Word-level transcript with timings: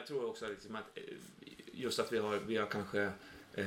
jag 0.00 0.06
tror 0.06 0.28
också 0.28 0.46
liksom 0.48 0.76
att 0.76 0.84
eh, 0.94 1.02
just 1.72 1.98
att 1.98 2.12
vi 2.12 2.18
har, 2.18 2.38
vi 2.46 2.56
har 2.56 2.66
kanske 2.66 3.02
eh, 3.54 3.64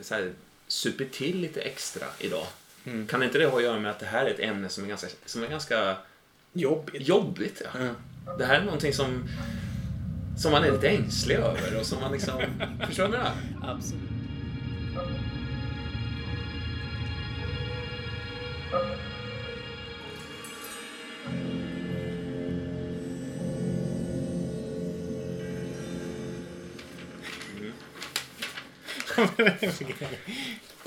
så 0.00 0.14
här, 0.14 0.32
supit 0.66 1.12
till 1.12 1.40
lite 1.40 1.60
extra 1.60 2.06
idag. 2.18 2.46
Mm. 2.84 3.06
Kan 3.06 3.22
inte 3.22 3.38
det 3.38 3.46
ha 3.46 3.56
att 3.56 3.62
göra 3.62 3.80
med 3.80 3.90
att 3.90 3.98
det 3.98 4.06
här 4.06 4.26
är 4.26 4.30
ett 4.30 4.40
ämne 4.40 4.68
som 4.68 4.84
är 4.84 4.88
ganska, 4.88 5.08
som 5.26 5.42
är 5.42 5.48
ganska 5.48 5.96
Jobbigt. 6.52 7.08
jobbigt? 7.08 7.62
Ja. 7.64 7.80
Mm. 7.80 7.94
Det 8.38 8.44
här 8.44 8.60
är 8.60 8.64
någonting 8.64 8.92
som, 8.92 9.28
som 10.38 10.52
man 10.52 10.64
är 10.64 10.72
lite 10.72 10.88
ängslig 10.88 11.36
över 11.36 11.80
och 11.80 11.86
som 11.86 12.00
man 12.00 12.12
liksom... 12.12 12.42
förstår 12.86 13.04
du 13.04 13.10
vad 13.10 13.20
jag 13.20 13.26
menar? 13.60 13.74
Absolut. 13.74 14.11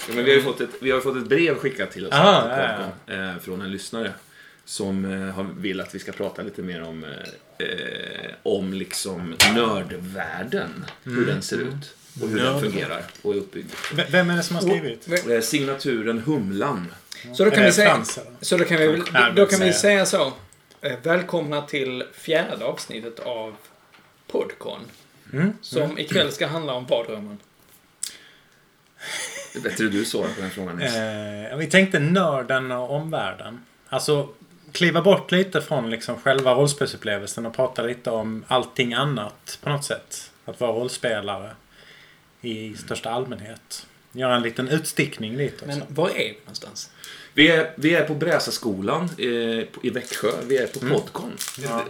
Ja, 0.08 0.14
men 0.16 0.26
vi 0.26 0.32
har 0.32 0.38
ju 0.38 0.42
fått 0.42 0.62
ett, 0.62 0.70
vi 0.82 0.92
har 0.92 1.00
fått 1.02 1.18
ett 1.18 1.28
brev 1.30 1.56
skickat 1.56 1.92
till 1.92 2.06
oss 2.08 2.14
Ah, 2.14 2.42
till 2.42 2.52
ja, 2.52 2.78
podden, 3.06 3.30
eh, 3.36 3.40
från 3.42 3.62
en 3.62 3.72
lyssnare 3.72 4.12
som 4.66 5.06
eh, 5.06 5.34
har, 5.36 5.44
vill 5.58 5.82
att 5.82 5.96
vi 5.96 6.00
ska 6.00 6.12
prata 6.12 6.42
lite 6.42 6.62
mer 6.62 6.84
om, 6.84 7.04
eh, 7.58 7.68
om 8.44 8.74
liksom 8.74 9.36
nördvärlden. 9.56 10.86
Hur 11.04 11.26
den 11.26 11.42
ser 11.42 11.58
ut 11.58 11.96
och 12.22 12.28
hur 12.30 12.38
den 12.40 12.62
fungerar 12.62 13.04
och 13.22 13.34
är 13.34 13.38
uppbyggd. 13.38 13.70
V- 13.94 14.06
Vem 14.10 14.30
är 14.30 14.38
det 14.38 14.44
som 14.44 14.56
har 14.56 14.64
skrivit? 14.64 15.28
Eh, 15.30 15.40
signaturen 15.42 16.20
Humlan. 16.20 16.92
Så 17.34 17.46
då 17.46 17.52
kan 17.52 17.64
vi 17.64 17.72
säga, 17.72 17.90
Frans, 17.96 18.20
så 18.42 18.58
då 18.58 18.64
kan 18.64 18.78
vi, 18.78 19.02
Ja, 19.14 19.32
då 19.36 19.46
kan 19.46 19.60
vi 19.60 19.74
säga 19.74 20.06
så. 20.06 20.34
Välkomna 21.04 21.62
till 21.62 22.04
fjärde 22.14 22.66
avsnittet 22.66 23.20
av 23.20 23.56
Podcon. 24.28 24.80
Mm. 25.34 25.54
Som 25.62 26.00
ikväll 26.00 26.32
ska 26.32 26.48
handla 26.48 26.74
om 26.74 26.86
badrummen. 26.86 27.38
Det 29.54 29.60
är 29.60 29.64
bättre 29.64 29.86
du 29.86 30.06
svarar 30.06 30.28
på 30.36 30.42
den 30.42 30.52
frågan. 30.52 30.82
Eh, 30.82 31.58
vi 31.58 31.68
tänkte 31.68 32.00
nörden 32.00 32.72
och 32.72 32.92
omvärlden. 32.92 33.66
Alltså 33.90 34.30
kliva 34.72 35.02
bort 35.02 35.32
lite 35.32 35.62
från 35.62 35.90
liksom 35.90 36.20
själva 36.20 36.54
rollspelsupplevelsen 36.54 37.46
och 37.46 37.56
prata 37.56 37.82
lite 37.82 38.10
om 38.10 38.46
allting 38.48 38.94
annat 38.94 39.60
på 39.64 39.70
något 39.70 39.84
sätt. 39.86 40.32
Att 40.46 40.60
vara 40.60 40.72
rollspelare 40.72 41.52
i 42.42 42.74
största 42.78 43.10
allmänhet. 43.10 43.86
Göra 44.12 44.36
en 44.36 44.42
liten 44.42 44.68
utstickning 44.68 45.38
dit 45.38 45.54
också. 45.54 45.66
Men 45.68 45.84
var 45.88 46.10
är 46.10 46.14
vi 46.14 46.38
någonstans? 46.40 46.90
Vi 47.34 47.48
är, 47.52 47.72
vi 47.76 47.96
är 47.96 48.04
på 48.04 48.14
Bräsaskolan 48.16 49.10
eh, 49.18 49.26
i 49.84 49.90
Växjö. 49.94 50.28
Vi 50.44 50.58
är 50.58 50.68
på 50.68 50.80
Podcon. 50.80 51.38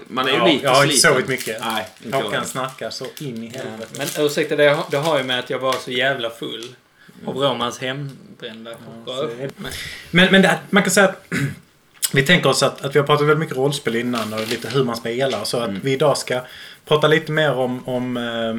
Man 0.08 0.28
är 0.28 0.32
ju 0.32 0.36
Mm. 0.36 0.48
Ja, 0.48 0.54
lite 0.54 0.64
jag 0.66 0.72
har 0.74 0.84
inte 0.84 0.96
sliten. 0.96 1.12
sovit 1.12 1.28
mycket. 1.28 1.62
Nej, 1.62 1.88
inte. 2.06 2.18
Håkan 2.18 2.46
snackar 2.46 2.90
så 2.90 3.06
in 3.20 3.44
i 3.44 3.48
helvete. 3.58 3.92
Men 3.98 4.26
ursäkta, 4.26 4.56
det, 4.56 4.68
har- 4.70 4.86
det 4.92 4.98
har 4.98 5.18
ju 5.18 5.24
med 5.24 5.40
att 5.40 5.50
jag 5.50 5.60
var 5.60 5.74
så 5.74 5.92
jävla 5.92 6.30
full. 6.30 6.76
Av 7.26 7.36
Romans 7.38 7.80
hembrända 7.80 8.72
det. 8.72 9.50
Men- 10.12 10.32
Men, 10.32 10.42
det, 10.42 10.60
man 10.70 10.84
kan 10.84 10.92
säga 10.92 11.08
att 11.08 11.26
vi 12.14 12.24
tänker 12.24 12.50
oss 12.50 12.64
att, 12.64 12.86
att 12.86 12.96
vi 12.96 13.00
har 13.00 13.06
pratat 13.06 13.28
väldigt 13.28 13.40
mycket 13.40 13.58
rollspel 13.58 13.96
innan 13.96 14.34
och 14.34 14.48
lite 14.48 14.70
hur 14.70 14.84
man 14.84 14.96
spelar. 14.96 15.44
Så 15.44 15.58
att 15.58 15.70
vi 15.72 15.92
idag 15.94 16.18
ska 16.18 16.42
prata 16.86 17.08
lite 17.08 17.32
mer 17.32 17.54
om, 17.54 17.88
om 17.88 18.18
eh, 18.18 18.56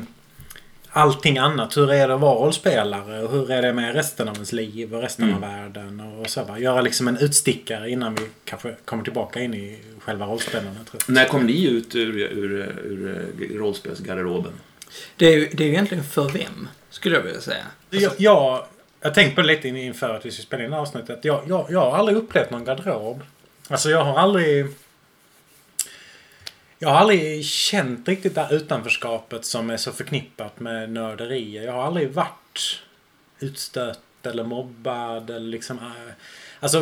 allting 0.91 1.39
annat. 1.39 1.77
Hur 1.77 1.93
är 1.93 2.09
det 2.09 2.15
att 2.15 2.21
vara 2.21 2.39
rollspelare 2.45 3.23
och 3.23 3.31
hur 3.33 3.51
är 3.51 3.63
det 3.63 3.73
med 3.73 3.95
resten 3.95 4.29
av 4.29 4.35
ens 4.35 4.53
liv 4.53 4.95
och 4.95 5.03
resten 5.03 5.35
av 5.35 5.41
världen. 5.41 6.01
Och 6.01 6.31
så 6.31 6.45
bara, 6.45 6.59
göra 6.59 6.81
liksom 6.81 7.09
en 7.09 7.17
utstickare 7.17 7.91
innan 7.91 8.15
vi 8.15 8.23
kanske 8.45 8.75
kommer 8.85 9.05
tillbaka 9.05 9.41
in 9.41 9.55
i 9.55 9.79
själva 10.01 10.27
rollspelandet. 10.27 11.09
När 11.09 11.25
kom 11.25 11.47
ni 11.47 11.65
ut 11.67 11.95
ur, 11.95 12.17
ur, 12.19 12.53
ur, 12.85 13.27
ur 13.39 13.59
rollspelsgarderoben? 13.59 14.53
Det 15.17 15.27
är, 15.27 15.33
ju, 15.39 15.49
det 15.53 15.63
är 15.65 15.67
ju 15.67 15.73
egentligen 15.73 16.05
för 16.05 16.29
vem, 16.29 16.69
skulle 16.97 17.17
jag 17.17 17.23
vilja 17.23 17.41
säga. 17.41 17.65
Jag, 17.91 18.13
jag, 18.19 18.67
jag 19.01 19.15
tänkte 19.15 19.35
på 19.35 19.41
det 19.41 19.47
lite 19.47 19.69
in- 19.69 19.77
inför 19.77 20.15
att 20.15 20.27
vi 20.27 20.31
skulle 20.31 20.47
spela 20.47 20.65
in 20.65 20.73
avsnittet. 20.73 21.25
Jag, 21.25 21.43
jag, 21.49 21.67
jag 21.71 21.91
har 21.91 21.99
aldrig 21.99 22.19
upplevt 22.19 22.51
någon 22.51 22.65
garderob. 22.65 23.23
Alltså 23.69 23.91
jag 23.91 24.05
har 24.05 24.19
aldrig... 24.19 24.67
Jag 26.79 26.89
har 26.89 26.97
aldrig 26.97 27.45
känt 27.45 28.09
riktigt 28.09 28.35
det 28.35 28.41
här 28.43 28.55
utanförskapet 28.55 29.45
som 29.45 29.71
är 29.71 29.77
så 29.77 29.93
förknippat 29.93 30.61
med 30.61 30.91
nörderier. 30.91 31.63
Jag 31.63 31.73
har 31.73 31.83
aldrig 31.83 32.11
varit 32.13 32.83
utstött 33.41 34.01
eller 34.23 34.45
mobbad 34.45 35.31
eller 35.31 35.47
liksom... 35.49 35.79
äh, 35.79 36.13
Alltså, 36.61 36.81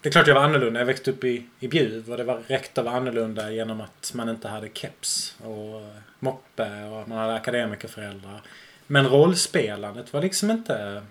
det 0.00 0.08
är 0.08 0.12
klart 0.12 0.26
jag 0.26 0.34
var 0.34 0.42
annorlunda. 0.42 0.80
Jag 0.80 0.86
växte 0.86 1.10
upp 1.10 1.24
i, 1.24 1.46
i 1.60 1.68
Bjuv 1.68 2.10
och 2.10 2.16
det 2.16 2.24
var 2.24 2.42
rektor 2.46 2.82
var 2.82 2.92
annorlunda 2.92 3.50
genom 3.52 3.80
att 3.80 4.12
man 4.14 4.28
inte 4.28 4.48
hade 4.48 4.68
keps 4.74 5.34
och 5.38 5.82
moppe 6.18 6.84
och 6.84 7.08
man 7.08 7.18
hade 7.18 7.34
akademikerföräldrar. 7.34 8.40
Men 8.92 9.08
rollspelandet 9.08 10.12
var 10.12 10.22
liksom 10.22 10.50
inte... 10.50 11.02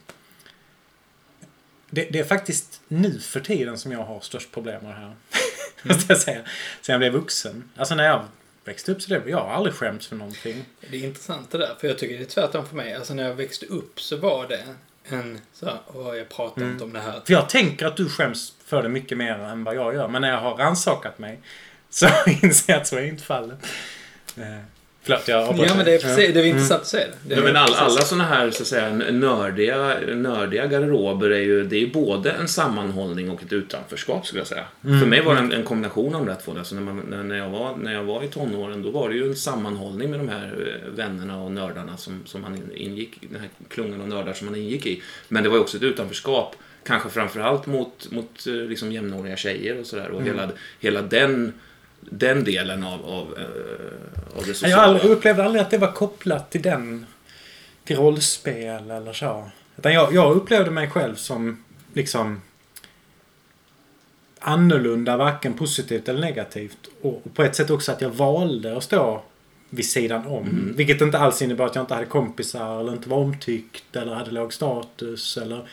Det, 1.90 2.04
det 2.12 2.20
är 2.20 2.24
faktiskt 2.24 2.82
nu 2.88 3.20
för 3.20 3.40
tiden 3.40 3.78
som 3.78 3.92
jag 3.92 4.04
har 4.04 4.20
störst 4.20 4.52
problem 4.52 4.84
med 4.84 4.92
det 4.92 4.96
här. 4.96 5.16
Måste 5.84 6.14
jag 6.14 6.22
säga. 6.22 6.42
Sen 6.82 6.94
jag 6.94 7.00
blev 7.00 7.14
vuxen. 7.14 7.70
Alltså 7.76 7.96
när 7.96 8.04
jag 8.04 8.26
växte 8.64 8.92
upp 8.92 9.02
så 9.02 9.10
det, 9.10 9.30
jag 9.30 9.38
har 9.38 9.50
aldrig 9.50 9.76
skämts 9.76 10.08
för 10.08 10.16
någonting. 10.16 10.66
Det 10.90 10.98
är 10.98 11.04
intressant 11.04 11.52
det 11.52 11.58
där, 11.58 11.76
för 11.80 11.88
jag 11.88 11.98
tycker 11.98 12.18
det 12.18 12.24
är 12.24 12.26
tvärtom 12.26 12.68
för 12.68 12.76
mig. 12.76 12.94
Alltså 12.94 13.14
när 13.14 13.24
jag 13.24 13.36
växte 13.36 13.66
upp 13.66 14.02
så 14.02 14.18
var 14.18 14.48
det 14.48 14.64
en 15.04 15.40
så 15.54 15.66
här, 15.66 15.80
åh 15.88 16.16
jag 16.16 16.30
pratar 16.30 16.62
inte 16.62 16.84
om 16.84 16.94
det 16.94 17.00
här. 17.00 17.22
För 17.26 17.34
jag 17.34 17.50
tänker 17.50 17.86
att 17.86 17.98
du 17.98 18.10
skäms 18.10 18.54
för 18.66 18.84
det 18.84 18.90
mycket 18.90 19.18
mer 19.18 19.40
än 19.40 19.64
vad 19.64 19.76
jag 19.76 19.94
gör. 19.94 20.08
Men 20.08 20.22
när 20.22 20.30
jag 20.30 20.42
har 20.42 20.56
rannsakat 20.56 21.20
mig 21.20 21.40
så 21.90 22.08
inser 22.42 22.74
jag 22.74 22.82
att 22.82 22.88
så 22.88 22.96
är 22.96 23.06
inte 23.06 23.24
fallet. 23.24 23.66
Förlåt, 25.02 25.28
jag 25.28 25.44
avbröt 25.48 25.70
Ja 25.70 25.76
men 25.76 25.86
det 25.86 25.94
är 25.94 26.00
precis, 26.00 26.34
det 26.34 26.40
är 26.40 26.46
intressant 26.46 26.82
att 26.82 26.88
se 26.88 26.98
det. 26.98 27.06
det 27.24 27.36
Ja, 27.36 27.42
men 27.42 27.56
all, 27.56 27.74
alla 27.74 28.02
sådana 28.02 28.24
här 28.24 28.52
så 28.52 28.64
att 28.64 28.68
säga, 28.68 28.94
nördiga, 29.12 29.98
nördiga 30.16 30.68
garderober 30.68 31.30
är 31.30 31.40
ju, 31.40 31.64
det 31.64 31.76
är 31.76 31.80
ju 31.80 31.92
både 31.92 32.32
en 32.32 32.48
sammanhållning 32.48 33.30
och 33.30 33.44
ett 33.44 33.54
utanförskap 33.54 34.28
skulle 34.28 34.40
jag 34.40 34.48
säga. 34.48 34.66
För 34.82 35.06
mig 35.06 35.22
var 35.22 35.34
det 35.34 35.40
en, 35.40 35.54
en 35.54 35.64
kombination 35.64 36.16
av 36.16 36.26
de 36.26 36.32
där 36.34 36.40
två. 36.46 36.58
Alltså 36.58 36.76
när, 36.76 36.82
man, 36.82 37.06
när, 37.10 37.24
när, 37.24 37.38
jag 37.38 37.50
var, 37.50 37.76
när 37.76 37.94
jag 37.94 38.04
var 38.04 38.24
i 38.24 38.28
tonåren 38.28 38.82
då 38.84 38.92
var 38.92 39.10
det 39.10 39.16
ju 39.16 39.28
en 39.28 39.36
sammanhållning 39.36 40.12
med 40.12 40.20
de 40.20 40.30
här 40.30 40.80
eh, 40.86 40.90
vännerna 40.96 41.42
och 41.44 41.52
nördarna 41.52 41.98
som, 41.98 42.22
som 42.26 42.42
man 42.42 42.56
in- 42.56 42.72
ingick 42.76 43.18
den 43.32 43.40
här 43.42 43.50
klungan 43.70 44.02
av 44.02 44.08
nördar 44.08 44.34
som 44.34 44.46
man 44.46 44.56
ingick 44.56 44.86
i. 44.86 45.02
Men 45.28 45.44
det 45.44 45.50
var 45.50 45.56
ju 45.56 45.62
också 45.62 45.78
ett 45.78 45.84
utanförskap. 45.84 46.56
Kanske 46.84 47.10
framförallt 47.10 47.66
mot, 47.66 48.12
mot 48.12 48.48
eh, 48.48 48.54
liksom 48.54 48.92
jämnåriga 48.92 49.36
tjejer 49.38 49.80
och 49.80 49.86
sådär. 49.86 50.10
Och 50.10 50.24
hela, 50.24 50.50
hela 50.80 51.02
den, 51.02 51.54
den 52.02 52.44
delen 52.44 52.84
av, 52.84 53.06
av, 53.06 53.38
eh, 53.38 54.38
av 54.38 54.44
det 54.44 54.48
Jag 54.48 54.56
sociala. 54.56 54.82
aldrig, 54.84 55.12
upplevde 55.12 55.44
aldrig 55.44 55.62
att 55.62 55.72
det 55.72 55.78
var 55.78 55.92
kopplat 55.92 56.52
till 56.52 56.62
den... 56.62 57.06
Till 57.84 57.98
rollspel 57.98 58.92
eller 58.92 59.14
så. 59.14 59.50
Utan 59.78 59.94
jag, 59.94 60.14
jag 60.14 60.36
upplevde 60.36 60.72
mig 60.72 60.90
själv 60.90 61.16
som 61.16 61.64
liksom 61.94 62.42
annorlunda, 64.40 65.18
varken 65.18 65.54
positivt 65.54 66.10
eller 66.10 66.22
negativt. 66.22 66.78
Och 67.02 67.24
på 67.34 67.44
ett 67.44 67.56
sätt 67.56 67.70
också 67.70 67.92
att 67.92 68.02
jag 68.02 68.10
valde 68.10 68.78
att 68.78 68.84
stå 68.84 69.22
vid 69.70 69.86
sidan 69.86 70.28
om. 70.28 70.74
Vilket 70.76 71.02
inte 71.02 71.20
alls 71.20 71.42
innebar 71.42 71.66
att 71.66 71.76
jag 71.76 71.84
inte 71.84 71.94
hade 71.94 72.06
kompisar 72.06 72.80
eller 72.80 72.92
inte 72.92 73.10
var 73.10 73.18
omtyckt 73.18 73.96
eller 73.96 74.14
hade 74.14 74.32
låg 74.32 74.54
status. 74.54 75.38
Eller, 75.38 75.68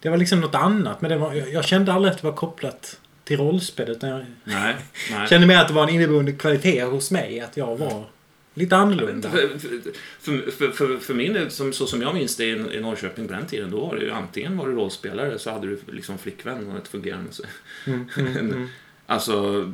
det 0.00 0.08
var 0.08 0.16
liksom 0.16 0.40
något 0.40 0.54
annat. 0.54 1.00
Men 1.00 1.10
det 1.10 1.16
var, 1.16 1.34
jag, 1.34 1.52
jag 1.52 1.64
kände 1.64 1.92
aldrig 1.92 2.12
att 2.12 2.20
det 2.20 2.26
var 2.26 2.36
kopplat 2.36 3.00
till 3.26 3.36
rollspel. 3.36 3.90
Utan 3.90 4.10
jag 4.10 4.24
Nej, 4.44 4.74
nej. 5.10 5.28
kände 5.28 5.46
mer 5.46 5.56
att 5.56 5.68
det 5.68 5.74
var 5.74 5.82
en 5.82 5.94
inneboende 5.94 6.32
kvalitet 6.32 6.82
hos 6.82 7.10
mig. 7.10 7.40
Att 7.40 7.56
jag 7.56 7.76
var 7.76 8.04
lite 8.54 8.76
annorlunda. 8.76 9.30
För, 9.30 9.58
för, 10.20 10.50
för, 10.50 10.70
för, 10.70 10.98
för 10.98 11.14
min 11.14 11.32
del, 11.32 11.50
som, 11.50 11.72
så 11.72 11.86
som 11.86 12.02
jag 12.02 12.14
minns 12.14 12.36
det 12.36 12.44
i, 12.44 12.50
i 12.50 12.80
Norrköping 12.80 13.26
på 13.26 13.32
den 13.32 13.46
tiden, 13.46 13.70
då 13.70 13.86
var 13.86 13.96
det 13.96 14.02
ju 14.02 14.10
antingen 14.10 14.56
var 14.56 14.68
du 14.68 14.74
rollspelare 14.74 15.38
så 15.38 15.50
hade 15.50 15.66
du 15.66 15.78
liksom 15.92 16.18
flickvän 16.18 16.70
och 16.70 16.78
ett 16.78 16.88
fungerande... 16.88 17.30
Mm, 17.86 18.08
mm, 18.16 18.36
mm. 18.36 18.68
Alltså... 19.06 19.72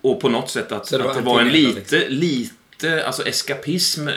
Och 0.00 0.20
på 0.20 0.28
något 0.28 0.50
sätt 0.50 0.72
att, 0.72 0.86
Så 0.86 0.98
det 0.98 1.04
var 1.04 1.10
att 1.10 1.16
det 1.16 1.24
var 1.24 1.40
en 1.40 1.48
lite, 1.48 2.08
lite, 2.08 3.06
alltså 3.06 3.26
eskapism, 3.26 4.08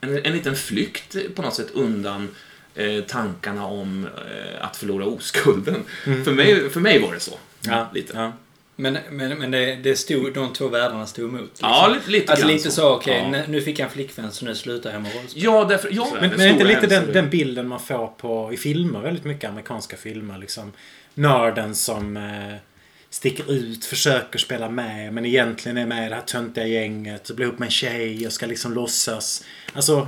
en, 0.00 0.24
en 0.24 0.32
liten 0.32 0.56
flykt 0.56 1.16
på 1.34 1.42
något 1.42 1.54
sätt 1.54 1.70
undan 1.72 2.28
eh, 2.74 3.04
tankarna 3.04 3.66
om 3.66 4.06
eh, 4.06 4.64
att 4.64 4.76
förlora 4.76 5.04
oskulden. 5.06 5.82
För, 6.04 6.32
mig, 6.32 6.70
för 6.70 6.80
mig 6.80 6.98
var 7.02 7.14
det 7.14 7.20
så. 7.20 7.34
Mm. 7.66 7.78
Ja, 7.78 7.90
lite. 7.94 8.12
Ja. 8.16 8.32
Men, 8.76 8.98
men, 9.10 9.38
men 9.38 9.50
det, 9.50 9.74
det 9.76 9.96
stod, 9.96 10.34
de 10.34 10.52
två 10.52 10.68
världarna 10.68 11.06
stod 11.06 11.28
emot. 11.28 11.40
Liksom. 11.42 11.68
Ja, 11.68 11.88
lite, 11.94 12.10
lite 12.10 12.32
Alltså 12.32 12.46
lite 12.46 12.70
så, 12.70 12.90
okej, 12.94 13.28
Ja. 13.32 13.42
nu- 13.48 13.60
fick 13.60 13.78
jag 13.78 13.86
en 13.86 13.92
flickvän 13.92 14.32
så 14.32 14.44
nu 14.44 14.54
slutar 14.54 14.92
jag 14.92 15.02
med 15.02 15.14
rollspel. 15.14 15.42
Ja, 15.42 15.64
därför, 15.64 15.88
ja, 15.92 16.08
Men, 16.20 16.30
det 16.30 16.36
men 16.36 16.46
är 16.46 16.50
inte 16.50 16.64
lite 16.64 16.86
den, 16.86 17.12
den 17.12 17.30
bilden 17.30 17.68
man 17.68 17.80
får 17.80 18.06
på, 18.06 18.50
i 18.52 18.56
filmer, 18.56 19.00
väldigt 19.00 19.24
mycket 19.24 19.50
amerikanska 19.50 19.96
filmer. 19.96 20.38
Liksom, 20.38 20.72
nörden 21.14 21.74
som 21.74 22.16
eh, 22.16 22.54
sticker 23.10 23.52
ut, 23.52 23.84
försöker 23.84 24.38
spela 24.38 24.68
med 24.68 25.12
men 25.14 25.26
egentligen 25.26 25.78
är 25.78 25.86
med 25.86 26.06
i 26.06 26.08
det 26.08 26.14
här 26.14 26.22
töntiga 26.22 26.66
gänget 26.66 27.30
och 27.30 27.36
blir 27.36 27.46
ihop 27.46 27.58
med 27.58 27.66
en 27.66 27.70
tjej 27.72 28.26
och 28.26 28.32
ska 28.32 28.46
liksom 28.46 28.72
låtsas. 28.74 29.44
Alltså, 29.72 30.06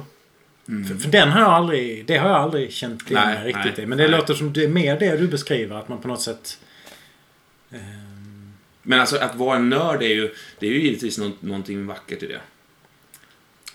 för, 0.67 0.95
för 0.99 1.09
den 1.11 1.29
har 1.31 1.41
jag 1.41 1.51
aldrig, 1.51 2.07
det 2.07 2.17
har 2.17 2.29
jag 2.29 2.39
aldrig 2.39 2.73
känt 2.73 3.11
in 3.11 3.15
Nej, 3.17 3.45
riktigt 3.45 3.77
nej. 3.77 3.87
Men 3.87 3.99
det 3.99 4.05
nej. 4.09 4.17
låter 4.21 4.35
som 4.35 4.53
det 4.53 4.65
är 4.65 4.69
mer 4.69 4.99
det 5.01 5.17
du 5.17 5.29
beskriver, 5.29 5.77
att 5.77 5.89
man 5.89 6.01
på 6.01 6.09
något 6.09 6.23
sätt... 6.23 6.59
ehm, 7.73 8.53
Men 8.83 9.01
alltså 9.01 9.17
att 9.17 9.35
vara 9.35 9.57
en 9.57 9.69
nörd 9.69 10.03
är 10.03 10.09
ju, 10.15 10.35
det 10.59 10.67
är 10.67 10.71
ju 10.71 10.83
givetvis 10.83 11.19
nå- 11.19 11.33
någonting 11.41 11.87
vackert 11.87 12.23
i 12.23 12.27
det. 12.27 12.41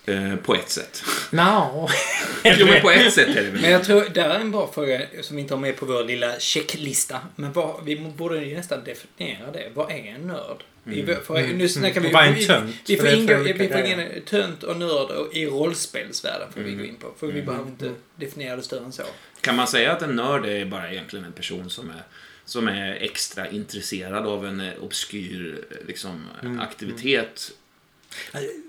Eh, 0.10 0.36
på 0.36 0.56
ett 0.56 0.70
sätt. 0.70 1.04
No. 1.32 1.90
jo, 2.44 2.66
men 2.66 2.82
på 2.82 2.92
ett 2.92 3.14
sätt 3.14 3.28
är 3.28 3.34
det 3.44 3.50
väl 3.50 3.62
Men 3.62 3.72
jag 3.72 3.84
tror, 3.84 4.06
där 4.14 4.30
är 4.30 4.40
en 4.40 4.52
bra 4.52 4.72
fråga 4.74 5.02
som 5.22 5.36
vi 5.36 5.42
inte 5.42 5.54
har 5.54 5.62
med 5.62 5.78
på 5.78 5.86
vår 5.86 6.04
lilla 6.04 6.40
checklista. 6.40 7.20
Men 7.36 7.54
vad, 7.54 7.86
vi 7.86 7.96
borde 7.96 8.46
ju 8.46 8.56
nästan 8.56 8.84
definiera 8.84 9.52
det. 9.52 9.70
Vad 9.74 9.92
är 9.92 9.96
en 10.16 10.28
nörd? 10.28 10.64
Vi, 10.84 11.16
för, 11.26 11.42
nu 11.54 11.70
snackar 11.70 12.02
vi... 12.02 12.08
Och 12.08 12.14
vad 12.14 12.24
är 12.24 12.28
en 12.28 12.34
vi- 12.36 12.46
tönt? 12.46 12.76
Vi, 12.88 12.98
får 12.98 13.04
det 13.04 13.16
ingå, 13.16 13.38
vi 13.38 13.54
får 13.54 13.78
in 13.86 14.22
tönt 14.26 14.64
och 14.64 14.78
nörd 14.78 15.12
och 15.12 15.34
i 15.36 15.46
rollspelsvärlden 15.46 16.48
får 16.54 16.60
vi 16.62 16.68
Mm. 16.74 16.80
gå 16.80 16.86
in 16.86 16.96
på. 16.96 17.08
För 17.20 17.28
vi 17.28 17.42
behöver 17.42 17.68
inte 17.68 17.92
definiera 18.16 18.56
det 18.56 18.64
större 18.64 18.86
än 18.86 18.92
så. 18.92 19.04
Kan 19.42 19.56
man 19.56 19.68
säga 19.68 19.92
att 19.92 20.02
en 20.02 20.16
nörd 20.16 20.46
är 20.46 20.66
bara 20.66 20.92
egentligen 20.92 21.26
en 21.26 21.32
person 21.32 21.70
som 21.70 21.90
är, 21.90 22.04
som 22.46 22.68
är 22.68 22.92
extra 23.02 23.50
intresserad 23.50 24.26
av 24.28 24.46
en 24.46 24.60
eh, 24.60 24.74
obskyr 24.82 25.64
eh, 25.72 25.88
liksom, 25.88 26.26
Mm. 26.42 26.60
aktivitet? 26.60 27.52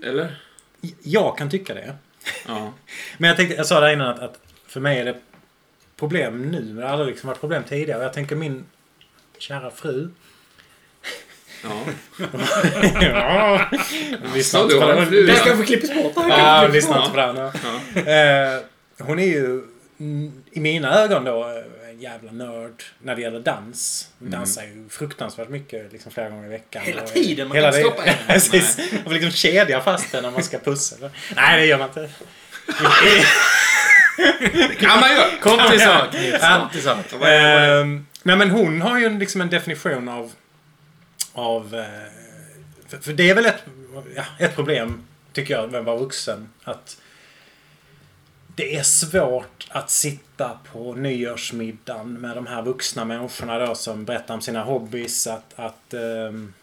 Eller? 0.03 0.35
Jag 1.03 1.37
kan 1.37 1.49
tycka 1.49 1.73
det. 1.73 1.95
Ja. 2.47 2.73
Men 3.17 3.27
jag 3.27 3.37
tänkte, 3.37 3.55
jag 3.55 3.65
sa 3.65 3.79
där 3.79 3.93
innan 3.93 4.07
att, 4.07 4.19
att 4.19 4.39
för 4.67 4.79
mig 4.79 4.99
är 4.99 5.05
det 5.05 5.15
problem 5.95 6.51
nu. 6.51 6.61
Men 6.61 6.75
det 6.75 6.83
har 6.83 6.89
aldrig 6.89 7.09
liksom 7.09 7.27
varit 7.27 7.39
problem 7.39 7.63
tidigare. 7.63 7.99
Och 7.99 8.05
jag 8.05 8.13
tänker 8.13 8.35
min 8.35 8.65
kära 9.37 9.71
fru. 9.71 10.09
ja. 11.63 11.69
ja, 13.01 13.69
lyssnar 14.33 14.59
Så 14.59 14.63
inte 14.63 14.75
på 14.75 14.87
den. 14.87 15.11
Det 15.11 15.55
få 15.57 15.63
klippas 15.63 15.93
bort. 15.93 16.15
det 16.15 16.21
Ja, 16.29 16.67
bort. 16.67 16.75
inte 16.75 17.09
på 17.11 17.17
den. 17.17 17.37
Eh, 18.07 18.61
hon 18.99 19.19
är 19.19 19.25
ju 19.25 19.63
i 20.51 20.59
mina 20.59 20.99
ögon 20.99 21.23
då 21.23 21.43
eh, 21.43 21.80
jävla 22.01 22.31
nörd 22.31 22.83
när 22.99 23.15
det 23.15 23.21
gäller 23.21 23.39
dans. 23.39 24.09
Hon 24.19 24.27
Mm. 24.27 24.39
dansar 24.39 24.63
ju 24.63 24.89
fruktansvärt 24.89 25.49
mycket 25.49 25.93
liksom 25.93 26.11
flera 26.11 26.29
gånger 26.29 26.45
i 26.45 26.49
veckan. 26.49 26.81
Hela 26.85 27.01
tiden, 27.01 27.47
man 27.47 27.57
hela 27.57 27.71
kan 27.71 27.79
det- 27.81 27.85
stoppa 27.87 28.01
henne. 28.05 28.33
Precis. 28.33 28.77
Man 28.93 29.03
får 29.03 29.11
liksom 29.11 29.31
kedja 29.31 29.81
fast 29.81 30.11
den 30.11 30.23
när 30.23 30.31
man 30.31 30.43
ska 30.43 30.59
pussa. 30.59 30.95
Nej, 31.35 31.59
det 31.59 31.65
gör 31.65 31.77
man 31.77 31.87
inte. 31.87 32.09
Det 34.53 34.75
kan 34.79 34.99
man 34.99 35.09
göra! 35.11 35.25
Kom 35.41 35.69
till 35.71 35.79
sak. 35.79 36.11
Kom 36.11 36.69
till 36.71 36.81
nej 38.23 38.35
men 38.37 38.51
hon 38.51 38.81
har 38.81 38.99
ju 38.99 39.05
en- 39.05 39.19
liksom 39.19 39.41
en 39.41 39.49
definition 39.49 40.09
av... 40.09 40.31
av 41.33 41.75
eh, 41.75 41.85
för, 42.87 42.97
för 42.97 43.13
det 43.13 43.29
är 43.29 43.35
väl 43.35 43.45
ett, 43.45 43.63
ja, 44.15 44.23
ett 44.39 44.55
problem, 44.55 45.03
tycker 45.33 45.53
jag, 45.53 45.71
med 45.71 45.79
att 45.79 45.85
vara 45.85 45.97
vuxen. 45.97 46.49
Att 46.63 46.97
det 48.55 48.75
är 48.75 48.83
svårt 48.83 49.67
att 49.69 49.89
sitta 49.89 50.49
på 50.71 50.93
nyårsmiddagen 50.93 52.13
med 52.13 52.35
de 52.35 52.47
här 52.47 52.61
vuxna 52.61 53.05
människorna 53.05 53.59
då 53.59 53.75
som 53.75 54.05
berättar 54.05 54.33
om 54.33 54.41
sina 54.41 54.63
hobbys. 54.63 55.27
Att, 55.27 55.53
att, 55.55 55.93
ehm, 55.93 56.53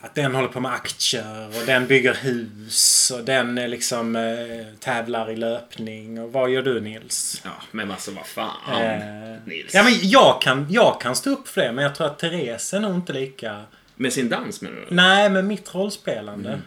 att 0.00 0.14
den 0.14 0.34
håller 0.34 0.48
på 0.48 0.60
med 0.60 0.72
aktier 0.72 1.46
och 1.46 1.66
den 1.66 1.86
bygger 1.86 2.14
hus 2.14 3.12
och 3.14 3.24
den 3.24 3.58
är 3.58 3.68
liksom 3.68 4.16
eh, 4.16 4.66
tävlar 4.80 5.30
i 5.30 5.36
löpning. 5.36 6.20
Och 6.20 6.32
vad 6.32 6.50
gör 6.50 6.62
du 6.62 6.80
Nils? 6.80 7.42
Ja, 7.44 7.50
men 7.70 7.90
alltså 7.90 8.10
vad 8.10 8.26
fan. 8.26 8.82
Eh, 8.82 9.36
Nils. 9.44 9.74
Ja, 9.74 9.82
men 9.82 9.92
jag 10.02 10.42
kan, 10.42 10.66
jag 10.70 11.00
kan 11.00 11.16
stå 11.16 11.30
upp 11.30 11.48
för 11.48 11.60
det, 11.60 11.72
men 11.72 11.84
jag 11.84 11.94
tror 11.94 12.06
att 12.06 12.18
Therese 12.18 12.74
är 12.74 12.80
nog 12.80 12.94
inte 12.94 13.12
lika... 13.12 13.62
Med 13.96 14.12
sin 14.12 14.28
dans 14.28 14.62
menar 14.62 14.76
du? 14.76 14.94
Nej, 14.94 15.30
med 15.30 15.44
mitt 15.44 15.74
rollspelande. 15.74 16.60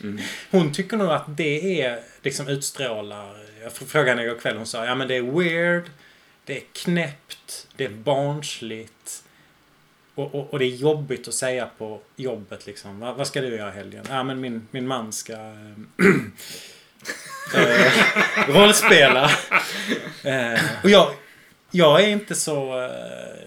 Mm. 0.00 0.18
Hon 0.50 0.72
tycker 0.72 0.96
nog 0.96 1.10
att 1.10 1.36
det 1.36 1.82
är 1.82 2.00
liksom 2.22 2.48
utstrålar... 2.48 3.39
Jag 3.62 3.72
frågade 3.72 4.10
henne 4.10 4.24
igår 4.24 4.40
kväll, 4.40 4.56
hon 4.56 4.66
sa 4.66 4.84
ja 4.84 4.94
men 4.94 5.08
det 5.08 5.16
är 5.16 5.22
weird, 5.22 5.84
det 6.44 6.56
är 6.56 6.62
knäppt, 6.72 7.66
det 7.76 7.84
är 7.84 7.88
barnsligt. 7.90 9.22
Och, 10.14 10.34
och, 10.34 10.52
och 10.52 10.58
det 10.58 10.64
är 10.64 10.76
jobbigt 10.76 11.28
att 11.28 11.34
säga 11.34 11.68
på 11.78 12.00
jobbet 12.16 12.66
liksom. 12.66 13.00
Va, 13.00 13.12
vad 13.12 13.26
ska 13.26 13.40
du 13.40 13.56
göra 13.56 13.70
helgen? 13.70 14.04
Ja 14.08 14.22
men 14.22 14.40
min, 14.40 14.68
min 14.70 14.86
man 14.86 15.12
ska... 15.12 15.32
äh, 15.32 15.38
äh, 17.54 18.48
rollspela. 18.48 19.30
Eh, 20.24 20.60
och 20.82 20.90
jag, 20.90 21.14
jag 21.70 22.00
är 22.00 22.08
inte 22.08 22.34
så... 22.34 22.82
eh, 22.82 22.90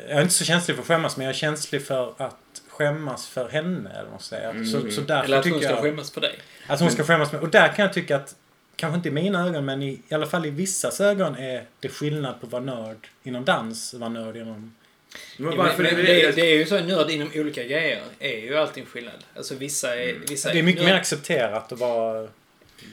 jag 0.10 0.18
är 0.18 0.22
inte 0.22 0.34
så 0.34 0.46
känslig 0.46 0.76
för 0.76 0.82
att 0.82 0.88
skämmas, 0.88 1.18
men 1.18 1.26
jag 1.26 1.34
är 1.34 1.38
känslig 1.38 1.86
för 1.86 2.14
att 2.18 2.62
skämmas 2.68 3.28
för 3.28 3.50
henne. 3.50 3.90
Eller 3.90 4.04
vad 4.04 4.12
man 4.12 4.20
säger. 4.20 4.50
Mm. 4.50 4.66
Så, 4.66 4.92
så 4.92 5.02
därför 5.02 5.26
Eller 5.26 5.38
att 5.38 5.46
hon 5.46 5.60
ska 5.60 5.70
jag... 5.70 5.82
skämmas 5.82 6.12
på 6.12 6.20
dig. 6.20 6.40
Att 6.68 6.80
hon 6.80 6.92
ska 6.92 7.04
skämmas 7.04 7.32
med. 7.32 7.42
Och 7.42 7.50
där 7.50 7.68
kan 7.68 7.86
jag 7.86 7.94
tycka 7.94 8.16
att, 8.16 8.36
kanske 8.84 8.96
inte 8.98 9.10
i 9.10 9.12
mina 9.12 9.48
ögon, 9.48 9.66
men 9.66 9.84
i, 9.84 10.02
i 10.10 10.14
alla 10.14 10.26
fall 10.26 10.46
i 10.46 10.50
vissas 10.50 11.02
ögon 11.02 11.36
är 11.36 11.66
det 11.80 11.90
skillnad 11.90 12.40
på 12.40 12.46
att 12.46 12.52
vara 12.52 12.64
nörd 12.64 13.08
inom 13.24 13.46
dans 13.46 13.94
och 13.94 14.00
vara 14.00 14.10
nörd 14.10 14.36
inom... 14.36 14.76
Men 15.38 15.58
varför 15.58 15.84
men, 15.84 15.92
är 15.92 15.96
men 15.96 16.06
det, 16.06 16.22
det, 16.22 16.32
det 16.32 16.42
är 16.42 16.58
ju 16.58 16.66
så, 16.66 16.80
nörd 16.80 17.10
inom 17.10 17.30
olika 17.36 17.64
grejer 17.64 18.02
är 18.20 18.38
ju 18.38 18.58
alltid 18.58 18.84
en 18.84 18.90
skillnad. 18.90 19.24
Alltså 19.36 19.56
vissa 19.56 19.96
är... 19.96 20.16
Vissa 20.30 20.52
Det 20.54 20.60
är 20.60 20.64
mycket 20.64 20.82
nörd- 20.82 20.90
mer 20.90 20.96
accepterat 20.96 21.72
att 21.72 21.80
vara... 21.80 22.28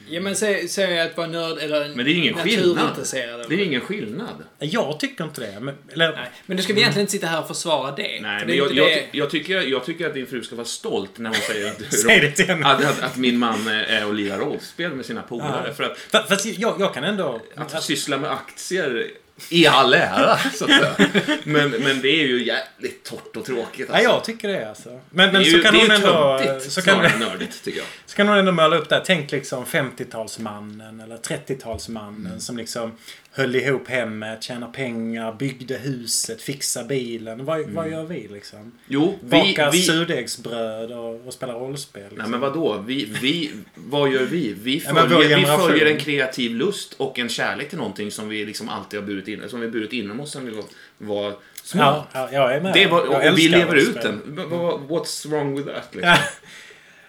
Ja 0.09 0.21
men 0.21 0.35
säg, 0.35 0.67
säg 0.67 0.99
att 1.01 1.17
vara 1.17 1.27
nörd 1.27 1.57
eller 1.57 1.89
Men 1.95 2.05
det 2.05 2.11
är 2.11 2.15
ingen 2.15 2.33
skillnad. 2.35 3.07
det 3.49 3.55
är 3.55 3.59
ingen 3.59 3.81
skillnad. 3.81 4.43
Jag 4.59 4.99
tycker 4.99 5.23
inte 5.23 5.41
det. 5.41 5.59
Men, 5.59 5.75
eller, 5.93 6.11
Nej, 6.11 6.31
men 6.45 6.57
du 6.57 6.63
ska 6.63 6.73
vi 6.73 6.79
egentligen 6.79 7.03
inte 7.03 7.11
sitta 7.11 7.27
här 7.27 7.39
och 7.41 7.47
försvara 7.47 7.91
det. 7.95 8.01
Nej, 8.03 8.19
men 8.21 8.47
det 8.47 8.55
jag, 8.55 8.73
jag, 8.73 8.87
det- 8.87 9.05
jag, 9.11 9.29
tycker, 9.29 9.61
jag 9.61 9.85
tycker 9.85 10.07
att 10.07 10.13
din 10.13 10.27
fru 10.27 10.43
ska 10.43 10.55
vara 10.55 10.65
stolt 10.65 11.17
när 11.17 11.29
hon 11.29 11.39
säger 11.39 11.67
att, 11.69 11.93
Säg 11.93 12.33
det 12.37 12.49
att, 12.65 12.83
att, 12.85 13.01
att 13.03 13.17
min 13.17 13.37
man 13.37 13.67
är 13.67 14.07
och 14.07 14.13
lirar 14.13 14.37
rollspel 14.39 14.91
med 14.93 15.05
sina 15.05 15.21
polare. 15.21 15.63
Ja. 15.67 15.73
För 15.73 15.83
att, 15.83 15.97
Fa- 16.11 16.27
Fast 16.29 16.45
jag, 16.45 16.75
jag 16.79 16.93
kan 16.93 17.03
ändå... 17.03 17.41
att 17.55 17.83
syssla 17.83 18.17
med 18.17 18.31
aktier 18.31 19.07
i 19.49 19.67
all 19.67 19.93
ära, 19.93 20.37
så 20.53 20.65
att 20.65 20.71
säga. 20.71 20.95
Men, 21.43 21.69
men 21.71 22.01
det 22.01 22.07
är 22.09 22.27
ju 22.27 22.43
jävligt 22.45 23.03
torrt 23.03 23.35
och 23.37 23.45
tråkigt. 23.45 23.87
Ja, 23.89 23.95
Alltså. 23.95 24.09
jag 24.11 24.23
tycker 24.23 24.47
det 24.47 24.69
alltså. 24.69 24.89
Men, 24.89 25.01
men 25.09 25.33
det 25.33 25.39
är 25.39 25.43
så 25.51 25.57
ju, 25.57 25.63
kan 25.63 25.73
det 25.73 25.79
är 25.79 25.81
hon 25.81 25.89
ju 25.89 25.95
ändå... 25.95 26.39
töntigt 26.45 26.71
Så 26.71 26.81
kan, 26.81 26.93
snarare 26.95 27.09
än 27.13 27.19
nördigt, 27.19 27.63
tycker 27.63 27.79
jag. 27.79 27.87
så 28.05 28.15
kan 28.15 28.27
hon 28.27 28.37
ändå 28.37 28.51
måla 28.51 28.75
upp 28.77 28.89
där. 28.89 29.03
Tänk 29.05 29.31
liksom 29.31 29.65
50-talsmannen 29.65 31.03
eller 31.03 31.17
30-talsmannen 31.17 32.25
Mm. 32.27 32.39
som 32.39 32.57
liksom 32.57 32.91
höll 33.33 33.55
ihop 33.55 33.87
hemmet, 33.87 34.43
tjänade 34.43 34.73
pengar, 34.73 35.33
byggde 35.33 35.77
huset, 35.77 36.41
fixade 36.41 36.87
bilen. 36.87 37.45
Vad, 37.45 37.59
vad 37.69 37.85
Mm. 37.85 37.91
gör 37.99 38.05
vi 38.05 38.27
liksom? 38.27 38.71
Jo, 38.87 39.19
vi... 39.23 39.29
Bakar 39.29 39.71
vi 39.71 39.81
surdegsbröd 39.81 40.91
och, 40.91 41.27
och 41.27 41.33
spelar 41.33 41.53
rollspel. 41.53 42.01
Liksom. 42.01 42.17
Nej, 42.17 42.29
men 42.29 42.39
vadå? 42.39 42.83
Vi, 42.87 43.05
vi, 43.21 43.51
vad 43.75 44.11
gör 44.11 44.23
vi? 44.25 44.53
Vi 44.53 44.83
Ja, 44.87 44.93
följer, 44.95 45.17
vi 45.17 45.35
generation. 45.35 45.69
följer 45.69 45.85
en 45.85 45.97
kreativ 45.99 46.51
lust 46.55 46.93
och 46.93 47.19
en 47.19 47.29
kärlek 47.29 47.69
till 47.69 47.77
någonting 47.77 48.11
som 48.11 48.29
vi 48.29 48.45
liksom 48.45 48.69
alltid 48.69 48.99
har 48.99 49.07
burit 49.07 49.27
in, 49.27 49.41
som 49.49 49.59
vi 49.59 49.67
burit 49.67 49.93
inom 49.93 50.19
oss 50.19 50.31
sen 50.31 50.45
vi 50.45 50.51
var, 50.97 51.33
små. 51.63 51.81
Ja, 51.81 52.07
ja, 52.13 52.29
jag 52.31 52.55
är 52.55 52.61
med. 52.61 52.73
Det 52.73 52.87
var, 52.87 53.05
Jag 53.21 53.33
och 53.33 53.39
vi 53.39 53.47
lever 53.49 53.75
ut 53.75 54.01
den. 54.01 54.21
Vad- 54.49 54.79
What's 54.81 55.29
wrong 55.29 55.55
with 55.55 55.67
that? 55.67 55.89
Liksom? 55.95 56.09
Ja. 56.09 56.17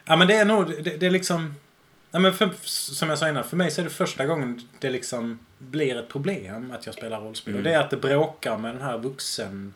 ja, 0.05 0.17
men 0.17 0.29
det 0.29 0.35
är 0.35 0.45
nog... 0.45 0.67
Det, 0.85 0.97
det 1.01 1.07
är 1.07 1.11
liksom... 1.11 1.55
Ja, 2.13 2.19
men 2.19 2.35
för, 2.35 2.51
som 2.65 3.09
jag 3.09 3.19
sa 3.19 3.29
innan, 3.29 3.45
för 3.45 3.57
mig 3.57 3.71
så 3.71 3.81
är 3.81 3.85
det 3.85 3.91
första 3.91 4.27
gången 4.27 4.61
det 4.79 4.91
liksom 4.91 5.39
blir 5.59 5.97
ett 5.97 6.09
problem 6.09 6.73
att 6.79 6.87
jag 6.87 6.95
spelar 6.95 7.21
rollspel. 7.21 7.55
Mm. 7.55 7.61
Och 7.61 7.65
det 7.65 7.75
är 7.75 7.81
att 7.81 7.91
det 7.91 7.97
bråkar 7.97 8.59
med 8.59 8.75
den 8.75 8.83
här 8.83 8.99
vuxen... 8.99 9.75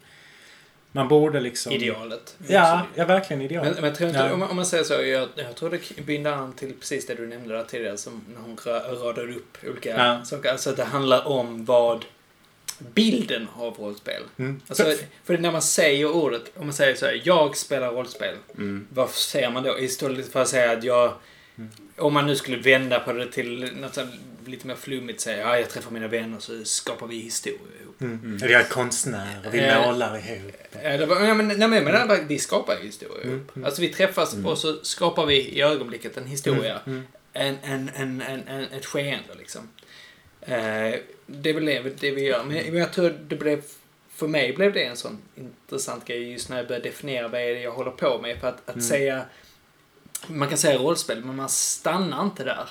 Man 0.92 1.08
borde 1.08 1.40
liksom... 1.40 1.72
Idealet. 1.72 2.36
Ja, 2.48 2.86
ja 2.94 3.04
verkligen 3.04 3.42
ideal. 3.42 3.64
Men, 3.64 3.74
men 3.80 3.94
tror 3.94 4.08
inte, 4.08 4.20
Ja. 4.20 4.32
om, 4.32 4.40
man- 4.40 4.50
om 4.50 4.56
man 4.56 4.66
säger 4.66 4.84
så, 4.84 4.92
jag, 4.94 5.28
jag 5.34 5.54
tror 5.56 5.70
det 5.70 6.02
binder 6.06 6.32
an 6.32 6.52
till 6.52 6.72
precis 6.80 7.06
det 7.06 7.14
du 7.14 7.26
nämnde 7.26 7.54
där 7.56 7.64
tidigare, 7.64 7.96
som 7.96 8.24
när 8.34 8.40
hon 8.40 8.56
ra- 8.56 9.04
radade 9.04 9.34
upp 9.34 9.58
olika 9.70 9.90
Ja. 9.90 10.24
saker. 10.24 10.50
Alltså 10.52 10.70
att 10.70 10.76
det 10.76 10.84
handlar 10.84 11.28
om 11.28 11.64
vad 11.64 12.04
bilden 12.78 13.48
av 13.56 13.74
rollspel. 13.78 14.22
Mm. 14.36 14.60
Alltså, 14.68 14.84
för 15.24 15.38
när 15.38 15.52
man 15.52 15.62
säger 15.62 16.10
ordet, 16.10 16.42
om 16.56 16.66
man 16.66 16.74
säger 16.74 16.94
så 16.94 17.06
här, 17.06 17.22
jag 17.24 17.56
spelar 17.56 17.92
rollspel. 17.92 18.34
Mm. 18.54 18.86
Vad 18.90 19.10
säger 19.10 19.50
man 19.50 19.62
då? 19.62 19.78
Istället 19.78 20.32
för 20.32 20.42
att 20.42 20.48
säga 20.48 20.72
att 20.72 20.84
jag... 20.84 21.12
Om 21.96 22.14
man 22.14 22.26
nu 22.26 22.36
skulle 22.36 22.56
vända 22.56 23.00
på 23.00 23.12
det 23.12 23.32
till 23.32 23.72
något 23.80 23.98
lite 24.46 24.66
mer 24.66 24.74
flummigt, 24.74 25.20
säga 25.20 25.38
ja, 25.38 25.58
jag 25.58 25.70
träffar 25.70 25.90
mina 25.90 26.08
vänner 26.08 26.38
så 26.38 26.64
skapar 26.64 27.06
vi 27.06 27.16
historia 27.18 27.60
ihop. 27.82 28.00
Mm. 28.00 28.38
Jag 28.42 28.50
är 28.50 28.64
konstnär 28.64 29.42
och 29.46 29.54
vi 29.54 29.58
Eh, 29.58 29.86
målar 29.86 30.16
ihop. 30.30 30.52
Eller, 30.72 31.06
vad- 31.06 31.28
ja, 31.28 31.34
men, 31.34 31.48
nej, 31.48 31.68
men, 31.68 31.84
men, 31.84 32.08
men, 32.08 32.28
vi 32.28 32.38
skapar 32.38 32.76
ju 32.80 32.86
historia 32.86 33.24
Mm, 33.24 33.34
ihop. 33.54 33.66
Alltså 33.66 33.80
vi 33.80 33.88
träffas 33.88 34.34
och 34.44 34.58
så 34.58 34.84
skapar 34.84 35.26
vi 35.26 35.34
i 35.48 35.62
ögonblicket 35.62 36.16
en 36.16 36.26
historia. 36.26 36.80
En, 37.32 37.56
en, 37.62 37.90
en, 37.94 38.20
en, 38.22 38.42
en, 38.48 38.62
ett 38.72 38.86
skeende 38.86 39.34
liksom. 39.38 39.68
Eh, 40.40 40.94
det 41.26 41.50
är 41.50 41.54
väl 41.54 41.64
det, 41.64 42.00
det 42.00 42.10
vi 42.10 42.22
gör. 42.22 42.44
Men, 42.44 42.56
men 42.64 42.74
jag 42.76 42.92
tror 42.92 43.10
det 43.28 43.36
blev, 43.36 43.62
för 44.14 44.28
mig 44.28 44.52
blev 44.52 44.72
det 44.72 44.84
en 44.84 44.96
sån 44.96 45.18
intressant 45.34 46.04
grej 46.04 46.32
just 46.32 46.48
när 46.48 46.56
jag 46.56 46.66
började 46.66 46.88
definiera 46.88 47.28
vad 47.28 47.40
är 47.40 47.54
det 47.54 47.60
jag 47.60 47.72
håller 47.72 47.90
på 47.90 48.18
med. 48.22 48.38
För 48.40 48.48
att, 48.48 48.68
att 48.70 48.82
säga, 48.82 49.24
man 50.26 50.48
kan 50.48 50.58
säga 50.58 50.78
rollspel, 50.78 51.24
men 51.24 51.36
man 51.36 51.48
stannar 51.48 52.22
inte 52.22 52.44
där. 52.44 52.68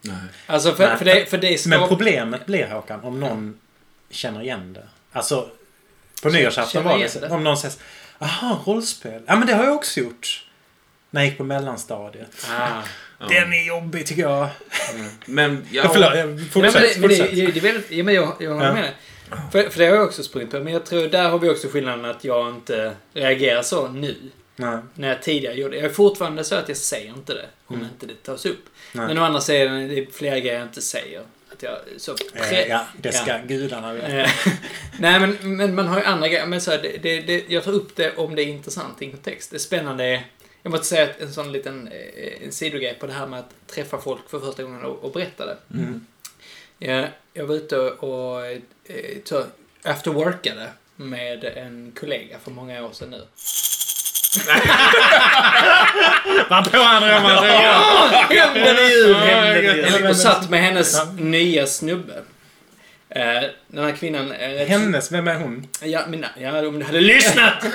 Nej. 0.00 0.16
Alltså 0.46 0.72
för, 0.74 0.86
Nej, 0.88 0.96
för, 0.98 1.04
det, 1.04 1.26
för 1.30 1.38
det 1.38 1.48
Men 1.50 1.58
skapar... 1.58 1.86
problemet 1.88 2.46
blir 2.46 2.66
Håkan, 2.66 3.00
om 3.00 3.20
någon 3.20 3.58
känner 4.10 4.42
igen 4.42 4.72
det. 4.72 4.86
Alltså, 5.12 5.48
på 6.22 6.28
nyårsafton 6.28 6.84
var 6.84 6.98
det 6.98 7.20
det? 7.20 7.28
Om 7.28 7.44
någon 7.44 7.56
säger 7.56 7.74
Aha, 8.18 8.62
rollspel. 8.66 9.22
Ja, 9.26 9.36
men 9.36 9.46
det 9.46 9.54
har 9.54 9.64
jag 9.64 9.74
också 9.74 10.00
gjort. 10.00 10.46
När 11.10 11.20
jag 11.20 11.28
gick 11.28 11.38
på 11.38 11.44
mellanstadiet. 11.44 12.46
Ah. 12.50 12.82
Ja. 13.18 13.26
Den 13.28 13.52
är 13.52 13.66
jobbig 13.66 14.06
tycker 14.06 14.22
jag. 14.22 14.48
Men, 15.26 15.66
ja, 15.70 15.82
Ja, 15.84 15.90
förlåt, 15.92 16.08
jag- 16.10 16.18
Ja, 16.18 16.26
men 16.26 16.48
fortsätt. 16.50 16.94
det, 16.94 17.00
men 17.00 17.08
det, 17.10 17.50
det, 17.60 17.60
det 17.72 17.90
ja, 17.96 18.04
men 18.04 18.14
jag, 18.14 18.36
jag 18.40 18.50
håller 18.50 18.66
Ja. 18.66 18.72
med 18.74 18.82
dig. 18.82 18.92
För, 19.52 19.70
för 19.70 19.78
det 19.78 19.86
har 19.86 19.94
jag 19.96 20.04
också 20.04 20.22
sprungit 20.22 20.50
på. 20.50 20.60
Men 20.60 20.72
jag 20.72 20.86
tror 20.86 21.08
där 21.08 21.28
har 21.30 21.38
vi 21.38 21.50
också 21.50 21.68
skillnaden 21.68 22.04
att 22.04 22.24
jag 22.24 22.48
inte 22.54 22.94
reagerar 23.14 23.62
så 23.62 23.88
nu. 23.88 24.16
Nej. 24.56 24.78
När 24.94 25.08
jag 25.08 25.22
tidigare 25.22 25.54
gjorde 25.54 25.76
Jag 25.76 25.84
är 25.84 25.88
fortfarande 25.94 26.44
så 26.44 26.54
att 26.54 26.68
jag 26.68 26.76
säger 26.76 27.08
inte 27.08 27.34
det 27.34 27.46
om 27.66 27.76
Mm. 27.76 27.88
inte 27.88 28.06
det 28.06 28.22
tas 28.22 28.46
upp. 28.46 28.64
Nej. 28.92 29.06
Men 29.06 29.18
å 29.18 29.22
andra 29.22 29.40
sidan 29.40 29.74
är 29.74 29.88
det 29.88 30.14
flera 30.14 30.40
grejer 30.40 30.54
jag 30.58 30.68
inte 30.68 30.82
säger. 30.82 31.22
Att 31.52 31.62
jag 31.62 31.78
så 31.96 32.16
Eh, 32.34 32.68
ja, 32.68 32.86
det 32.98 33.12
ska 33.12 33.38
gudarna 33.38 33.92
veta. 33.92 34.08
Eh, 34.08 34.30
Nej, 34.98 35.20
men, 35.20 35.56
men 35.56 35.74
man 35.74 35.86
har 35.86 35.98
ju 35.98 36.04
andra 36.04 36.28
grejer. 36.28 36.46
Men 36.46 36.60
så 36.60 36.70
här, 36.70 36.82
det, 36.82 36.98
det, 37.02 37.20
det, 37.20 37.44
jag 37.48 37.64
tar 37.64 37.72
upp 37.72 37.96
det 37.96 38.16
om 38.16 38.34
det 38.34 38.42
är 38.42 38.46
intressant 38.46 39.02
i 39.02 39.10
kontext. 39.10 39.50
Det 39.50 39.58
spännande 39.58 40.24
jag 40.62 40.70
måste 40.70 40.86
säga 40.86 41.04
att 41.04 41.20
en 41.20 41.32
sån 41.32 41.52
liten 41.52 41.88
eh, 41.88 42.44
en 42.44 42.52
sidogrej 42.52 42.94
på 43.00 43.06
det 43.06 43.12
här 43.12 43.26
med 43.26 43.38
att 43.38 43.66
träffa 43.66 44.00
folk 44.00 44.30
för 44.30 44.40
första 44.40 44.62
gången 44.62 44.82
och, 44.82 45.04
och 45.04 45.12
berätta 45.12 45.46
det. 45.46 45.56
Mm. 45.74 46.06
Jag, 46.78 47.08
jag 47.32 47.46
var 47.46 47.54
ute 47.54 47.76
och 47.78 48.46
eh, 48.46 48.58
så, 49.24 49.44
after 49.82 50.10
workade 50.10 50.68
med 50.96 51.44
en 51.44 51.92
kollega 52.00 52.38
för 52.38 52.50
många 52.50 52.84
år 52.84 52.92
sedan 52.92 53.10
nu. 53.10 53.22
Vad 56.48 56.72
på 56.72 56.78
han 56.78 57.02
Roman! 57.08 57.44
Händer 58.30 58.74
det 58.74 58.88
ljud! 58.88 59.16
Händer 59.16 59.62
det 59.62 59.68
Ja, 59.68 59.74
ljud! 59.74 59.86
men- 60.02 60.10
Och 60.10 60.16
satt 60.16 60.50
med 60.50 60.60
hennes 60.62 61.00
nya 61.18 61.66
snubbe. 61.66 62.12
Eh, 63.14 63.42
den 63.68 63.84
här 63.84 63.92
kvinnan... 63.92 64.32
är 64.32 64.48
rätt- 64.48 64.68
Hennes, 64.68 65.12
vem 65.12 65.28
är 65.28 65.34
hon? 65.34 65.66
Ja, 65.82 66.00
men 66.08 66.26
ja, 66.40 66.58
om 66.66 66.78
du 66.78 66.84
hade 66.84 67.00
lyssnat! 67.00 67.54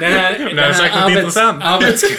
Den 0.00 0.12
här, 0.12 0.38
den 0.38 0.58
hade 0.58 0.74
sagt 0.74 0.94
något 0.94 1.10
intressant. 1.10 1.64
Arbets, 1.64 2.02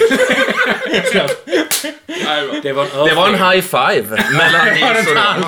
det 2.63 2.73
var 2.73 2.83
en 2.83 2.89
Det 3.07 3.13
var 3.13 3.27
en 3.27 3.35
high 3.51 3.61
five 3.61 4.23
mellan 4.31 4.67
Nils 4.67 5.07
och 5.07 5.15
Roman. 5.15 5.45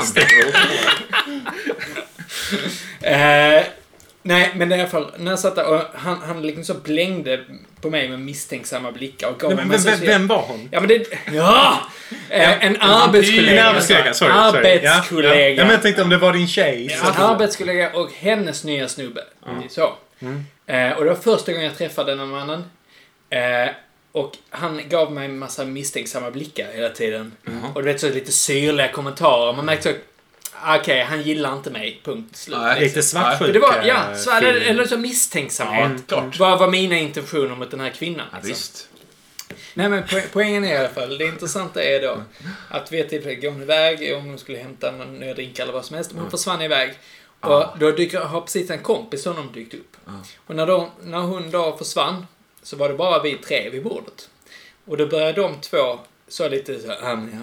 Nej, 4.24 4.52
men 4.56 4.72
i 4.72 4.76
alla 4.76 4.88
fall, 4.88 5.12
när 5.18 5.32
jag 5.32 5.40
satt 5.40 5.56
där 5.56 5.66
och 5.66 5.82
han, 5.94 6.22
han 6.22 6.42
liksom 6.42 6.64
så 6.64 6.74
blängde 6.74 7.46
på 7.82 7.90
mig 7.90 8.10
med 8.10 8.20
misstänksamma 8.20 8.92
blickar 8.92 9.30
och 9.30 9.40
gav 9.40 9.56
mig 9.56 9.66
Vem, 9.86 10.00
vem, 10.00 10.28
var 10.28 10.42
hon? 10.42 10.70
Ja, 10.72 10.80
men 10.80 10.90
det... 10.90 11.08
Ja! 11.34 11.80
Eh, 12.30 12.66
en 12.66 12.78
arbetskollega. 12.82 13.52
Din 13.52 13.60
arbetskollega, 13.60 14.14
sorry. 14.14 14.32
sorry. 14.32 14.68
Arbetskollega. 14.68 15.36
Ja, 15.36 15.42
ja. 15.42 15.50
ja, 15.50 15.64
men 15.64 15.72
jag 15.72 15.82
tänkte 15.82 16.04
om 16.04 16.10
det 16.10 16.18
var 16.18 16.34
din 16.34 16.48
tjej. 16.48 16.98
Ja, 17.02 17.14
en 17.16 17.22
arbetskollega 17.22 17.92
och 17.94 18.10
hennes 18.20 18.64
nya 18.64 18.88
snubbe. 18.88 19.24
Så. 19.70 19.94
Mm. 20.20 20.46
Eh, 20.66 20.98
och 20.98 21.04
det 21.04 21.10
var 21.10 21.18
första 21.18 21.52
gången 21.52 21.68
jag 21.68 21.78
träffade 21.78 22.12
den 22.12 22.20
här 22.20 22.26
mannen. 22.26 22.64
Eh, 23.30 23.74
och 24.12 24.38
han 24.50 24.82
gav 24.90 25.12
mig 25.12 25.26
en 25.26 25.40
massa 25.40 25.66
misstänksamma 25.66 26.32
blickar 26.32 26.68
hela 26.74 26.90
tiden. 26.90 27.32
Och 27.74 27.84
du 27.84 27.92
vet, 27.92 28.02
så 28.02 28.10
lite 28.10 28.32
syrliga 28.32 28.92
kommentarer. 28.92 29.54
Man 29.54 29.66
märkte 29.66 29.94
så... 29.94 29.96
Okej, 30.68 31.04
han 31.04 31.22
gillar 31.22 31.54
inte 31.54 31.70
mig. 31.70 32.02
Punkt 32.04 32.36
slut. 32.36 32.58
Nej. 32.58 32.80
Lite 32.82 33.04
svartsjuka. 33.04 33.52
det 33.54 33.60
var, 33.60 33.82
ja, 33.86 34.16
så, 34.16 34.32
eller, 34.32 34.54
eller 34.62 34.86
så 34.86 34.98
misstänksamhet. 34.98 35.92
Ja, 35.98 36.04
klart. 36.08 36.40
Vad 36.40 36.60
var 36.60 36.68
mina 36.68 36.98
intentioner 36.98 37.56
mot 37.56 37.72
den 37.72 37.80
här 37.80 37.90
kvinnan? 37.90 38.26
Ja, 38.32 38.38
liksom? 38.38 38.50
visst. 38.50 38.88
Nej 39.74 39.90
men 39.90 40.04
po- 40.04 40.28
poängen 40.34 40.64
är 40.64 40.74
i 40.74 40.78
alla 40.78 40.90
fall, 40.90 41.18
det 41.18 41.26
intressanta 41.26 41.84
är 41.84 42.02
då 42.02 42.24
att 42.70 42.92
vid 42.92 43.02
ett 43.02 43.10
tillfälle 43.10 43.36
går 43.36 43.52
hon 43.52 43.62
iväg, 43.62 44.16
om 44.18 44.26
hon 44.26 44.38
skulle 44.40 44.58
hämta 44.58 44.92
någon 44.92 45.20
drink 45.20 45.60
eller 45.60 45.74
vad 45.74 45.86
som 45.86 45.96
helst, 45.96 46.12
men 46.12 46.22
hon 46.22 46.32
försvann 46.32 46.62
iväg. 46.62 46.94
Och 47.40 47.66
då 47.80 47.92
dyker, 47.92 48.20
har 48.20 48.42
precis 48.42 48.70
en 48.70 48.80
kompis 48.80 49.26
honom 49.26 49.50
dykt 49.54 49.74
upp. 49.74 49.98
Och 50.48 50.56
när, 50.56 50.68
de, 50.68 50.90
när 51.04 51.18
hon 51.20 51.52
då 51.52 51.78
försvann, 51.78 52.28
så 52.64 52.76
var 52.76 52.90
det 52.90 52.96
bara 52.96 53.22
vi 53.22 53.34
tre 53.36 53.70
vid 53.70 53.84
bordet. 53.84 54.30
Och 54.86 54.98
då 54.98 55.06
började 55.08 55.42
de 55.42 55.62
två 55.62 56.00
så 56.28 56.50
lite 56.50 56.80
så 56.80 56.88
här, 56.88 56.98
"Ah, 57.02 57.20
ja. 57.34 57.40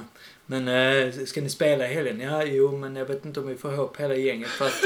Men 0.50 0.68
eh, 0.68 1.12
ska 1.26 1.40
ni 1.40 1.48
spela 1.50 1.88
i 1.88 1.94
helgen? 1.94 2.20
Ja, 2.20 2.44
jo, 2.44 2.76
men 2.76 2.96
jag 2.96 3.04
vet 3.06 3.24
inte 3.24 3.40
om 3.40 3.46
vi 3.46 3.56
får 3.56 3.72
ihop 3.72 4.00
hela 4.00 4.14
gänget 4.14 4.48
för 4.48 4.66
att... 4.66 4.84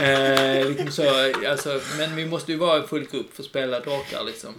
Eh, 0.00 0.68
liksom 0.68 0.90
så, 0.90 1.32
alltså, 1.48 1.80
men 1.98 2.16
vi 2.16 2.26
måste 2.26 2.52
ju 2.52 2.58
vara 2.58 2.84
i 2.84 2.86
full 2.86 3.06
grupp 3.12 3.34
för 3.34 3.42
att 3.42 3.48
spela 3.48 3.80
drakar 3.80 4.24
liksom. 4.24 4.54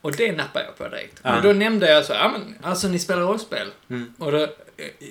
Och 0.00 0.12
det 0.16 0.32
nappade 0.32 0.64
jag 0.64 0.78
på 0.78 0.88
direkt. 0.96 1.20
Ja. 1.22 1.36
Och 1.36 1.42
då 1.42 1.52
nämnde 1.52 1.90
jag 1.90 2.04
så, 2.04 2.12
ja 2.12 2.28
men 2.28 2.54
alltså 2.62 2.88
ni 2.88 2.98
spelar 2.98 3.22
rollspel? 3.22 3.68
Mm. 3.90 4.14
Och 4.18 4.32
då, 4.32 4.48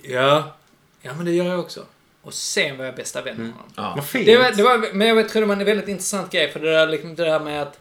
ja, 0.04 0.56
ja 1.02 1.14
men 1.14 1.26
det 1.26 1.32
gör 1.32 1.46
jag 1.46 1.60
också. 1.60 1.86
Och 2.22 2.34
sen 2.34 2.78
var 2.78 2.86
jag 2.86 2.96
bästa 2.96 3.22
vän 3.22 3.36
med 3.36 3.46
Mm. 3.46 3.54
honom. 3.54 3.72
Ja. 3.76 3.94
Vad 3.96 4.06
fint. 4.08 4.26
Det 4.26 4.38
var, 4.38 4.52
det 4.52 4.64
var, 4.64 4.94
men 4.94 5.08
jag 5.08 5.30
tror 5.30 5.42
det 5.42 5.48
var 5.48 5.56
en 5.56 5.66
väldigt 5.66 5.88
intressant 5.88 6.32
grej 6.32 6.52
för 6.52 6.60
det 6.60 6.72
där, 6.72 6.88
liksom, 6.88 7.16
det 7.16 7.24
där 7.24 7.40
med 7.40 7.62
att 7.62 7.80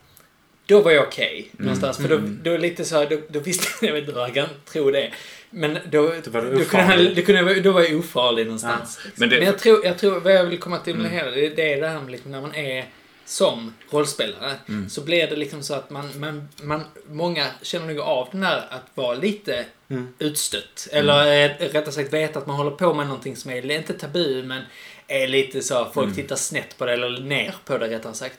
då 0.66 0.80
var 0.80 0.90
jag 0.90 1.06
okej 1.06 1.50
någonstans. 1.52 1.96
För 1.96 2.08
då, 2.08 2.20
då 2.42 2.56
lite 2.56 2.84
så 2.84 2.96
här, 2.98 3.06
då, 3.10 3.18
då 3.28 3.40
visste 3.40 3.86
jag, 3.86 3.92
vet 3.92 4.00
inte 4.08 4.12
hur 4.12 4.20
jag 4.20 4.34
kan 4.34 4.48
tro 4.72 4.90
det. 4.90 5.12
Men 5.50 5.78
då, 5.90 6.12
Då 6.24 6.30
var 6.30 6.42
då, 6.42 6.64
kunde 6.64 6.84
han, 6.86 7.14
då, 7.14 7.22
kunde 7.22 7.60
då 7.60 7.72
var 7.72 7.80
jag 7.82 7.98
ofarlig 7.98 8.44
någonstans. 8.44 9.00
Men 9.04 9.28
Men, 9.28 9.28
det- 9.28 9.44
jag, 9.44 9.58
tror, 9.58 9.84
jag 9.84 9.98
tror, 9.98 10.20
vad 10.20 10.32
jag 10.34 10.44
vill 10.44 10.58
komma 10.58 10.78
till 10.78 10.96
med 10.96 11.04
det 11.04 11.16
hela, 11.16 11.30
det, 11.30 11.72
är 11.72 11.80
det 11.80 11.88
här 11.88 12.00
med 12.00 12.10
liksom, 12.12 12.30
när 12.30 12.40
man 12.40 12.54
är 12.54 12.84
som 13.24 13.74
rollspelare. 13.90 14.54
Så 14.88 15.00
blir 15.00 15.26
det 15.26 15.36
liksom 15.36 15.62
så 15.62 15.74
att 15.74 15.90
man, 15.90 16.10
man, 16.20 16.48
man, 16.62 16.84
många 17.08 17.46
känner 17.62 17.86
nog 17.86 18.00
av 18.00 18.28
den 18.32 18.42
här 18.42 18.56
att 18.70 18.86
vara 18.94 19.14
lite 19.14 19.64
Mm. 19.90 20.08
utstött. 20.18 20.88
Eller 20.92 21.44
eh, 21.44 21.50
rättare 21.58 21.92
sagt 21.92 22.12
veta 22.12 22.38
att 22.38 22.46
man 22.46 22.56
håller 22.56 22.70
på 22.70 22.94
med 22.94 23.06
någonting 23.06 23.36
som 23.36 23.50
är, 23.50 23.70
inte 23.70 23.92
tabu, 23.92 24.42
men 24.42 24.62
är 25.08 25.28
lite 25.28 25.62
så, 25.62 25.88
folk 25.94 26.14
tittar 26.14 26.36
snett 26.36 26.78
på 26.78 26.86
det, 26.86 26.92
eller 26.92 27.20
ner 27.20 27.54
på 27.64 27.78
det 27.78 27.88
rättare 27.88 28.14
sagt. 28.14 28.38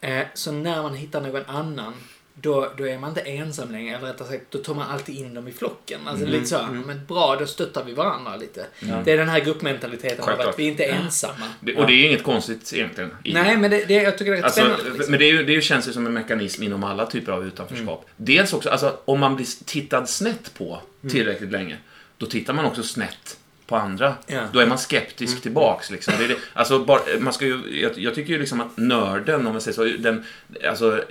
Eh, 0.00 0.20
så 0.34 0.52
när 0.52 0.82
man 0.82 0.94
hittar 0.94 1.20
någon 1.20 1.44
annan, 1.46 1.94
då, 2.42 2.72
då 2.76 2.88
är 2.88 2.98
man 2.98 3.10
inte 3.10 3.20
ensam 3.20 3.72
längre. 3.72 3.96
Eller 3.96 4.06
rättare 4.06 4.28
sagt, 4.28 4.44
då 4.50 4.58
tar 4.58 4.74
man 4.74 4.90
alltid 4.90 5.14
in 5.14 5.34
dem 5.34 5.48
i 5.48 5.52
flocken. 5.52 6.00
Alltså 6.06 6.26
lite 6.26 6.46
så, 6.46 6.66
men 6.86 7.06
bra, 7.06 7.36
då 7.36 7.46
stöttar 7.46 7.84
vi 7.84 7.92
varandra 7.92 8.36
lite. 8.36 8.66
Det 9.04 9.12
är 9.12 9.16
den 9.16 9.28
här 9.28 9.40
gruppmentaliteten 9.40 10.24
av 10.24 10.40
att 10.40 10.58
vi 10.58 10.64
inte 10.64 10.84
är 10.84 10.94
ensamma. 10.94 11.46
Det, 11.60 11.76
och 11.76 11.86
det 11.86 11.92
är 11.92 12.06
inget 12.06 12.24
konstigt 12.24 12.72
egentligen. 12.72 13.10
Nej, 13.24 13.56
men 13.56 13.70
det, 13.70 13.84
det, 13.84 13.94
jag 13.94 14.18
tycker 14.18 14.32
det 14.32 14.38
är 14.38 14.42
rätt 14.42 14.44
Alltså, 14.44 14.60
spännande. 14.60 14.90
Liksom. 14.90 15.10
Men 15.10 15.20
det, 15.20 15.26
är 15.26 15.32
ju, 15.32 15.44
det 15.44 15.52
ju, 15.52 15.60
känns 15.60 15.88
ju 15.88 15.92
som 15.92 16.06
en 16.06 16.12
mekanism 16.12 16.62
inom 16.62 16.84
alla 16.84 17.06
typer 17.06 17.32
av 17.32 17.46
utanförskap. 17.46 18.06
Dels 18.16 18.52
också, 18.52 18.70
alltså, 18.70 18.98
om 19.04 19.20
man 19.20 19.36
blir 19.36 19.46
tittad 19.64 20.08
snett 20.08 20.54
på 20.54 20.80
tillräckligt 21.10 21.50
länge, 21.50 21.76
då 22.16 22.26
tittar 22.26 22.54
man 22.54 22.64
också 22.64 22.82
snett 22.82 23.38
på 23.66 23.76
andra. 23.76 24.14
Ja. 24.26 24.48
Då 24.52 24.58
är 24.58 24.66
man 24.66 24.78
skeptisk 24.78 25.42
tillbaks. 25.42 25.90
Liksom. 25.90 26.14
Det 26.18 26.26
det, 26.26 26.36
alltså, 26.52 26.84
bara, 26.84 27.00
man 27.18 27.32
ska 27.32 27.44
ju, 27.46 27.80
jag, 27.82 27.98
jag 27.98 28.14
tycker 28.14 28.32
ju 28.32 28.38
liksom 28.38 28.60
att 28.60 28.76
nörden, 28.76 29.46
om 29.46 29.52
man 29.52 29.60
säger 29.60 29.74
så, 29.74 29.84
den, 30.02 30.24
alltså, 30.64 31.04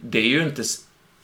det 0.00 0.18
är 0.18 0.28
ju 0.28 0.42
inte 0.42 0.62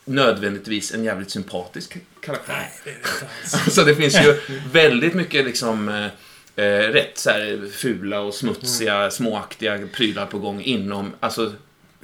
nödvändigtvis 0.05 0.93
en 0.93 1.03
jävligt 1.03 1.31
sympatisk 1.31 1.97
karaktär. 2.19 2.53
Nej, 2.57 2.71
det 2.83 2.89
är 2.89 2.93
det. 2.93 3.57
Alltså 3.65 3.83
det 3.85 3.95
finns 3.95 4.15
ju 4.15 4.39
väldigt 4.71 5.13
mycket 5.13 5.45
liksom 5.45 5.89
eh, 5.89 6.05
eh, 6.65 6.79
rätt 6.79 7.17
så 7.17 7.29
här 7.29 7.69
fula 7.71 8.19
och 8.19 8.33
smutsiga, 8.33 8.95
Mm. 8.95 9.11
småaktiga 9.11 9.87
prylar 9.93 10.25
på 10.25 10.39
gång 10.39 10.61
inom, 10.61 11.13
alltså 11.19 11.53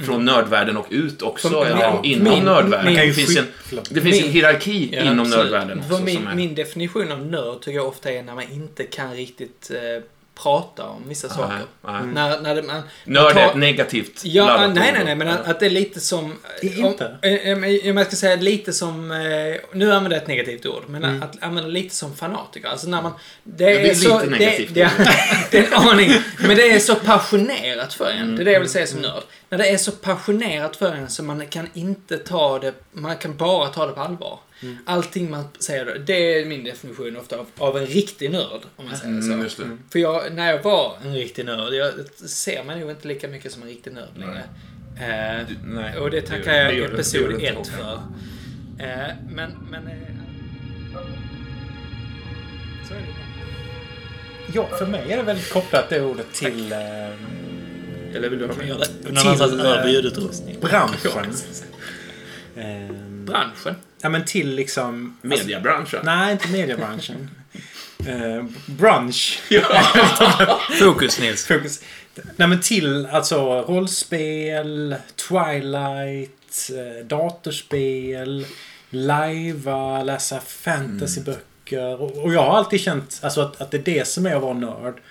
från 0.05 0.25
nördvärlden 0.25 0.77
och 0.77 0.87
ut 0.89 1.21
också. 1.21 1.65
Ja, 1.79 1.99
min- 2.03 2.11
inom 2.21 2.33
min- 2.33 2.43
nördvärlden. 2.43 2.93
min- 2.93 3.07
det 3.07 3.13
finns, 3.13 3.37
en, 3.37 3.45
det 3.89 4.01
finns 4.01 4.17
en 4.17 4.23
Min- 4.23 4.31
hierarki 4.31 4.89
Ja, 4.93 5.01
inom 5.01 5.19
absolut. 5.19 5.37
nördvärlden 5.51 5.79
också. 5.79 6.03
min, 6.03 6.27
min 6.35 6.55
definition 6.55 7.11
av 7.11 7.25
nörd 7.25 7.61
tycker 7.61 7.77
jag 7.77 7.87
ofta 7.87 8.11
är 8.11 8.23
när 8.23 8.35
man 8.35 8.43
inte 8.51 8.83
kan 8.83 9.13
riktigt 9.13 9.71
eh, 9.71 10.03
prata 10.43 10.83
om 10.87 11.03
vissa 11.07 11.29
saker. 11.29 11.47
nej, 11.55 11.93
nej. 11.93 12.01
När, 12.13 12.41
när 12.41 12.55
det, 12.55 12.61
man, 12.63 12.81
Nörd 13.03 13.31
är 13.31 13.33
tar- 13.33 13.49
ett 13.51 13.55
negativt 13.57 14.21
Ja, 14.23 14.45
laddat 14.47 14.75
nej, 14.75 14.89
ord. 14.89 14.95
nej, 14.95 15.05
nej, 15.05 15.15
men 15.15 15.27
att, 15.27 15.47
att 15.47 15.59
det 15.59 15.65
är 15.65 15.69
lite 15.69 15.99
som... 15.99 16.37
Inte? 16.61 17.05
Om, 17.07 17.13
eh, 17.21 17.33
eh, 17.49 17.89
om 17.91 17.97
jag 17.97 18.07
ska 18.07 18.15
säga 18.15 18.35
lite 18.35 18.73
som... 18.73 19.11
eh, 19.11 19.17
Nu 19.73 19.91
använder 19.93 20.11
jag 20.11 20.21
ett 20.21 20.27
negativt 20.27 20.65
ord, 20.65 20.83
men 20.87 21.23
att 21.23 21.43
använda 21.43 21.69
lite 21.69 21.95
som 21.95 22.15
fanatiker. 22.15 22.67
Alltså 22.69 22.87
när 22.89 23.01
man... 23.01 23.11
Det 23.43 23.65
Det 23.65 23.73
är, 23.77 23.81
blir 23.81 23.93
så... 23.93 24.19
lite 24.19 24.29
negativt. 24.31 24.73
Det, 24.73 24.81
det, 24.97 25.07
det 25.51 25.57
är 25.57 25.67
en 25.67 25.73
aning. 25.73 26.11
Men 26.39 26.55
det 26.57 26.71
är 26.71 26.79
så 26.79 26.95
passionerat 26.95 27.93
för 27.93 28.09
en. 28.09 28.35
Det 28.35 28.41
är 28.43 28.45
det 28.45 28.51
jag 28.51 28.59
vill 28.59 28.69
säga 28.69 28.87
som 28.87 28.99
nörd. 29.01 29.23
När 29.49 29.57
det 29.57 29.67
är 29.69 29.77
så 29.77 29.91
passionerat 29.91 30.75
för 30.75 30.91
en 30.93 31.09
så 31.09 31.23
man 31.23 31.47
kan 31.47 31.69
inte 31.73 32.17
ta 32.17 32.59
det... 32.59 32.73
Man 32.91 33.17
kan 33.17 33.37
bara 33.37 33.67
ta 33.67 33.85
det 33.85 33.93
på 33.93 34.01
allvar. 34.01 34.39
Allting 34.85 35.29
man 35.31 35.43
säger 35.59 35.85
då, 35.85 35.91
det 36.05 36.39
är 36.41 36.45
min 36.45 36.63
definition 36.63 37.17
ofta 37.17 37.37
av, 37.37 37.45
av 37.57 37.77
en 37.77 37.85
riktig 37.85 38.31
nörd, 38.31 38.61
om 38.75 38.85
man 38.85 38.95
säger 38.97 39.21
så. 39.21 39.27
Mm, 39.27 39.41
just 39.43 39.57
det. 39.57 39.77
För 39.91 39.99
jag, 39.99 40.33
när 40.33 40.51
jag 40.51 40.63
var 40.63 40.97
en 41.03 41.13
riktig 41.15 41.45
nörd, 41.45 41.73
jag 41.73 41.93
ser 42.29 42.63
mig 42.63 42.79
nog 42.79 42.89
inte 42.91 43.07
lika 43.07 43.27
mycket 43.27 43.51
som 43.51 43.61
en 43.61 43.67
riktig 43.67 43.93
nörd 43.93 44.09
längre. 44.17 44.43
Eh, 44.99 45.47
Du- 45.47 45.55
nej, 45.73 45.97
och 45.97 46.11
det 46.11 46.21
tackar 46.21 46.53
jag 46.53 46.73
det 46.75 46.83
episod 46.93 47.21
gör 47.21 47.27
du 47.27 47.33
inte 47.33 47.47
1 47.47 47.57
också. 47.57 47.71
för. 47.71 47.93
Eh, 48.79 49.07
men, 49.29 49.51
men... 49.71 49.87
Eh, 49.87 49.93
så 52.87 52.93
är 52.93 52.97
det. 52.97 53.05
Ja, 54.53 54.67
för 54.79 54.85
mig 54.85 55.11
är 55.11 55.17
det 55.17 55.23
väldigt 55.23 55.53
kopplat 55.53 55.89
det 55.89 56.01
ordet 56.01 56.33
till 56.33 56.71
eh, 56.71 56.77
Eller 58.15 58.29
vill 58.29 58.39
du 58.39 58.45
ha 58.45 58.53
det. 58.53 58.85
Till, 58.85 59.13
Någon 59.13 59.17
annanstans 59.17 59.53
eh, 59.53 59.59
över 59.59 59.89
ljudutrustning. 59.89 60.57
branschen. 60.61 61.33
Branschen. 63.31 63.75
ja, 64.01 64.09
men 64.09 64.25
till 64.25 64.55
liksom... 64.55 65.17
Mediabranschen. 65.21 65.99
Nej, 66.03 66.31
inte 66.31 66.47
mediebranschen. 66.47 67.29
Eh, 68.07 68.45
brunch. 68.65 69.39
Fokus 70.79 71.19
Nils. 71.19 71.45
Fokus. 71.47 71.81
Nej, 72.35 72.47
men 72.47 72.61
till 72.61 73.05
alltså 73.05 73.61
rollspel, 73.61 74.95
Twilight, 75.29 76.69
eh, 76.69 77.05
datorspel, 77.05 78.45
lajva, 78.89 80.03
läsa 80.03 80.39
fantasyböcker. 80.39 82.01
Och, 82.01 82.17
och 82.17 82.33
jag 82.33 82.41
har 82.43 82.57
alltid 82.57 82.81
känt 82.81 83.19
alltså, 83.23 83.41
att, 83.41 83.61
att 83.61 83.71
det 83.71 83.77
är 83.77 83.83
det 83.83 84.07
som 84.07 84.25
är 84.25 84.35
att 84.35 84.41
vara 84.41 84.53
nörd. 84.53 85.01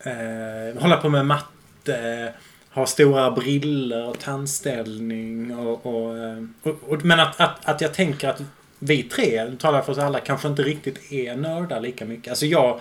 Eh, 0.00 0.82
hålla 0.82 0.96
på 0.96 1.08
med 1.08 1.26
matte, 1.26 2.32
har 2.70 2.86
stora 2.86 3.30
briller 3.30 4.08
och 4.08 4.18
tandställning 4.18 5.56
och... 5.58 5.86
och, 5.86 6.18
eh, 6.18 6.44
och, 6.62 6.78
och 6.88 7.04
men 7.04 7.20
att, 7.20 7.40
att, 7.40 7.68
att 7.68 7.80
jag 7.80 7.94
tänker 7.94 8.28
att 8.28 8.42
vi 8.78 9.02
tre, 9.02 9.44
nu 9.44 9.56
talar 9.56 9.78
jag 9.78 9.84
för 9.84 9.92
oss 9.92 9.98
alla, 9.98 10.20
kanske 10.20 10.48
inte 10.48 10.62
riktigt 10.62 11.12
är 11.12 11.36
nördar 11.36 11.80
lika 11.80 12.04
mycket. 12.04 12.30
Alltså 12.30 12.46
jag 12.46 12.80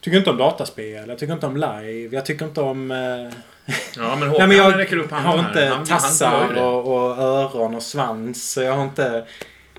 tycker 0.00 0.18
inte 0.18 0.30
om 0.30 0.36
dataspel, 0.36 1.08
jag 1.08 1.18
tycker 1.18 1.32
inte 1.32 1.46
om 1.46 1.56
live, 1.56 2.16
jag 2.16 2.26
tycker 2.26 2.44
inte 2.44 2.60
om... 2.60 2.90
Eh, 2.90 3.38
Ja, 3.96 4.16
men 4.16 4.18
Nej, 4.20 4.28
Håkan 4.28 4.48
men 4.48 4.58
jag 4.58 4.78
räcker 4.78 4.96
upp 4.96 5.10
har 5.10 5.18
handen 5.18 5.68
här. 5.68 5.78
inte 5.78 5.90
tassar 5.90 6.54
och, 6.62 6.94
och 6.94 7.18
öron 7.18 7.74
och 7.74 7.82
svans. 7.82 8.58
Jag 8.62 8.76
har 8.76 8.84
inte 8.84 9.24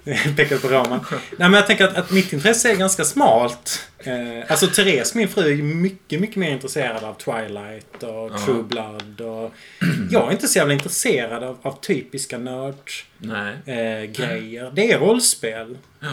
pekat 0.36 0.62
på 0.62 0.68
Roman. 0.68 1.06
Nej 1.12 1.20
men 1.50 1.54
jag 1.54 1.68
tänker 1.68 1.88
att, 1.88 1.98
att 1.98 2.12
mitt 2.12 2.34
intresse 2.34 2.72
är 2.72 2.76
ganska 2.76 3.04
smalt. 3.04 3.88
Eh, 4.00 4.52
alltså 4.52 4.68
Therese, 4.68 5.16
min 5.16 5.28
fru, 5.28 5.52
är 5.60 5.64
mycket, 5.64 6.20
mycket 6.22 6.36
mer 6.36 6.52
intresserad 6.52 7.04
av 7.04 7.14
Twilight 7.14 8.04
och 8.04 8.32
Ja. 8.32 8.38
True 8.46 8.64
Blood. 8.64 9.22
Och 9.22 9.54
jag 10.12 10.28
är 10.28 10.32
inte 10.32 10.48
så 10.48 10.60
jävla 10.60 10.74
intresserad 10.74 11.44
av, 11.44 11.58
av 11.62 11.80
typiska 11.82 12.38
nördgrejer. 12.38 14.04
Eh, 14.04 14.12
grejer. 14.12 14.72
Det 14.76 14.92
är 14.92 15.00
rollspel. 15.00 15.78
Ja. 16.00 16.08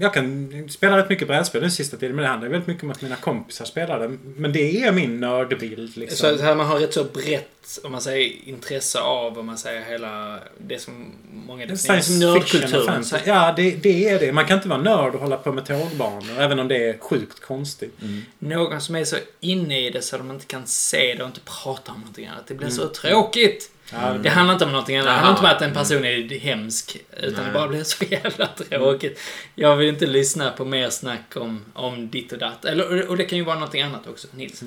Jag 0.00 0.14
kan 0.14 0.68
spela 0.70 0.98
rätt 0.98 1.08
mycket 1.08 1.28
brädspel 1.28 1.60
den 1.60 1.70
sista 1.70 1.96
tiden, 1.96 2.16
men 2.16 2.22
det 2.22 2.28
handlar 2.28 2.48
väldigt 2.48 2.66
mycket 2.66 2.84
om 2.84 2.90
att 2.90 3.02
mina 3.02 3.16
kompisar 3.16 3.64
spelar 3.64 3.98
det. 3.98 4.18
Men 4.36 4.52
det 4.52 4.82
är 4.82 4.92
min 4.92 5.20
nördbild 5.20 5.96
liksom. 5.96 6.36
Så 6.38 6.42
här 6.42 6.54
man 6.54 6.66
har 6.66 6.78
rätt 6.78 6.94
så 6.94 7.04
brett, 7.04 7.78
om 7.84 7.92
man 7.92 8.00
säger, 8.00 8.48
intresse 8.48 9.00
av, 9.00 9.38
om 9.38 9.46
man 9.46 9.58
säger 9.58 9.82
hela 9.82 10.38
det 10.58 10.78
som 10.78 11.12
många 11.46 11.66
definierar 11.66 12.02
som 12.02 12.18
nördkulturen. 12.18 13.04
Ja, 13.26 13.54
det, 13.56 13.70
det 13.70 14.08
är 14.08 14.18
det. 14.18 14.32
Man 14.32 14.46
kan 14.46 14.56
inte 14.56 14.68
vara 14.68 14.82
nörd 14.82 15.14
och 15.14 15.20
hålla 15.20 15.36
på 15.36 15.52
med 15.52 15.66
tågbanor, 15.66 16.38
även 16.38 16.58
om 16.58 16.68
det 16.68 16.88
är 16.88 16.98
sjukt 16.98 17.40
konstigt. 17.40 17.98
Någon 18.38 18.80
som 18.80 18.96
är 18.96 19.04
så 19.04 19.16
inne 19.40 19.86
i 19.86 19.90
det 19.90 20.02
så 20.02 20.16
att 20.16 20.22
de 20.22 20.30
inte 20.30 20.46
kan 20.46 20.66
se 20.66 21.14
det 21.14 21.22
och 21.22 21.28
inte 21.28 21.40
prata 21.64 21.92
om 21.92 21.98
någonting 21.98 22.26
annat. 22.26 22.46
Det 22.46 22.54
blir 22.54 22.68
så 22.68 22.88
tråkigt. 22.88 23.70
Ja, 23.92 24.14
Det 24.22 24.28
handlar 24.28 24.52
inte 24.54 24.64
om 24.64 24.72
någonting 24.72 24.96
annat. 24.96 25.06
Det 25.06 25.12
handlar 25.12 25.30
inte 25.30 25.40
om 25.40 25.56
att 25.56 25.62
en 25.62 25.72
person 25.72 26.04
är 26.04 26.38
hemsk. 26.38 26.96
Utan 27.16 27.32
Nej. 27.32 27.44
det 27.46 27.52
bara 27.52 27.68
blir 27.68 27.82
så 27.84 28.04
jävla 28.04 28.46
tråkigt. 28.46 29.20
Jag 29.54 29.76
vill 29.76 29.88
inte 29.88 30.06
lyssna 30.06 30.50
på 30.50 30.64
mer 30.64 30.90
snack 30.90 31.36
om, 31.36 31.64
om 31.74 32.10
ditt 32.10 32.32
och 32.32 32.38
datt. 32.38 32.64
Eller, 32.64 33.08
och 33.10 33.16
det 33.16 33.24
kan 33.24 33.38
ju 33.38 33.44
vara 33.44 33.56
någonting 33.56 33.82
annat 33.82 34.06
också, 34.06 34.28
Nils. 34.32 34.62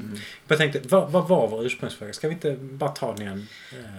Jag 0.48 0.58
tänkte, 0.58 0.82
vad, 0.84 1.12
vad 1.12 1.28
var 1.28 1.48
vår 1.48 1.66
ursprungsfråga? 1.66 2.14
Ska 2.14 2.28
vi 2.28 2.34
inte 2.34 2.52
bara 2.62 2.90
ta 2.90 3.14
den 3.14 3.22
igen? 3.22 3.48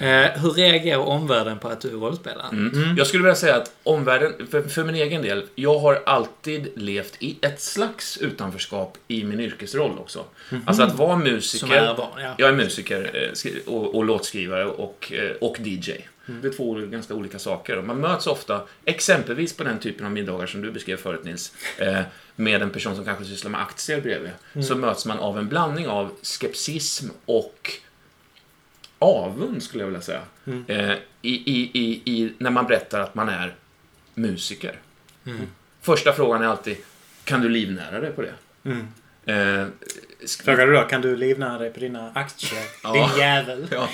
Eh, 0.00 0.12
Eh, 0.12 0.30
hur 0.42 0.50
reagerar 0.50 0.98
omvärlden 0.98 1.58
på 1.58 1.68
att 1.68 1.80
du 1.80 1.88
är 1.88 1.92
rollspelare? 1.92 2.46
Mm. 2.52 2.94
Jag 2.98 3.06
skulle 3.06 3.22
vilja 3.22 3.34
säga 3.34 3.56
att 3.56 3.72
omvärlden, 3.82 4.32
för, 4.50 4.62
för 4.62 4.84
min 4.84 4.94
egen 4.94 5.22
del, 5.22 5.44
jag 5.54 5.78
har 5.78 6.02
alltid 6.06 6.68
levt 6.76 7.16
i 7.18 7.38
ett 7.42 7.60
slags 7.60 8.16
utanförskap 8.18 8.98
i 9.08 9.24
min 9.24 9.40
yrkesroll 9.40 9.98
också. 9.98 10.24
Alltså 10.66 10.82
att 10.82 10.94
vara 10.94 11.16
musiker. 11.16 11.58
Som 11.66 11.72
är 11.72 11.94
van, 11.94 12.22
ja. 12.22 12.34
Jag 12.38 12.48
är 12.48 12.52
musiker 12.52 13.10
eh, 13.44 13.52
och, 13.74 13.94
och 13.94 14.04
låtskrivare 14.04 14.64
och, 14.64 15.11
och 15.40 15.60
DJ. 15.60 15.92
Det 16.26 16.48
är 16.48 16.52
två 16.52 16.74
ganska 16.74 17.14
olika 17.14 17.38
saker. 17.38 17.82
Man 17.82 18.00
möts 18.00 18.26
ofta, 18.26 18.62
exempelvis 18.84 19.56
på 19.56 19.64
den 19.64 19.78
typen 19.78 20.06
av 20.06 20.12
middagar 20.12 20.46
som 20.46 20.62
du 20.62 20.70
beskrev 20.72 20.96
förut 20.96 21.24
Nils, 21.24 21.54
eh, 21.78 22.00
med 22.36 22.62
en 22.62 22.70
person 22.70 22.96
som 22.96 23.04
kanske 23.04 23.24
sysslar 23.24 23.50
med 23.50 23.60
aktier 23.60 24.00
bredvid. 24.00 24.30
Så 24.64 24.76
möts 24.76 25.06
man 25.06 25.18
av 25.18 25.38
en 25.38 25.48
blandning 25.48 25.88
av 25.88 26.10
skepsism 26.22 27.08
och 27.24 27.70
avund, 28.98 29.62
skulle 29.62 29.82
jag 29.82 29.88
vilja 29.88 30.00
säga. 30.00 30.22
Eh, 30.66 30.92
i, 31.22 31.32
i, 31.52 31.70
i, 31.72 32.02
i, 32.04 32.32
när 32.38 32.50
man 32.50 32.66
berättar 32.66 33.00
att 33.00 33.14
man 33.14 33.28
är 33.28 33.54
musiker. 34.14 34.78
Första 35.80 36.12
frågan 36.12 36.42
är 36.42 36.46
alltid, 36.46 36.76
kan 37.24 37.40
du 37.40 37.48
livnära 37.48 38.00
dig 38.00 38.10
på 38.10 38.22
det? 38.22 38.34
Mm. 39.26 39.60
Eh, 39.60 39.66
Frågar 40.44 40.66
du 40.66 40.72
då, 40.72 40.80
kan 40.82 41.00
du 41.00 41.16
livnära 41.16 41.58
dig 41.58 41.70
på 41.72 41.80
dina 41.80 42.12
aktier? 42.14 42.60
Ja. 42.82 42.92
Din 42.92 43.18
jävel. 43.18 43.66
Ja, 43.70 43.88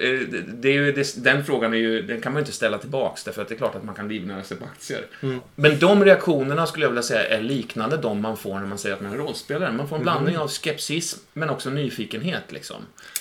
eh, 0.00 0.18
det, 0.20 0.40
det 0.46 0.68
är 0.68 0.72
ju, 0.72 0.92
det, 0.92 1.24
den 1.24 1.44
frågan 1.44 1.72
är 1.74 1.78
ju, 1.78 2.02
den 2.02 2.20
kan 2.20 2.32
man 2.32 2.40
ju 2.40 2.42
inte 2.42 2.52
ställa 2.52 2.78
tillbaks 2.78 3.24
därför 3.24 3.42
att 3.42 3.48
det 3.48 3.54
är 3.54 3.56
klart 3.56 3.74
att 3.74 3.84
man 3.84 3.94
kan 3.94 4.08
livnära 4.08 4.42
sig 4.42 4.56
på 4.56 4.64
aktier. 4.64 5.06
Mm. 5.22 5.40
Men 5.54 5.78
de 5.78 6.04
reaktionerna 6.04 6.66
skulle 6.66 6.84
jag 6.84 6.90
vilja 6.90 7.02
säga 7.02 7.28
är 7.28 7.40
liknande 7.40 7.96
de 7.96 8.20
man 8.20 8.36
får 8.36 8.58
när 8.58 8.66
man 8.66 8.78
säger 8.78 8.94
att 8.96 9.00
man 9.02 9.12
är 9.12 9.16
rollspelare. 9.16 9.72
Man 9.72 9.88
får 9.88 9.96
en 9.96 10.02
blandning 10.02 10.38
av 10.38 10.48
skepsis 10.48 11.16
men 11.32 11.50
också 11.50 11.70
nyfikenhet 11.70 12.42
liksom. 12.52 12.76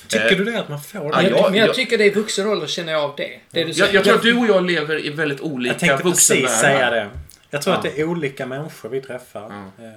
Tycker 0.08 0.32
Eh, 0.32 0.38
du 0.38 0.44
det 0.44 0.60
att 0.60 0.70
man 0.70 0.82
får 0.82 1.02
Ja, 1.14 1.22
jag- 1.22 1.52
men 1.52 1.60
jag 1.60 1.68
jag- 1.70 1.76
tycker 1.76 1.98
det 1.98 2.04
är 2.06 2.14
vuxen 2.16 2.46
roll, 2.46 2.68
känner 2.68 2.92
jag 2.94 3.02
av 3.04 3.14
det. 3.18 3.40
det, 3.52 3.60
Jag, 3.62 3.76
säger. 3.76 3.94
jag 3.94 4.04
tror 4.04 4.16
att 4.16 4.22
du 4.24 4.38
och 4.38 4.48
jag 4.48 4.66
lever 4.66 5.06
i 5.06 5.10
väldigt 5.10 5.42
olika 5.42 5.74
Jag 5.74 5.80
tänkte 5.80 6.04
precis 6.04 6.30
vuxenvärldar. 6.42 6.62
säga 6.78 6.90
det. 6.92 7.10
Jag 7.50 7.62
tror 7.62 7.74
Ja. 7.74 7.78
att 7.78 7.84
det 7.84 8.02
är 8.02 8.04
olika 8.04 8.46
människor 8.46 8.90
vi 8.90 9.02
träffar. 9.02 9.42
Ja. 9.78 9.84
Eh, 9.84 9.90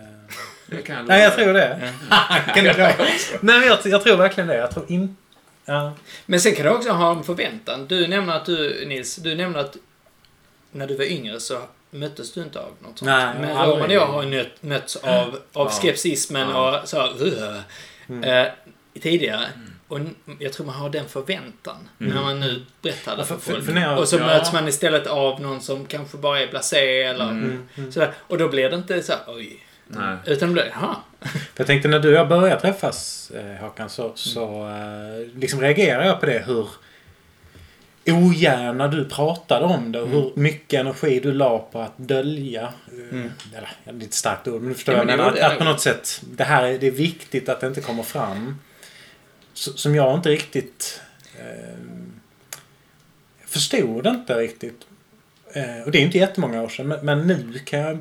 Det 0.66 0.82
kan 0.82 0.96
jag 0.96 1.06
Nej, 1.06 1.22
jag 1.22 1.34
tror 1.36 1.52
det. 1.52 1.92
kan 2.54 2.64
du 2.64 2.72
tro? 2.72 2.82
Nej, 3.40 3.58
men 3.58 3.62
jag, 3.68 3.78
jag 3.84 4.02
tror 4.02 4.16
verkligen 4.16 4.46
det. 4.48 4.56
Jag 4.56 4.70
tror 4.70 4.84
inte... 4.88 5.14
Ja. 5.64 5.92
Men 6.26 6.40
sen 6.40 6.54
kan 6.54 6.64
du 6.64 6.70
också 6.72 6.90
ha 6.90 7.10
en 7.16 7.24
förväntan. 7.24 7.86
Du 7.86 8.06
nämner 8.08 8.36
att 8.36 8.46
du, 8.46 8.84
Nils, 8.86 9.16
du 9.16 9.34
nämner 9.34 9.58
att 9.60 9.76
när 10.72 10.86
du 10.86 10.96
var 10.96 11.04
yngre 11.04 11.40
så 11.40 11.58
möttes 11.90 12.32
du 12.32 12.42
inte 12.42 12.58
av 12.60 12.70
något 12.80 12.98
sånt. 12.98 13.00
Nej, 13.02 13.34
Men. 13.40 13.50
Roman 13.66 13.82
och 13.86 13.92
jag 13.92 14.06
har 14.06 14.22
ju 14.22 14.28
nött- 14.28 14.56
mötts 14.62 14.96
av, 14.96 15.10
av 15.28 15.38
Ja. 15.52 15.70
skepsismen 15.70 16.48
Ja. 16.50 16.80
och 16.82 16.88
så 16.88 17.00
här, 17.00 17.22
"Ugh", 17.22 17.60
Mm. 18.08 18.24
eh, 18.46 18.52
tidigare. 19.02 19.46
Och 19.88 19.96
n- 19.98 20.14
jag 20.38 20.52
tror 20.52 20.66
man 20.66 20.74
har 20.74 20.90
den 20.90 21.08
förväntan 21.08 21.88
när 21.98 22.22
man 22.22 22.40
nu 22.40 22.64
berättar 22.82 23.16
det 23.16 23.24
för, 23.24 23.34
för- 23.34 23.40
för- 23.42 23.52
folk. 23.52 23.64
för 23.64 23.80
jag- 23.80 23.98
och 23.98 24.08
så 24.08 24.16
ja. 24.16 24.26
möts 24.26 24.52
man 24.52 24.68
istället 24.68 25.06
av 25.06 25.40
någon 25.40 25.60
som 25.60 25.86
kanske 25.86 26.16
bara 26.16 26.40
är 26.40 26.46
blasé 26.46 27.02
eller 27.02 27.28
Mm. 27.30 27.68
sådär. 27.92 28.12
Och 28.18 28.38
då 28.38 28.48
blir 28.48 28.70
det 28.70 28.76
inte 28.76 29.02
så 29.02 29.12
här, 29.12 29.20
oj. 29.26 29.62
Nej. 29.88 30.16
Utan 30.26 30.48
det 30.48 30.52
blir, 30.52 30.72
jaha. 30.74 30.96
För 31.20 31.30
jag 31.56 31.66
tänkte 31.66 31.88
när 31.88 31.98
du 31.98 32.08
och 32.08 32.14
jag 32.14 32.28
började 32.28 32.60
träffas, 32.60 33.30
eh, 33.30 33.62
Håkan, 33.64 33.90
så, 33.90 34.12
så 34.14 34.68
eh, 34.68 35.38
liksom 35.40 35.60
reagerade 35.60 36.06
jag 36.06 36.20
på 36.20 36.26
det 36.26 36.44
hur 36.46 36.68
ogärna 38.06 38.88
du 38.88 39.04
pratade 39.04 39.64
om 39.66 39.92
det 39.92 40.00
och 40.00 40.08
hur 40.08 40.32
mycket 40.36 40.80
energi 40.80 41.20
du 41.20 41.32
la 41.32 41.58
på 41.58 41.80
att 41.80 41.92
dölja. 41.98 42.62
eh, 43.12 43.18
Eller, 43.56 43.70
ja, 43.84 43.92
det 43.92 44.04
är 44.04 44.08
ett 44.08 44.14
starkt 44.14 44.48
ord, 44.48 44.60
men 44.60 44.68
du 44.68 44.74
förstår 44.74 44.94
Ja, 44.94 45.04
men 45.04 45.08
jag 45.08 45.18
menar. 45.18 45.32
Att, 45.46 45.52
att 45.52 45.58
på 45.58 45.64
något 45.64 45.80
sätt, 45.80 46.20
det 46.30 46.44
här 46.44 46.62
är, 46.64 46.78
det 46.78 46.86
är 46.86 46.90
viktigt 46.90 47.48
att 47.48 47.60
det 47.60 47.66
inte 47.66 47.80
kommer 47.80 48.02
fram. 48.02 48.58
Som 49.54 49.94
jag 49.94 50.14
inte 50.14 50.28
riktigt 50.28 51.00
eh, 51.38 51.76
förstod 53.46 54.06
inte 54.06 54.34
riktigt. 54.34 54.86
Eh, 55.52 55.82
och 55.84 55.90
det 55.90 55.98
är 55.98 56.02
inte 56.02 56.18
jättemånga 56.18 56.62
år 56.62 56.68
sedan, 56.68 56.88
men, 56.88 57.04
men 57.04 57.26
nu 57.26 57.58
kan 57.64 57.80
jag... 57.80 57.98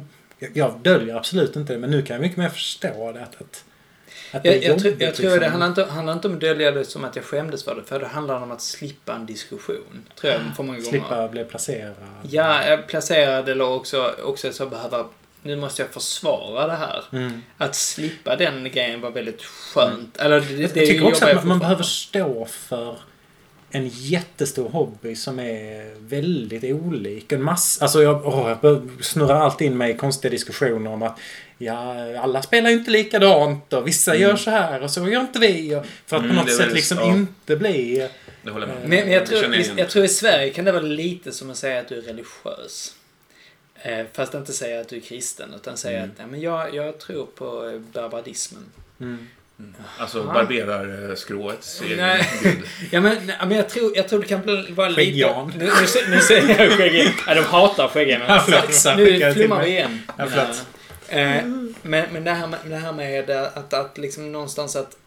Jag, 0.54 0.80
döljer 0.82 1.16
absolut 1.16 1.56
inte 1.56 1.74
det, 1.74 1.80
men 1.80 1.90
nu 1.90 2.02
kan 2.02 2.14
jag 2.14 2.22
mycket 2.22 2.38
mer 2.38 2.50
förstå 2.50 3.12
det. 3.12 3.24
Att, 3.24 3.42
att, 3.42 3.64
att 4.32 4.44
det 4.44 4.56
Jag, 4.56 4.64
jag, 4.64 4.80
tror, 4.80 4.92
jobbigt, 4.92 5.08
jag 5.08 5.16
tror 5.16 5.26
liksom. 5.26 5.40
det 5.40 5.50
handlar 5.50 5.68
inte, 5.68 5.86
handlar 5.86 6.14
inte 6.14 6.28
om 6.28 6.34
att 6.34 6.40
dölja 6.40 6.72
det 6.72 6.86
som 6.86 7.04
att 7.04 7.16
jag 7.16 7.26
skämdes 7.26 7.64
för 7.64 7.76
det. 7.76 7.84
För 7.84 8.00
det 8.00 8.08
handlar 8.08 8.42
om 8.42 8.52
att 8.52 8.62
slippa 8.62 9.14
en 9.14 9.26
diskussion. 9.26 10.06
Tror 10.16 10.34
jag 10.34 10.42
för 10.56 10.64
många 10.64 10.78
gånger. 10.78 10.90
Slippa 10.90 11.28
bli 11.28 11.44
placerad. 11.44 11.96
Ja, 12.30 12.66
jag 12.66 12.88
placerade 12.88 13.52
eller 13.52 13.66
också, 13.66 14.16
också 14.24 14.54
så 14.54 14.66
behöva... 14.66 15.06
Nu 15.42 15.56
måste 15.56 15.82
jag 15.82 15.92
försvara 15.92 16.68
det 16.68 16.74
här. 16.74 17.04
Mm. 17.12 17.42
Att 17.58 17.76
slippa 17.76 18.36
den 18.36 18.72
grejen 18.72 19.02
var 19.02 19.12
väldigt 19.12 19.44
skönt. 19.44 20.18
Eller 20.18 20.42
det, 20.42 20.48
det, 20.48 20.62
Jag 20.62 20.74
tycker 20.74 21.08
också 21.08 21.26
att 21.26 21.36
man, 21.36 21.48
man 21.48 21.60
behöver 21.60 21.84
stå 21.84 22.46
för 22.46 22.98
en 23.76 23.88
jättestor 23.88 24.70
hobby 24.70 25.16
som 25.16 25.40
är 25.40 25.96
väldigt 26.00 26.64
olik. 26.64 27.32
En 27.32 27.44
massa, 27.44 27.84
alltså 27.84 28.04
jag, 28.04 28.26
åh, 28.26 28.58
jag 28.62 28.90
snurrar 29.02 29.36
alltid 29.36 29.68
in 29.68 29.78
mig 29.78 29.92
i 29.92 29.98
konstiga 29.98 30.32
diskussioner 30.32 30.92
om 30.92 31.02
att 31.04 31.20
ja, 31.58 31.96
alla 32.20 32.42
spelar 32.42 32.70
ju 32.70 32.76
inte 32.76 32.92
likadant 32.92 33.74
och 33.74 33.88
vissa 33.88 34.16
gör 34.16 34.36
så 34.36 34.52
här 34.52 34.82
och 34.84 34.92
så 34.92 35.10
gör 35.10 35.22
inte 35.22 35.40
vi. 35.40 35.76
Och, 35.76 35.86
för 36.06 36.18
att 36.18 36.24
Mm, 36.24 36.36
på 36.36 36.42
något 36.42 36.54
sätt 36.54 36.74
liksom 36.74 36.98
ja. 36.98 37.14
inte 37.14 37.56
bli... 37.56 38.10
Det 38.44 38.52
håller 38.52 38.68
jag 38.68 38.76
med 38.76 38.84
om. 38.84 38.90
Men, 38.90 39.00
men 39.00 39.12
jag, 39.12 39.26
tror, 39.26 39.56
igen. 39.56 39.78
jag 39.78 39.90
tror 39.90 40.06
i 40.06 40.08
Sverige 40.08 40.50
kan 40.50 40.66
det 40.66 40.72
vara 40.72 40.84
lite 40.84 41.32
som 41.32 41.50
att 41.52 41.58
säga 41.58 41.80
att 41.80 41.88
du 41.88 41.98
är 41.98 42.02
religiös. 42.02 42.96
Eh, 43.76 44.06
fast 44.14 44.34
inte 44.34 44.54
säga 44.54 44.82
att 44.82 44.90
du 44.90 44.96
är 44.96 45.02
kristen, 45.02 45.54
utan 45.56 45.78
säga 45.78 45.98
Mm. 45.98 46.10
att 46.12 46.20
ja, 46.20 46.28
men 46.28 46.42
jag, 46.42 46.76
jag 46.76 47.00
tror 47.00 47.26
på 47.26 47.70
eh, 47.70 47.80
barbadismen. 47.80 48.66
Mm. 49.00 49.28
Alltså 49.98 50.18
Ja. 50.18 50.34
barberar 50.34 51.10
eh, 51.10 51.16
skrået. 51.16 51.82
egen 51.84 51.98
Nej. 51.98 52.30
gud. 52.44 52.64
Ja, 52.92 53.02
men, 53.02 53.32
men 53.40 53.52
jag, 53.52 53.70
tror, 53.70 53.92
jag 53.98 54.08
tror 54.10 54.20
det 54.20 54.28
kan 54.28 54.42
bli, 54.42 54.72
vara 54.72 54.90
lite... 54.90 55.02
Skäggjan. 55.02 55.54
Nu, 55.58 55.66
nu, 55.66 55.72
nu 56.16 56.20
säger 56.20 56.64
jag 56.64 56.72
skäggjan. 56.72 57.14
Ja, 57.28 57.34
de 57.36 57.42
hatar 57.42 57.88
skäggjan. 57.88 58.22
Ja, 58.28 58.44
förlåt, 58.46 58.74
så 58.74 58.90
skickar 58.90 59.28
Nu 59.28 59.34
flummar 59.34 59.64
vi 59.64 59.70
igen. 59.70 60.02
Ja, 60.18 60.26
men, 61.82 62.06
men 62.14 62.24
det 62.24 62.32
här 62.32 62.48
med, 62.48 62.60
det 62.66 62.76
här 62.76 62.92
med 62.92 63.30
att, 63.30 63.74
att 63.74 63.98
liksom 63.98 64.32
någonstans 64.32 64.76
att... 64.76 64.98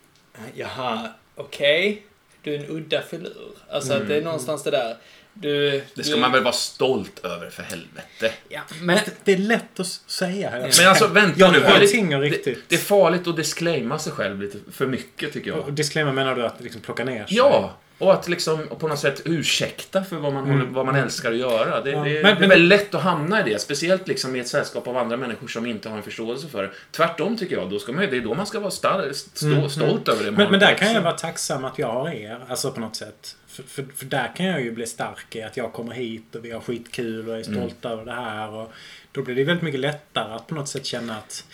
Jaha, 0.55 1.09
okej. 1.35 2.03
Du 2.43 2.55
är 2.55 2.59
en 2.59 2.67
udda 2.69 3.03
filur. 3.03 3.51
Alltså 3.71 3.93
att 3.93 4.09
det 4.09 4.17
är 4.17 4.23
någonstans 4.23 4.63
det 4.63 4.71
där. 4.71 4.97
Du... 5.41 5.69
Mm. 5.69 5.81
Det 5.95 6.05
ska 6.05 6.15
du, 6.15 6.21
man 6.21 6.33
väl 6.33 6.43
vara 6.43 6.53
stolt 6.55 7.25
över 7.25 7.51
för 7.51 7.63
helvete. 7.63 8.33
Ja, 8.49 8.61
men... 8.83 8.99
Det 9.25 9.33
är 9.33 9.37
lätt 9.39 9.81
att 9.81 9.87
säga 9.87 10.51
här. 10.51 10.71
Men 10.79 10.89
alltså 10.89 11.07
vänta 11.07 11.41
Jag 11.41 11.53
nu. 11.53 11.59
har 11.61 11.65
var 11.73 11.79
det- 11.81 12.15
och 12.17 12.21
det, 12.23 12.29
riktigt. 12.29 12.59
det 12.69 12.75
är 12.75 12.79
farligt 12.81 13.27
att 13.27 13.37
disclaima 13.37 13.99
sig 13.99 14.13
själv 14.13 14.41
lite 14.43 14.59
för 14.73 14.87
mycket 14.87 15.33
tycker 15.33 15.53
Och 15.53 15.69
jag. 15.69 15.75
disclaimer 15.75 16.13
menar 16.13 16.35
du 16.35 16.47
att 16.47 16.61
liksom 16.61 16.81
plocka 16.81 17.05
ner 17.05 17.27
sig? 17.27 17.37
Ja! 17.37 17.77
Och 17.99 18.13
att 18.13 18.29
liksom 18.29 18.67
på 18.79 18.89
något 18.89 18.99
sätt 18.99 19.23
ursäkta 19.25 20.05
för 20.05 20.17
vad 20.17 20.33
man, 20.33 20.51
håller, 20.51 20.65
vad 20.65 20.87
man 20.87 20.95
älskar 20.97 21.31
att 21.33 21.39
göra. 21.39 21.81
Det, 21.81 21.91
Ja. 21.91 21.99
det, 22.05 22.05
Men- 22.05 22.23
det 22.23 22.29
är 22.31 22.35
men- 22.41 22.49
väldigt 22.49 22.69
lätt 22.69 22.95
att 22.95 23.03
hamna 23.03 23.47
i 23.47 23.51
det. 23.53 23.59
Speciellt 23.59 24.09
liksom 24.09 24.37
i 24.37 24.39
ett 24.41 24.49
sällskap 24.49 24.87
av 24.89 24.97
andra 24.97 25.17
människor 25.17 25.49
som 25.49 25.67
inte 25.67 25.89
har 25.89 25.97
en 25.97 26.03
förståelse 26.03 26.49
för 26.49 26.63
det. 26.63 26.71
Tvärtom 26.93 27.37
tycker 27.37 27.57
jag. 27.57 27.71
Då 27.71 27.79
ska 27.79 27.93
man, 27.93 28.07
det 28.11 28.17
är 28.17 28.21
då 28.21 28.35
man 28.35 28.47
ska 28.47 28.61
vara 28.61 28.71
star, 28.71 29.11
stå, 29.13 29.47
Mm, 29.47 29.69
stolt 29.71 30.09
över 30.09 30.25
det 30.25 30.31
man 30.31 30.43
Men, 30.43 30.51
men 30.51 30.61
där 30.61 30.73
också. 30.73 30.85
kan 30.85 30.95
jag 30.95 31.03
vara 31.03 31.13
tacksam 31.17 31.65
att 31.65 31.79
jag 31.79 31.93
har 31.93 32.09
er. 32.11 32.39
Alltså 32.49 32.73
på 32.73 32.81
något 32.81 32.97
sätt. 32.97 33.37
För, 33.59 33.83
för, 33.83 33.87
för 33.97 34.05
där 34.05 34.33
kan 34.37 34.47
jag 34.47 34.63
ju 34.63 34.73
bli 34.73 34.87
stark 34.87 35.37
i 35.37 35.43
att 35.43 35.57
jag 35.57 35.73
kommer 35.73 35.95
hit 35.95 36.35
och 36.35 36.45
vi 36.45 36.51
har 36.51 36.61
skitkul 36.61 37.29
och 37.29 37.39
är 37.39 37.43
stolta 37.43 37.89
över 37.89 38.05
det 38.05 38.13
här. 38.13 38.51
Och 38.51 38.73
då 39.13 39.23
blir 39.23 39.35
det 39.35 39.45
väldigt 39.45 39.63
mycket 39.63 39.81
lättare 39.81 40.35
att 40.35 40.47
på 40.47 40.55
något 40.55 40.69
sätt 40.69 40.87
känna 40.87 41.17
att... 41.17 41.45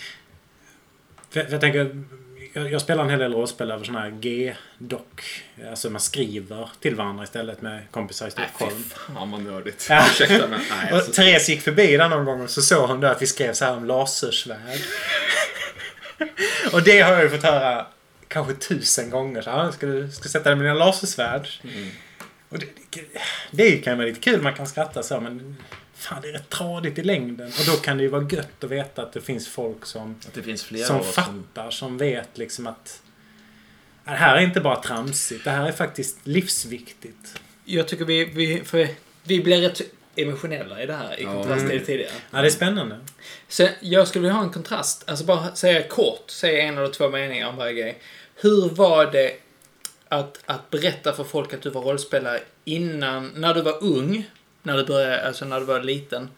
För, 1.31 1.47
jag 1.51 1.61
tänker... 1.61 2.05
Jag, 2.53 2.73
jag 2.73 2.81
spelar 2.81 3.05
en 3.05 3.11
hel 3.11 3.19
del 3.19 3.33
rollspel 3.33 3.71
över 3.71 3.85
sådana 3.85 4.01
här 4.05 4.11
G-dock. 4.11 5.23
Alltså 5.71 5.91
man 5.91 6.01
skriver 6.01 6.71
till 6.81 6.95
varandra 6.95 7.25
istället 7.25 7.63
med 7.63 7.83
kompisar 7.91 8.27
i 8.27 8.31
Stockholm. 8.31 8.83
fan 8.83 9.31
vad 9.31 9.43
nördigt. 9.43 9.87
Ja. 9.91 10.07
Ursäkta 10.11 10.49
men 10.49 10.61
nej. 10.71 10.89
Och 10.91 10.97
Alltså, 10.97 11.13
Therese 11.13 11.49
gick 11.49 11.63
förbi 11.63 11.97
där 11.97 12.09
någon 12.09 12.25
gång 12.25 12.41
och 12.41 12.51
så 12.51 12.63
såg 12.63 12.89
hon 12.89 13.01
då 13.01 13.09
att 13.09 13.23
vi 13.23 13.27
skrev 13.27 13.53
så 13.53 13.65
här 13.65 13.77
om 13.77 13.85
lasersvärd. 13.85 14.81
och 16.73 16.83
det 16.83 17.01
har 17.01 17.13
jag 17.13 17.23
ju 17.23 17.29
fått 17.31 17.43
höra 17.43 17.87
kanske 18.35 18.55
tusen 18.55 19.11
gånger. 19.11 19.43
Så, 19.43 19.51
här, 19.51 19.71
ska 19.71 19.87
du 19.87 20.11
ska 20.11 20.23
du 20.23 20.29
sätta 20.29 20.49
dig 20.49 20.57
med 20.57 20.67
dina 20.67 20.75
lasersvärd? 20.75 21.49
Mm. 21.63 21.89
Och 22.49 22.59
det, 22.59 22.67
det, 23.51 23.79
kan 23.79 23.97
vara 23.99 24.07
lite 24.07 24.21
kul, 24.21 24.43
man 24.43 24.55
kan 24.55 24.67
skratta 24.67 25.03
så 25.03 25.21
men 25.21 25.57
fan 25.95 26.23
det 26.23 26.29
är 26.29 26.33
rätt 26.33 26.51
tradigt 26.51 26.99
i 26.99 27.03
längden. 27.03 27.47
Och 27.47 27.65
då 27.67 27.73
kan 27.73 27.97
det 27.97 28.03
ju 28.03 28.09
vara 28.09 28.29
gött 28.31 28.65
att 28.65 28.71
veta 28.71 29.03
att 29.03 29.13
det 29.13 29.21
finns 29.21 29.49
folk 29.49 29.87
som, 29.87 30.15
att 30.27 30.35
det 30.35 30.43
finns 30.43 30.65
flera 30.65 30.87
som 30.87 31.05
fattar, 31.05 31.71
som 31.71 31.99
vet 31.99 32.39
liksom 32.39 32.67
att 32.67 33.03
det 34.05 34.11
här 34.11 34.37
är 34.37 34.41
inte 34.41 34.61
bara 34.61 34.83
tramsigt, 34.83 35.45
det 35.45 35.51
här 35.51 35.67
är 35.67 35.73
faktiskt 35.73 36.19
livsviktigt. 36.27 37.41
Jag 37.65 37.89
tycker 37.89 38.05
vi, 38.05 38.25
vi, 38.25 38.65
för 38.65 38.89
vi 39.23 39.43
blir 39.43 39.61
rätt 39.61 39.81
emotionella 40.17 40.83
i 40.83 40.87
det 40.87 40.93
här 40.95 41.21
i 41.21 41.25
kontrast 41.25 41.47
till 41.61 41.65
Mm. 41.65 41.79
det 41.79 41.85
tidigare. 41.85 42.11
Ja, 42.31 42.41
det 42.41 42.47
är 42.49 42.51
spännande. 42.51 42.99
Så 43.49 43.69
jag 43.81 44.09
skulle 44.09 44.23
vilja 44.23 44.35
ha 44.35 44.43
en 44.45 44.51
kontrast. 44.53 45.05
Alltså 45.11 45.25
bara 45.25 45.55
säga 45.55 45.89
kort, 45.89 46.31
säga 46.31 46.63
en 46.63 46.79
eller 46.79 46.89
två 46.89 47.09
meningar 47.09 47.49
om 47.49 47.57
varje 47.57 47.73
grej. 47.73 47.99
Hur 48.35 48.69
var 48.69 49.07
det 49.13 49.33
att, 50.09 50.41
att 50.47 50.71
berätta 50.71 51.13
för 51.13 51.25
folk 51.25 51.55
att 51.55 51.63
du 51.63 51.71
var 51.71 51.83
rollspelare 51.83 52.41
innan, 52.65 53.33
när 53.37 53.55
du 53.55 53.63
var 53.63 53.83
ung, 53.85 54.31
när 54.63 54.77
du 54.77 54.85
började, 54.85 55.27
alltså 55.27 55.45
när 55.45 55.61
du 55.61 55.67
var 55.67 55.81
liten, 55.81 56.29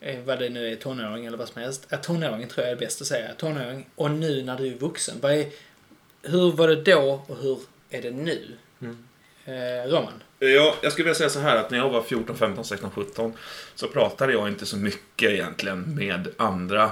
eh, 0.00 0.18
vad 0.24 0.38
det 0.38 0.48
nu 0.48 0.72
är, 0.72 0.76
tonåring 0.76 1.26
eller 1.26 1.38
vad 1.38 1.48
som 1.48 1.62
helst. 1.62 1.86
Ja, 1.88 1.96
tonåring 1.96 2.48
tror 2.48 2.66
jag 2.66 2.72
är 2.72 2.76
bäst 2.76 3.00
att 3.00 3.06
säga. 3.06 3.28
Tonåring. 3.38 3.86
Och 3.94 4.10
nu 4.10 4.42
när 4.42 4.56
du 4.56 4.66
är 4.66 4.74
vuxen. 4.74 5.16
Vad 5.20 5.32
är, 5.32 5.46
hur 6.22 6.52
var 6.52 6.68
det 6.68 6.82
då 6.92 7.24
och 7.26 7.36
hur 7.42 7.58
är 7.90 8.02
det 8.02 8.10
nu? 8.10 8.48
Mm. 8.82 9.04
Eh, 9.50 9.90
Roman? 9.90 10.12
Ja, 10.38 10.74
jag 10.82 10.92
skulle 10.92 11.04
vilja 11.04 11.14
säga 11.14 11.30
så 11.30 11.40
här 11.40 11.56
att 11.56 11.70
när 11.70 11.78
jag 11.78 11.90
var 11.90 12.02
14, 12.02 12.36
15, 12.36 12.64
16, 12.64 12.90
17 12.90 13.32
så 13.74 13.88
pratade 13.88 14.32
jag 14.32 14.48
inte 14.48 14.66
så 14.66 14.76
mycket 14.76 15.30
egentligen 15.30 15.94
med 15.94 16.28
andra 16.36 16.90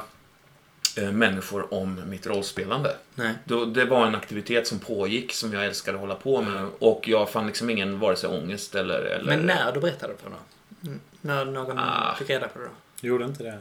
eh, 0.97 1.13
människor 1.13 1.75
om 1.75 2.03
mitt 2.07 2.27
rollspelande. 2.27 2.97
Nej. 3.15 3.35
Då, 3.45 3.65
det 3.65 3.85
var 3.85 4.07
en 4.07 4.15
aktivitet 4.15 4.67
som 4.67 4.79
pågick 4.79 5.33
som 5.33 5.53
jag 5.53 5.67
älskade 5.67 5.97
att 5.97 6.01
hålla 6.01 6.15
på 6.15 6.43
med 6.43 6.67
och 6.79 7.09
jag 7.09 7.31
fann 7.31 7.47
liksom 7.47 7.71
ingen 7.71 7.99
vare 7.99 8.17
sig 8.17 8.31
ångest 8.31 8.75
eller... 8.75 9.01
eller 9.01 9.37
Men 9.37 9.47
när 9.47 9.73
du 9.73 9.81
berättade 9.81 10.15
för 10.23 10.31
någon? 10.31 10.39
Mm. 10.87 11.01
När 11.21 11.45
någon 11.45 11.79
Ah. 11.79 12.15
fick 12.19 12.31
reda 12.31 12.49
på 12.49 12.59
det 12.59 12.65
då? 12.65 13.07
Gjorde 13.09 13.25
inte 13.25 13.43
det? 13.43 13.59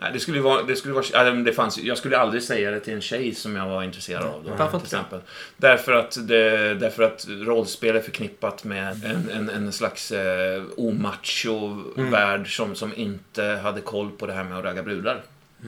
Nej, 0.00 0.10
det 0.12 0.20
skulle 0.20 0.40
vara... 0.40 0.62
Det 0.62 0.76
skulle 0.76 0.94
vara 0.94 1.04
ja, 1.12 1.24
det 1.30 1.52
fanns, 1.52 1.78
jag 1.78 1.98
skulle 1.98 2.18
aldrig 2.18 2.42
säga 2.42 2.70
det 2.70 2.80
till 2.80 2.94
en 2.94 3.00
tjej 3.00 3.34
som 3.34 3.56
jag 3.56 3.66
var 3.68 3.82
intresserad 3.82 4.22
av. 4.24 4.44
Då, 4.44 4.50
Varför 4.50 4.78
till 4.78 4.86
exempel. 4.86 5.20
Därför 5.56 5.92
att, 5.92 6.28
det, 6.28 6.74
därför 6.74 7.02
att 7.02 7.26
rollspel 7.28 7.96
är 7.96 8.00
förknippat 8.00 8.64
med 8.64 9.04
en, 9.04 9.30
en, 9.30 9.48
en 9.50 9.72
slags 9.72 10.12
eh, 10.12 10.62
omacho 10.76 11.82
värld 12.10 12.56
som, 12.56 12.74
som 12.74 12.92
inte 12.96 13.44
hade 13.44 13.80
koll 13.80 14.10
på 14.10 14.26
det 14.26 14.32
här 14.32 14.44
med 14.44 14.58
att 14.58 14.64
ragga 14.64 14.82
brudar. 14.82 15.22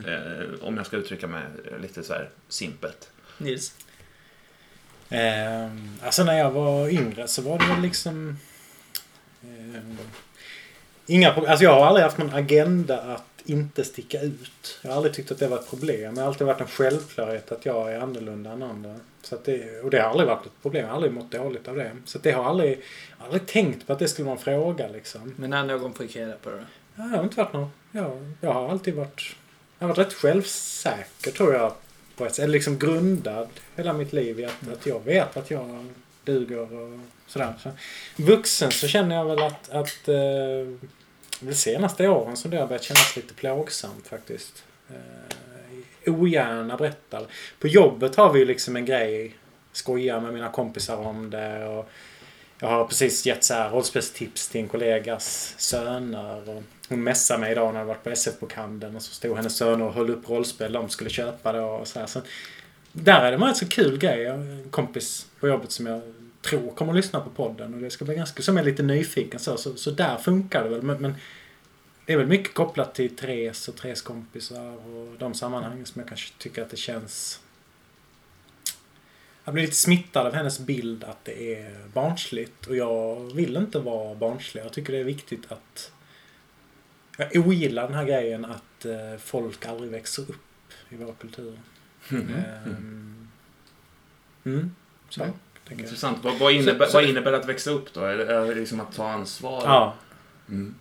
Eh, 0.06 0.46
om 0.62 0.76
jag 0.76 0.86
ska 0.86 0.96
uttrycka 0.96 1.26
mig 1.26 1.42
lite 1.82 2.02
så 2.02 2.12
här 2.12 2.28
simpelt. 2.48 3.08
Nils? 3.38 3.74
Ehm, 5.08 5.88
alltså 6.04 6.24
när 6.24 6.38
jag 6.38 6.50
var 6.50 6.88
yngre 6.88 7.28
så 7.28 7.42
var 7.42 7.58
det 7.58 7.64
väl 7.66 7.80
liksom... 7.82 8.36
ehm, 9.42 9.98
inga 11.06 11.32
pro- 11.34 11.46
Alltså 11.46 11.64
jag 11.64 11.74
har 11.74 11.86
aldrig 11.86 12.04
haft 12.04 12.18
någon 12.18 12.34
agenda 12.34 13.00
att 13.00 13.29
inte 13.46 13.84
sticka 13.84 14.20
ut. 14.20 14.78
Jag 14.82 14.90
har 14.90 14.96
aldrig 14.96 15.14
tyckt 15.14 15.30
att 15.30 15.38
det 15.38 15.48
var 15.48 15.58
ett 15.58 15.70
problem. 15.70 16.14
Det 16.14 16.20
har 16.20 16.28
alltid 16.28 16.46
varit 16.46 16.60
en 16.60 16.66
självklarhet 16.66 17.52
att 17.52 17.66
jag 17.66 17.92
är 17.92 18.00
annorlunda 18.00 18.50
än 18.50 18.62
andra. 18.62 18.96
Så 19.22 19.36
det, 19.44 19.80
och 19.80 19.90
det 19.90 20.00
har 20.00 20.10
aldrig 20.10 20.28
varit 20.28 20.46
ett 20.46 20.62
problem. 20.62 20.82
Jag 20.82 20.88
har 20.88 20.94
aldrig 20.94 21.12
mått 21.12 21.30
dåligt 21.30 21.68
av 21.68 21.76
det. 21.76 21.96
Så 22.04 22.18
det 22.18 22.30
har 22.30 22.44
aldrig... 22.44 22.82
Aldrig 23.18 23.46
tänkt 23.46 23.86
på 23.86 23.92
att 23.92 23.98
det 23.98 24.08
skulle 24.08 24.26
vara 24.26 24.36
en 24.36 24.42
fråga 24.42 24.88
liksom. 24.88 25.34
Men 25.36 25.50
när 25.50 25.64
någon 25.64 25.94
fick 25.94 26.16
reda 26.16 26.32
på 26.32 26.50
det? 26.50 26.66
Ja, 26.96 27.02
det 27.02 27.16
har 27.16 27.24
inte 27.24 27.36
varit 27.36 27.52
något. 27.52 27.70
Jag, 27.92 28.32
jag 28.40 28.52
har 28.52 28.68
alltid 28.68 28.94
varit... 28.94 29.36
Jag 29.78 29.86
har 29.86 29.94
varit 29.94 30.06
rätt 30.06 30.14
självsäker 30.14 31.30
tror 31.30 31.54
jag. 31.54 31.72
På 32.16 32.26
ett, 32.26 32.38
eller 32.38 32.52
liksom 32.52 32.78
grundad 32.78 33.48
hela 33.76 33.92
mitt 33.92 34.12
liv 34.12 34.40
i 34.40 34.44
att, 34.44 34.72
att 34.72 34.86
jag 34.86 35.04
vet 35.04 35.36
att 35.36 35.50
jag 35.50 35.86
duger 36.24 36.72
och 36.72 37.00
sådär. 37.26 37.54
Så, 37.62 37.70
vuxen 38.16 38.70
så 38.70 38.88
känner 38.88 39.16
jag 39.16 39.24
väl 39.24 39.42
att, 39.42 39.70
att 39.70 40.08
eh, 40.08 40.88
de 41.40 41.54
senaste 41.54 42.08
åren 42.08 42.36
som 42.36 42.50
det 42.50 42.56
har 42.56 42.66
börjat 42.66 42.82
kännas 42.82 43.16
lite 43.16 43.34
plågsamt 43.34 44.06
faktiskt. 44.06 44.64
Eh, 44.88 46.14
ogärna 46.14 46.76
berättar. 46.76 47.26
På 47.58 47.68
jobbet 47.68 48.16
har 48.16 48.32
vi 48.32 48.38
ju 48.38 48.44
liksom 48.44 48.76
en 48.76 48.84
grej. 48.84 49.36
Skojar 49.72 50.20
med 50.20 50.34
mina 50.34 50.48
kompisar 50.48 50.96
om 50.96 51.30
det. 51.30 51.66
Och 51.66 51.90
jag 52.58 52.68
har 52.68 52.84
precis 52.84 53.26
gett 53.26 53.44
så 53.44 53.54
här 53.54 53.70
rollspelstips 53.70 54.48
till 54.48 54.60
en 54.60 54.68
kollegas 54.68 55.54
söner. 55.58 56.48
Och 56.48 56.62
hon 56.88 57.02
messade 57.02 57.40
mig 57.40 57.52
idag 57.52 57.72
när 57.72 57.80
jag 57.80 57.86
varit 57.86 58.04
på 58.04 58.10
SF-bokhandeln 58.10 58.96
och 58.96 59.02
så 59.02 59.14
stod 59.14 59.36
hennes 59.36 59.56
söner 59.56 59.84
och 59.84 59.94
höll 59.94 60.10
upp 60.10 60.28
rollspel 60.28 60.72
de 60.72 60.88
skulle 60.88 61.10
köpa 61.10 61.52
då. 61.52 61.64
och 61.64 61.88
så 61.88 61.98
här. 61.98 62.06
Så 62.06 62.20
där 62.92 63.20
är 63.20 63.30
det 63.30 63.36
en 63.36 63.44
rätt 63.44 63.56
så 63.56 63.68
kul 63.68 63.98
grej. 63.98 64.20
Jag 64.20 64.32
har 64.32 64.38
en 64.38 64.70
kompis 64.70 65.26
på 65.40 65.48
jobbet 65.48 65.72
som 65.72 65.86
jag 65.86 66.02
tror 66.42 66.74
kommer 66.74 66.92
att 66.92 66.96
lyssna 66.96 67.20
på 67.20 67.30
podden 67.30 67.74
och 67.74 67.80
det 67.80 67.90
ska 67.90 68.04
bli 68.04 68.14
ganska, 68.14 68.42
som 68.42 68.56
är 68.58 68.64
lite 68.64 68.82
nyfiken 68.82 69.40
så. 69.40 69.56
Så, 69.56 69.74
så 69.76 69.90
där 69.90 70.16
funkar 70.16 70.64
det 70.64 70.70
väl. 70.70 70.82
Men, 70.82 71.02
men 71.02 71.14
det 72.06 72.12
är 72.12 72.16
väl 72.16 72.26
mycket 72.26 72.54
kopplat 72.54 72.94
till 72.94 73.16
Therese 73.16 73.68
och 73.68 73.76
Therese 73.76 74.02
kompisar 74.02 74.76
och 74.86 75.14
de 75.18 75.34
sammanhangen 75.34 75.86
som 75.86 76.00
jag 76.00 76.08
kanske 76.08 76.32
tycker 76.38 76.62
att 76.62 76.70
det 76.70 76.76
känns 76.76 77.40
jag 79.44 79.54
blir 79.54 79.64
lite 79.64 79.76
smittad 79.76 80.26
av 80.26 80.34
hennes 80.34 80.60
bild 80.60 81.04
att 81.04 81.24
det 81.24 81.54
är 81.54 81.88
barnsligt 81.92 82.66
och 82.66 82.76
jag 82.76 83.34
vill 83.34 83.56
inte 83.56 83.78
vara 83.78 84.14
barnslig. 84.14 84.64
Jag 84.64 84.72
tycker 84.72 84.92
det 84.92 84.98
är 84.98 85.04
viktigt 85.04 85.52
att... 85.52 85.92
Jag 87.16 87.36
ogillar 87.46 87.82
den 87.86 87.94
här 87.94 88.04
grejen 88.04 88.44
att 88.44 88.84
eh, 88.84 89.16
folk 89.18 89.66
aldrig 89.66 89.90
växer 89.90 90.22
upp 90.22 90.72
i 90.88 90.96
vår 90.96 91.14
kultur. 91.20 91.60
Mm. 94.44 94.74
Så, 95.08 95.20
Ja. 95.20 95.24
tänker 95.24 95.38
jag. 95.40 95.49
Intressant. 95.78 96.18
Vad, 96.22 96.38
vad, 96.38 96.52
innebär, 96.52 96.84
Så- 96.86 96.90
så- 96.92 96.98
vad 96.98 97.04
innebär 97.08 97.32
det 97.32 97.38
att 97.38 97.48
växa 97.48 97.70
upp 97.70 97.94
då? 97.94 98.00
Är 98.00 98.16
det, 98.16 98.34
är 98.34 98.40
det 98.46 98.54
liksom 98.54 98.80
att 98.80 98.96
ta 98.96 99.08
ansvar? 99.10 99.62
Ja, 99.64 99.94
Mm. 100.48 100.74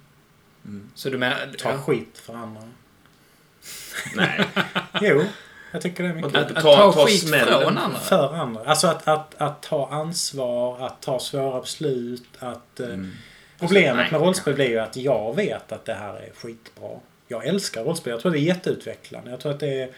Mm. 0.65 0.89
Så 0.95 1.09
du 1.09 1.17
menar... 1.17 1.37
ta 1.59 1.69
ja. 1.71 1.77
skit 1.77 2.17
för 2.25 2.33
andra. 2.33 2.61
Nej. 4.15 4.45
Jo, 5.01 5.23
jag 5.71 5.81
tycker 5.81 6.03
det 6.03 6.09
är 6.09 6.13
mycket. 6.13 6.35
Att, 6.35 6.47
att 6.47 6.63
Ta- 6.63 6.75
ta, 6.75 6.91
ta 6.91 7.05
skit 7.05 7.27
smällen. 7.27 7.61
från 7.61 7.77
andra? 7.77 7.99
För 7.99 8.33
andra. 8.35 8.63
Alltså 8.65 8.87
att, 8.87 9.07
att, 9.07 9.35
att 9.41 9.61
ta 9.61 9.89
ansvar, 9.91 10.85
att 10.85 11.01
ta 11.01 11.19
svåra 11.19 11.61
beslut, 11.61 12.23
att... 12.39 12.79
eh, 12.79 12.85
Mm. 12.87 13.11
Problemet 13.59 13.95
nej, 13.95 14.11
med 14.11 14.21
rollspel 14.21 14.53
blir 14.53 14.69
ju 14.69 14.79
att 14.79 14.95
jag 14.95 15.35
vet 15.35 15.71
att 15.71 15.85
det 15.85 15.93
här 15.93 16.13
är 16.13 16.29
skitbra. 16.35 16.89
Jag 17.27 17.45
älskar 17.45 17.83
rollspel. 17.83 18.11
Jag 18.11 18.21
tror 18.21 18.31
det 18.31 18.39
är 18.39 18.41
jätteutvecklande. 18.41 19.31
Jag 19.31 19.39
tror 19.39 19.51
att 19.51 19.59
det 19.59 19.81
är... 19.81 19.89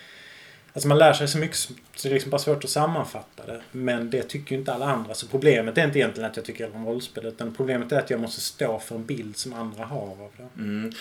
Alltså 0.74 0.88
man 0.88 0.98
lär 0.98 1.14
sig 1.14 1.28
så 1.28 1.38
mycket 1.38 1.58
så 1.58 1.70
det 2.04 2.08
är 2.10 2.14
liksom 2.14 2.32
bara 2.32 2.42
svårt 2.42 2.64
att 2.64 2.70
sammanfatta 2.70 3.46
det. 3.46 3.62
Men 3.72 4.10
det 4.10 4.24
tycker 4.24 4.52
ju 4.52 4.60
inte 4.60 4.74
alla 4.74 4.86
andra. 4.86 5.14
Så 5.14 5.28
problemet 5.28 5.78
är 5.78 5.84
inte 5.86 6.00
egentligen 6.00 6.30
att 6.30 6.36
jag 6.36 6.46
tycker 6.46 6.76
om 6.76 6.86
rollspel. 6.86 7.26
Utan 7.26 7.54
problemet 7.54 7.92
är 7.92 8.00
att 8.00 8.10
jag 8.10 8.20
måste 8.20 8.42
stå 8.42 8.80
för 8.80 8.96
en 8.96 9.06
bild 9.06 9.38
som 9.38 9.54
andra 9.54 9.86
har 9.86 10.02
av 10.02 10.32
det. 10.38 10.62
Mm. 10.62 10.92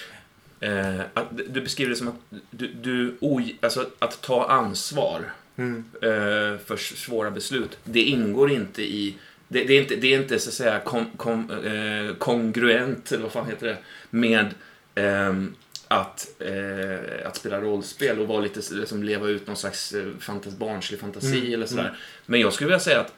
Eh, 0.60 1.22
du 1.48 1.60
beskriver 1.60 1.90
det 1.90 1.96
som 1.96 2.08
att 2.08 2.40
du, 2.50 2.68
du 2.72 3.16
oj, 3.20 3.56
alltså 3.60 3.86
att 3.98 4.20
ta 4.20 4.46
ansvar 4.48 5.24
Mm. 5.56 5.84
eh, 6.02 6.58
för 6.66 6.76
svåra 6.76 7.30
beslut. 7.30 7.78
Det 7.84 8.00
ingår 8.00 8.50
inte 8.50 8.82
i... 8.82 9.16
Det, 9.48 9.64
det, 9.64 9.74
är, 9.76 9.80
inte, 9.80 9.96
det 9.96 10.14
är 10.14 10.20
inte 10.20 10.38
så 10.38 10.48
att 10.48 10.54
säga 10.54 10.80
kom, 10.80 11.10
kom, 11.16 11.50
eh, 11.50 12.14
kongruent, 12.16 13.12
eller 13.12 13.22
vad 13.22 13.32
fan 13.32 13.46
heter 13.46 13.66
det, 13.66 13.76
med 14.10 14.46
ehm, 14.94 15.54
att, 15.92 16.28
eh, 16.38 17.26
att 17.26 17.36
spela 17.36 17.60
rollspel 17.60 18.18
och 18.18 18.28
vara 18.28 18.40
lite, 18.40 18.60
liksom, 18.74 19.02
leva 19.02 19.28
ut 19.28 19.46
någon 19.46 19.56
slags 19.56 19.92
eh, 19.92 20.06
fantas, 20.20 20.54
barnslig 20.56 21.00
fantasi 21.00 21.38
Mm, 21.40 21.54
eller 21.54 21.66
sådär. 21.66 21.82
mm. 21.82 21.94
Men 22.26 22.40
jag 22.40 22.52
skulle 22.52 22.68
vilja 22.68 22.80
säga 22.80 23.00
att 23.00 23.12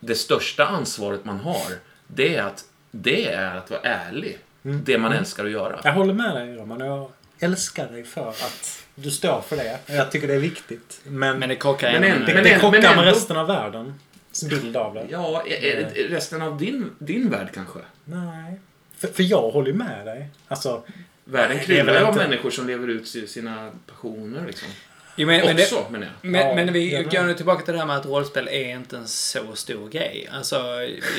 det 0.00 0.14
största 0.14 0.66
ansvaret 0.66 1.24
man 1.24 1.40
har, 1.40 1.72
det 2.06 2.36
är 2.36 2.42
att, 2.42 2.64
det 2.90 3.26
är 3.32 3.56
att 3.56 3.70
vara 3.70 3.80
ärlig. 3.80 4.38
Mm. 4.64 4.80
Det 4.84 4.98
man 4.98 5.12
älskar 5.12 5.44
att 5.44 5.50
göra. 5.50 5.80
Jag 5.84 5.92
håller 5.92 6.14
med 6.14 6.34
dig 6.34 6.54
Roman. 6.56 6.80
Jag 6.80 7.10
älskar 7.38 7.88
dig 7.88 8.04
för 8.04 8.28
att 8.28 8.84
du 8.94 9.10
står 9.10 9.40
för 9.40 9.56
det. 9.56 9.78
Jag 9.86 10.10
tycker 10.10 10.28
det 10.28 10.34
är 10.34 10.38
viktigt. 10.38 11.00
Men, 11.04 11.38
Men 11.38 11.48
det 11.48 11.56
krockar 11.56 11.92
Men 11.92 12.04
en- 12.04 12.18
med- 12.18 12.28
det, 12.28 12.34
men 12.34 12.44
det 12.44 12.50
en- 12.52 12.60
krockar 12.60 12.78
men 12.80 12.90
med 12.96 12.98
ändå- 12.98 13.10
resten 13.10 13.36
av 13.36 13.46
världen. 13.46 13.94
bild 14.50 14.76
av 14.76 14.94
det. 14.94 15.06
Ja, 15.10 15.42
är, 15.46 15.64
är 15.64 15.76
det 15.94 16.14
resten 16.16 16.42
av 16.42 16.58
din, 16.58 16.90
din 16.98 17.30
värld 17.30 17.48
kanske? 17.54 17.78
Nej. 18.04 18.60
För, 18.98 19.08
för 19.08 19.22
jag 19.22 19.50
håller 19.50 19.68
ju 19.68 19.74
med 19.76 20.06
dig. 20.06 20.28
Alltså, 20.48 20.82
Världen 21.30 21.56
Nej, 21.56 21.66
det 21.68 21.74
kryllar 21.74 22.02
av 22.02 22.16
människor 22.16 22.50
som 22.50 22.66
lever 22.66 22.88
ut 22.88 23.08
si- 23.08 23.26
sina 23.26 23.70
passioner 23.86 24.46
liksom. 24.46 24.68
Jo, 25.16 25.26
men, 25.26 25.40
men, 25.46 25.56
det, 25.56 25.62
Också, 25.62 25.86
menar 25.90 26.06
jag. 26.06 26.30
men, 26.30 26.40
Ja, 26.48 26.54
men 26.54 26.72
vi 26.72 26.92
jag 26.92 27.02
med. 27.02 27.12
går 27.12 27.22
nu 27.22 27.34
tillbaka 27.34 27.64
till 27.64 27.72
det 27.74 27.78
här 27.80 27.86
med 27.86 27.96
att 27.96 28.06
rollspel 28.06 28.48
är 28.48 28.68
inte 28.70 28.96
en 28.96 29.08
så 29.08 29.54
stor 29.54 29.88
grej. 29.88 30.28
Alltså, 30.32 30.62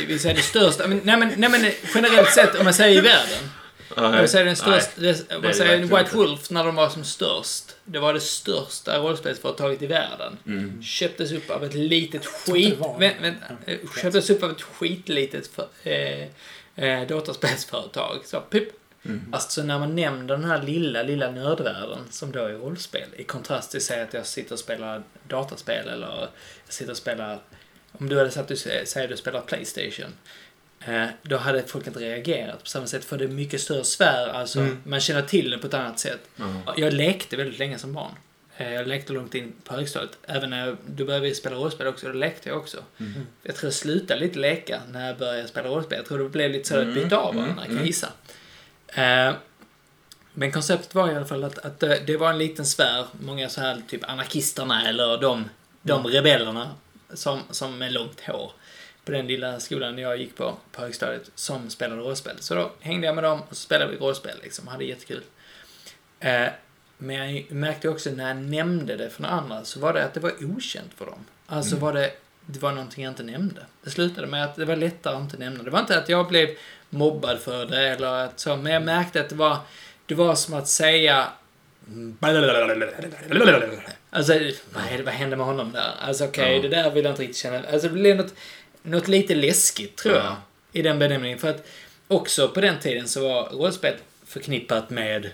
vi- 0.07 0.19
säger 0.19 0.35
det 0.35 0.41
största, 0.41 0.87
men, 0.87 1.01
nej, 1.03 1.17
men, 1.17 1.33
nej 1.37 1.49
men 1.49 1.71
generellt 1.95 2.29
sett 2.31 2.55
om 2.59 2.63
man 2.63 2.73
säger 2.73 2.97
i 2.97 3.01
världen. 3.01 3.49
Om 3.95 4.03
man 4.11 4.27
säger 4.27 4.45
den 4.45 4.55
största, 4.55 4.91
det, 5.01 5.31
om 5.35 5.41
det 5.41 5.47
det 5.47 5.53
säger 5.53 5.77
White 5.77 5.99
inte. 5.99 6.15
Wolf 6.15 6.49
när 6.49 6.63
de 6.65 6.75
var 6.75 6.89
som 6.89 7.03
störst. 7.03 7.75
Det 7.85 7.99
var 7.99 8.13
det 8.13 8.19
största 8.19 8.97
rollspelsföretaget 8.97 9.81
i 9.81 9.87
världen. 9.87 10.37
Mm. 10.47 10.83
Köptes 10.83 11.31
upp 11.31 11.49
av 11.49 11.63
ett 11.63 11.73
litet 11.73 12.25
skit... 12.25 12.77
det. 12.79 12.99
Vänt, 12.99 13.15
vänt, 13.21 13.37
eh, 13.65 13.77
köptes 14.01 14.29
upp 14.29 14.43
av 14.43 14.51
ett 14.51 14.61
skitlitet 14.61 15.47
för, 15.55 15.67
eh, 15.83 16.27
eh, 16.85 17.07
dataspelsföretag. 17.07 18.19
Så, 18.25 18.39
pip. 18.41 18.67
Mm. 19.05 19.21
Alltså 19.31 19.63
när 19.63 19.79
man 19.79 19.95
nämner 19.95 20.27
den 20.27 20.43
här 20.43 20.61
lilla, 20.63 21.03
lilla 21.03 21.31
nördvärlden 21.31 21.99
som 22.09 22.31
då 22.31 22.39
är 22.45 22.53
rollspel. 22.53 23.09
I 23.17 23.23
kontrast 23.23 23.71
till 23.71 23.81
säg 23.85 24.01
att 24.01 24.13
jag 24.13 24.25
sitter 24.25 24.53
och 24.53 24.59
spelar 24.59 25.03
dataspel 25.27 25.87
eller 25.87 26.07
jag 26.07 26.27
sitter 26.73 26.91
och 26.91 26.97
spelar... 26.97 27.39
Om 27.91 28.09
du 28.09 28.17
hade 28.17 28.31
sagt 28.31 28.41
att 28.41 28.47
du 28.47 28.55
säger 28.85 29.03
att 29.03 29.09
du 29.09 29.17
spelar 29.17 29.41
Playstation. 29.41 30.13
Eh, 30.85 31.05
då 31.21 31.37
hade 31.37 31.63
folk 31.63 31.87
inte 31.87 31.99
reagerat 31.99 32.59
på 32.63 32.65
samma 32.69 32.87
sätt 32.87 33.05
för 33.05 33.17
det 33.17 33.23
är 33.23 33.27
mycket 33.27 33.61
större 33.61 33.83
sfär. 33.83 34.27
Alltså, 34.27 34.59
Mm. 34.59 34.77
man 34.83 34.99
känner 34.99 35.21
till 35.21 35.49
det 35.51 35.57
på 35.57 35.67
ett 35.67 35.73
annat 35.73 35.99
sätt. 35.99 36.19
Ja. 36.35 36.73
Jag 36.77 36.93
lekte 36.93 37.35
väldigt 37.37 37.59
länge 37.59 37.77
som 37.77 37.93
barn. 37.93 38.11
Eh, 38.57 38.73
Jag 38.73 38.87
lekte 38.87 39.13
långt 39.13 39.35
in 39.35 39.53
på 39.63 39.73
högstadiet. 39.75 40.17
Även 40.27 40.49
när 40.49 40.67
jag, 40.67 40.77
du 40.85 41.05
började 41.05 41.35
spela 41.35 41.55
rollspel 41.55 41.87
också, 41.87 42.07
då 42.07 42.13
lekte 42.13 42.49
jag 42.49 42.57
också. 42.57 42.77
Mm. 42.99 43.13
Jag 43.43 43.55
tror 43.55 43.67
jag 43.67 43.73
slutade 43.73 44.19
lite 44.19 44.39
leka 44.39 44.81
när 44.91 45.07
jag 45.07 45.17
började 45.17 45.47
spela 45.47 45.69
rollspel. 45.69 45.97
Jag 45.97 46.05
tror 46.05 46.19
det 46.19 46.29
blev 46.29 46.51
lite 46.51 46.67
så 46.67 46.75
att 46.75 46.81
Mm, 46.81 46.93
byta 46.95 47.17
av 47.17 47.31
mm, 47.33 47.43
varandra, 47.43 47.63
kan 47.63 47.71
jag 47.71 47.77
mm. 47.77 47.85
gissa. 47.87 48.07
Eh, 48.93 49.33
Men 50.33 50.51
konceptet 50.51 50.95
var 50.95 51.11
i 51.11 51.15
alla 51.15 51.25
fall 51.25 51.43
att, 51.43 51.57
att 51.57 51.79
det, 51.79 52.17
var 52.17 52.29
en 52.29 52.37
liten 52.37 52.65
sfär. 52.65 53.05
Många 53.11 53.49
så 53.49 53.61
här 53.61 53.81
typ 53.89 54.09
anarkisterna 54.09 54.87
eller 54.89 55.17
de, 55.17 55.49
de 55.81 55.99
Mm. 55.99 56.11
rebellerna 56.11 56.75
som, 57.13 57.39
som 57.49 57.77
med 57.77 57.93
långt 57.93 58.21
hår 58.21 58.51
på 59.05 59.11
den 59.11 59.27
lilla 59.27 59.59
skolan 59.59 59.97
jag 59.97 60.17
gick 60.17 60.35
på, 60.35 60.57
på 60.71 60.81
högstadiet, 60.81 61.31
som 61.35 61.69
spelade 61.69 62.01
rollspel. 62.01 62.35
Så 62.39 62.55
då 62.55 62.71
hängde 62.79 63.05
jag 63.07 63.15
med 63.15 63.23
dem 63.23 63.41
och 63.49 63.57
så 63.57 63.61
spelade 63.63 63.91
vi 63.91 63.97
rollspel 63.97 64.37
liksom, 64.43 64.67
hade 64.67 64.83
jättekul. 64.85 65.23
Eh, 66.19 66.47
men 66.97 67.15
jag 67.35 67.51
märkte 67.51 67.89
också 67.89 68.09
när 68.09 68.27
jag 68.27 68.37
nämnde 68.37 68.95
det 68.97 69.09
för 69.09 69.21
några 69.21 69.35
andra 69.35 69.63
så 69.65 69.79
var 69.79 69.93
det 69.93 70.05
att 70.05 70.13
det 70.13 70.19
var 70.19 70.33
okänt 70.55 70.91
för 70.97 71.05
dem. 71.05 71.25
Alltså 71.47 71.75
var 71.75 71.93
det, 71.93 72.11
det 72.45 72.59
var 72.61 72.71
någonting 72.71 73.03
jag 73.03 73.11
inte 73.11 73.23
nämnde. 73.23 73.65
Det 73.83 73.89
slutade 73.89 74.27
med 74.27 74.43
att 74.45 74.55
det 74.55 74.65
var 74.65 74.75
lättare 74.75 75.15
att 75.15 75.21
inte 75.21 75.37
nämna. 75.37 75.63
Det 75.63 75.69
var 75.69 75.79
inte 75.79 75.97
att 75.97 76.09
jag 76.09 76.27
blev 76.27 76.49
mobbad 76.93 77.39
för 77.39 77.65
det 77.65 77.87
eller 77.87 78.07
att 78.07 78.39
så, 78.39 78.55
men 78.55 78.73
jag 78.73 78.83
märkte 78.83 79.21
att 79.21 79.29
det 79.29 79.35
var, 79.35 79.57
det 80.05 80.15
var 80.15 80.35
som 80.35 80.53
att 80.53 80.67
säga 80.67 81.27
Alltså, 84.09 84.33
vad, 84.73 84.83
vad 85.05 85.13
hände 85.13 85.35
med 85.35 85.45
honom 85.45 85.71
där? 85.71 85.91
Alltså 86.01 86.25
okej, 86.25 86.55
Ja. 86.55 86.61
det 86.61 86.67
där 86.67 86.91
vill 86.91 87.03
jag 87.05 87.11
inte 87.11 87.21
riktigt 87.21 87.37
känna. 87.37 87.57
Alltså 87.71 87.87
det 87.87 87.93
blev 87.93 88.17
något, 88.17 88.33
något 88.83 89.07
lite 89.07 89.35
läskigt 89.35 89.97
tror 89.97 90.15
jag. 90.15 90.23
Ja. 90.25 90.35
I 90.71 90.81
den 90.81 90.99
benämningen. 90.99 91.39
För 91.39 91.49
att 91.49 91.65
också 92.07 92.47
på 92.49 92.61
den 92.61 92.79
tiden 92.79 93.07
så 93.07 93.27
var 93.27 93.49
rollspel 93.49 93.93
förknippat 94.27 94.89
med 94.89 95.29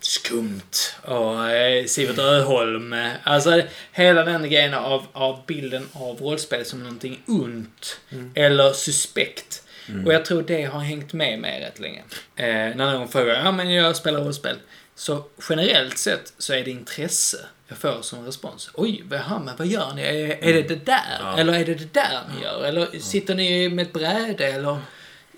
skumt 0.00 0.70
och 1.02 1.50
eh, 1.50 1.84
Sivert 1.86 2.18
Öholm. 2.18 2.94
Alltså 3.24 3.62
hela 3.92 4.24
den 4.24 4.42
grejen 4.50 4.74
av, 4.74 5.06
av 5.12 5.40
bilden 5.46 5.88
av 5.92 6.20
rollspel 6.20 6.64
som 6.64 6.78
någonting 6.82 7.20
ont 7.26 8.00
eller 8.34 8.72
suspekt. 8.72 9.59
Och 10.06 10.12
jag 10.12 10.24
tror 10.24 10.42
det 10.42 10.64
har 10.64 10.80
hängt 10.80 11.12
med 11.12 11.38
mig 11.38 11.60
rätt 11.60 11.78
länge. 11.78 12.02
Eh, 12.36 12.46
när 12.46 12.92
någon 12.98 13.08
frågar, 13.08 13.44
ja 13.44 13.52
men 13.52 13.72
jag 13.72 13.96
spelar 13.96 14.20
rollspel. 14.20 14.56
Så 14.94 15.24
generellt 15.48 15.98
sett 15.98 16.32
så 16.38 16.52
är 16.52 16.64
det 16.64 16.70
intresse 16.70 17.38
jag 17.68 17.78
får 17.78 18.02
som 18.02 18.26
respons. 18.26 18.70
Oj, 18.74 19.04
jaha, 19.10 19.38
men 19.44 19.56
vad 19.56 19.66
gör 19.66 19.94
ni? 19.94 20.02
Är, 20.02 20.44
är 20.44 20.52
det 20.52 20.62
det 20.62 20.86
där? 20.86 21.18
Ja. 21.20 21.38
Eller 21.38 21.52
är 21.52 21.64
det 21.64 21.74
det 21.74 21.94
där 21.94 22.20
ni 22.34 22.42
gör? 22.42 22.64
Eller 22.64 22.98
sitter 22.98 23.34
ni 23.34 23.68
med 23.68 23.82
ett 23.82 23.92
bräde? 23.92 24.46
Eller 24.46 24.78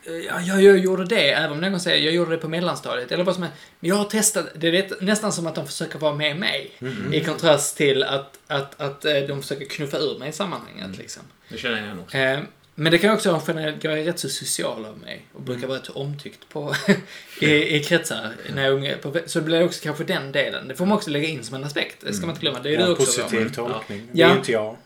Ja, 0.04 0.40
jag, 0.40 0.62
jag 0.62 0.78
gjorde 0.78 1.04
det, 1.04 1.32
även 1.32 1.52
om 1.52 1.60
någon 1.60 1.80
säger 1.80 2.04
jag 2.04 2.14
gjorde 2.14 2.30
det 2.30 2.36
på 2.36 2.48
mellanstadiet. 2.48 3.12
Eller 3.12 3.24
vad 3.24 3.34
som 3.34 3.44
är. 3.44 3.50
Men 3.80 3.88
jag 3.88 3.96
har 3.96 4.04
testat, 4.04 4.46
det 4.54 4.68
är 4.68 5.04
nästan 5.04 5.32
som 5.32 5.46
att 5.46 5.54
de 5.54 5.66
försöker 5.66 5.98
vara 5.98 6.14
med 6.14 6.36
mig. 6.36 6.70
I 7.12 7.20
kontrast 7.24 7.76
till 7.76 8.02
att, 8.02 8.38
att, 8.46 8.80
att 8.80 9.04
eh, 9.04 9.14
de 9.14 9.42
försöker 9.42 9.66
knuffa 9.66 9.98
ur 9.98 10.18
mig 10.18 10.28
i 10.28 10.32
sammanhanget. 10.32 10.98
Liksom. 10.98 11.22
Det 11.48 11.58
känner 11.58 11.76
jag 11.76 11.84
igen 11.84 12.00
också. 12.00 12.16
Eh, 12.16 12.40
men 12.82 12.92
det 12.92 12.98
kan 12.98 13.14
också 13.14 13.32
vara 13.32 13.42
generellt, 13.48 13.84
jag 13.84 13.98
är 13.98 14.04
rätt 14.04 14.18
så 14.18 14.28
social 14.28 14.84
av 14.84 14.98
mig 14.98 15.22
och 15.32 15.42
brukar 15.42 15.66
vara 15.66 15.78
rätt 15.78 15.86
så 15.86 15.92
omtyckt 15.92 16.48
på, 16.48 16.74
i, 17.40 17.76
i 17.76 17.84
kretsar. 17.84 18.28
När 18.54 18.64
jag 18.64 18.86
är 18.86 18.96
på, 18.96 19.18
så 19.26 19.38
det 19.38 19.44
blir 19.44 19.64
också 19.64 19.82
kanske 19.82 20.04
den 20.04 20.32
delen. 20.32 20.68
Det 20.68 20.74
får 20.74 20.86
man 20.86 20.96
också 20.98 21.10
lägga 21.10 21.28
in 21.28 21.44
som 21.44 21.54
en 21.56 21.64
aspekt. 21.64 21.96
Det 22.00 22.12
ska 22.12 22.26
man 22.26 22.30
inte 22.34 22.40
glömma. 22.40 22.58
Det 22.60 22.68
är 22.74 22.80
Ja, 22.80 22.86
du 22.86 22.92
också. 22.92 23.04
positiv 23.04 23.38
Robert. 23.40 23.54
tolkning. 23.54 24.08
Ja. 24.12 24.26
Det 24.26 24.30
är 24.30 24.32
ju 24.32 24.38
inte 24.38 24.52
jag. 24.52 24.76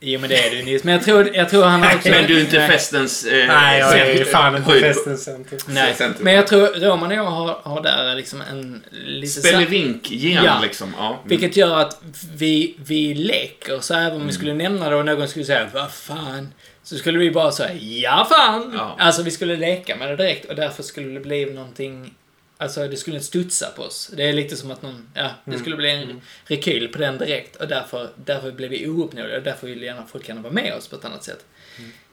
Jo 0.00 0.20
men 0.20 0.28
det 0.28 0.36
är 0.46 0.50
du 0.50 0.62
Nils. 0.62 0.84
Men 0.84 0.94
jag 0.94 1.02
tror, 1.04 1.36
jag 1.36 1.50
tror 1.50 1.64
han 1.64 1.82
har 1.82 1.94
också... 1.96 2.08
Men 2.08 2.26
du 2.26 2.36
är 2.36 2.40
inte 2.40 2.66
festens... 2.66 3.24
Eh, 3.24 3.46
Nej, 3.48 3.78
jag 3.78 3.98
är 3.98 4.14
ju 4.14 4.24
fan 4.24 4.56
inte 4.56 4.80
festens 4.80 5.24
center. 5.24 5.58
Nej, 5.68 5.94
centrum. 5.94 6.24
men 6.24 6.34
jag 6.34 6.46
tror 6.46 6.66
Roman 6.66 7.10
och 7.10 7.16
jag 7.16 7.24
har, 7.24 7.60
har 7.62 7.82
där 7.82 8.14
liksom 8.14 8.40
en 8.40 8.82
Spelevink-gen 9.28 10.44
Ja. 10.44 10.60
liksom. 10.62 10.94
Ja. 10.98 11.06
Mm. 11.06 11.18
Vilket 11.24 11.56
gör 11.56 11.78
att 11.78 12.02
vi, 12.34 12.74
vi 12.84 13.14
leker, 13.14 13.80
så 13.80 13.94
även 13.94 14.20
om 14.20 14.26
vi 14.26 14.32
skulle 14.32 14.54
nämna 14.54 14.90
det 14.90 14.96
och 14.96 15.04
någon 15.04 15.28
skulle 15.28 15.44
säga 15.44 15.68
vad 15.74 15.92
fan, 15.92 16.48
så 16.88 16.98
skulle 16.98 17.18
vi 17.18 17.30
bara 17.30 17.52
säga 17.52 17.74
ja 17.74 18.26
fan. 18.30 18.72
Ja. 18.74 18.96
Alltså 18.98 19.22
vi 19.22 19.30
skulle 19.30 19.56
leka 19.56 19.96
med 19.96 20.08
det 20.08 20.16
direkt 20.16 20.44
och 20.44 20.56
därför 20.56 20.82
skulle 20.82 21.14
det 21.14 21.20
bli 21.20 21.46
någonting, 21.46 22.14
alltså 22.56 22.88
det 22.88 22.96
skulle 22.96 23.16
inte 23.16 23.26
studsa 23.26 23.70
på 23.76 23.82
oss. 23.82 24.10
Det 24.16 24.28
är 24.28 24.32
lite 24.32 24.56
som 24.56 24.70
att 24.70 24.82
någon, 24.82 25.10
ja, 25.14 25.30
det 25.44 25.58
skulle 25.58 25.76
bli 25.76 25.90
en 25.90 26.20
rekyl 26.44 26.88
på 26.88 26.98
den 26.98 27.18
direkt 27.18 27.56
och 27.56 27.68
därför, 27.68 28.10
därför 28.16 28.52
blev 28.52 28.70
vi 28.70 28.88
ouppnåeliga 28.88 29.36
och 29.36 29.42
därför 29.42 29.66
vill 29.66 29.82
gärna 29.82 30.06
folk 30.06 30.28
gärna 30.28 30.40
vara 30.40 30.52
med 30.52 30.74
oss 30.74 30.88
på 30.88 30.96
ett 30.96 31.04
annat 31.04 31.24
sätt. 31.24 31.44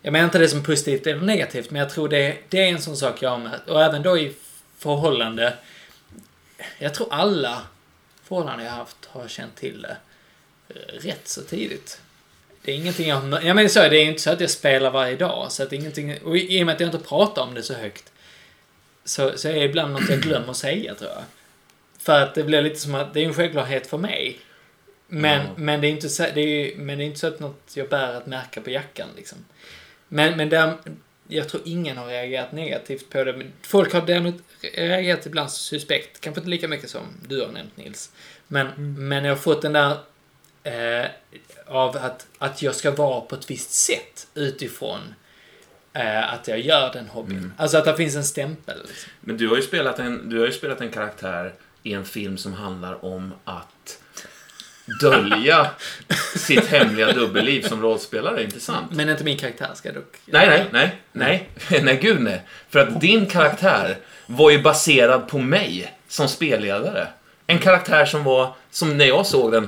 Jag 0.02 0.12
menar 0.12 0.26
inte 0.26 0.38
det 0.38 0.48
som 0.48 0.64
positivt 0.64 1.08
eller 1.08 1.22
negativt, 1.22 1.72
men 1.72 1.80
jag 1.80 1.90
tror 1.90 2.10
det, 2.10 2.38
det 2.50 2.64
är 2.64 2.68
en 2.68 2.82
sån 2.82 2.98
sak 2.98 3.22
jag 3.22 3.30
har 3.30 3.38
märkt. 3.38 3.70
Och 3.70 3.84
även 3.84 4.04
då 4.04 4.18
i 4.18 4.34
förhållande, 4.78 5.54
jag 6.80 6.94
tror 6.94 7.08
alla 7.12 7.62
förhållanden 8.24 8.66
jag 8.66 8.74
haft 8.74 9.06
har 9.06 9.28
känt 9.28 9.56
till 9.56 9.82
det 9.82 9.98
eh, 10.70 11.00
rätt 11.00 11.28
så 11.28 11.42
tidigt. 11.42 12.02
Det 12.66 12.72
är 12.72 12.76
ingenting 12.76 13.08
jag. 13.08 13.44
Jag 13.44 13.56
menar 13.56 13.68
så, 13.68 13.80
det 13.80 13.98
är 13.98 14.06
inte 14.06 14.22
så 14.22 14.32
att 14.32 14.42
jag 14.42 14.50
spelar 14.50 14.92
varje 14.92 15.16
dag, 15.16 15.52
så 15.52 15.64
att 15.64 15.74
ingenting... 15.74 16.18
Och 16.24 16.38
i 16.38 16.58
i 16.58 16.62
och 16.62 16.66
med 16.66 16.76
att 16.76 16.80
jag 16.80 16.88
inte 16.88 17.08
pratar 17.08 17.42
om 17.42 17.54
det 17.54 17.64
så 17.64 17.74
högt, 17.74 18.12
så, 19.04 19.38
så 19.38 19.48
är 19.48 19.54
det 19.54 19.64
ibland 19.64 19.94
något 19.94 20.10
jag 20.10 20.20
glömmer 20.20 20.54
säga, 20.54 20.96
tror 20.96 21.10
jag. 21.12 21.24
För 22.00 22.22
att 22.22 22.36
det 22.36 22.44
blir 22.44 22.62
lite 22.62 22.80
som 22.80 22.96
att 22.96 23.14
det 23.14 23.20
är 23.20 23.26
en 23.26 23.34
självklarhet 23.34 23.88
för 23.88 23.98
mig. 23.98 24.40
Men, 25.08 25.42
Ja. 25.42 25.48
men, 25.56 25.82
det 25.82 25.88
är 25.88 25.92
inte 25.92 26.10
så, 26.10 26.26
det 26.34 26.42
är, 26.42 26.76
men 26.76 26.98
det 26.98 27.04
är 27.04 27.06
inte 27.06 27.20
så 27.20 27.28
att 27.28 27.40
något 27.40 27.72
jag 27.74 27.90
bär 27.90 28.14
att 28.14 28.28
märka 28.28 28.62
på 28.62 28.70
jackan, 28.70 29.08
liksom. 29.16 29.38
Men, 30.08 30.38
men 30.38 30.50
där, 30.50 30.74
jag 31.28 31.50
tror 31.50 31.62
ingen 31.66 31.98
har 31.98 32.08
reagerat 32.08 32.52
negativt 32.52 33.10
på 33.10 33.24
det. 33.24 33.34
Men 33.34 33.54
folk 33.62 33.94
har 33.94 34.02
däremot 34.02 34.36
reagerat 34.74 35.26
ibland 35.26 35.52
suspekt. 35.52 36.22
Kanske 36.22 36.40
inte 36.40 36.50
lika 36.50 36.68
mycket 36.68 36.90
som 36.90 37.04
du 37.28 37.42
har 37.42 37.52
nämnt 37.52 37.78
Nils. 37.78 38.12
Men, 38.48 38.68
men 39.08 39.26
jag 39.26 39.32
har 39.32 39.38
fått 39.38 39.62
den 39.62 39.74
där 39.74 39.98
eh, 40.64 41.06
av 41.68 41.98
att, 41.98 42.28
att 42.38 42.62
jag 42.62 42.76
ska 42.76 42.92
vara 42.92 43.22
på 43.22 43.36
ett 43.36 43.50
visst 43.50 43.72
sätt 43.72 44.28
utifrån 44.34 45.00
eh, 45.94 46.34
att 46.34 46.48
jag 46.48 46.60
gör 46.60 46.94
den 46.94 47.08
hobbyn. 47.08 47.54
Alltså 47.58 47.78
att 47.78 47.86
det 47.86 47.96
finns 47.96 48.16
en 48.16 48.24
stämpel. 48.24 48.78
Liksom. 48.88 49.12
Men 49.22 49.38
du 49.38 49.48
har, 49.48 49.56
ju 49.56 49.62
spelat 49.62 50.00
en, 50.00 50.30
du 50.30 50.40
har 50.40 50.46
ju 50.46 50.52
spelat 50.52 50.82
en 50.82 50.92
karaktär 50.92 51.54
i 51.84 51.94
en 51.94 52.06
film 52.06 52.38
som 52.38 52.54
handlar 52.54 53.06
om 53.06 53.34
att 53.44 54.00
dölja 55.02 55.72
sitt 56.36 56.66
hemliga 56.66 57.12
dubbelliv 57.12 57.68
som 57.68 57.82
rollspelare, 57.82 58.44
inte 58.44 58.60
sant? 58.60 58.92
Men 58.92 59.10
inte 59.10 59.24
min 59.24 59.38
karaktär 59.38 59.70
ska 59.76 59.90
jag 59.90 59.96
dock... 59.96 60.18
Nej, 60.26 60.48
nej, 60.48 60.66
nej, 60.72 61.00
nej, 61.12 61.50
nej, 61.84 62.00
gud 62.02 62.22
nej. 62.22 62.42
För 62.70 62.80
att 62.80 63.02
din 63.02 63.26
karaktär 63.26 63.98
var 64.28 64.52
ju 64.52 64.62
baserad 64.62 65.28
på 65.28 65.38
mig 65.38 65.94
som 66.08 66.28
spelledare. 66.28 67.08
En 67.48 67.60
karaktär 67.60 68.06
som 68.06 68.24
var, 68.24 68.56
som 68.72 68.98
när 68.98 69.06
jag 69.06 69.26
såg 69.26 69.52
den, 69.52 69.68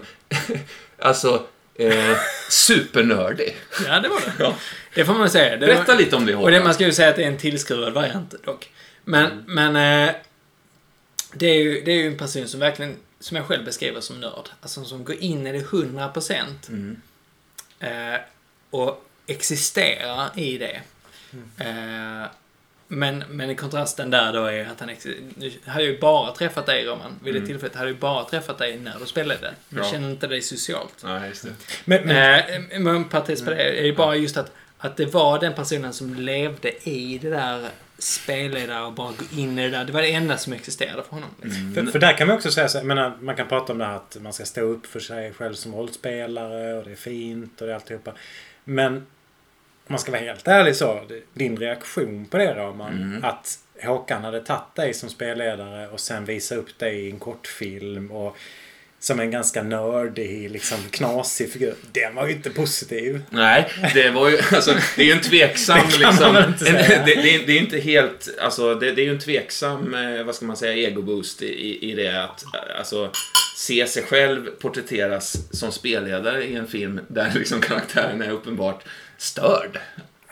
alltså 1.00 1.44
eh, 1.78 2.18
supernördig. 2.50 3.56
Ja, 3.88 4.00
det 4.00 4.10
var 4.10 4.20
det. 4.26 4.34
Ja. 4.40 4.56
Det 4.96 5.06
får 5.06 5.14
man 5.14 5.30
säga. 5.30 5.52
Det 5.58 5.66
Berätta 5.66 5.92
var... 5.94 6.00
lite 6.00 6.16
om 6.16 6.26
det 6.26 6.36
Och 6.36 6.42
det, 6.52 6.56
Håkan. 6.58 6.64
man 6.64 6.74
ska 6.74 6.86
ju 6.86 6.92
säga 6.92 7.10
att 7.10 7.16
det 7.16 7.24
är 7.24 7.28
en 7.28 7.38
tillskruvad 7.38 7.94
variant 7.94 8.34
dock. 8.44 8.72
Men, 9.04 9.44
men 9.48 9.76
eh, 10.08 10.16
det, 11.34 11.46
är 11.48 11.56
ju, 11.56 11.82
det 11.82 11.92
är 11.92 11.96
ju 11.96 12.08
en 12.08 12.18
person 12.18 12.48
som 12.48 12.60
verkligen, 12.60 12.96
som 13.20 13.38
jag 13.38 13.46
själv 13.46 13.66
beskriver 13.66 14.02
som 14.02 14.20
nörd. 14.20 14.50
Alltså 14.62 14.86
som 14.86 15.04
går 15.04 15.16
in 15.16 15.48
i 15.48 15.52
det 15.52 15.60
100% 15.66 16.34
Mm. 16.70 16.98
eh, 17.80 18.20
och 18.70 19.06
existerar 19.28 20.40
i 20.40 20.58
det. 20.58 20.82
Eh, 21.60 22.26
Men, 22.88 23.24
men 23.30 23.56
kontrasten 23.56 24.10
där 24.10 24.34
då 24.34 24.46
är 24.46 24.66
att 24.66 24.80
han 24.80 24.90
nu 25.36 25.52
hade 25.66 25.84
ju 25.86 26.00
bara 26.00 26.32
träffat 26.36 26.66
dig 26.66 26.86
Roman. 26.86 27.20
Vid 27.24 27.34
det 27.34 27.38
Mm. 27.38 27.48
tillfället 27.50 27.76
hade 27.76 27.90
ju 27.90 27.96
bara 27.96 28.24
träffat 28.24 28.58
dig 28.58 28.80
när 28.80 29.00
du 29.00 29.06
spelade. 29.06 29.54
Jag 29.70 29.86
Ja. 29.86 29.92
känner 29.92 30.10
inte 30.10 30.28
dig 30.28 30.42
socialt. 30.42 31.02
Nej, 31.04 31.30
just 31.30 31.44
det. 31.44 31.50
Men, 31.86 32.08
men, 32.08 32.40
Eh, 32.72 32.80
men 32.80 33.04
parentes 33.10 33.42
på 33.46 33.50
det 33.50 33.80
är 33.80 33.84
ju 33.86 33.96
bara 33.96 34.16
just 34.16 34.38
att, 34.38 34.52
att 34.78 34.98
det 34.98 35.06
var 35.06 35.40
den 35.40 35.54
personen 35.54 35.94
som 35.94 36.14
levde 36.14 36.90
i 36.90 37.18
det 37.22 37.30
där 37.30 37.68
spelledare 38.00 38.86
och 38.86 38.94
bara 38.94 39.12
gå 39.12 39.42
in 39.42 39.60
i 39.60 39.64
det 39.64 39.70
där. 39.78 39.86
Det 39.86 39.92
var 39.92 40.02
det 40.02 40.14
enda 40.14 40.38
som 40.38 40.54
existerade 40.54 41.04
för 41.04 41.10
honom. 41.10 41.30
Liksom. 41.44 41.74
för, 41.76 41.92
för 41.92 42.00
där 42.00 42.18
kan 42.18 42.28
man 42.28 42.36
också 42.38 42.52
säga 42.52 42.68
så 42.68 42.78
jag 42.78 42.86
menar, 42.86 43.18
man 43.22 43.36
kan 43.36 43.48
prata 43.48 43.72
om 43.74 43.80
det 43.80 43.86
här 43.86 43.96
att 43.96 44.18
man 44.22 44.34
ska 44.34 44.46
stå 44.46 44.62
upp 44.62 44.86
för 44.86 45.00
sig 45.00 45.34
själv 45.34 45.54
som 45.54 45.76
rollspelare 45.76 46.74
och 46.78 46.84
det 46.86 46.92
är 46.92 46.96
fint 46.96 47.62
och 47.62 47.68
det 47.68 47.74
är 47.74 47.76
alltihopa. 47.76 48.12
Men 48.64 49.06
om 49.88 49.94
man 49.94 50.00
ska 50.00 50.12
vara 50.12 50.22
helt 50.22 50.48
ärlig 50.48 50.76
så, 50.76 51.02
din 51.34 51.58
reaktion 51.58 52.26
på 52.26 52.38
det 52.38 52.54
Roman, 52.54 52.94
Mm. 52.94 53.24
att 53.24 53.60
Håkan 53.84 54.24
hade 54.24 54.40
tagit 54.42 54.76
dig 54.76 54.94
som 54.94 55.10
spelledare 55.10 55.88
och 55.88 56.00
sen 56.00 56.26
visat 56.26 56.58
upp 56.58 56.80
dig 56.80 56.96
i 57.06 57.12
en 57.12 57.20
kortfilm 57.20 58.12
och 58.12 58.38
som 59.00 59.20
en 59.20 59.32
ganska 59.32 59.64
nördig, 59.64 60.52
liksom 60.52 60.78
knasig 60.92 61.52
figur. 61.52 61.74
Den 61.92 62.16
var 62.16 62.28
ju 62.28 62.34
inte 62.34 62.50
positiv. 62.50 63.22
Nej, 63.30 63.68
det 63.94 64.10
var 64.10 64.30
ju, 64.30 64.38
alltså, 64.52 64.74
det 64.96 65.02
är 65.02 65.06
ju 65.06 65.12
en 65.12 65.22
tveksam 65.22 65.80
Det 65.92 65.98
liksom. 65.98 66.36
en, 66.36 66.54
det, 66.60 66.72
det, 67.06 67.36
är, 67.36 67.46
det 67.48 67.52
är 67.54 67.60
inte 67.60 67.78
helt, 67.78 68.30
alltså 68.40 68.76
det, 68.76 68.92
det 68.92 69.02
är 69.02 69.06
ju 69.06 69.12
en 69.12 69.20
tveksam, 69.20 69.94
eh, 69.94 70.24
vad 70.24 70.36
ska 70.36 70.46
man 70.46 70.58
säga, 70.58 70.88
egoboost 70.90 71.42
i, 71.42 71.92
i 71.92 71.96
det 71.96 72.24
att, 72.24 72.44
alltså, 72.80 73.12
se 73.58 73.88
sig 73.88 74.04
själv 74.04 74.46
porträtteras 74.60 75.38
som 75.52 75.72
spelledare 75.72 76.44
i 76.44 76.56
en 76.56 76.68
film 76.68 77.00
där 77.08 77.32
liksom 77.36 77.62
karaktären 77.62 78.22
är 78.22 78.32
uppenbart 78.32 78.84
störd. 79.18 79.80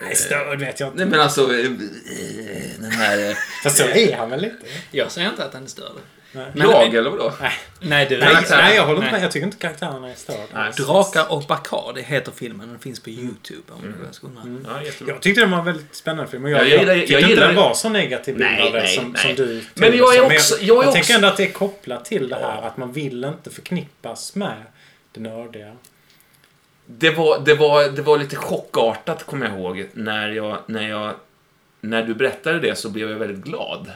Nej, 0.00 0.16
störd 0.16 0.58
vet 0.60 0.80
jag 0.80 0.86
inte. 0.88 0.98
Nej 0.98 1.06
men 1.06 1.20
alltså, 1.20 1.42
eh, 1.42 1.70
den 2.78 2.90
här... 2.90 3.30
eh, 3.30 3.36
Fast 3.62 3.76
så 3.76 3.84
är 3.84 4.16
han 4.16 4.30
väl 4.30 4.40
lite? 4.40 4.56
Jag 4.90 5.12
säger 5.12 5.28
inte 5.28 5.44
att 5.44 5.54
han 5.54 5.62
är 5.64 5.68
störd. 5.68 5.92
Nej. 6.32 6.46
Men- 6.54 6.70
Jag 6.70 6.94
eller 6.94 7.10
vadå? 7.10 7.32
Nej, 7.80 8.06
du. 8.08 8.18
Nej, 8.18 8.36
nej, 8.50 8.76
jag 8.76 8.82
håller 8.86 8.96
inte 8.98 9.04
Nej. 9.04 9.12
med. 9.12 9.22
Jag 9.22 9.30
tycker 9.32 9.46
inte 9.46 9.56
karaktärerna 9.58 10.10
är 10.10 10.14
störda. 10.14 10.70
Drakar 10.76 11.32
och 11.32 11.42
Bacardi 11.48 12.02
heter 12.02 12.32
filmen. 12.36 12.68
Den 12.68 12.78
finns 12.78 13.00
på 13.00 13.10
YouTube 13.10 13.72
om 13.72 13.82
du 13.82 14.14
ska 14.14 14.26
undra. 14.26 14.70
Ja, 14.74 14.82
jättebra. 14.84 15.14
Jag 15.14 15.22
tyckte 15.22 15.40
den 15.40 15.50
var 15.50 15.58
en 15.58 15.64
väldigt 15.64 15.94
spännande 15.94 16.30
film. 16.30 16.44
Och 16.44 16.50
jag, 16.50 16.60
Ja, 16.60 16.64
jag 16.64 16.72
jag, 16.72 16.80
gillar- 16.80 16.94
tyckte 16.94 17.12
jag 17.12 17.30
inte 17.30 17.46
den 17.46 17.54
var 17.54 17.74
så 17.74 17.88
negativ 17.88 18.34
bild 18.36 18.50
Nej, 18.50 18.66
av 18.66 18.72
det 18.72 18.78
nej, 18.78 18.88
som, 18.96 19.12
nej. 19.12 19.22
som 19.22 19.34
du 19.46 19.64
Men 19.74 19.96
jag 19.96 20.14
är 20.14 20.18
som. 20.18 20.26
också- 20.26 20.54
jag, 20.54 20.62
jag 20.62 20.68
är 20.68 20.68
jag 20.68 20.78
också- 20.88 20.92
tänker 20.92 21.14
ändå 21.14 21.28
att 21.28 21.36
det 21.36 21.44
är 21.44 21.52
kopplat 21.52 22.04
till 22.04 22.28
det 22.28 22.34
här 22.36 22.62
att 22.62 22.76
man 22.76 22.92
vill 22.92 23.24
inte 23.24 23.50
förknippas 23.50 24.34
med 24.34 24.62
det 25.12 25.20
nördiga. 25.20 25.76
Det 26.86 27.10
var, 27.10 27.40
det, 27.40 27.54
var, 27.54 27.88
det 27.88 28.02
var 28.02 28.18
lite 28.18 28.36
chockartat, 28.36 29.26
kommer 29.26 29.46
jag 29.46 29.58
ihåg, 29.58 29.86
när, 29.92 30.28
jag, 30.28 30.58
när, 30.66 30.88
jag, 30.88 31.14
när 31.80 32.02
du 32.02 32.14
berättade 32.14 32.60
det 32.60 32.78
så 32.78 32.90
blev 32.90 33.10
jag 33.10 33.18
väldigt 33.18 33.44
glad. 33.44 33.90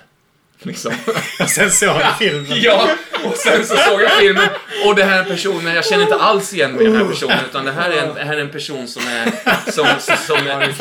Liksom. 0.62 0.92
Och 1.40 1.48
sen 1.50 1.70
såg 1.70 1.88
jag 1.88 2.16
filmen. 2.18 2.60
ja, 2.62 2.88
och 3.24 3.36
sen 3.36 3.64
så 3.66 3.76
såg 3.76 4.02
jag 4.02 4.10
filmen 4.12 4.48
och 4.86 4.94
det 4.94 5.04
här 5.04 5.20
är 5.20 5.24
personen, 5.24 5.74
jag 5.74 5.84
känner 5.86 6.02
inte 6.02 6.14
alls 6.16 6.54
igen 6.54 6.72
mig 6.72 6.84
i 6.84 6.86
den 6.88 6.96
här 6.96 7.04
personen, 7.04 7.36
utan 7.50 7.64
det 7.64 7.72
här 7.72 7.90
är 7.90 7.96
en, 8.02 8.26
här 8.28 8.36
är 8.36 8.40
en 8.40 8.48
person 8.50 8.88
som 8.88 9.02
är, 9.08 9.30
som, 9.70 9.86
som, 9.98 10.36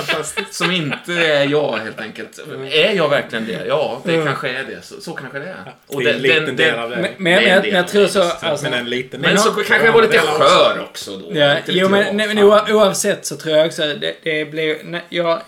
som, 0.06 0.44
som 0.52 0.72
inte 0.72 1.13
är 1.13 1.44
jag, 1.50 1.78
helt 1.78 2.00
enkelt. 2.02 2.39
Är 2.72 2.94
jag 2.96 3.10
verkligen 3.10 3.46
det? 3.48 3.65
Ja, 3.68 4.02
det 4.06 4.24
kanske 4.26 4.50
är 4.50 4.63
det. 4.63 4.86
Så, 4.86 5.02
så 5.02 5.13
kanske 5.13 5.39
det 5.39 5.46
är. 5.46 5.74
Och 5.88 6.04
det 6.04 6.10
är 6.10 6.13
en 6.13 6.22
den- 6.22 6.32
liten 6.32 6.46
den- 6.46 6.56
del 6.56 6.72
den- 6.74 6.80
av 6.84 6.89
det. 6.89 6.96
Men, 6.96 7.12
men, 7.18 7.34
är 7.34 7.36
men, 7.42 7.44
en 7.48 7.54
jag, 7.56 7.63
men 7.63 7.76
jag 7.76 7.88
tror 7.88 8.08
så... 8.08 8.24
visst. 8.24 8.44
Alltså, 8.44 8.63
men 8.70 8.74
en 8.80 8.89
liten 8.89 9.22
Men 9.22 9.30
del. 9.30 9.39
så 9.39 9.52
kanske 9.52 9.86
jag 9.86 9.94
var 9.94 10.02
lite 10.02 10.20
skör 10.20 10.80
också 10.89 11.18
då. 11.18 11.30
Ja, 11.39 11.56
jo, 11.68 11.89
men, 11.89 12.18
nej, 12.18 12.28
men 12.28 12.39
oavsett 12.44 13.26
så 13.26 13.36
tror 13.36 13.58
jag 13.58 13.68
också 13.68 13.82
det, 13.82 14.13
det 14.24 14.46
blev... 14.46 14.78
Nej, 14.86 15.02
jag, 15.10 15.42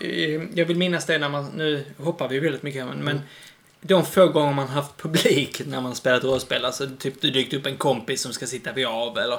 jag 0.54 0.64
vill 0.64 0.76
minnas 0.76 1.06
det 1.06 1.18
när 1.18 1.28
man... 1.28 1.50
Nu 1.56 1.84
hoppar 1.98 2.28
vi 2.28 2.38
väldigt 2.40 2.62
mycket 2.62 2.86
men, 2.86 2.98
men 2.98 3.20
de 3.84 4.04
få 4.06 4.26
gånger 4.28 4.52
man 4.52 4.68
haft 4.68 4.96
publik 4.96 5.62
när 5.66 5.80
man 5.80 5.94
spelat 5.94 6.24
rollspel, 6.24 6.64
alltså 6.64 6.88
typ 6.98 7.20
det 7.20 7.30
dykt 7.30 7.54
upp 7.54 7.66
en 7.66 7.76
kompis 7.76 8.22
som 8.22 8.32
ska 8.32 8.46
sitta 8.46 8.72
vid 8.72 8.86
av 8.86 9.18
eller... 9.18 9.38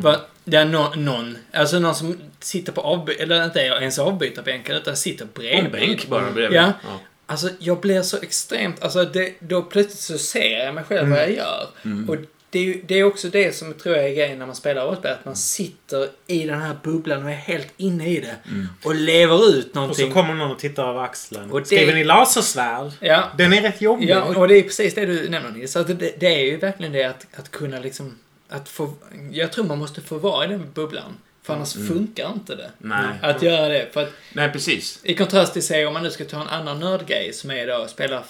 Vad- 0.00 0.20
Det 0.44 0.56
är 0.56 0.64
no, 0.64 0.92
någon, 0.96 1.38
alltså 1.52 1.78
någon 1.78 1.94
som 1.94 2.18
sitter 2.40 2.72
på 2.72 2.80
avby... 2.80 3.12
Eller 3.12 3.44
inte 3.44 3.60
ens 3.60 3.98
avbytarbänken 3.98 4.76
utan 4.76 4.96
sitter 4.96 5.24
En 5.24 5.30
bredvid. 5.34 5.72
bänk 5.72 6.06
bara 6.08 6.30
bredvid. 6.30 6.58
Ja. 6.58 6.72
Ja. 6.82 7.00
Alltså 7.26 7.48
jag 7.58 7.80
blir 7.80 8.02
så 8.02 8.16
extremt, 8.16 8.82
alltså 8.82 9.04
det, 9.04 9.34
då 9.40 9.62
plötsligt 9.62 10.00
så 10.00 10.18
ser 10.18 10.64
jag 10.64 10.74
mig 10.74 10.84
själv 10.84 11.08
vad 11.08 11.18
jag 11.18 11.32
gör. 11.32 11.66
Och 12.08 12.16
det 12.54 12.58
är, 12.58 12.62
ju, 12.64 12.82
det 12.86 12.94
är 12.98 13.04
också 13.04 13.28
det 13.28 13.54
som 13.56 13.74
tror 13.74 13.96
jag 13.96 14.04
är 14.04 14.14
grejen 14.14 14.38
när 14.38 14.46
man 14.46 14.54
spelar 14.54 14.86
rollspel, 14.86 15.12
att 15.12 15.24
man 15.24 15.36
sitter 15.36 16.08
i 16.26 16.46
den 16.46 16.60
här 16.60 16.76
bubblan 16.82 17.24
och 17.24 17.30
är 17.30 17.34
helt 17.34 17.68
inne 17.76 18.08
i 18.08 18.20
det. 18.20 18.36
Och 18.84 18.94
lever 18.94 19.48
ut 19.48 19.66
Och 19.66 19.72
så 19.74 19.80
någonting. 19.80 20.12
kommer 20.12 20.34
någon 20.34 20.50
och 20.50 20.58
tittar 20.58 20.88
över 20.90 21.00
axeln. 21.00 21.50
Och 21.50 21.60
det- 21.60 21.66
Skriver 21.66 21.94
ni 21.94 22.04
lasersvärd? 22.04 22.90
Ja, 23.00 23.24
Den 23.38 23.52
är 23.52 23.62
rätt 23.62 23.80
jobbig. 23.80 24.08
ja, 24.08 24.22
och 24.22 24.48
det 24.48 24.58
är 24.58 24.62
precis 24.62 24.94
det 24.94 25.06
du 25.06 25.28
nämner 25.28 25.50
Nils. 25.50 25.76
Att 25.76 25.86
det, 25.86 26.20
det 26.20 26.26
är 26.26 26.44
ju 26.44 26.56
verkligen 26.56 26.92
det 26.92 27.04
att, 27.04 27.26
att 27.36 27.50
kunna 27.50 27.78
liksom, 27.78 28.18
att 28.48 28.68
få, 28.68 28.92
jag 29.32 29.52
tror 29.52 29.64
man 29.64 29.78
måste 29.78 30.00
få 30.00 30.18
vara 30.18 30.44
i 30.44 30.48
den 30.48 30.70
bubblan. 30.74 31.16
För 31.42 31.54
annars 31.54 31.72
funkar 31.88 32.32
inte 32.32 32.54
det. 32.54 32.70
Nej. 32.78 33.06
Att 33.22 33.42
göra 33.42 33.68
det. 33.68 33.88
För 33.92 34.02
att 34.02 34.10
Nej, 34.32 34.52
precis. 34.52 35.00
I 35.02 35.14
kontrast 35.14 35.52
till, 35.52 35.62
säg, 35.62 35.86
om 35.86 35.92
man 35.94 36.02
nu 36.02 36.10
ska 36.10 36.24
ta 36.24 36.40
en 36.40 36.48
annan 36.48 36.80
nördgrej 36.80 37.32
som 37.32 37.50
är 37.50 37.66
då 37.66 37.74
att 37.74 37.90
spela 37.90 38.22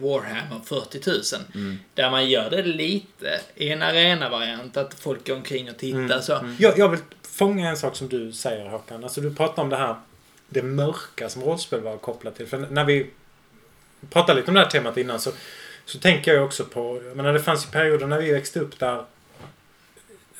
Warhammer 0.00 0.60
40 0.64 1.00
000. 1.54 1.76
Där 1.94 2.10
man 2.10 2.30
gör 2.30 2.50
det 2.50 2.62
lite 2.62 3.40
i 3.54 3.70
en 3.70 3.82
arena-variant, 3.82 4.76
att 4.76 4.94
folk 4.94 5.26
går 5.26 5.34
omkring 5.34 5.70
och 5.70 5.76
tittar 5.76 6.20
så. 6.20 6.54
Jag, 6.58 6.78
jag 6.78 6.88
vill 6.88 7.00
fånga 7.22 7.68
en 7.68 7.76
sak 7.76 7.96
som 7.96 8.08
du 8.08 8.32
säger 8.32 8.68
Håkan. 8.68 9.04
Alltså 9.04 9.20
du 9.20 9.34
pratar 9.34 9.62
om 9.62 9.68
det 9.68 9.76
här 9.76 9.96
det 10.48 10.62
mörka 10.62 11.28
som 11.28 11.42
rollspel 11.42 11.80
var 11.80 11.96
kopplat 11.96 12.36
till. 12.36 12.46
För 12.46 12.58
när 12.58 12.84
vi 12.84 13.06
pratade 14.10 14.40
lite 14.40 14.50
om 14.50 14.54
det 14.54 14.60
här 14.60 14.70
temat 14.70 14.96
innan 14.96 15.20
så, 15.20 15.30
så 15.84 15.98
tänker 15.98 16.34
jag 16.34 16.44
också 16.44 16.64
på, 16.64 17.02
jag 17.06 17.16
menar 17.16 17.32
det 17.32 17.40
fanns 17.40 17.66
ju 17.66 17.70
perioder 17.70 18.06
när 18.06 18.18
vi 18.18 18.32
växte 18.32 18.60
upp 18.60 18.78
där 18.78 19.04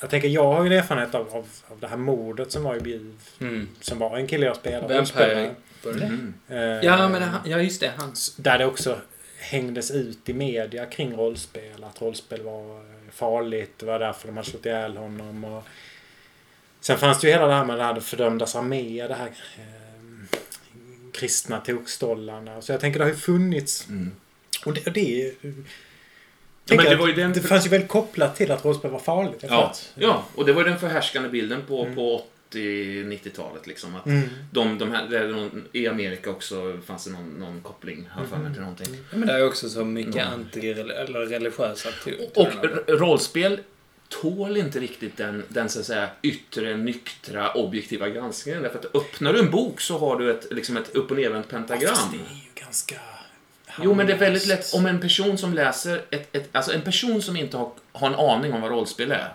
jag 0.01 0.11
tänker, 0.11 0.29
jag 0.29 0.53
har 0.53 0.65
ju 0.65 0.73
en 0.73 0.79
erfarenhet 0.79 1.15
av, 1.15 1.29
av, 1.29 1.47
av 1.69 1.81
det 1.81 1.87
här 1.87 1.97
mordet 1.97 2.53
som 2.53 2.63
var 2.63 2.77
i 2.77 2.81
Bjuv. 2.81 3.15
Mm. 3.41 3.69
Som 3.81 3.99
var 3.99 4.17
en 4.17 4.27
kille 4.27 4.47
jag 4.47 4.57
spelade. 4.57 4.95
Vampire. 4.95 5.55
Mm. 5.85 6.35
Eh, 6.49 6.59
Ja, 6.59 7.09
men 7.09 7.23
det, 7.23 7.31
ja, 7.45 7.59
just 7.59 7.81
det. 7.81 7.93
Han. 7.97 8.15
Där 8.37 8.59
det 8.59 8.67
också 8.67 9.01
hängdes 9.45 9.91
ut 9.91 10.29
i 10.29 10.33
media 10.35 10.87
kring 10.87 11.17
rollspel. 11.17 11.85
Att 11.85 12.03
rollspel 12.03 12.43
var 12.43 12.77
eh, 12.79 12.85
farligt. 13.13 13.73
Det 13.77 13.87
var 13.87 13.99
därför 13.99 14.27
de 14.29 14.37
hade 14.37 14.49
slagit 14.49 14.67
ihjäl 14.67 14.97
honom. 14.97 15.45
Och 15.45 15.63
sen 16.81 16.99
fanns 16.99 17.21
det 17.21 17.27
ju 17.27 17.33
hela 17.33 17.47
det 17.47 17.55
här 17.55 17.65
med 17.65 17.79
det 17.79 17.85
här 17.85 18.01
fördömdas 18.01 18.57
armé. 18.57 19.07
Det 19.09 19.15
här 19.15 19.27
eh, 19.27 20.39
kristna 21.13 21.61
tokstollarna. 21.61 22.63
Så 22.63 22.73
jag 22.73 22.81
tänker 22.81 22.99
det 22.99 23.05
har 23.05 23.11
ju 23.11 23.17
funnits. 23.17 23.89
Mm. 23.89 24.13
Och 24.67 24.73
det, 24.75 24.87
och 24.87 24.93
det 24.93 25.35
Ja, 26.67 26.77
men 26.77 26.85
det 26.85 26.97
var 26.97 27.07
ju 27.07 27.13
den- 27.13 27.33
det 27.33 27.41
fanns 27.41 27.67
ju 27.67 27.71
väldigt 27.71 27.91
kopplat 27.91 28.37
till 28.37 28.51
att 28.51 28.65
rollspel 28.65 28.91
var 28.91 28.99
farligt. 28.99 29.45
Ja, 29.49 29.75
ja, 29.95 30.25
och 30.35 30.45
det 30.47 30.53
var 30.53 30.63
ju 30.65 30.69
den 30.71 30.79
förhärskande 30.79 31.29
bilden 31.29 31.63
på, 31.69 31.95
på 31.95 32.25
80-90-talet. 32.55 33.67
Liksom, 33.67 33.97
att 33.97 34.07
Mm. 34.07 34.29
de, 34.51 34.79
de 34.79 34.91
här, 34.93 35.29
någon, 35.29 35.65
I 35.73 35.87
Amerika 35.89 36.31
också 36.31 36.79
fanns 36.87 37.05
det 37.05 37.11
någon, 37.11 37.29
någon 37.29 37.61
koppling, 37.61 38.09
har 38.13 38.39
mig, 38.39 38.53
till 38.53 38.61
någonting. 38.63 38.97
Ja, 39.11 39.17
men 39.19 39.29
det 39.29 39.35
är 39.35 39.47
också 39.47 39.69
så 39.69 39.85
mycket 39.85 40.15
Ja. 40.15 40.23
anti 40.25 40.71
eller 40.71 41.27
religiösa 41.27 41.89
Och 42.35 42.47
r- 42.65 42.83
rollspel 42.89 43.61
tål 44.09 44.57
inte 44.57 44.81
riktigt 44.81 45.17
den, 45.17 45.43
den 45.49 45.69
så 45.69 45.81
att 45.81 45.87
säga, 45.87 46.09
yttre, 46.23 46.77
nyktra, 46.77 47.53
objektiva 47.53 48.09
granskningen. 48.09 48.63
Därför 48.63 48.79
att 48.79 48.95
öppnar 48.95 49.33
du 49.33 49.39
en 49.39 49.51
bok 49.51 49.81
så 49.81 49.99
har 49.99 50.19
du 50.19 50.31
ett, 50.31 50.47
liksom 50.53 50.77
ett 50.77 50.95
upp 50.97 51.11
och 51.11 51.17
nervänt 51.17 51.49
pentagram. 51.49 51.95
Fast 51.95 52.13
det 52.13 52.17
är 52.19 52.21
ju 52.21 52.65
ganska... 52.65 52.95
Jo, 53.83 53.95
men 53.95 54.07
det 54.07 54.13
är 54.13 54.19
väldigt 54.19 54.47
lätt 54.47 54.75
om 54.75 54.87
en 54.87 55.01
person 55.01 55.39
som 55.39 55.55
läser 55.55 56.03
ett, 56.11 56.37
ett 56.37 56.49
alltså 56.53 56.73
en 56.73 56.83
person 56.83 57.23
som 57.23 57.37
inte 57.37 57.57
har, 57.57 57.73
har 57.93 58.09
en 58.09 58.15
aning 58.15 58.53
om 58.53 58.61
vad 58.61 58.71
rollspel 58.71 59.11
är, 59.13 59.35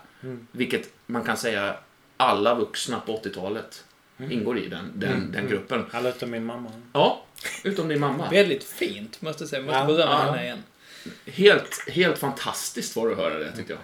vilket 0.51 0.89
man 1.05 1.23
kan 1.23 1.37
säga 1.37 1.75
alla 2.19 2.55
vuxna 2.55 2.99
på 2.99 3.17
80-talet 3.17 3.83
ingår 4.29 4.59
i 4.59 4.67
den, 4.67 4.91
den, 4.95 5.31
den 5.31 5.47
gruppen. 5.47 5.85
Alla 5.91 6.09
utom 6.09 6.31
min 6.31 6.45
mamma. 6.45 6.71
Ja, 6.93 7.25
utom 7.63 7.87
din 7.87 7.99
mamma. 7.99 8.29
Väldigt 8.29 8.63
fint, 8.63 9.21
måste 9.21 9.43
jag 9.43 9.49
säga. 9.49 9.61
Måste 9.61 9.77
Ja, 9.79 9.85
berömma 9.85 10.11
ja. 10.11 10.17
henne 10.31 10.43
igen. 10.43 10.63
Helt, 11.25 11.89
helt 11.89 12.17
fantastiskt 12.17 12.95
var 12.95 13.07
det 13.07 13.11
att 13.13 13.17
höra 13.19 13.39
det, 13.39 13.51
tyckte 13.51 13.73
jag. 13.73 13.81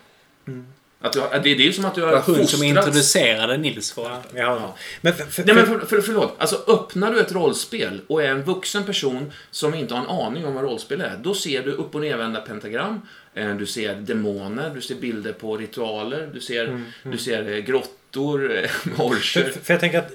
Att 1.01 1.13
du, 1.13 1.19
det, 1.19 1.39
det 1.39 1.49
är 1.49 1.55
ju 1.55 1.73
som 1.73 1.85
att 1.85 1.95
du 1.95 2.01
Det 2.01 2.07
har 2.07 2.13
var 2.13 2.35
hon 2.37 2.47
som 2.47 2.63
introducerade 2.63 3.57
Nils 3.57 3.91
för 3.91 4.01
Ja, 4.03 4.21
det. 4.31 4.39
Ja. 4.39 4.75
Men 5.01 5.13
för, 5.13 5.25
för, 5.25 5.43
Nej 5.45 5.55
men 5.55 5.65
för, 5.65 5.79
för, 5.79 6.01
förlåt, 6.01 6.35
alltså 6.37 6.63
öppnar 6.67 7.11
du 7.11 7.19
ett 7.19 7.31
rollspel 7.31 8.01
och 8.07 8.23
är 8.23 8.29
en 8.29 8.43
vuxen 8.43 8.83
person 8.83 9.31
som 9.51 9.73
inte 9.73 9.93
har 9.93 10.01
en 10.01 10.09
aning 10.09 10.45
om 10.45 10.53
vad 10.53 10.63
rollspel 10.63 11.01
är, 11.01 11.19
då 11.23 11.33
ser 11.33 11.63
du 11.63 11.71
upp 11.71 11.95
och 11.95 12.01
nervända 12.01 12.41
pentagram, 12.41 13.01
eh, 13.33 13.55
du 13.55 13.65
ser 13.65 13.95
demoner, 13.95 14.69
du 14.75 14.81
ser 14.81 14.95
bilder 14.95 15.33
på 15.33 15.57
ritualer, 15.57 16.29
du 16.33 16.41
ser, 16.41 16.81
Du 17.03 17.17
ser 17.17 17.51
eh, 17.51 17.57
grottor, 17.57 17.91
eh, 18.17 18.67
För, 18.69 19.05
orcher. 19.05 19.43
för, 19.43 19.59
för 19.59 19.73
jag 19.73 19.81
tänker 19.81 19.99
att 19.99 20.11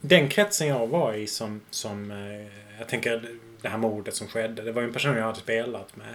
den 0.00 0.28
kretsen 0.28 0.68
jag 0.68 0.86
var 0.86 1.14
i 1.14 1.26
som, 1.26 1.60
som 1.70 2.10
eh, 2.10 2.46
jag 2.78 2.88
tänker 2.88 3.22
det 3.62 3.68
här 3.68 3.78
mordet 3.78 4.14
som 4.14 4.28
skedde. 4.28 4.62
Det 4.62 4.72
var 4.72 4.82
ju 4.82 4.88
en 4.88 4.94
person 4.94 5.16
jag 5.16 5.24
hade 5.24 5.38
spelat 5.38 5.96
med. 5.96 6.14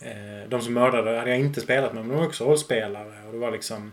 Eh, 0.00 0.48
de 0.48 0.62
som 0.62 0.74
mördade 0.74 1.18
hade 1.18 1.30
jag 1.30 1.40
inte 1.40 1.60
spelat 1.60 1.94
med 1.94 2.02
men 2.02 2.10
de 2.10 2.18
var 2.18 2.26
också 2.26 2.44
rollspelare. 2.44 3.26
Och 3.26 3.32
det 3.32 3.38
var 3.38 3.50
liksom... 3.50 3.92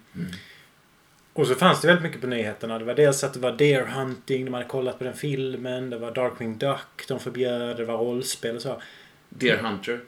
och 1.34 1.48
så 1.48 1.56
fanns 1.56 1.82
det 1.82 1.88
väldigt 1.88 2.04
mycket 2.04 2.22
på 2.22 2.28
nyheterna. 2.28 2.80
Det 2.80 2.86
var 2.86 2.94
dels 2.94 3.24
att 3.24 3.34
det 3.34 3.40
var 3.40 3.52
deer 3.52 3.86
hunting, 3.86 4.46
de 4.46 4.54
hade 4.54 4.66
kollat 4.66 4.98
på 4.98 5.04
den 5.04 5.14
filmen. 5.14 5.90
Det 5.90 5.98
var 5.98 6.12
Darkwing 6.12 6.58
Duck, 6.58 7.08
de 7.08 7.20
förbjöd, 7.20 7.78
det 7.78 7.86
var 7.86 7.98
rollspel 7.98 8.56
och 8.56 8.62
så. 8.62 8.82
Deer 9.30 9.58
Hunter. 9.58 10.00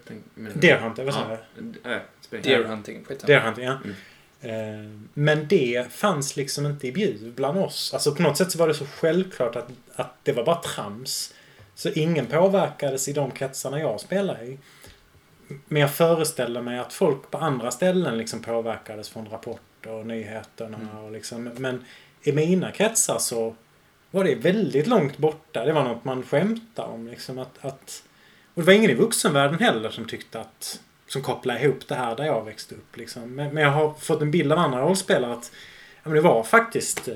Deer 0.54 0.78
Hunter, 0.78 1.04
vad 1.04 1.14
sa 1.14 1.38
jag? 1.84 2.00
Deer 2.44 2.64
hunting, 2.64 3.04
skitsamma. 3.06 3.28
Deer 3.28 3.40
Hunting, 3.40 3.66
ja. 3.66 3.78
Mm. 3.84 3.96
Eh, 4.42 4.90
Men 5.14 5.48
det 5.48 5.92
fanns 5.92 6.36
liksom 6.36 6.66
inte 6.66 6.88
i 6.88 6.92
bjud 6.92 7.34
bland 7.34 7.60
oss. 7.60 7.94
Alltså 7.94 8.16
på 8.16 8.22
något 8.22 8.38
sätt 8.38 8.52
så 8.52 8.58
var 8.58 8.68
det 8.68 8.74
så 8.74 8.86
självklart 8.86 9.56
att, 9.56 9.68
att 9.96 10.16
det 10.24 10.32
var 10.32 10.44
bara 10.44 10.62
trams. 10.62 11.34
Så 11.76 11.90
ingen 11.90 12.26
påverkades 12.26 13.08
i 13.08 13.14
de 13.14 13.32
kretsarna 13.32 13.80
jag 13.80 14.00
spelade 14.00 14.46
i. 14.46 14.58
Men 15.68 15.82
jag 15.82 15.94
föreställer 15.94 16.62
mig 16.62 16.80
att 16.80 16.94
folk 16.94 17.32
på 17.32 17.38
andra 17.38 17.72
ställen 17.72 18.18
liksom 18.18 18.42
påverkades 18.42 19.10
från 19.10 19.30
rapporter 19.30 19.92
och 19.92 20.06
nyheterna. 20.08 21.02
Och 21.02 21.12
liksom, 21.12 21.44
men 21.44 21.86
i 22.24 22.32
mina 22.32 22.72
kretsar 22.72 23.18
så 23.20 23.56
var 24.12 24.24
det 24.24 24.36
väldigt 24.36 24.88
långt 24.88 25.18
borta. 25.18 25.66
Det 25.66 25.74
var 25.74 25.84
något 25.84 26.04
man 26.06 26.24
skämtade 26.24 26.88
om. 26.88 27.08
Liksom 27.08 27.40
att, 27.40 27.66
att, 27.66 28.04
och 28.54 28.62
det 28.62 28.66
var 28.66 28.74
ingen 28.74 28.92
i 28.92 28.94
vuxenvärlden 28.94 29.60
heller 29.60 29.90
som 29.90 30.06
tyckte 30.06 30.40
att 30.40 30.80
som 31.12 31.22
kopplar 31.22 31.64
ihop 31.64 31.88
det 31.88 31.96
här 31.96 32.16
där 32.16 32.26
jag 32.26 32.46
växte 32.46 32.76
upp. 32.76 32.98
Liksom. 32.98 33.36
Men, 33.36 33.54
men 33.54 33.64
jag 33.64 33.72
har 33.72 33.94
fått 33.94 34.22
en 34.22 34.32
bild 34.32 34.52
av 34.52 34.60
andra 34.60 34.82
rollspelare 34.82 35.34
att 35.34 35.52
ja, 35.96 36.10
men 36.10 36.14
det 36.14 36.22
var 36.22 36.44
faktiskt 36.44 37.08
eh, 37.08 37.16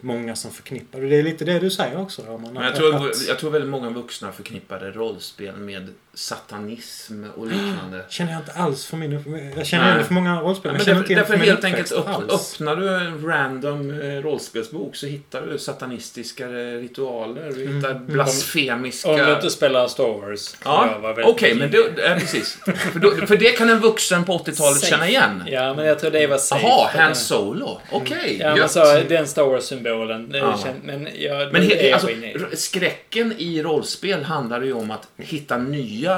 många 0.00 0.36
som 0.36 0.50
förknippade. 0.50 1.08
Det 1.08 1.16
är 1.16 1.22
lite 1.22 1.44
det 1.44 1.58
du 1.58 1.70
säger 1.70 2.00
också 2.00 2.22
Roman. 2.22 2.54
Men 2.54 2.62
jag, 2.62 2.76
tror, 2.76 2.94
att- 3.10 3.28
jag 3.28 3.38
tror 3.38 3.50
väldigt 3.50 3.70
många 3.70 3.90
vuxna 3.90 4.32
förknippade 4.32 4.90
rollspel 4.90 5.56
med 5.56 5.88
satanism 6.20 7.24
och 7.36 7.46
liknande. 7.46 8.04
känner 8.08 8.32
jag 8.32 8.40
inte 8.40 8.52
alls 8.52 8.86
för 8.86 8.96
min 8.96 9.12
upp- 9.16 9.56
Jag 9.56 9.66
känner 9.66 9.98
det 9.98 10.04
för 10.04 10.14
många 10.14 10.40
rollspel. 10.40 10.72
Ja, 10.72 10.78
men 10.78 10.86
därför, 10.86 11.00
inte 11.00 11.14
därför 11.14 11.36
helt 11.36 11.64
enkelt 11.64 11.92
uppväxt 11.92 12.22
upp, 12.22 12.32
öppnar 12.32 12.76
du 12.76 12.88
en 12.96 13.26
random 13.26 13.90
eh, 14.00 14.06
rollspelsbok 14.22 14.96
så 14.96 15.06
hittar 15.06 15.42
du 15.42 15.58
satanistiska 15.58 16.46
ritualer. 16.48 17.52
Du 17.54 17.62
Mm, 17.64 17.76
hittar 17.76 17.90
mm. 17.90 18.06
blasfemiska... 18.06 19.08
Om 19.10 19.16
du 19.16 19.32
inte 19.32 19.50
spelar 19.50 19.88
Star 19.88 20.20
Wars. 20.20 20.56
jag 20.64 20.72
Ja, 20.74 20.98
okej, 21.24 21.54
väldigt 21.58 21.58
men 21.58 21.94
det, 21.96 22.02
ja, 22.08 22.14
precis. 22.18 22.58
för, 22.92 22.98
då, 22.98 23.10
för 23.26 23.36
det 23.36 23.50
kan 23.50 23.68
en 23.70 23.80
vuxen 23.80 24.24
på 24.24 24.32
80-talet 24.38 24.56
Safe. 24.80 24.86
känna 24.86 25.08
igen. 25.08 25.42
Ja, 25.46 25.74
men 25.74 25.86
jag 25.86 25.98
tror 25.98 26.10
det 26.10 26.26
var 26.26 26.38
safe. 26.38 26.66
Jaha, 26.66 26.90
Han 26.94 27.14
Solo. 27.14 27.80
Okej, 27.92 28.36
Ja, 28.40 28.48
man 28.48 28.56
gött. 28.58 28.70
sa 28.70 29.00
den 29.00 29.26
Star 29.26 29.42
Wars-symbolen. 29.44 30.30
Ja. 30.34 30.58
Men, 30.84 31.08
jag, 31.18 31.52
Men 31.52 31.66
det 31.68 31.74
är 31.74 31.82
he, 31.82 31.88
jag 31.88 31.92
alltså, 31.94 32.56
skräcken 32.56 33.34
i 33.38 33.62
rollspel 33.62 34.22
handlar 34.24 34.62
ju 34.62 34.72
om 34.72 34.90
att 34.90 35.08
hitta 35.16 35.58
nya... 35.58 36.09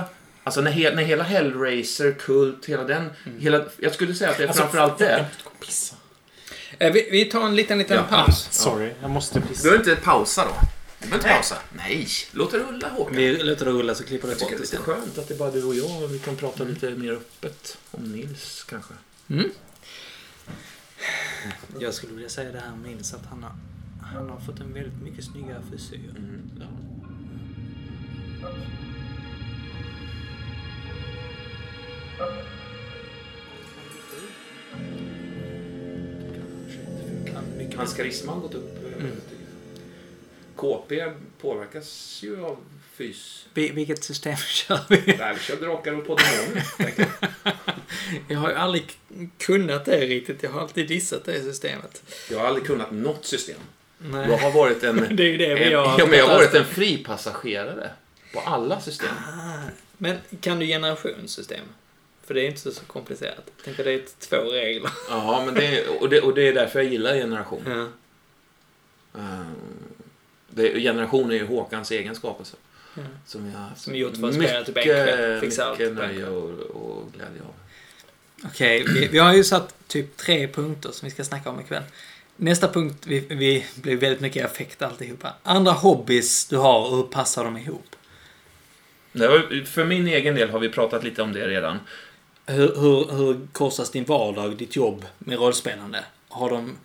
Alltså 0.44 0.60
när, 0.60 0.70
he, 0.70 0.94
när 0.94 1.02
hela 1.02 1.22
Hellraiser, 1.24 2.12
Kult, 2.12 2.66
hela 2.66 2.84
den... 2.84 3.10
Mm. 3.26 3.40
Hela, 3.40 3.64
jag 3.78 3.94
skulle 3.94 4.14
säga 4.14 4.30
att 4.30 4.36
det 4.36 4.42
är 4.44 4.48
Alltså, 4.48 4.62
framförallt 4.62 5.00
jag 5.00 5.08
det. 5.10 5.22
måste 5.22 5.42
gå 5.44 5.50
och 5.50 5.60
pissa. 5.60 5.96
Eh, 6.78 6.92
vi, 6.92 7.08
vi 7.10 7.24
tar 7.24 7.46
en 7.46 7.56
liten, 7.56 7.78
liten 7.78 7.96
Ja. 7.96 8.02
paus. 8.24 8.48
Sorry, 8.50 8.92
jag 9.02 9.10
måste 9.10 9.40
Du 9.40 9.46
pissa. 9.46 9.62
behöver 9.62 9.90
inte 9.90 10.02
pausa 10.02 10.44
då. 10.44 10.50
Du 10.98 11.06
behöver 11.08 11.16
inte 11.16 11.28
pausa. 11.36 11.56
Nej, 11.76 12.08
låt 12.32 12.50
det 12.52 12.58
rulla 12.58 12.88
Håkan. 12.88 13.16
Vi 13.16 13.42
låter 13.42 13.64
det 13.64 13.70
rulla 13.70 13.94
så 13.94 14.04
klipper 14.04 14.28
det 14.28 14.32
Jag 14.32 14.38
tycker 14.40 14.52
bort 14.58 14.70
det 14.70 14.76
är 14.76 14.78
lite. 14.78 14.90
skönt 14.92 15.18
att 15.18 15.28
det 15.28 15.34
är 15.34 15.38
bara 15.38 15.50
du 15.50 15.64
och 15.64 15.74
jag 15.74 16.02
och 16.02 16.14
vi 16.14 16.18
kan 16.18 16.36
prata 16.36 16.64
lite 16.64 16.90
mer 16.90 17.12
öppet 17.12 17.78
om 17.90 18.12
Nils 18.12 18.64
kanske. 18.68 18.94
Mm. 19.30 19.50
Jag 21.78 21.94
skulle 21.94 22.12
vilja 22.12 22.28
säga 22.28 22.52
det 22.52 22.58
här 22.60 22.76
med 22.76 22.90
Nils 22.90 23.14
att 23.14 23.26
han 23.30 23.42
har, 23.42 23.52
han 24.14 24.28
har 24.30 24.40
fått 24.40 24.60
en 24.60 24.72
väldigt 24.74 25.02
mycket 25.02 25.24
snyggare 25.24 25.62
frisyr. 25.70 26.00
Mm, 26.16 26.50
ja. 26.60 26.66
Hans 37.76 37.94
karisma 37.94 38.32
har 38.32 38.40
gått 38.40 38.54
upp. 38.54 38.78
Mm. 38.98 39.10
KP 40.56 41.12
påverkas 41.40 42.18
ju 42.22 42.44
av 42.44 42.56
fys. 42.94 43.46
Vi, 43.54 43.70
vilket 43.70 44.04
system 44.04 44.36
kör 44.46 44.80
vi? 44.88 44.96
Vi 44.96 45.16
kör 45.40 45.56
drakar 45.56 45.92
och 45.92 46.06
på 46.06 46.16
demoner. 46.16 46.66
tänker 46.76 47.06
jag. 48.28 48.38
Har 48.38 48.50
ju 48.50 48.56
aldrig 48.56 48.98
kunnat 49.38 49.84
det 49.84 50.06
riktigt. 50.06 50.42
Jag 50.42 50.50
har 50.50 50.60
alltid 50.60 50.88
dissat 50.88 51.24
det 51.24 51.42
systemet. 51.42 52.02
Jag 52.30 52.38
har 52.38 52.46
aldrig 52.46 52.66
kunnat 52.66 52.90
något 52.90 53.24
system. 53.24 53.58
Nej. 53.98 54.30
Jag 54.30 54.38
har 54.38 54.50
varit 54.50 54.82
en, 54.82 54.96
Det 55.16 55.22
är 55.22 55.28
ju 55.28 55.36
det 55.36 55.54
vi 55.54 55.64
en, 55.64 55.78
har 55.78 55.98
ja, 55.98 56.06
men 56.06 56.18
jag 56.18 56.26
har 56.26 56.34
varit 56.34 56.54
en 56.54 56.64
fripassagerare 56.64 57.90
på 58.32 58.40
alla 58.40 58.80
system. 58.80 59.08
Ah, 59.28 59.68
Men 59.98 60.18
kan 60.40 60.58
du 60.58 60.66
generationssystem? 60.66 61.64
För 62.26 62.34
det 62.34 62.40
är 62.40 62.46
inte 62.46 62.72
så 62.72 62.84
komplicerat. 62.84 63.42
Jag 63.56 63.64
tänker 63.64 63.84
det 63.84 63.92
är 63.92 64.02
två 64.18 64.36
regler. 64.36 64.90
Ja, 65.08 65.42
men 65.46 65.54
det, 65.54 65.66
är- 65.66 66.02
och, 66.02 66.08
det, 66.08 66.20
och 66.20 66.34
det 66.34 66.48
är 66.48 66.52
därför 66.54 66.80
jag 66.82 66.92
gillar 66.92 67.14
generation. 67.14 67.62
Ja. 67.66 67.88
Ehm, 69.20 69.54
det, 70.50 70.80
generation 70.80 71.30
är 71.30 71.34
ju 71.34 71.46
Håkans 71.46 71.90
egen 71.90 72.14
skapelse. 72.14 72.56
Ja. 72.94 73.02
Som 73.26 73.46
jag 73.46 73.58
har 73.58 73.68
haft 73.68 73.82
Som 73.82 73.94
gjort 73.96 74.16
för 74.16 74.28
att 74.28 74.34
spela 74.34 74.64
typ 74.64 74.76
en 74.76 74.82
kväll, 74.82 75.40
fixa 75.40 75.64
allt 75.64 75.78
mycket 75.78 75.90
en 75.90 75.94
nöje 75.94 76.26
och, 76.26 76.50
och 76.60 77.12
glädje 77.12 77.40
av. 77.42 77.54
Okej, 78.44 78.84
vi, 78.94 79.06
vi 79.06 79.18
har 79.18 79.34
ju 79.34 79.44
satt 79.44 79.74
typ 79.86 80.16
tre 80.16 80.48
punkter 80.48 80.90
som 80.92 81.06
vi 81.06 81.10
ska 81.10 81.24
snacka 81.24 81.50
om 81.50 81.60
ikväll. 81.60 81.82
Nästa 82.36 82.68
punkt, 82.68 83.04
vi, 83.06 83.20
vi 83.20 83.66
blir 83.74 83.96
väldigt 83.96 84.20
mycket 84.20 84.44
affekt 84.46 84.82
alltihopa. 84.82 85.34
Andra 85.42 85.72
hobbys 85.72 86.46
du 86.48 86.56
har 86.56 86.90
och 86.90 86.96
hur 86.96 87.02
passar 87.02 87.44
de 87.44 87.56
ihop? 87.56 87.96
Var, 89.12 89.64
för 89.64 89.84
min 89.84 90.06
egen 90.08 90.34
del 90.34 90.50
har 90.50 90.58
vi 90.58 90.68
pratat 90.68 91.04
lite 91.04 91.22
om 91.22 91.32
det 91.32 91.48
redan. 91.48 91.78
Hur, 92.46 92.74
hur, 92.76 93.12
hur 93.12 93.46
korsas 93.52 93.90
din 93.90 94.04
vardag, 94.04 94.56
ditt 94.56 94.76
jobb 94.76 95.06
med 95.18 95.38
rollspelande? 95.38 96.04
Har 96.28 96.50
de, 96.50 96.78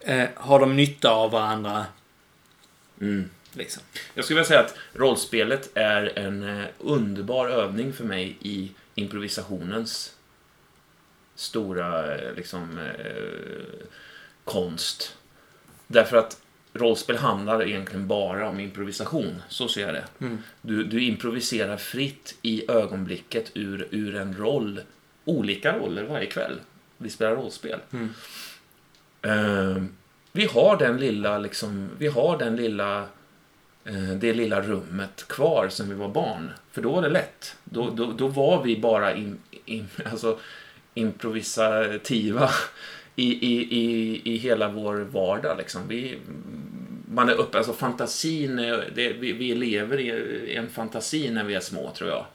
eh, 0.00 0.28
har 0.34 0.60
de 0.60 0.76
nytta 0.76 1.10
av 1.10 1.30
varandra? 1.30 1.86
Mm. 3.00 3.30
Liksom? 3.52 3.82
Jag 4.14 4.24
skulle 4.24 4.36
vilja 4.36 4.48
säga 4.48 4.60
att 4.60 4.74
rollspelet 4.92 5.70
är 5.74 6.18
en 6.18 6.60
eh, 6.60 6.66
underbar 6.78 7.48
övning 7.48 7.92
för 7.92 8.04
mig 8.04 8.36
i 8.40 8.72
improvisationens 8.94 10.16
stora 11.34 12.16
eh, 12.16 12.34
liksom, 12.34 12.78
eh, 12.78 13.86
konst. 14.44 15.16
Därför 15.86 16.16
att 16.16 16.40
rollspel 16.74 17.16
handlar 17.16 17.68
egentligen 17.68 18.06
bara 18.06 18.48
om 18.48 18.60
improvisation. 18.60 19.42
Så 19.48 19.68
ser 19.68 19.80
jag 19.80 19.94
det. 19.94 20.04
Mm. 20.20 20.38
Du, 20.62 20.84
du 20.84 21.02
improviserar 21.02 21.76
fritt 21.76 22.34
i 22.42 22.70
ögonblicket 22.70 23.50
ur, 23.54 23.88
ur 23.90 24.16
en 24.16 24.36
roll. 24.36 24.80
Olika 25.24 25.78
roller 25.78 26.02
varje 26.02 26.26
kväll. 26.26 26.60
Vi 26.96 27.10
spelar 27.10 27.36
rollspel. 27.36 27.80
Mm. 27.92 28.08
Eh, 29.22 29.82
vi 30.32 30.46
har 30.46 30.76
den 30.76 30.96
lilla, 30.96 31.38
liksom, 31.38 31.90
vi 31.98 32.08
har 32.08 32.38
den 32.38 32.56
lilla, 32.56 33.00
eh, 33.84 34.10
det 34.16 34.32
lilla 34.32 34.60
rummet 34.60 35.28
kvar 35.28 35.68
sen 35.68 35.88
vi 35.88 35.94
var 35.94 36.08
barn. 36.08 36.50
För 36.72 36.82
då 36.82 36.92
var 36.92 37.02
det 37.02 37.08
lätt. 37.08 37.56
Då, 37.64 37.90
då, 37.90 38.12
då 38.12 38.28
var 38.28 38.62
vi 38.62 38.80
bara 38.80 39.14
in, 39.14 39.38
in, 39.64 39.88
alltså, 40.10 40.38
improvisativa 40.94 42.50
i, 43.16 43.32
i, 43.32 43.76
i, 43.78 44.20
i 44.34 44.36
hela 44.36 44.68
vår 44.68 44.94
vardag. 44.96 45.58
Liksom. 45.58 45.88
Vi, 45.88 46.18
man 47.08 47.28
är 47.28 47.32
uppe, 47.32 47.58
alltså 47.58 47.72
fantasin, 47.72 48.58
är- 48.58 48.90
det, 48.94 49.12
vi, 49.12 49.32
vi 49.32 49.54
lever 49.54 49.98
i 50.00 50.54
en 50.56 50.68
fantasi 50.70 51.30
när 51.30 51.44
vi 51.44 51.54
är 51.54 51.60
små, 51.60 51.90
tror 51.96 52.10
jag. 52.10 52.26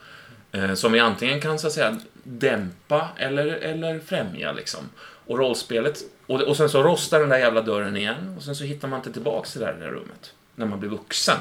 Eh, 0.51 0.73
som 0.73 0.91
vi 0.91 0.99
antingen 0.99 1.41
kan 1.41 1.59
så 1.59 1.67
att 1.67 1.73
säga 1.73 1.99
dämpa 2.23 3.09
eller, 3.17 3.45
eller 3.47 3.99
främja. 3.99 4.51
Liksom. 4.51 4.79
Och 5.25 5.37
rollspelet, 5.37 5.99
och, 6.25 6.41
och 6.41 6.57
sen 6.57 6.69
så 6.69 6.83
rostar 6.83 7.19
den 7.19 7.29
där 7.29 7.37
jävla 7.37 7.61
dörren 7.61 7.97
igen 7.97 8.33
och 8.37 8.43
sen 8.43 8.55
så 8.55 8.63
hittar 8.63 8.87
man 8.87 8.99
inte 8.99 9.13
tillbaks 9.13 9.51
till 9.51 9.59
det 9.61 9.65
där, 9.67 9.73
det 9.73 9.79
där 9.79 9.91
rummet. 9.91 10.33
När 10.55 10.65
man 10.65 10.79
blir 10.79 10.89
vuxen. 10.89 11.37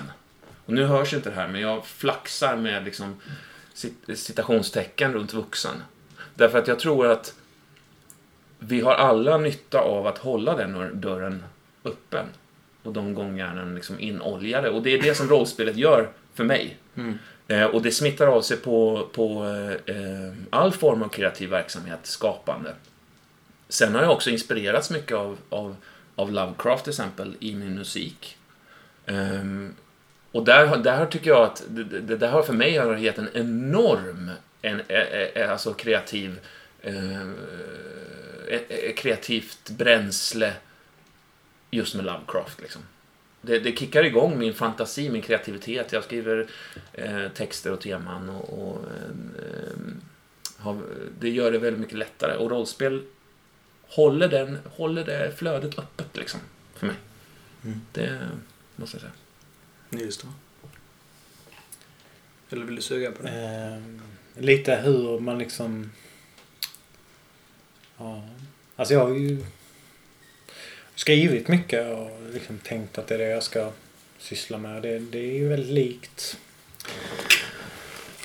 Och 0.66 0.72
nu 0.72 0.84
hörs 0.84 1.14
inte 1.14 1.30
det 1.30 1.36
här, 1.36 1.48
men 1.48 1.60
jag 1.60 1.86
flaxar 1.86 2.56
med 2.56 2.84
liksom 2.84 3.16
cit- 3.74 4.14
citationstecken 4.16 5.12
runt 5.12 5.34
vuxen. 5.34 5.82
Därför 6.34 6.58
att 6.58 6.68
jag 6.68 6.78
tror 6.78 7.06
att 7.06 7.34
vi 8.58 8.80
har 8.80 8.94
alla 8.94 9.38
nytta 9.38 9.80
av 9.80 10.06
att 10.06 10.18
hålla 10.18 10.56
den 10.56 11.00
dörren 11.00 11.42
öppen. 11.84 12.26
Och 12.82 12.92
de 12.92 13.14
gångjärnen 13.14 13.74
liksom 13.74 14.00
inoljade. 14.00 14.70
Och 14.70 14.82
det 14.82 14.90
är 14.90 15.02
det 15.02 15.14
som 15.14 15.28
rollspelet 15.28 15.76
gör 15.76 16.08
för 16.34 16.44
mig. 16.44 16.76
Mm. 16.94 17.18
Eh, 17.48 17.64
och 17.64 17.82
det 17.82 17.90
smittar 17.90 18.26
av 18.26 18.42
sig 18.42 18.56
på, 18.56 19.08
på 19.12 19.44
eh, 19.86 20.32
all 20.50 20.72
form 20.72 21.02
av 21.02 21.08
kreativ 21.08 21.50
verksamhet, 21.50 22.00
skapande. 22.02 22.74
Sen 23.68 23.94
har 23.94 24.02
jag 24.02 24.12
också 24.12 24.30
inspirerats 24.30 24.90
mycket 24.90 25.16
av, 25.16 25.38
av, 25.48 25.76
av 26.14 26.32
Lovecraft 26.32 26.84
till 26.84 26.90
exempel 26.90 27.36
i 27.40 27.54
min 27.54 27.74
musik. 27.74 28.36
Ehm, 29.06 29.74
och 30.32 30.44
där, 30.44 30.76
där 30.76 31.06
tycker 31.06 31.30
jag 31.30 31.42
att 31.42 31.64
det, 31.68 31.84
det, 31.84 32.16
det 32.16 32.28
har 32.28 32.42
för 32.42 32.52
mig 32.52 32.76
har 32.76 32.96
gett 32.96 33.18
en 33.18 33.28
enorm 33.34 34.30
en, 34.62 34.80
ä, 34.88 35.30
ä, 35.34 35.50
alltså 35.50 35.72
kreativ 35.72 36.38
eh, 36.82 37.30
kreativt 38.96 39.70
bränsle 39.70 40.52
just 41.70 41.94
med 41.94 42.04
Lovecraft. 42.04 42.60
Liksom. 42.60 42.82
Det, 43.40 43.58
det 43.58 43.78
kickar 43.78 44.04
igång 44.04 44.38
min 44.38 44.54
fantasi, 44.54 45.10
min 45.10 45.22
kreativitet. 45.22 45.92
Jag 45.92 46.04
skriver 46.04 46.46
eh, 46.92 47.28
texter 47.28 47.72
och 47.72 47.80
teman 47.80 48.28
och, 48.28 48.68
och 48.68 48.84
eh, 48.84 49.76
har, 50.58 50.82
det 51.20 51.28
gör 51.28 51.52
det 51.52 51.58
väldigt 51.58 51.80
mycket 51.80 51.98
lättare. 51.98 52.36
Och 52.36 52.50
rollspel 52.50 53.04
håller, 53.88 54.28
den, 54.28 54.58
håller 54.76 55.04
det 55.04 55.32
flödet 55.36 55.78
öppet 55.78 56.16
liksom, 56.16 56.40
för 56.74 56.86
mig. 56.86 56.96
Mm. 57.64 57.80
Det 57.92 58.28
måste 58.76 58.96
jag 58.96 59.00
säga. 59.02 60.04
Just 60.04 60.20
det. 60.22 60.28
Eller 62.50 62.64
vill 62.64 62.76
du 62.76 62.82
suga 62.82 63.10
på 63.10 63.22
det? 63.22 63.30
Eh, 63.30 64.42
lite 64.42 64.76
hur 64.76 65.20
man 65.20 65.38
liksom... 65.38 65.90
Ja. 67.98 68.22
Alltså 68.76 68.94
jag 68.94 69.00
har 69.00 69.14
ju 69.14 69.44
skrivit 70.94 71.48
mycket 71.48 71.86
och 71.96 72.10
liksom 72.32 72.58
tänkt 72.58 72.98
att 72.98 73.06
det 73.06 73.14
är 73.14 73.18
det 73.18 73.28
jag 73.28 73.42
ska 73.42 73.70
syssla 74.18 74.58
med. 74.58 74.82
Det, 74.82 74.98
det 74.98 75.18
är 75.18 75.34
ju 75.34 75.48
väldigt 75.48 75.72
likt 75.72 76.38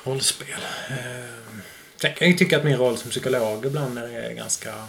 rollspel. 0.04 0.60
Eh, 0.90 1.56
sen 1.96 2.14
kan 2.14 2.28
jag 2.28 2.32
ju 2.32 2.38
tycka 2.38 2.58
att 2.58 2.64
min 2.64 2.78
roll 2.78 2.98
som 2.98 3.10
psykolog 3.12 3.66
ibland 3.66 3.98
är 3.98 4.34
ganska, 4.34 4.88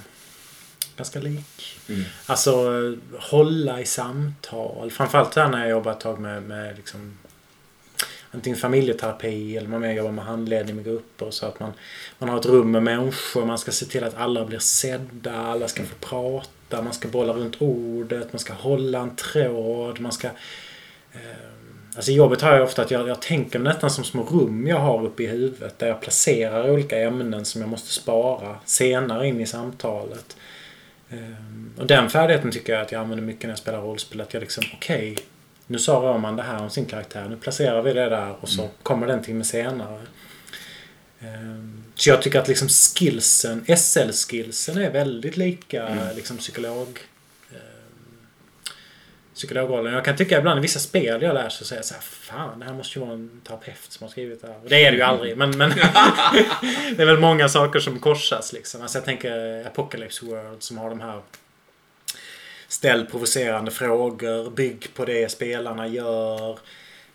ganska 0.97 1.20
lik. 1.20 1.80
Mm. 1.89 2.05
Alltså 2.26 2.72
hålla 3.18 3.80
i 3.80 3.85
samtal. 3.85 4.91
Framförallt 4.91 5.37
här 5.37 5.49
när 5.49 5.61
jag 5.61 5.70
jobbar 5.70 5.93
ett 5.93 6.01
tag 6.01 6.20
med, 6.20 6.43
med 6.43 6.76
liksom, 6.76 7.18
antingen 8.33 8.59
familjeterapi 8.59 9.57
eller 9.57 9.68
man 9.68 9.80
mer 9.80 9.93
jobbar 9.93 10.12
med 10.12 10.24
handledning 10.24 10.76
med 10.76 10.85
grupper. 10.85 11.30
Så 11.30 11.47
att 11.47 11.61
man, 11.61 11.72
man 12.18 12.28
har 12.28 12.39
ett 12.39 12.47
rum 12.47 12.70
med 12.70 12.83
människor. 12.83 13.45
Man 13.47 13.59
ska 13.59 13.70
se 13.72 13.87
till 13.87 14.05
att 14.05 14.16
alla 14.16 14.45
blir 14.45 14.59
sedda. 14.59 15.37
Alla 15.37 15.68
ska 15.68 15.83
få 15.83 15.95
prata. 16.01 16.83
Man 16.83 16.93
ska 16.93 17.09
bolla 17.09 17.33
runt 17.33 17.62
ordet. 17.62 18.33
Man 18.33 18.41
ska 18.41 18.53
hålla 18.53 19.01
en 19.01 19.16
tråd. 19.16 20.01
Man 20.01 20.12
ska... 20.12 20.26
Eh, 21.12 21.20
alltså 21.97 22.11
i 22.11 22.14
jobbet 22.14 22.41
har 22.41 22.53
jag 22.53 22.62
ofta 22.62 22.83
att 22.83 22.91
jag, 22.91 23.09
jag 23.09 23.22
tänker 23.22 23.59
nästan 23.59 23.91
som 23.91 24.05
små 24.05 24.22
rum 24.22 24.66
jag 24.66 24.78
har 24.78 25.05
uppe 25.05 25.22
i 25.22 25.26
huvudet. 25.26 25.78
Där 25.78 25.87
jag 25.87 26.01
placerar 26.01 26.70
olika 26.70 26.99
ämnen 26.99 27.45
som 27.45 27.61
jag 27.61 27.70
måste 27.70 27.93
spara 27.93 28.57
senare 28.64 29.28
in 29.28 29.41
i 29.41 29.47
samtalet. 29.47 30.37
Eh, 31.11 31.80
och 31.80 31.87
den 31.87 32.11
färdigheten 32.11 32.51
tycker 32.51 32.72
jag 32.72 32.83
att 32.83 32.93
jag 32.93 33.01
använder 33.01 33.24
mycket 33.24 33.43
när 33.43 33.51
jag 33.51 33.59
spelar 33.59 33.80
rollspel. 33.80 34.20
Att 34.20 34.35
jag 34.35 34.41
liksom, 34.41 34.64
okej, 34.74 35.16
nu 35.72 35.78
sa 35.78 35.92
Roman 35.92 36.36
det 36.36 36.42
här 36.42 36.62
om 36.62 36.70
sin 36.70 36.84
karaktär. 36.86 37.26
Nu 37.28 37.36
placerar 37.36 37.82
vi 37.82 37.92
det 37.92 38.08
där 38.08 38.34
och 38.40 38.48
så 38.48 38.68
kommer 38.82 39.06
den 39.06 39.22
till 39.22 39.34
mig 39.34 39.44
senare. 39.44 40.00
Ehm, 41.20 41.84
Så 41.94 42.10
jag 42.10 42.22
tycker 42.22 42.38
att 42.40 42.48
liksom 42.48 42.68
skillsen, 42.68 43.64
SL-skillsen 43.76 44.78
är 44.78 44.90
väldigt 44.90 45.36
lika 45.36 45.86
Mm. 45.86 46.16
liksom 46.16 46.36
psykolog 46.36 46.98
ehm, 47.50 47.58
psykologrollen. 49.34 49.92
Jag 49.94 50.04
kan 50.04 50.16
tycka 50.16 50.38
ibland 50.38 50.58
i 50.58 50.62
vissa 50.62 50.78
spel 50.80 51.22
jag 51.22 51.34
lär 51.34 51.48
så 51.48 51.64
säger 51.64 51.78
jag 51.78 51.86
så 51.86 51.94
här, 51.94 52.00
fan 52.02 52.58
det 52.58 52.64
här 52.64 52.72
måste 52.72 52.98
ju 52.98 53.04
vara 53.04 53.14
en 53.14 53.40
terapeut 53.48 53.76
som 53.88 54.04
har 54.04 54.10
skrivit 54.10 54.40
det 54.42 54.46
här. 54.48 54.56
Det 54.68 54.84
är 54.84 54.90
det 54.90 54.96
ju 54.96 55.02
aldrig. 55.02 55.36
Men, 55.36 55.58
men 55.58 55.70
det 56.96 57.02
är 57.02 57.06
väl 57.06 57.18
många 57.18 57.48
saker 57.48 57.80
som 57.80 57.98
korsas 58.00 58.52
liksom. 58.52 58.82
Alltså 58.82 58.98
jag 58.98 59.04
tänker 59.04 59.66
Apocalypse 59.66 60.26
World 60.26 60.62
som 60.62 60.78
har 60.78 60.90
de 60.90 61.00
här 61.00 61.20
Ställ 62.72 63.06
provocerande 63.06 63.70
frågor, 63.70 64.50
bygg 64.50 64.94
på 64.94 65.04
det 65.04 65.28
spelarna 65.28 65.88
gör. 65.88 66.58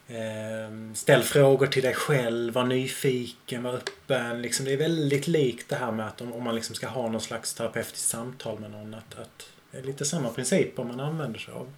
Ehm, 0.07 0.95
Ställ 0.95 1.23
frågor 1.23 1.67
till 1.67 1.83
dig 1.83 1.93
själv, 1.93 2.53
var 2.53 2.63
nyfiken, 2.63 3.63
var 3.63 3.73
öppen. 3.73 4.41
Liksom, 4.41 4.65
det 4.65 4.73
är 4.73 4.77
väldigt 4.77 5.27
likt 5.27 5.69
det 5.69 5.75
här 5.75 5.91
med 5.91 6.07
att 6.07 6.21
om, 6.21 6.43
man 6.43 6.55
liksom 6.55 6.75
ska 6.75 6.87
ha 6.87 7.09
någon 7.09 7.21
slags 7.21 7.53
terapeutiskt 7.53 8.09
samtal 8.09 8.59
med 8.59 8.71
någon. 8.71 8.93
Att, 8.93 9.19
att 9.19 9.49
det 9.71 9.77
är 9.77 9.83
lite 9.83 10.05
samma 10.05 10.29
principer 10.29 10.83
man 10.83 10.99
använder 10.99 11.39
sig 11.39 11.53
av. 11.53 11.73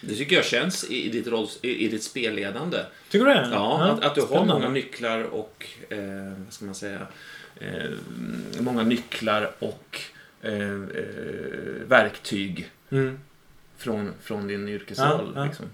Det 0.00 0.14
tycker 0.14 0.36
jag 0.36 0.44
känns 0.44 0.90
i, 0.90 1.08
ditt, 1.08 1.26
roll, 1.26 1.48
i, 1.62 1.88
ditt 1.88 2.02
spelledande. 2.02 2.78
Tycker 3.08 3.26
du 3.26 3.34
det? 3.34 3.48
Ja, 3.52 3.82
att, 3.82 4.04
att 4.04 4.14
du 4.14 4.20
har 4.20 4.28
spännande. 4.28 4.54
många 4.54 4.68
nycklar 4.68 5.22
och, 5.22 5.66
eh, 5.88 5.98
vad 6.44 6.52
ska 6.52 6.64
man 6.64 6.74
säga, 6.74 7.06
eh, 7.60 7.90
många 8.60 8.82
nycklar 8.82 9.50
och 9.58 10.00
eh, 10.42 10.72
eh, 10.72 11.86
verktyg 11.86 12.70
Mm. 12.90 13.18
från, 13.78 14.14
från 14.22 14.46
din 14.48 14.68
yrkesroll. 14.68 15.32
Ja, 15.34 15.40
ja. 15.40 15.44
Liksom. 15.44 15.66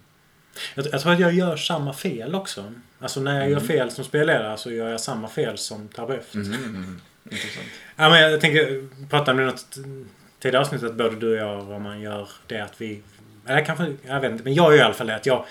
Jag, 0.74 0.86
jag 0.92 1.00
tror 1.00 1.12
att 1.12 1.20
jag 1.20 1.34
gör 1.34 1.56
samma 1.56 1.92
fel 1.92 2.34
också. 2.34 2.72
Alltså 2.98 3.20
när 3.20 3.34
jag 3.40 3.50
gör 3.50 3.56
Mm. 3.56 3.68
fel 3.68 3.90
som 3.90 4.04
spelledare 4.04 4.56
så 4.56 4.72
gör 4.72 4.90
jag 4.90 5.00
samma 5.00 5.28
fel 5.28 5.58
som 5.58 5.88
terapeut. 5.88 6.34
Mhm, 6.34 6.52
mhm. 6.52 7.00
Intressant. 7.24 7.66
Ja, 7.96 8.08
men 8.10 8.20
jag 8.20 8.40
tänker, 8.40 8.88
prata 9.10 9.30
om 9.30 9.36
det 9.36 9.44
något 9.44 9.78
tidigare 10.40 10.60
avsnitt 10.60 10.82
att 10.82 10.94
både 10.94 11.16
du 11.16 11.30
och 11.30 11.36
jag, 11.36 11.70
om 11.70 11.82
man 11.82 12.00
gör 12.00 12.28
det 12.46 12.60
att 12.60 12.80
vi... 12.80 13.02
Eller 13.46 13.64
kanske, 13.64 13.94
jag 14.06 14.20
vet 14.20 14.32
inte, 14.32 14.44
men 14.44 14.54
jag 14.54 14.72
gör 14.72 14.78
i 14.78 14.84
alla 14.84 14.94
fall 14.94 15.06
det 15.06 15.14
att 15.14 15.26
jag... 15.26 15.44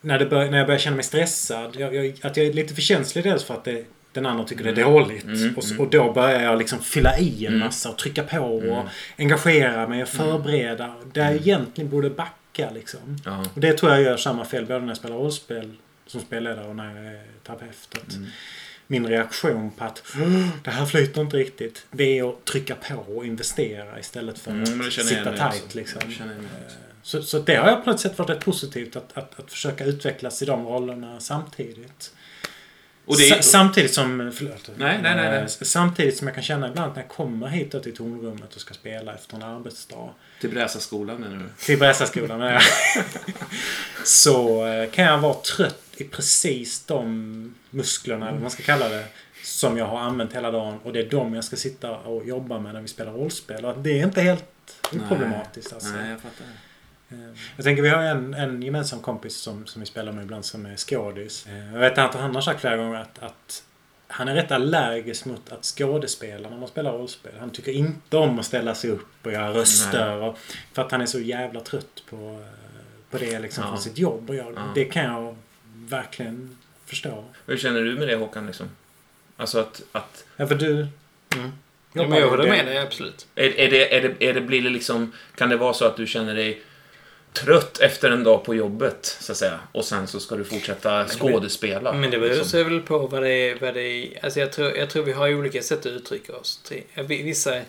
När, 0.00 0.18
det 0.18 0.26
bör, 0.26 0.50
när 0.50 0.58
jag 0.58 0.66
börjar 0.66 0.78
känna 0.78 0.96
mig 0.96 1.04
stressad, 1.04 1.76
jag, 1.76 1.94
jag, 1.94 2.18
att 2.22 2.36
jag 2.36 2.46
är 2.46 2.52
lite 2.52 2.74
för 2.74 2.82
känslig 2.82 3.24
dels 3.24 3.44
för 3.44 3.54
att 3.54 3.64
det, 3.64 3.84
den 4.12 4.26
andra 4.26 4.44
tycker 4.44 4.64
det 4.64 4.70
är 4.70 4.72
Mm. 4.86 4.92
dåligt. 4.92 5.24
Mm, 5.24 5.54
och, 5.56 5.64
mm. 5.64 5.80
och 5.80 5.90
då 5.90 6.12
börjar 6.12 6.42
jag 6.42 6.58
liksom 6.58 6.78
fylla 6.78 7.18
i 7.18 7.46
en 7.46 7.52
Mm. 7.54 7.66
massa 7.66 7.90
och 7.90 7.98
trycka 7.98 8.22
på 8.22 8.38
och 8.38 8.62
Mm. 8.62 8.86
engagera 9.18 9.88
mig 9.88 10.02
och 10.02 10.08
förbereda. 10.08 10.94
Där 11.12 11.22
jag 11.22 11.30
Mm. 11.30 11.42
egentligen 11.42 11.90
borde 11.90 12.10
backa 12.10 12.70
liksom. 12.70 13.00
Ja. 13.24 13.44
Och 13.54 13.60
det 13.60 13.72
tror 13.72 13.92
jag 13.92 14.02
gör 14.02 14.16
samma 14.16 14.44
fel 14.44 14.66
både 14.66 14.80
när 14.80 14.88
jag 14.88 14.96
spelar 14.96 15.16
rollspel 15.16 15.70
som 16.06 16.20
spelledare 16.20 16.66
och 16.68 16.76
när 16.76 16.96
jag 16.96 17.06
är 17.14 17.22
terapeut. 17.46 18.14
Mm. 18.16 18.26
Min 18.86 19.06
reaktion 19.06 19.70
på 19.70 19.84
att 19.84 20.02
"Åh, 20.16 20.48
det 20.64 20.70
här 20.70 20.86
flyter 20.86 21.20
inte 21.20 21.36
riktigt. 21.36 21.86
Det 21.90 22.18
är 22.18 22.28
att 22.28 22.44
trycka 22.44 22.74
på 22.74 22.94
och 23.16 23.26
investera 23.26 23.98
istället 24.00 24.38
för 24.38 24.50
Mm, 24.50 24.80
att 24.80 24.92
sitta 24.92 25.32
tight. 25.50 25.74
Liksom. 25.74 26.00
Också. 26.06 26.22
Så, 27.02 27.22
så 27.22 27.38
det 27.38 27.54
har 27.54 27.68
jag 27.68 27.84
på 27.84 27.90
något 27.90 28.00
sätt 28.00 28.18
varit 28.18 28.30
rätt 28.30 28.44
positivt 28.44 28.96
att, 28.96 29.10
att, 29.18 29.40
att 29.40 29.50
försöka 29.50 29.84
utvecklas 29.84 30.42
i 30.42 30.44
de 30.44 30.66
rollerna 30.66 31.20
samtidigt. 31.20 32.12
Är, 33.08 33.12
Sa- 33.14 33.42
samtidigt 33.42 33.94
som... 33.94 34.32
Förlåt. 34.34 34.70
Nej, 34.76 34.98
nej, 35.02 35.16
nej, 35.16 35.30
nej. 35.30 35.40
Eh, 35.40 35.46
Samtidigt 35.46 36.16
som 36.16 36.26
jag 36.26 36.34
kan 36.34 36.42
känna 36.44 36.68
ibland 36.68 36.92
när 36.94 37.02
jag 37.02 37.08
kommer 37.10 37.46
hit 37.48 37.82
till 37.82 37.96
tonrummet 37.96 38.54
och 38.54 38.60
ska 38.60 38.74
spela 38.74 39.14
efter 39.14 39.36
en 39.36 39.42
arbetsdag. 39.42 40.10
till 40.40 40.50
Bräsaskolan 40.50 41.20
menar 41.20 41.36
du? 41.36 41.64
Till 41.64 41.78
Bräsaskolan. 41.78 42.40
ja. 42.40 42.60
så 44.04 44.66
eh, 44.66 44.90
kan 44.90 45.04
jag 45.04 45.18
vara 45.18 45.34
trött 45.34 45.82
i 45.96 46.04
precis 46.04 46.84
de 46.84 47.54
musklerna, 47.70 48.24
eller 48.26 48.32
vad 48.32 48.42
man 48.42 48.50
ska 48.50 48.62
kalla 48.62 48.88
det, 48.88 49.04
som 49.44 49.78
jag 49.78 49.86
har 49.86 49.98
använt 49.98 50.32
hela 50.32 50.50
dagen. 50.50 50.78
Och 50.82 50.92
det 50.92 51.00
är 51.00 51.10
de 51.10 51.34
jag 51.34 51.44
ska 51.44 51.56
sitta 51.56 51.96
och 51.96 52.26
jobba 52.26 52.58
med 52.58 52.74
när 52.74 52.80
vi 52.80 52.88
spelar 52.88 53.12
rollspel. 53.12 53.64
Och 53.64 53.78
det 53.78 54.00
är 54.00 54.04
inte 54.06 54.22
helt 54.22 54.44
oproblematiskt. 54.92 55.72
Alltså. 55.72 55.88
Nej, 55.92 56.10
jag 56.10 56.20
fattar. 56.20 56.46
Eh, 57.12 57.38
Jag 57.56 57.64
tänker 57.64 57.82
vi 57.82 57.88
har 57.88 58.02
en, 58.02 58.34
en 58.34 58.62
gemensam 58.62 59.00
kompis 59.00 59.36
som, 59.36 59.66
som 59.66 59.80
vi 59.80 59.86
spelar 59.86 60.12
med 60.12 60.22
ibland 60.24 60.44
som 60.44 60.66
är 60.66 60.76
skådis. 60.76 61.46
Eh, 61.46 61.72
Jag 61.72 61.80
vet 61.80 61.98
att 61.98 62.14
han 62.14 62.34
har 62.34 62.42
sagt 62.42 62.60
flera 62.60 62.76
gånger 62.76 63.00
att, 63.00 63.18
att 63.18 63.62
han 64.08 64.28
är 64.28 64.34
rätt 64.34 64.52
allergisk 64.52 65.24
mot 65.24 65.52
att 65.52 65.64
skådespela 65.64 66.48
när 66.50 66.56
man 66.58 66.68
spelar 66.68 66.92
rollspel. 66.92 67.32
Han 67.40 67.50
tycker 67.50 67.72
inte 67.72 68.16
om 68.16 68.38
att 68.38 68.46
ställa 68.46 68.74
sig 68.74 68.90
upp 68.90 69.06
och 69.26 69.32
göra 69.32 69.54
röster. 69.54 70.16
Och, 70.16 70.38
för 70.72 70.82
att 70.82 70.90
han 70.92 71.00
är 71.00 71.06
så 71.06 71.20
jävla 71.20 71.60
trött 71.60 72.02
på, 72.10 72.16
eh, 72.16 73.10
på 73.10 73.18
det 73.18 73.38
liksom 73.38 73.64
Ja. 73.64 73.68
från 73.70 73.78
sitt 73.82 73.98
jobb. 73.98 74.30
Och 74.30 74.36
jag, 74.36 74.52
Ja. 74.56 74.60
Det 74.74 74.84
kan 74.84 75.04
jag 75.04 75.36
verkligen 75.74 76.58
förstå. 76.86 77.24
Hur 77.46 77.56
känner 77.56 77.80
du 77.80 77.94
med 77.98 78.08
det 78.08 78.16
Håkan? 78.16 78.46
Liksom? 78.46 78.66
Alltså 79.36 79.58
att, 79.60 79.82
att 79.92 80.24
Ja, 80.36 80.46
för 80.46 80.54
du... 80.54 80.72
Mm. 80.72 80.88
Ja, 81.94 82.02
jobbar 82.02 82.10
men 82.10 82.18
jag 82.20 82.30
håller 82.30 82.44
det- 82.44 82.50
med 82.50 82.66
dig, 82.66 82.78
absolut. 82.78 83.26
är, 83.34 83.58
är, 83.60 83.70
det, 83.70 83.96
är, 83.96 84.02
det, 84.18 84.26
är 84.28 84.34
det, 84.34 84.40
blir 84.40 84.62
det 84.62 84.70
liksom, 84.70 85.12
kan 85.34 85.48
det 85.48 85.56
vara 85.56 85.72
så 85.74 85.84
att 85.84 85.96
du 85.96 86.06
känner 86.06 86.34
dig 86.34 86.62
trött 87.32 87.78
efter 87.80 88.10
en 88.10 88.24
dag 88.24 88.44
på 88.44 88.54
jobbet, 88.54 89.16
så 89.20 89.32
att 89.32 89.38
säga, 89.38 89.60
och 89.72 89.84
sen 89.84 90.06
så 90.06 90.20
ska 90.20 90.36
du 90.36 90.44
fortsätta 90.44 91.06
skådespela? 91.08 91.92
Men 91.92 92.10
det 92.10 92.18
beror 92.18 92.28
liksom? 92.30 92.48
sig 92.48 92.64
väl 92.64 92.80
på 92.80 92.98
vad 92.98 93.22
det 93.22 93.30
är. 93.30 93.58
Vad 93.60 93.74
det 93.74 93.82
är. 93.82 94.24
Alltså 94.24 94.40
jag, 94.40 94.52
tror, 94.52 94.76
jag 94.76 94.90
tror 94.90 95.02
vi 95.02 95.12
har 95.12 95.34
olika 95.34 95.62
sätt 95.62 95.78
att 95.78 95.86
uttrycka 95.86 96.36
oss. 96.36 96.60
Vissa 97.08 97.60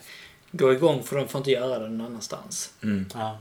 går 0.52 0.74
igång 0.74 1.04
för 1.04 1.16
de 1.16 1.28
får 1.28 1.40
inte 1.40 1.52
göra 1.52 1.80
det 1.80 1.90
någon 1.90 2.02
annanstans. 2.08 2.74
Mm. 2.84 3.06
Ja. 3.14 3.38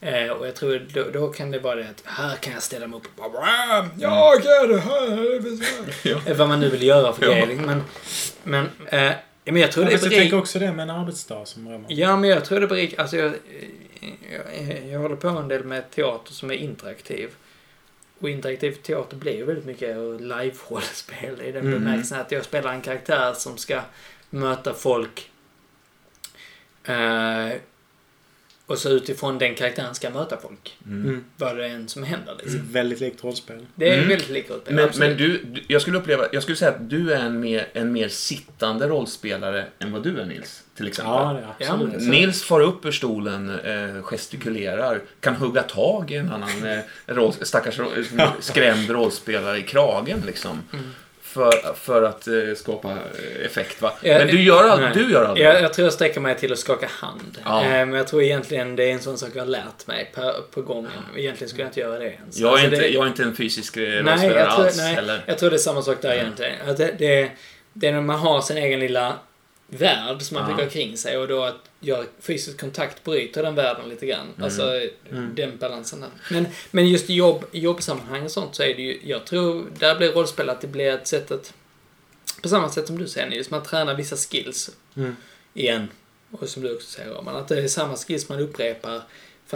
Eh, 0.00 0.30
och 0.30 0.46
jag 0.46 0.54
tror 0.54 0.86
då, 0.94 1.04
då 1.12 1.28
kan 1.28 1.50
det 1.50 1.58
vara 1.58 1.74
det 1.74 1.82
att 1.82 2.02
här 2.04 2.36
kan 2.36 2.52
jag 2.52 2.62
ställa 2.62 2.86
mig 2.86 2.96
upp 2.96 3.06
och 3.16 3.32
bara 3.32 3.90
Jag 3.98 4.42
kan 4.42 4.68
det 4.68 4.78
här. 4.80 5.42
Ja. 6.08 6.20
Eh, 6.26 6.36
Vad 6.36 6.48
man 6.48 6.60
nu 6.60 6.68
vill 6.68 6.82
göra 6.82 7.12
för 7.12 7.24
Ja. 7.24 7.30
grejer. 7.46 7.60
Men, 7.60 7.82
men, 8.42 8.64
eh, 8.86 9.12
men 9.44 9.56
jag 9.56 9.72
tror 9.72 9.84
Ja, 9.84 9.90
det 9.90 9.98
fast 9.98 10.12
jag 10.12 10.20
tänker 10.20 10.38
också 10.38 10.58
det 10.58 10.72
med 10.72 10.82
en 10.82 10.90
arbetsdag 10.90 11.46
som 11.46 11.68
Roman. 11.68 11.84
Ja, 11.88 12.16
men 12.16 12.30
jag 12.30 12.44
tror 12.44 12.60
det 12.60 12.66
beror... 12.66 12.88
Alltså 13.00 13.16
jag, 13.16 13.32
jag, 14.30 14.86
jag 14.86 15.00
håller 15.00 15.16
på 15.16 15.28
en 15.28 15.48
del 15.48 15.64
med 15.64 15.90
teater 15.90 16.32
som 16.32 16.50
är 16.50 16.54
interaktiv. 16.54 17.30
Och 18.18 18.30
interaktiv 18.30 18.72
teater 18.72 19.16
blir 19.16 19.32
ju 19.36 19.44
väldigt 19.44 19.64
mycket 19.64 19.96
live-rollspel 20.20 21.40
i 21.40 21.52
den 21.52 21.66
Mm. 21.66 21.72
bemärkelsen 21.72 22.20
att 22.20 22.32
jag 22.32 22.44
spelar 22.44 22.72
en 22.72 22.80
karaktär 22.80 23.32
som 23.32 23.58
ska 23.58 23.80
möta 24.30 24.74
folk. 24.74 25.30
Eh, 26.84 27.48
och 28.66 28.78
så 28.78 28.88
utifrån 28.88 29.38
den 29.38 29.54
karaktären 29.54 29.94
ska 29.94 30.10
möta 30.10 30.36
folk. 30.36 30.78
Mm. 30.86 31.02
Mm. 31.08 31.24
Vad 31.36 31.56
det 31.56 31.66
än 31.66 31.88
som 31.88 32.02
händer 32.02 32.34
liksom. 32.42 32.60
Väldigt 32.72 33.00
likt 33.00 33.24
rollspel. 33.24 33.66
Det 33.74 33.88
är 33.88 33.94
Mm. 33.96 34.08
väldigt 34.08 34.28
lika 34.30 34.52
rollspel. 34.52 34.74
Men, 34.74 34.84
absolut. 34.84 35.08
men 35.08 35.18
du, 35.18 35.62
jag 35.68 35.82
skulle 35.82 35.98
uppleva, 35.98 36.24
jag 36.32 36.42
skulle 36.42 36.56
säga 36.56 36.70
att 36.70 36.90
du 36.90 37.12
är 37.12 37.20
en 37.20 37.40
mer, 37.40 37.68
en 37.72 37.92
mer 37.92 38.08
sittande 38.08 38.88
rollspelare 38.88 39.66
än 39.78 39.92
vad 39.92 40.02
du 40.02 40.20
är 40.20 40.24
Nils, 40.26 40.62
till 40.76 40.88
exempel. 40.88 41.12
Ja, 41.14 41.32
det 41.58 41.64
är 41.64 41.70
absolut. 41.70 41.94
Ja, 42.02 42.10
Nils 42.10 42.44
far 42.44 42.60
upp 42.60 42.84
ur 42.84 42.92
stolen, 42.92 43.50
eh, 43.60 44.02
gestikulerar, 44.02 45.00
kan 45.20 45.36
hugga 45.36 45.62
tag 45.62 46.10
i 46.10 46.14
en 46.16 46.32
annan 46.32 46.66
eh, 46.66 46.78
roll, 47.06 47.32
stackars 47.42 47.78
roll, 47.78 47.90
skrämd 48.40 48.90
rollspelare 48.90 49.58
i 49.58 49.62
kragen 49.62 50.22
liksom. 50.26 50.58
Mm. 50.72 50.84
För, 51.32 51.74
för 51.74 52.02
att 52.02 52.26
eh, 52.28 52.34
skapa 52.56 52.90
eh, 52.90 53.46
effekt 53.46 53.82
va? 53.82 53.92
Men 54.02 54.26
du 54.26 54.42
gör, 54.42 54.64
all, 54.68 54.92
du 54.94 55.12
gör 55.12 55.24
aldrig 55.24 55.46
Jag, 55.46 55.54
det. 55.54 55.60
jag 55.60 55.72
tror 55.72 55.86
jag 55.86 55.92
sträcker 55.92 56.20
mig 56.20 56.36
till 56.36 56.52
att 56.52 56.58
skaka 56.58 56.88
hand. 56.90 57.38
Ja. 57.44 57.62
Eh, 57.64 57.68
Men 57.70 57.92
jag 57.92 58.06
tror 58.06 58.22
egentligen 58.22 58.76
det 58.76 58.84
är 58.84 58.92
en 58.92 59.00
sån 59.00 59.18
sak 59.18 59.28
jag 59.34 59.40
har 59.42 59.46
lärt 59.46 59.86
mig 59.86 60.10
på, 60.14 60.34
på 60.50 60.62
gången. 60.62 60.90
Egentligen 61.16 61.48
skulle 61.48 61.62
jag 61.62 61.68
inte 61.68 61.80
göra 61.80 61.98
det 61.98 62.04
ens. 62.10 62.38
Jag 62.38 62.48
är, 62.48 62.52
Alltså, 62.52 62.66
inte, 62.66 62.80
det- 62.80 62.88
jag 62.88 63.04
är 63.04 63.08
inte 63.08 63.22
en 63.22 63.36
fysisk 63.36 63.76
eh, 63.76 63.80
rollspelare 63.82 64.46
alls. 64.46 64.76
nej 64.76 64.96
Eller? 64.96 65.20
jag 65.26 65.38
tror 65.38 65.50
det 65.50 65.56
är 65.56 65.58
samma 65.58 65.82
sak 65.82 65.96
där 66.02 66.12
egentligen. 66.14 66.52
Att 66.68 66.76
det, 66.76 66.94
det, 66.98 67.30
det 67.72 67.86
är 67.88 67.92
när 67.92 68.00
man 68.00 68.18
har 68.18 68.40
sin 68.40 68.56
egen 68.56 68.80
lilla 68.80 69.12
värld 69.78 70.22
som 70.22 70.34
man 70.34 70.50
Ja. 70.50 70.56
bygger 70.56 70.70
kring 70.70 70.96
sig 70.96 71.18
och 71.18 71.28
då 71.28 71.42
att 71.44 71.56
göra 71.80 72.04
fysisk 72.20 72.60
kontakt 72.60 73.04
bryter 73.04 73.42
den 73.42 73.54
världen 73.54 73.88
lite 73.88 74.06
grann. 74.06 74.26
Mm. 74.28 74.44
Alltså 74.44 74.80
den 75.34 75.56
balansen 75.58 76.00
där. 76.00 76.10
Men, 76.30 76.46
men 76.70 76.88
just 76.88 77.10
i 77.10 77.14
jobb, 77.14 77.44
i 77.52 77.58
jobbsammanhang 77.60 78.22
och 78.24 78.30
sånt 78.30 78.54
så 78.54 78.62
är 78.62 78.74
det 78.74 78.82
ju, 78.82 79.00
jag 79.04 79.24
tror, 79.26 79.66
där 79.78 79.94
blir 79.96 80.12
rollspel 80.12 80.50
att 80.50 80.60
det 80.60 80.66
blir 80.66 80.90
ett 80.92 81.06
sätt 81.06 81.30
att, 81.30 81.54
på 82.42 82.48
samma 82.48 82.70
sätt 82.70 82.86
som 82.86 82.98
du 82.98 83.08
säger 83.08 83.30
Nils, 83.30 83.50
man 83.50 83.62
tränar 83.62 83.94
vissa 83.94 84.16
skills 84.16 84.70
Mm. 84.96 85.16
igen. 85.54 85.88
Och 86.30 86.48
som 86.48 86.62
du 86.62 86.74
också 86.74 86.86
säger 86.90 87.10
Roman, 87.10 87.36
att 87.36 87.48
det 87.48 87.58
är 87.58 87.68
samma 87.68 87.96
skills 87.96 88.28
man 88.28 88.38
upprepar 88.38 89.02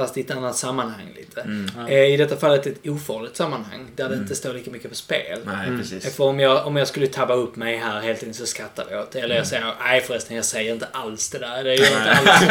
fast 0.00 0.16
i 0.16 0.20
ett 0.20 0.30
annat 0.30 0.56
sammanhang 0.56 1.06
lite. 1.16 1.40
Mm. 1.40 1.70
Ja. 1.76 1.88
Eh, 1.88 2.04
I 2.04 2.16
detta 2.16 2.36
fallet 2.36 2.66
ett 2.66 2.86
ofarligt 2.86 3.36
sammanhang 3.36 3.86
där 3.96 4.08
det 4.08 4.14
inte 4.14 4.34
står 4.34 4.52
lika 4.54 4.70
mycket 4.70 4.90
på 4.90 4.96
spel. 4.96 5.38
Nej, 5.44 5.66
Mm. 5.68 5.78
precis. 5.80 6.16
För 6.16 6.24
om 6.24 6.40
jag, 6.40 6.66
om 6.66 6.76
jag 6.76 6.88
skulle 6.88 7.06
tabba 7.06 7.34
upp 7.34 7.56
mig 7.56 7.76
här 7.76 8.00
hela 8.00 8.18
tiden 8.18 8.34
så 8.34 8.46
skrattar 8.46 8.86
jag 8.90 9.00
åt 9.02 9.10
det. 9.12 9.18
Eller 9.18 9.26
Mm. 9.34 9.36
jag 9.36 9.46
säger, 9.46 9.72
nej 9.84 10.00
förresten 10.00 10.36
jag 10.36 10.44
säger 10.44 10.72
inte 10.72 10.88
alls 10.92 11.30
det 11.30 11.38
där. 11.38 11.64
Det 11.64 11.74
gör 11.74 11.84
jag 11.84 11.92
inte 11.98 12.10
alls. 12.12 12.42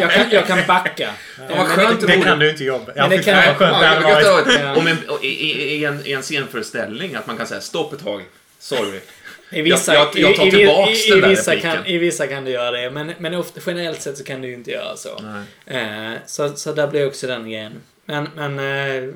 Jag 0.00 0.10
kan, 0.12 0.30
jag 0.30 0.46
kan 0.46 0.58
backa. 0.66 1.10
Ja, 1.48 1.54
vad 1.56 1.66
skönt 1.66 2.00
Det, 2.00 2.06
det 2.06 2.16
det 2.16 2.22
kan 2.22 2.38
du 2.38 2.50
inte 2.50 2.64
jobba. 2.64 2.92
Ja, 2.96 3.08
Men 3.08 3.18
det 3.18 3.22
kan- 3.24 3.36
vad 3.36 3.44
skönt 3.56 3.58
det 3.58 3.66
Ja, 3.86 3.92
hade 3.94 4.08
jag 4.28 4.44
brukar 4.44 4.64
varit. 4.68 4.78
om 4.78 4.86
en, 4.86 4.96
i, 5.22 5.26
i, 5.28 5.74
i, 5.74 5.84
en, 5.84 6.06
I 6.06 6.12
en 6.12 6.22
scenföreställning, 6.22 7.14
att 7.14 7.26
man 7.26 7.36
kan 7.36 7.46
säga 7.46 7.60
stopp 7.60 7.92
ett 7.92 8.04
tag. 8.04 8.22
Sorry. 8.58 9.00
I 9.52 9.62
vissa, 9.62 9.94
Jag- 9.94 10.08
jag- 10.14 10.30
jag 10.30 10.36
tar 10.36 10.46
i, 10.46 10.50
tillbaks 10.50 11.06
i, 11.06 11.10
den 11.10 11.18
i, 11.18 11.20
där 11.20 11.28
vissa 11.28 11.50
repliken. 11.50 11.72
kan, 11.72 11.86
I 11.86 11.98
vissa 11.98 12.26
kan 12.26 12.44
du 12.44 12.50
göra 12.50 12.70
det, 12.70 12.90
men, 12.90 13.12
men 13.18 13.34
ofta, 13.34 13.60
generellt 13.66 14.02
sett 14.02 14.18
så 14.18 14.24
kan 14.24 14.42
du 14.42 14.52
inte 14.52 14.70
göra 14.70 14.96
så. 14.96 15.20
Eh, 15.66 16.12
så, 16.26 16.56
så 16.56 16.72
där 16.72 16.86
blir 16.86 17.06
också 17.06 17.26
den 17.26 17.50
grejen. 17.50 17.72
Men, 18.04 18.28
men, 18.36 18.58
eh, 18.58 19.10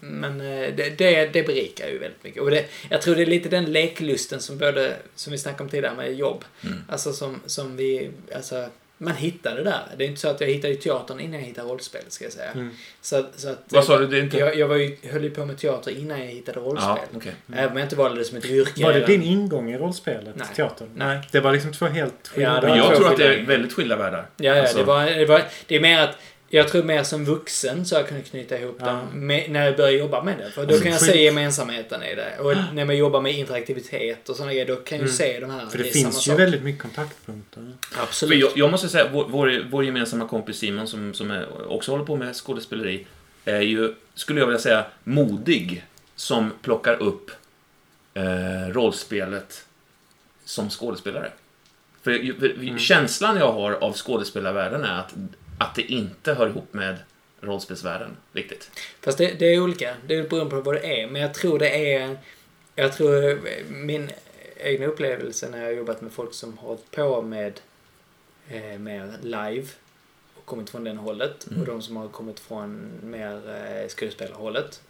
men 0.00 0.40
eh, 0.40 0.74
det, 0.76 0.98
det, 0.98 1.26
det 1.32 1.42
berikar 1.42 1.88
ju 1.88 1.98
väldigt 1.98 2.24
mycket. 2.24 2.42
Och 2.42 2.50
det, 2.50 2.64
jag 2.90 3.02
tror 3.02 3.14
det 3.16 3.22
är 3.22 3.26
lite 3.26 3.48
den 3.48 3.64
leklusten 3.72 4.40
som 4.40 4.58
både, 4.58 4.92
som 5.14 5.30
vi 5.30 5.38
snackade 5.38 5.62
om 5.64 5.68
tidigare 5.68 5.96
med 5.96 6.14
jobb. 6.14 6.44
Mm. 6.64 6.78
Alltså 6.88 7.12
som, 7.12 7.40
som 7.46 7.76
vi, 7.76 8.10
alltså 8.34 8.66
man 8.98 9.14
hittar 9.16 9.56
det 9.56 9.62
där. 9.62 9.82
Det 9.96 10.04
är 10.04 10.08
inte 10.08 10.20
så 10.20 10.28
att 10.28 10.40
jag 10.40 10.48
hittade 10.48 10.74
teatern 10.74 11.20
innan 11.20 11.40
jag 11.40 11.46
hittade 11.46 11.68
rollspel, 11.68 12.02
ska 12.08 12.24
jag 12.24 12.32
säga. 12.32 12.50
Mm. 12.50 12.70
Så, 13.00 13.24
så 13.36 13.48
att, 13.48 13.58
Vad 13.68 13.84
sa 13.84 13.98
du? 13.98 14.06
Det 14.06 14.18
inte... 14.18 14.38
Jag, 14.38 14.56
jag 14.56 14.68
var 14.68 14.76
ju, 14.76 14.96
höll 15.10 15.24
ju 15.24 15.30
på 15.30 15.44
med 15.46 15.58
teater 15.58 15.90
innan 15.98 16.20
jag 16.20 16.26
hittade 16.26 16.60
rollspel. 16.60 16.96
Ja, 17.12 17.16
okej. 17.16 17.34
Även 17.52 17.70
om 17.70 17.76
jag 17.76 17.84
inte 17.84 17.96
valde 17.96 18.20
det 18.20 18.24
som 18.24 18.38
ett 18.38 18.44
yrke. 18.44 18.82
Var 18.82 18.92
det 18.92 18.96
eller- 18.96 19.06
din 19.06 19.22
ingång 19.22 19.70
i 19.70 19.78
rollspelet? 19.78 20.34
Nej. 20.36 20.46
Teatern? 20.56 20.88
Nej. 20.94 21.20
Det 21.32 21.40
var 21.40 21.52
liksom 21.52 21.72
två 21.72 21.86
helt 21.86 22.28
skilda... 22.28 22.54
Ja, 22.54 22.68
Men 22.68 22.78
jag 22.78 22.96
tror 22.96 23.12
att 23.12 23.16
det 23.16 23.34
är 23.34 23.42
väldigt 23.46 23.72
skilda 23.72 23.96
världar. 23.96 24.26
Ja, 24.36 24.54
ja 24.54 24.60
Alltså- 24.62 24.78
det, 24.78 24.84
var, 24.84 25.06
det, 25.06 25.26
var, 25.26 25.42
det 25.66 25.76
är 25.76 25.80
mer 25.80 26.00
att 26.00 26.16
jag 26.54 26.68
tror 26.68 26.82
mer 26.82 27.02
som 27.02 27.24
vuxen 27.24 27.86
så 27.86 27.94
jag 27.94 28.08
kunde 28.08 28.22
knyta 28.22 28.58
ihop 28.58 28.76
Ja. 28.80 28.86
dem 28.86 29.26
med, 29.26 29.50
när 29.50 29.64
jag 29.66 29.76
började 29.76 29.96
jobba 29.98 30.22
med 30.22 30.38
det. 30.38 30.50
För 30.50 30.62
då 30.62 30.68
Alltså, 30.68 30.82
kan 30.82 30.92
jag 30.92 31.00
se 31.00 31.22
gemensamheten 31.24 32.02
i 32.02 32.14
det. 32.14 32.38
Och 32.38 32.54
när 32.74 32.84
man 32.84 32.96
jobbar 32.96 33.20
med 33.20 33.32
interaktivitet 33.34 34.28
och 34.28 34.36
sådana 34.36 34.52
grejer, 34.52 34.66
då 34.66 34.76
kan 34.76 34.98
jag 34.98 35.06
ju 35.08 35.10
Mm. 35.10 35.16
se 35.16 35.40
de 35.40 35.50
här. 35.50 35.66
För 35.66 35.78
det, 35.78 35.88
är 35.88 35.92
finns 35.92 36.26
ju 36.28 36.30
sak. 36.30 36.38
väldigt 36.40 36.62
mycket 36.62 36.82
kontaktpunkter. 36.82 37.72
För 37.92 38.02
Absolut. 38.02 38.40
jag, 38.40 38.50
jag 38.54 38.70
måste 38.70 38.88
säga, 38.88 39.08
vår, 39.12 39.24
vår, 39.28 39.66
vår 39.70 39.84
gemensamma 39.84 40.28
kompis 40.28 40.56
Simon 40.58 40.86
som, 40.88 41.14
som 41.14 41.30
är, 41.30 41.70
också 41.72 41.90
håller 41.90 42.04
på 42.04 42.16
med 42.16 42.34
skådespeleri, 42.36 43.06
är 43.44 43.60
ju, 43.60 43.94
skulle 44.14 44.40
jag 44.40 44.46
vilja 44.46 44.60
säga, 44.60 44.84
modig 45.04 45.84
som 46.16 46.52
plockar 46.62 47.02
upp 47.02 47.30
eh, 48.14 48.68
rollspelet 48.72 49.64
som 50.44 50.70
skådespelare. 50.70 51.32
För, 52.02 52.38
för 52.40 52.46
Mm. 52.50 52.78
känslan 52.78 53.36
jag 53.36 53.52
har 53.52 53.72
av 53.72 53.92
skådespelarvärlden 53.96 54.84
är 54.84 54.98
att, 54.98 55.14
att 55.64 55.74
det 55.74 55.82
inte 55.82 56.34
hör 56.34 56.48
ihop 56.48 56.72
med 56.74 56.96
rollspelsvärlden 57.40 58.16
riktigt. 58.32 58.70
Fast 59.00 59.18
det, 59.18 59.38
det 59.38 59.46
är 59.46 59.60
olika. 59.60 59.96
Det 60.06 60.14
är 60.14 60.28
beroende 60.28 60.50
på 60.50 60.60
vad 60.60 60.74
det 60.74 61.02
är. 61.02 61.06
Men 61.06 61.22
jag 61.22 61.34
tror 61.34 61.58
det 61.58 61.94
är... 61.94 62.18
Jag 62.74 62.92
tror 62.92 63.40
min 63.72 64.10
egna 64.56 64.86
upplevelse 64.86 65.48
när 65.50 65.58
jag 65.58 65.64
har 65.66 65.72
jobbat 65.72 66.00
med 66.00 66.12
folk 66.12 66.34
som 66.34 66.58
har 66.58 66.68
hållit 66.68 66.90
på 66.90 67.22
med 67.22 67.60
eh, 68.48 68.78
mer 68.78 69.12
live 69.22 69.66
och 70.34 70.44
kommit 70.44 70.70
från 70.70 70.84
den 70.84 70.96
hållet 70.98 71.46
Mm. 71.46 71.60
och 71.60 71.66
de 71.66 71.82
som 71.82 71.96
har 71.96 72.08
kommit 72.08 72.40
från 72.40 72.90
mer 73.02 73.34
eh, 73.50 73.88
skådespelarhållet. 73.88 74.82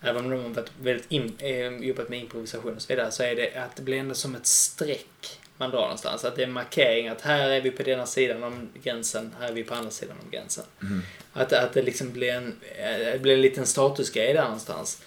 Även 0.00 0.24
om 0.24 0.30
de 0.30 0.36
har 0.42 0.48
varit 0.48 0.72
väldigt 0.80 1.10
in, 1.12 1.36
eh, 1.38 1.76
jobbat 1.76 2.08
med 2.08 2.18
improvisation 2.18 2.74
och 2.76 2.82
så 2.82 2.88
vidare 2.88 3.10
så 3.10 3.22
är 3.22 3.36
det 3.36 3.54
att 3.54 3.76
det 3.76 3.82
blir 3.82 3.96
ändå 3.96 4.14
som 4.14 4.34
ett 4.34 4.46
streck 4.46 5.40
man 5.58 5.70
drar 5.70 5.80
någonstans. 5.80 6.24
Att 6.24 6.36
det 6.36 6.42
är 6.42 6.46
en 6.46 6.52
markering 6.52 7.08
att 7.08 7.20
här 7.20 7.50
är 7.50 7.60
vi 7.60 7.70
på 7.70 7.82
denna 7.82 8.06
sidan 8.06 8.42
om 8.44 8.68
gränsen, 8.82 9.34
här 9.40 9.48
är 9.48 9.52
vi 9.52 9.64
på 9.64 9.74
andra 9.74 9.90
sidan 9.90 10.16
om 10.24 10.30
gränsen. 10.30 10.64
Mm. 10.82 11.02
Att, 11.32 11.52
att 11.52 11.72
det 11.72 11.82
liksom 11.82 12.12
blir 12.12 12.32
en, 12.32 12.60
eh, 12.78 13.12
det 13.12 13.18
blir 13.22 13.34
en 13.34 13.40
liten 13.40 13.66
statusgrej 13.66 14.34
där 14.34 14.42
någonstans. 14.44 15.02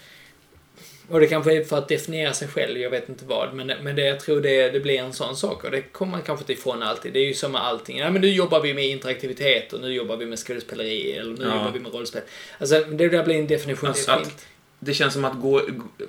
Och 1.09 1.19
det 1.19 1.27
kanske 1.27 1.53
är 1.57 1.63
för 1.63 1.77
att 1.77 1.87
definiera 1.87 2.33
sig 2.33 2.47
själv, 2.47 2.77
jag 2.77 2.89
vet 2.89 3.09
inte 3.09 3.25
vad. 3.25 3.53
Men, 3.53 3.67
men 3.81 3.95
det, 3.95 4.01
jag 4.05 4.19
tror 4.19 4.41
det, 4.41 4.69
det 4.69 4.79
blir 4.79 4.99
en 4.99 5.13
sån 5.13 5.35
sak 5.37 5.63
och 5.63 5.71
det 5.71 5.81
kommer 5.81 6.11
man 6.11 6.21
kanske 6.21 6.43
inte 6.43 6.53
ifrån 6.53 6.83
alltid. 6.83 7.13
Det 7.13 7.19
är 7.19 7.25
ju 7.25 7.33
som 7.33 7.51
med 7.51 7.61
allting. 7.61 7.97
Ja, 7.97 8.09
men 8.11 8.21
nu 8.21 8.27
jobbar 8.27 8.59
vi 8.61 8.73
med 8.73 8.85
interaktivitet 8.87 9.73
och 9.73 9.81
nu 9.81 9.93
jobbar 9.93 10.17
vi 10.17 10.25
med 10.25 10.39
skådespeleri 10.39 11.11
eller 11.17 11.33
nu 11.37 11.45
Ja. 11.45 11.55
jobbar 11.55 11.71
vi 11.71 11.79
med 11.79 11.93
rollspel. 11.93 12.21
Alltså 12.57 12.79
det 12.79 13.09
där 13.09 13.23
blir 13.23 13.35
en 13.35 13.47
definitionsskilt. 13.47 14.09
Att- 14.09 14.45
Det 14.79 14.93
känns 14.93 15.13
som 15.13 15.25
att 15.25 15.41
gå, 15.41 15.61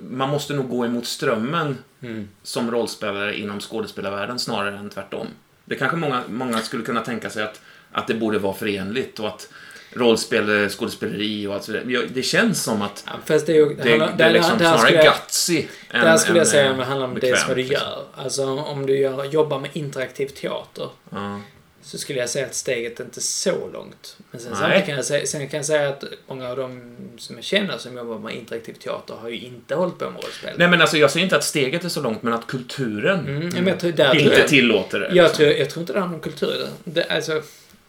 man 0.09 0.29
måste 0.29 0.53
nog 0.53 0.69
gå 0.69 0.85
emot 0.85 1.05
strömmen 1.07 1.77
Mm. 2.03 2.27
som 2.43 2.71
rollspelare 2.71 3.37
inom 3.39 3.59
skådespelarvärlden 3.59 4.39
snarare 4.39 4.77
än 4.77 4.89
tvärtom. 4.89 5.27
Det 5.65 5.75
kanske 5.75 5.97
många, 5.97 6.21
många 6.29 6.59
skulle 6.59 6.83
kunna 6.83 7.01
tänka 7.01 7.29
sig 7.29 7.43
att, 7.43 7.61
att 7.91 8.07
det 8.07 8.13
borde 8.13 8.39
vara 8.39 8.53
förenligt 8.53 9.19
och 9.19 9.27
att 9.27 9.49
rollspel, 9.93 10.69
skådespeleri 10.69 11.47
och 11.47 11.53
allt 11.53 11.63
sådär. 11.63 12.07
Det 12.13 12.23
känns 12.23 12.63
som 12.63 12.81
att 12.81 13.03
Ja, 13.07 13.11
fast 13.25 13.45
det 13.45 13.51
är 13.51 13.55
ju... 13.55 13.75
det, 13.75 13.83
det 14.17 14.23
är 14.23 14.31
liksom 14.31 14.57
där 14.57 14.77
skulle 14.77 14.89
snarare 14.89 15.05
jag- 15.05 15.13
gutsy 15.15 15.65
än 15.89 16.05
Där 16.05 16.17
skulle 16.17 16.37
jag 16.37 16.45
än, 16.45 16.51
säga 16.51 16.65
eh, 16.65 16.71
att 16.71 16.77
det 16.77 16.83
handlar 16.85 17.07
om 17.07 17.13
det 17.13 17.21
bekvämt, 17.21 17.39
som 17.39 17.49
du 17.49 17.55
liksom. 17.55 17.73
gör. 17.87 18.03
Alltså 18.15 18.45
om 18.45 18.85
du 18.85 18.97
gör, 18.97 19.25
jobbar 19.25 19.59
med 19.59 19.69
interaktiv 19.73 20.27
teater 20.27 20.89
Ja. 21.09 21.41
Så 21.83 21.97
skulle 21.97 22.19
jag 22.19 22.29
säga 22.29 22.45
att 22.45 22.55
steget 22.55 22.99
är 22.99 23.03
inte 23.03 23.21
så 23.21 23.69
långt. 23.73 24.17
Men 24.31 24.41
sen, 24.41 24.55
kan 24.85 24.95
jag 24.95 25.05
säga, 25.05 25.25
sen 25.25 25.49
kan 25.49 25.57
jag 25.57 25.65
säga 25.65 25.89
att 25.89 26.03
många 26.27 26.49
av 26.49 26.57
de 26.57 26.95
som 27.17 27.35
jag 27.35 27.45
känner 27.45 27.77
som 27.77 27.97
jobbar 27.97 28.19
med 28.19 28.35
interaktiv 28.35 28.73
teater 28.73 29.13
har 29.13 29.29
ju 29.29 29.39
inte 29.39 29.75
hållit 29.75 29.97
på 29.97 30.09
med 30.09 30.23
rollspel. 30.23 30.55
Nej, 30.57 30.67
men 30.67 30.81
alltså 30.81 30.97
jag 30.97 31.11
säger 31.11 31.23
inte 31.23 31.35
att 31.35 31.43
steget 31.43 31.83
är 31.83 31.89
så 31.89 32.01
långt, 32.01 32.23
men 32.23 32.33
att 32.33 32.47
kulturen 32.47 33.19
Mm, 33.27 33.49
men 33.53 33.67
jag 33.67 33.79
tror, 33.79 33.91
där 33.91 34.15
inte 34.15 34.39
jag, 34.39 34.47
tillåter 34.47 34.99
det. 34.99 35.05
jag, 35.05 35.13
liksom. 35.13 35.37
tror, 35.37 35.49
jag 35.49 35.69
tror 35.69 35.81
inte 35.81 35.93
det 35.93 35.99
handlar 35.99 36.17
om 36.17 36.23
kultur. 36.23 36.67
Det, 36.83 37.03
alltså, 37.03 37.43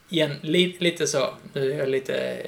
igen, 0.09 0.31
li, 0.41 0.77
lite 0.79 1.07
så. 1.07 1.35
Nu 1.53 1.73
är 1.73 1.79
jag 1.79 1.89
lite... 1.89 2.47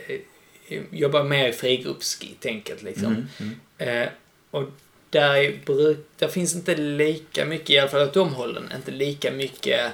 Jobbar 0.90 1.24
mer 1.24 1.48
i 1.48 1.52
frigruppstänket 1.52 2.82
liksom. 2.82 3.06
Mm, 3.06 3.54
mm. 3.78 4.02
Eh, 4.02 4.08
och 4.50 4.64
där, 5.10 5.34
är 5.34 5.52
bruk, 5.66 6.06
där 6.18 6.28
finns 6.28 6.54
inte 6.54 6.76
lika 6.76 7.44
mycket, 7.44 7.70
i 7.70 7.78
alla 7.78 7.90
fall 7.90 8.02
åt 8.02 8.14
de 8.14 8.34
hållen, 8.34 8.72
inte 8.76 8.90
lika 8.90 9.30
mycket 9.30 9.92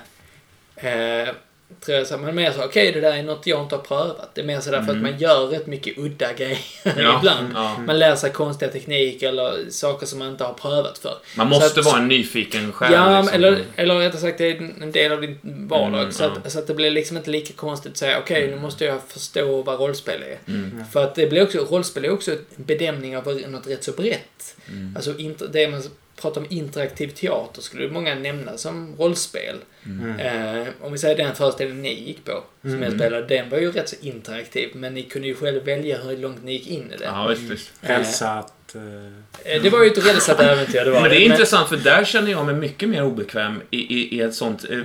eh, 0.80 1.34
tror 1.84 1.98
jag 1.98 2.06
så, 2.06 2.16
här, 2.16 2.22
men 2.24 2.34
mer 2.34 2.52
så, 2.52 2.64
okej 2.64 2.92
det 2.92 3.00
där 3.00 3.12
är 3.16 3.22
något 3.22 3.46
jag 3.46 3.62
inte 3.62 3.74
har 3.74 3.82
prövat. 3.82 4.34
Det 4.34 4.40
är 4.40 4.44
mer 4.44 4.60
så 4.60 4.70
därför 4.70 4.92
Mm. 4.92 5.04
att 5.04 5.10
man 5.10 5.20
gör 5.20 5.46
rätt 5.46 5.66
mycket 5.66 5.98
udda 5.98 6.32
grejer 6.36 6.58
Ja, 6.82 7.18
ibland. 7.18 7.52
ja. 7.54 7.78
Man 7.86 7.98
lär 7.98 8.16
sig 8.16 8.30
konstiga 8.32 8.70
tekniker 8.70 9.28
eller 9.28 9.70
saker 9.70 10.06
som 10.06 10.18
man 10.18 10.28
inte 10.28 10.44
har 10.44 10.52
prövat 10.52 10.98
för. 10.98 11.14
Man 11.36 11.48
måste 11.48 11.80
att- 11.80 11.86
vara 11.86 11.98
en 11.98 12.08
nyfiken 12.08 12.72
själ. 12.72 12.92
Ja, 12.92 13.20
liksom. 13.20 13.34
eller, 13.36 13.58
eller 13.76 13.94
rättare 13.98 14.20
sagt, 14.20 14.38
det 14.38 14.50
är 14.50 14.56
en 14.82 14.92
del 14.92 15.12
av 15.12 15.20
din 15.20 15.38
vardag. 15.42 16.00
Mm, 16.00 16.12
så, 16.12 16.22
ja. 16.22 16.32
att, 16.44 16.52
så 16.52 16.58
att 16.58 16.66
det 16.66 16.74
blir 16.74 16.90
liksom 16.90 17.16
inte 17.16 17.30
lika 17.30 17.52
konstigt 17.54 17.92
att 17.92 17.98
säga, 17.98 18.18
okej, 18.18 18.46
nu 18.50 18.56
måste 18.60 18.84
jag 18.84 18.98
förstå 19.08 19.62
vad 19.62 19.80
rollspel 19.80 20.22
är. 20.22 20.52
Mm. 20.52 20.84
För 20.92 21.04
att 21.04 21.14
det 21.14 21.26
blir 21.26 21.42
också, 21.42 21.58
rollspel 21.58 22.04
är 22.04 22.10
också 22.12 22.30
en 22.32 22.38
bedömning 22.56 23.16
av 23.16 23.40
något 23.48 23.66
rätt 23.66 23.84
så 23.84 23.92
brett. 23.92 24.56
Mm. 24.68 24.96
Alltså, 24.96 25.18
inte, 25.18 25.46
det 25.46 25.68
man 25.68 25.82
pratar 26.20 26.40
om 26.40 26.46
interaktiv 26.50 27.08
teater 27.08 27.62
skulle 27.62 27.88
många 27.88 28.14
nämna 28.14 28.56
som 28.58 28.96
rollspel. 28.98 29.56
Mm. 29.86 30.18
Eh, 30.20 30.68
om 30.80 30.92
vi 30.92 30.98
säger 30.98 31.16
den 31.16 31.34
föreställningen 31.34 31.82
ni 31.82 31.94
gick 32.06 32.24
på, 32.24 32.42
som 32.60 32.70
Mm. 32.70 32.82
jag 32.82 32.92
spelade, 32.92 33.26
den 33.26 33.50
var 33.50 33.58
ju 33.58 33.72
rätt 33.72 33.88
så 33.88 33.96
interaktiv, 34.00 34.70
men 34.74 34.94
ni 34.94 35.02
kunde 35.02 35.28
ju 35.28 35.34
själv 35.34 35.64
välja 35.64 35.98
hur 35.98 36.16
långt 36.16 36.44
ni 36.44 36.52
gick 36.52 36.66
in 36.66 36.92
i 36.92 36.96
det. 36.96 37.04
Ja, 37.04 37.26
visst, 37.26 37.42
visst. 37.42 37.70
Rälsat... 37.80 38.54
Eh, 38.74 38.80
Eh, 39.44 39.62
Det 39.62 39.70
var 39.70 39.84
ju 39.84 39.90
ett 39.90 40.06
rälsat 40.06 40.40
äventyr, 40.40 40.84
det 40.84 40.90
var 40.90 41.00
Men 41.00 41.10
det 41.10 41.16
är 41.16 41.20
intressant 41.30 41.68
för 41.68 41.76
där 41.76 42.04
känner 42.04 42.30
jag 42.30 42.46
mig 42.46 42.54
mycket 42.54 42.88
mer 42.88 43.02
obekväm 43.04 43.62
i, 43.70 43.76
i, 43.78 44.16
i, 44.16 44.20
ett 44.20 44.34
sånt, 44.34 44.64
eh, 44.70 44.78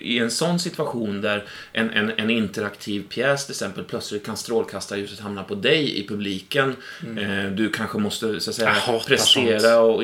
i 0.00 0.18
en 0.18 0.30
sån 0.30 0.58
situation 0.58 1.20
där 1.20 1.44
en, 1.72 1.90
en, 1.90 2.12
en 2.16 2.30
interaktiv 2.30 3.04
pjäs 3.08 3.46
till 3.46 3.52
exempel 3.52 3.84
plötsligt 3.84 4.26
kan 4.26 4.36
strålkastarljuset 4.36 5.20
hamna 5.20 5.42
på 5.42 5.54
dig 5.54 5.98
i 6.00 6.08
publiken. 6.08 6.76
Mm. 7.06 7.44
Eh, 7.46 7.50
Du 7.52 7.70
kanske 7.70 7.98
måste 7.98 8.40
så 8.40 8.50
att 8.50 8.56
säga 8.56 8.68
Jag 8.68 8.74
hatar 8.74 9.06
prestera 9.08 9.78
och, 9.80 10.02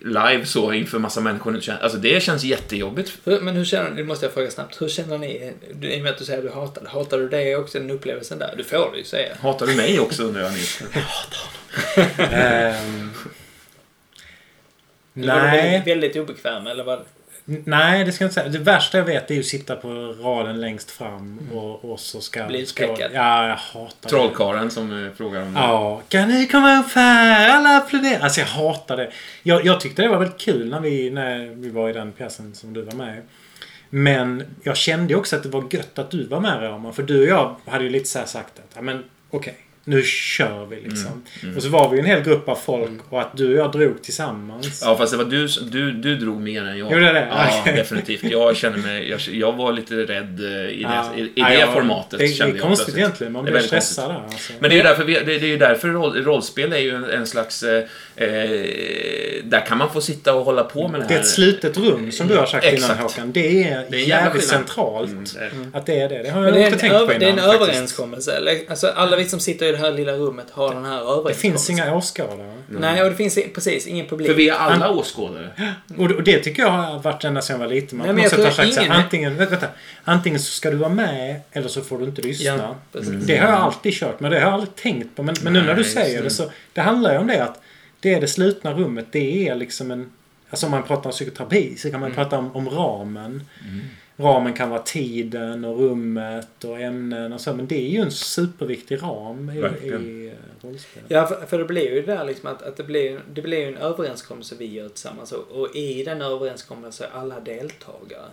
live 0.00 0.44
så 0.44 0.72
inför 0.72 0.98
massa 0.98 1.20
människor. 1.20 1.60
Alltså 1.80 1.98
det 1.98 2.22
känns 2.22 2.44
jättejobbigt. 2.44 3.12
Hur- 3.24 3.40
Men 3.40 3.54
hur 3.56 3.64
känner 3.64 3.90
ni, 3.90 3.96
det 3.96 4.04
måste 4.04 4.26
jag 4.26 4.32
fråga 4.34 4.50
snabbt, 4.50 4.82
hur 4.82 4.88
känner 4.88 5.18
ni, 5.18 5.52
du- 5.74 5.92
i 5.92 5.98
och 5.98 6.02
med 6.02 6.12
att 6.12 6.18
du 6.18 6.24
säger 6.24 6.38
att 6.38 6.44
du 6.44 6.50
hatar 6.50 6.86
hatar 6.86 7.18
du 7.18 7.28
det 7.28 7.56
också, 7.56 7.78
den 7.78 7.90
upplevelsen 7.90 8.38
där? 8.38 8.54
Du 8.56 8.64
får 8.64 8.90
det 8.92 8.98
ju 8.98 9.04
säga. 9.04 9.34
Hatar 9.40 9.66
du 9.66 9.74
mig 9.74 10.00
också 10.00 10.22
undrar 10.22 10.42
jag 10.42 10.52
Nils? 10.52 10.80
ehm, 10.80 10.88
Eller 10.92 11.04
var 15.12 15.24
du 15.24 15.26
Nej. 15.26 15.62
väldigt, 15.62 15.86
väldigt 15.86 16.16
obekväm? 16.16 16.66
Eller 16.66 16.84
vad? 16.84 17.04
Nej, 17.44 18.04
det 18.04 18.12
ska 18.12 18.24
jag 18.24 18.28
inte 18.28 18.40
säga. 18.40 18.48
Det 18.48 18.58
värsta 18.58 18.98
jag 18.98 19.04
vet 19.04 19.30
är 19.30 19.38
att 19.38 19.46
sitta 19.46 19.76
på 19.76 19.88
raden 20.20 20.60
längst 20.60 20.90
fram 20.90 21.40
och, 21.54 21.84
och 21.84 22.00
så 22.00 22.20
ska... 22.20 22.46
Bli 22.46 22.66
ska 22.66 22.84
utspäckad. 22.84 23.10
Ja, 23.14 23.48
jag 23.48 23.56
hatar 23.56 23.96
det. 24.02 24.08
Trollkarlen 24.08 24.70
som 24.70 25.06
eh, 25.06 25.12
frågar 25.12 25.42
om 25.42 25.54
det. 25.54 25.60
Ja, 25.60 26.02
kan 26.08 26.28
ni 26.28 26.46
komma 26.46 26.80
upp 26.80 26.92
här? 26.92 27.50
Alla 27.50 27.76
applåderar. 27.76 28.20
Alltså 28.20 28.40
jag 28.40 28.46
hatar 28.46 28.96
det. 28.96 29.10
Jag, 29.42 29.64
jag 29.66 29.80
tyckte 29.80 30.02
det 30.02 30.08
var 30.08 30.18
väldigt 30.18 30.40
kul 30.40 30.70
när 30.70 30.80
vi, 30.80 31.10
när 31.10 31.46
vi 31.46 31.70
var 31.70 31.90
i 31.90 31.92
den 31.92 32.12
pjäsen 32.12 32.54
som 32.54 32.72
du 32.72 32.82
var 32.82 32.94
med. 32.94 33.22
Men 33.90 34.44
jag 34.62 34.76
kände 34.76 35.14
också 35.14 35.36
att 35.36 35.42
det 35.42 35.48
var 35.48 35.64
gött 35.70 35.98
att 35.98 36.10
du 36.10 36.26
var 36.26 36.40
med 36.40 36.62
Roman. 36.62 36.94
För 36.94 37.02
du 37.02 37.22
och 37.22 37.28
jag 37.28 37.56
hade 37.66 37.84
ju 37.84 37.90
lite 37.90 38.08
så 38.08 38.18
här 38.18 38.26
sagt 38.26 38.58
att, 38.58 38.70
ja 38.74 38.82
men 38.82 39.04
okej. 39.30 39.56
Nu 39.84 40.02
kör 40.02 40.66
vi 40.66 40.76
liksom. 40.76 41.22
Och 41.56 41.62
så 41.62 41.68
var 41.68 41.90
vi 41.90 41.98
en 41.98 42.04
hel 42.04 42.22
grupp 42.22 42.48
av 42.48 42.56
folk 42.56 43.00
och 43.08 43.20
att 43.20 43.36
du 43.36 43.52
och 43.52 43.58
jag 43.64 43.72
drog 43.72 44.02
tillsammans. 44.02 44.82
Ja, 44.84 44.96
fast 44.96 45.12
det 45.12 45.18
var 45.18 45.24
du, 45.24 45.46
du, 45.70 45.92
du 45.92 46.16
drog 46.16 46.40
mer 46.40 46.62
än 46.64 46.78
jag. 46.78 46.92
Gjorde 46.92 47.12
det? 47.12 47.26
Ja, 47.30 47.46
Okej. 47.60 47.76
definitivt. 47.76 48.22
Jag 48.24 48.56
kände 48.56 48.78
mig... 48.78 49.10
Jag, 49.10 49.20
jag 49.20 49.52
var 49.52 49.72
lite 49.72 49.94
rädd 49.94 50.40
eh, 50.40 50.46
i 50.70 50.82
Ja. 50.82 51.04
det, 51.16 51.20
i, 51.20 51.24
i 51.24 51.32
Ja, 51.34 51.48
det 51.48 51.54
ja, 51.54 51.72
formatet. 51.72 52.18
Det, 52.18 52.26
det 52.26 52.32
kände 52.32 52.52
är 52.54 52.56
jag 52.58 52.66
konstigt 52.66 52.84
plötsligt. 52.86 52.98
egentligen. 53.04 53.32
Man 53.32 53.44
Det 53.44 53.50
är 53.50 53.52
blir 53.52 53.62
stressad 53.62 54.10
där. 54.10 54.20
Alltså. 54.24 54.52
Men 54.58 54.70
det 54.70 54.74
är 54.74 54.76
ju 54.76 54.82
därför, 54.82 55.04
vi, 55.04 55.14
det, 55.14 55.38
det 55.38 55.52
är 55.52 55.58
därför 55.58 55.88
roll, 55.88 56.24
rollspel 56.24 56.72
är 56.72 56.78
ju 56.78 56.90
en, 56.94 57.04
en 57.04 57.26
slags... 57.26 57.62
Eh, 57.62 57.84
eh, 58.16 58.28
där 59.44 59.66
kan 59.66 59.78
man 59.78 59.92
få 59.92 60.00
sitta 60.00 60.34
och 60.34 60.44
hålla 60.44 60.64
på 60.64 60.88
med 60.88 61.00
det 61.00 61.04
här. 61.04 61.08
Det 61.08 61.14
är 61.16 61.20
ett 61.20 61.26
slutet 61.26 61.76
rum 61.76 62.12
som 62.12 62.26
du 62.28 62.36
har 62.36 62.46
sagt 62.46 62.64
innan 62.66 62.74
Exakt. 62.76 63.00
Håkan. 63.00 63.32
Det 63.32 63.62
är, 63.64 63.86
Det 63.90 63.96
är 63.96 64.00
jävligt 64.08 64.42
skillnad. 64.42 64.66
centralt. 64.66 65.10
Mm, 65.10 65.24
det 65.34 65.40
är 65.40 65.50
det. 65.72 65.78
Att 65.78 65.86
det 65.86 66.00
är 66.00 66.08
det. 66.08 66.22
Det 66.22 66.30
har 66.30 66.44
jag 66.44 66.54
det 66.54 66.60
är 66.60 66.64
inte 66.64 66.74
en, 66.74 66.78
tänkt 66.80 67.06
på 67.06 67.12
innan. 67.12 67.18
det 67.20 67.26
är 67.26 67.30
en 67.30 67.36
faktiskt. 67.38 67.62
överenskommelse. 67.62 68.58
Alltså, 68.68 68.86
alla 68.86 69.16
vi 69.16 69.24
som 69.24 69.40
sitter 69.40 69.66
i 69.66 69.73
det 69.74 69.80
här 69.80 69.92
lilla 69.92 70.12
rummet 70.12 70.46
har 70.50 70.74
den 70.74 70.84
här 70.84 70.92
överenskommelsen. 70.92 71.32
Det 71.32 71.34
finns 71.58 71.70
inga 71.70 71.94
åskådare. 71.94 72.54
Nej, 72.68 73.02
och 73.02 73.10
det 73.10 73.16
finns 73.16 73.38
precis 73.54 73.86
ingen 73.86 74.06
publik. 74.06 74.28
För 74.28 74.34
vi 74.34 74.48
är 74.48 74.54
alla 74.54 74.90
åskådare. 74.90 75.50
Och 75.98 76.10
och 76.10 76.22
det 76.22 76.38
tycker 76.38 76.62
jag 76.62 76.70
har 76.70 76.98
varit 76.98 77.24
ända 77.24 77.42
sedan 77.42 77.60
jag 77.60 77.68
var 77.68 77.74
liten. 77.74 77.98
Man 77.98 78.06
Nej, 78.06 78.14
men 78.14 78.22
jag 78.22 78.32
tror 78.32 78.44
sagt 78.50 78.58
här, 78.76 78.82
ingen- 78.82 78.92
antingen, 78.92 79.36
vänta, 79.36 79.50
vänta, 79.50 79.68
antingen 80.04 80.40
så 80.40 80.50
ska 80.52 80.70
du 80.70 80.76
vara 80.76 80.90
med 80.90 81.40
eller 81.52 81.68
så 81.68 81.80
får 81.80 81.98
du 81.98 82.04
inte 82.04 82.22
lyssna. 82.22 82.46
Ja, 82.56 82.76
precis. 82.92 83.24
Det 83.26 83.36
har 83.36 83.48
jag 83.48 83.58
alltid 83.60 83.92
kört 83.94 84.20
med. 84.20 84.30
Det 84.30 84.36
har 84.36 84.42
jag 84.44 84.52
aldrig 84.54 84.74
tänkt 84.76 85.16
på. 85.16 85.22
Men, 85.22 85.34
men 85.42 85.52
nu 85.52 85.60
när 85.62 85.74
du 85.74 85.82
Nej, 85.82 85.90
säger 85.90 86.18
det 86.18 86.24
det. 86.24 86.30
så 86.30 86.50
det 86.72 86.80
handlar 86.80 87.12
ju 87.12 87.18
om 87.18 87.26
det 87.26 87.44
att 87.44 87.60
det 88.00 88.14
är 88.14 88.20
det 88.20 88.26
slutna 88.28 88.72
rummet. 88.72 89.06
Det 89.10 89.48
är 89.48 89.54
liksom 89.54 89.90
en... 89.90 90.10
Alltså 90.50 90.66
om 90.66 90.70
man 90.70 90.82
pratar 90.82 91.04
om 91.06 91.10
psykoterapi 91.12 91.76
så 91.76 91.90
kan 91.90 92.00
man 92.00 92.12
prata 92.12 92.38
om, 92.38 92.56
om 92.56 92.70
ramen. 92.70 93.42
Ramen 94.16 94.52
kan 94.52 94.70
vara 94.70 94.82
tiden 94.82 95.64
och 95.64 95.78
rummet 95.78 96.64
och 96.64 96.80
ämnen 96.80 97.32
och 97.32 97.40
så. 97.40 97.52
Men 97.52 97.66
det 97.66 97.76
är 97.76 97.88
ju 97.88 98.00
en 98.00 98.10
superviktig 98.10 99.02
ram 99.02 99.50
i, 99.50 99.86
i 99.86 100.26
eh, 100.26 100.66
rollspel. 100.66 101.02
Ja, 101.08 101.26
för, 101.26 101.46
för 101.46 101.58
det 101.58 101.64
blir 101.64 101.94
ju 101.94 102.02
det 102.02 102.14
där 102.14 102.24
liksom 102.24 102.48
att, 102.48 102.62
att 102.62 102.76
det, 102.76 102.82
blir, 102.82 103.20
det 103.32 103.42
blir 103.42 103.58
ju 103.58 103.68
en 103.68 103.76
överenskommelse 103.76 104.54
vi 104.58 104.72
gör 104.72 104.88
tillsammans 104.88 105.32
och, 105.32 105.60
och 105.60 105.76
i 105.76 106.04
den 106.04 106.22
överenskommelsen 106.22 107.06
är 107.14 107.20
alla 107.20 107.40
deltagare. 107.40 108.26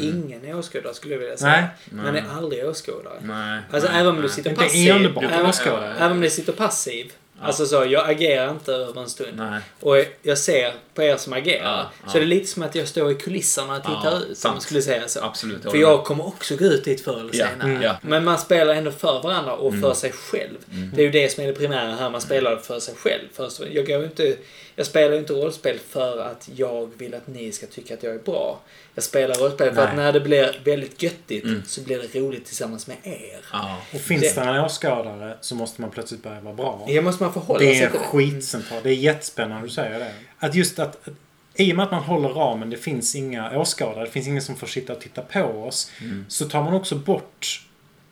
Ingen 0.00 0.44
är 0.44 0.58
åskådare 0.58 0.94
skulle 0.94 1.14
jag 1.14 1.20
vilja 1.20 1.36
säga. 1.36 1.68
Nej. 1.90 2.04
Man 2.04 2.16
är 2.16 2.24
aldrig 2.36 2.64
åskådare. 2.66 3.18
Nej. 3.22 3.60
Alltså 3.70 3.90
nej, 3.90 4.00
även 4.00 4.16
om 4.16 4.22
du 4.22 4.28
sitter 4.28 4.50
Inte 4.50 4.62
passiv. 4.62 4.90
enbart 4.92 5.24
även, 5.24 5.46
åskådare. 5.46 5.94
även 5.98 6.12
om 6.12 6.20
du 6.20 6.30
sitter 6.30 6.52
passiv. 6.52 7.12
Alltså 7.42 7.66
så, 7.66 7.84
jag 7.88 8.10
agerar 8.10 8.50
inte 8.50 8.72
över 8.72 9.00
en 9.02 9.08
stund. 9.08 9.36
Nej. 9.36 9.60
Och 9.80 9.96
jag 10.22 10.38
ser 10.38 10.72
på 10.94 11.02
er 11.02 11.16
som 11.16 11.32
agerar. 11.32 11.78
Ja, 12.02 12.10
så 12.10 12.16
ja. 12.16 12.20
det 12.20 12.24
är 12.24 12.28
lite 12.28 12.46
som 12.46 12.62
att 12.62 12.74
jag 12.74 12.88
står 12.88 13.10
i 13.10 13.14
kulisserna 13.14 13.76
och 13.76 13.82
tittar 13.82 14.10
Ja, 14.12 14.18
ut. 14.18 14.28
Om 14.28 14.34
sant. 14.34 14.54
man 14.54 14.60
skulle 14.60 14.82
säga 14.82 15.08
så. 15.08 15.20
Absolut. 15.24 15.62
För 15.62 15.76
jag 15.76 16.04
kommer 16.04 16.26
också 16.26 16.56
gå 16.56 16.64
ut 16.64 16.84
dit 16.84 17.00
förr 17.00 17.20
eller 17.20 17.30
Ja, 17.34 17.46
senare. 17.46 17.70
mm. 17.70 17.82
ja. 17.82 17.96
Men 18.02 18.24
man 18.24 18.38
spelar 18.38 18.74
ändå 18.74 18.90
för 18.90 19.22
varandra 19.22 19.52
och 19.54 19.74
för 19.80 19.94
sig 19.94 20.12
själv. 20.12 20.56
Det 20.94 21.00
är 21.02 21.04
ju 21.06 21.10
det 21.10 21.32
som 21.32 21.42
är 21.44 21.46
det 21.48 21.52
primära 21.54 21.94
här. 21.94 22.10
Man 22.10 22.20
spelar 22.20 22.56
för 22.56 22.80
sig 22.80 22.94
själv. 22.94 23.24
För 23.32 23.48
så- 23.48 23.64
jag, 23.72 23.86
går 23.86 24.04
inte, 24.04 24.36
jag 24.76 24.86
spelar 24.86 25.12
ju 25.12 25.18
inte 25.18 25.32
rollspel 25.32 25.78
för 25.88 26.18
att 26.22 26.48
jag 26.56 26.90
vill 26.98 27.14
att 27.14 27.26
ni 27.26 27.52
ska 27.52 27.66
tycka 27.66 27.94
att 27.94 28.02
jag 28.02 28.14
är 28.14 28.18
bra. 28.18 28.60
Jag 28.94 29.04
spelar 29.04 29.34
rollspel 29.34 29.74
för 29.74 29.82
att 29.82 29.96
när 29.96 30.12
det 30.12 30.20
blir 30.20 30.60
väldigt 30.64 31.02
göttigt 31.02 31.44
så 31.66 31.80
blir 31.80 31.98
det 32.12 32.20
roligt 32.20 32.46
tillsammans 32.46 32.86
med 32.86 32.96
er. 33.02 33.40
Ja. 33.52 33.76
Och 33.94 34.00
finns 34.00 34.34
Det- 34.34 34.40
det 34.40 34.48
en 34.48 34.64
åskådare 34.64 35.36
så 35.40 35.54
måste 35.54 35.80
man 35.80 35.90
plötsligt 35.90 36.22
börja 36.22 36.40
vara 36.40 36.54
bra. 36.54 36.84
Det 36.86 37.00
måste 37.02 37.22
man 37.22 37.27
förhålla 37.32 37.58
Det 37.58 37.66
sig 37.74 37.82
är 37.82 37.90
till. 37.90 37.98
skitcentralt. 38.00 38.82
Det 38.82 38.90
är 38.90 38.94
jättespännande 38.94 39.66
du 39.66 39.70
säger 39.70 39.98
det. 39.98 40.12
Att 40.38 40.54
just 40.54 40.78
att, 40.78 41.08
att 41.08 41.14
i 41.54 41.72
och 41.72 41.76
med 41.76 41.84
att 41.84 41.90
man 41.90 42.02
håller 42.02 42.28
ramen, 42.28 42.70
det 42.70 42.76
finns 42.76 43.14
inga 43.16 43.58
åskådare, 43.58 44.04
det 44.04 44.10
finns 44.10 44.26
ingen 44.28 44.42
som 44.42 44.56
får 44.56 44.66
sitta 44.66 44.92
och 44.92 45.00
titta 45.00 45.22
på 45.22 45.40
oss. 45.42 45.90
Så 46.28 46.44
tar 46.48 46.62
man 46.62 46.74
också 46.74 46.94
bort 46.94 47.62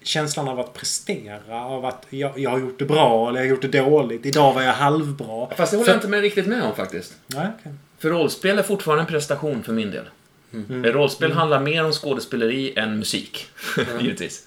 känslan 0.02 0.48
av 0.48 0.60
att 0.60 0.74
prestera. 0.74 1.64
Av 1.64 1.84
att 1.84 2.06
jag, 2.10 2.38
jag 2.38 2.50
har 2.50 2.58
gjort 2.58 2.78
det 2.78 2.84
bra 2.84 3.28
eller 3.28 3.38
jag 3.40 3.44
har 3.46 3.50
gjort 3.50 3.62
det 3.62 3.68
dåligt. 3.78 4.26
Idag 4.26 4.52
var 4.52 4.62
jag 4.62 4.72
halvbra. 4.72 5.48
Fast 5.56 5.72
det 5.72 5.76
håller 5.76 5.84
För- 5.84 5.92
jag 5.92 5.96
inte 5.98 6.08
med, 6.08 6.20
riktigt 6.20 6.46
med 6.46 6.62
om 6.62 6.74
faktiskt. 6.74 7.14
Nej, 7.26 7.46
okej. 7.60 7.72
För 7.98 8.08
rollspel 8.10 8.58
är 8.58 8.62
fortfarande 8.62 9.02
en 9.02 9.06
prestation 9.08 9.62
för 9.62 9.72
min 9.72 9.90
del. 9.90 10.04
Mm. 10.52 10.84
Rollspel 10.84 11.32
handlar 11.32 11.60
mer 11.60 11.84
om 11.84 11.92
skådespeleri 11.92 12.72
än 12.78 12.98
musik, 12.98 13.46
givetvis. 14.00 14.42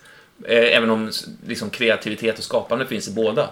Eh, 0.45 0.77
Även 0.77 0.89
om 0.89 1.11
liksom, 1.47 1.69
kreativitet 1.69 2.37
och 2.37 2.43
skapande 2.43 2.85
finns 2.85 3.07
i 3.07 3.11
båda. 3.11 3.49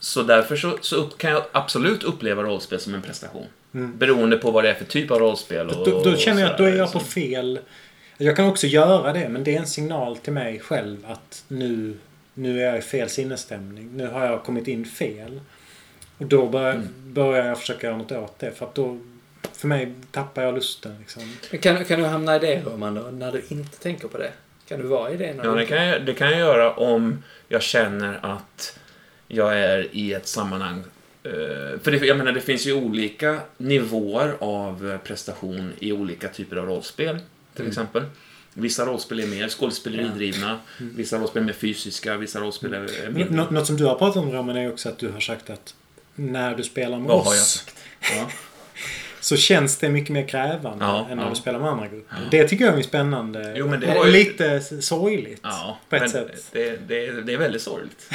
Så 0.00 0.22
därför 0.22 0.56
så, 0.56 0.78
så 0.80 0.96
upp, 0.96 1.18
kan 1.18 1.30
jag 1.30 1.44
absolut 1.52 2.02
uppleva 2.04 2.42
rollspel 2.42 2.80
som 2.80 2.94
en 2.94 3.02
prestation. 3.02 3.46
Beroende 3.72 4.36
på 4.36 4.50
vad 4.50 4.64
det 4.64 4.70
är 4.70 4.74
för 4.74 4.84
typ 4.84 5.10
av 5.10 5.18
rollspel. 5.18 5.68
Och, 5.70 5.88
Då, 5.90 6.02
då 6.04 6.16
känner 6.16 6.42
jag 6.42 6.50
att 6.50 6.58
då 6.58 6.64
är 6.64 6.76
jag 6.76 6.92
på 6.92 6.98
liksom. 6.98 7.12
fel... 7.12 7.58
Jag 8.18 8.36
kan 8.36 8.46
också 8.46 8.66
göra 8.66 9.12
det, 9.12 9.28
men 9.28 9.44
det 9.44 9.54
är 9.56 9.60
en 9.60 9.66
signal 9.66 10.16
till 10.16 10.32
mig 10.32 10.60
själv 10.60 10.96
att 11.08 11.44
nu, 11.48 11.94
nu 12.34 12.60
är 12.62 12.66
jag 12.66 12.78
i 12.78 12.80
fel 12.80 13.08
sinnesstämning. 13.08 13.90
Nu 13.96 14.06
har 14.06 14.26
jag 14.26 14.44
kommit 14.44 14.68
in 14.68 14.84
fel. 14.84 15.40
Och 16.18 16.26
då 16.26 16.46
börjar, 16.48 16.72
Mm. 16.72 16.88
börjar 17.06 17.46
jag 17.46 17.58
försöka 17.60 17.86
göra 17.86 17.96
något 17.96 18.12
åt 18.12 18.38
det. 18.38 18.50
För 18.50 18.66
att 18.66 18.74
då, 18.74 18.98
för 19.52 19.68
mig 19.68 19.94
tappar 20.10 20.42
jag 20.42 20.54
lusten. 20.54 20.96
Liksom. 20.98 21.36
Kan, 21.60 21.84
kan 21.84 22.00
du 22.00 22.06
hamna 22.06 22.36
i 22.36 22.38
det 22.38 22.62
Roman 22.66 22.94
då, 22.94 23.00
när 23.00 23.32
du 23.32 23.42
inte 23.48 23.78
tänker 23.78 24.08
på 24.08 24.18
det? 24.18 24.30
Kan 24.68 24.80
du 24.80 24.86
vara 24.86 25.10
i 25.10 25.16
det? 25.16 25.34
När 25.34 25.44
Ja, 25.44 25.50
du 25.50 25.56
det 25.58 25.66
kan, 25.66 25.86
jag, 25.86 26.06
det 26.06 26.14
kan 26.14 26.30
jag 26.30 26.38
göra 26.38 26.72
om 26.74 27.24
jag 27.48 27.62
känner 27.62 28.18
att 28.22 28.78
jag 29.28 29.58
är 29.58 29.88
i 29.92 30.12
ett 30.12 30.26
sammanhang. 30.26 30.78
eh, 31.22 31.30
För 31.82 31.90
det, 31.90 32.06
jag 32.06 32.16
menar, 32.18 32.32
det 32.32 32.40
finns 32.40 32.66
ju 32.66 32.72
olika 32.72 33.40
nivåer 33.56 34.34
av 34.38 34.90
eh, 34.90 34.98
prestation 34.98 35.72
i 35.78 35.92
olika 35.92 36.28
typer 36.28 36.56
av 36.56 36.66
rollspel, 36.66 37.18
till 37.54 37.68
exempel. 37.68 38.02
Vissa 38.54 38.86
rollspel 38.86 39.20
är 39.20 39.26
mer 39.26 39.48
skådespeleridrivna, 39.48 40.58
vissa 40.78 41.18
rollspel 41.18 41.42
är 41.42 41.46
mer 41.46 41.52
fysiska, 41.52 42.16
vissa 42.16 42.40
rollspel 42.40 42.74
är 42.74 43.04
är 43.04 43.10
mindre. 43.10 43.36
Nå- 43.36 43.50
något 43.50 43.66
som 43.66 43.76
du 43.76 43.84
har 43.84 43.94
pratat 43.94 44.16
om 44.16 44.32
Roman 44.32 44.56
är 44.56 44.72
också 44.72 44.88
att 44.88 44.98
du 44.98 45.08
har 45.10 45.20
sagt 45.20 45.50
att 45.50 45.74
när 46.14 46.54
du 46.54 46.62
spelar 46.62 46.98
med 46.98 47.08
Vad 47.08 47.24
har 47.24 47.34
jag 47.34 47.42
oss 47.42 47.48
sagt? 47.64 47.76
Ja. 48.16 48.30
så 49.20 49.36
känns 49.36 49.76
det 49.76 49.88
mycket 49.88 50.10
mer 50.10 50.28
krävande 50.28 50.84
Ja, 50.84 51.06
än 51.10 51.16
när 51.16 51.24
ja. 51.24 51.30
du 51.30 51.36
spelar 51.36 51.58
med 51.58 51.68
andra 51.68 51.86
grupper. 51.88 52.16
Det 52.30 52.48
tycker 52.48 52.64
jag 52.64 52.78
är 52.78 52.82
spännande. 52.82 53.54
Jo, 53.56 53.68
men 53.68 53.80
det 53.80 53.86
var 53.86 54.06
ju- 54.06 54.12
Lite 54.12 54.60
sorgligt. 54.60 55.40
Ja, 55.42 55.78
på 55.88 55.96
ett 55.96 56.10
sätt. 56.10 56.46
Det, 56.52 56.88
det, 56.88 57.10
det 57.22 57.32
är 57.32 57.38
väldigt 57.38 57.62
sorgligt. 57.62 58.10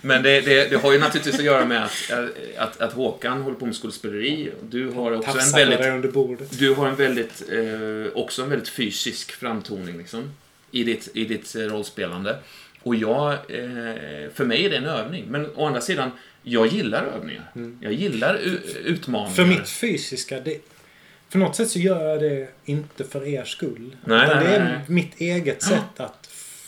Men 0.00 0.22
det, 0.22 0.40
det, 0.40 0.70
det 0.70 0.76
har 0.76 0.92
ju 0.92 0.98
naturligtvis 0.98 1.38
att 1.38 1.44
göra 1.44 1.64
med 1.64 1.84
att, 1.84 2.10
att, 2.56 2.80
att 2.80 2.92
Håkan 2.92 3.42
håller 3.42 3.56
på 3.56 3.66
med 3.66 3.74
skådespeleri. 3.74 4.50
Du 4.62 4.90
har 4.90 5.12
också 5.12 5.30
en 5.30 5.34
Tafsar 5.36 5.58
väldigt 5.58 5.78
dig 5.78 5.90
under 5.90 6.08
bordet. 6.08 6.58
Du 6.58 6.74
har 6.74 6.88
en 6.88 6.94
väldigt, 6.96 7.42
eh, 7.52 8.12
också 8.18 8.42
en 8.42 8.50
väldigt 8.50 8.68
fysisk 8.68 9.32
framtoning 9.32 9.98
liksom, 9.98 10.30
i 10.70 10.84
ditt, 10.84 11.08
i 11.14 11.24
ditt 11.24 11.56
eh, 11.56 11.60
rollspelande. 11.62 12.36
Och 12.82 12.94
jag, 12.94 13.32
eh, 13.32 13.38
för 14.34 14.44
mig 14.44 14.64
är 14.66 14.70
det 14.70 14.76
en 14.76 14.86
övning. 14.86 15.24
Men 15.28 15.48
å 15.54 15.66
andra 15.66 15.80
sidan, 15.80 16.10
jag 16.44 16.66
gillar 16.66 17.04
övningar. 17.04 17.50
Jag 17.80 17.92
gillar 17.92 18.34
utmaningar. 18.84 19.34
För 19.34 19.46
mitt 19.46 19.68
fysiska, 19.68 20.40
det, 20.40 20.58
för 21.28 21.38
något 21.38 21.56
sätt 21.56 21.70
så 21.70 21.78
gör 21.78 22.08
jag 22.08 22.20
det 22.20 22.48
inte 22.64 23.04
för 23.04 23.26
er 23.26 23.44
skull. 23.44 23.96
Nej, 24.04 24.28
nej, 24.28 24.44
det 24.44 24.56
är 24.56 24.64
nej. 24.64 24.80
mitt 24.88 25.20
eget 25.20 25.62
sätt 25.62 26.00
att 26.00 26.26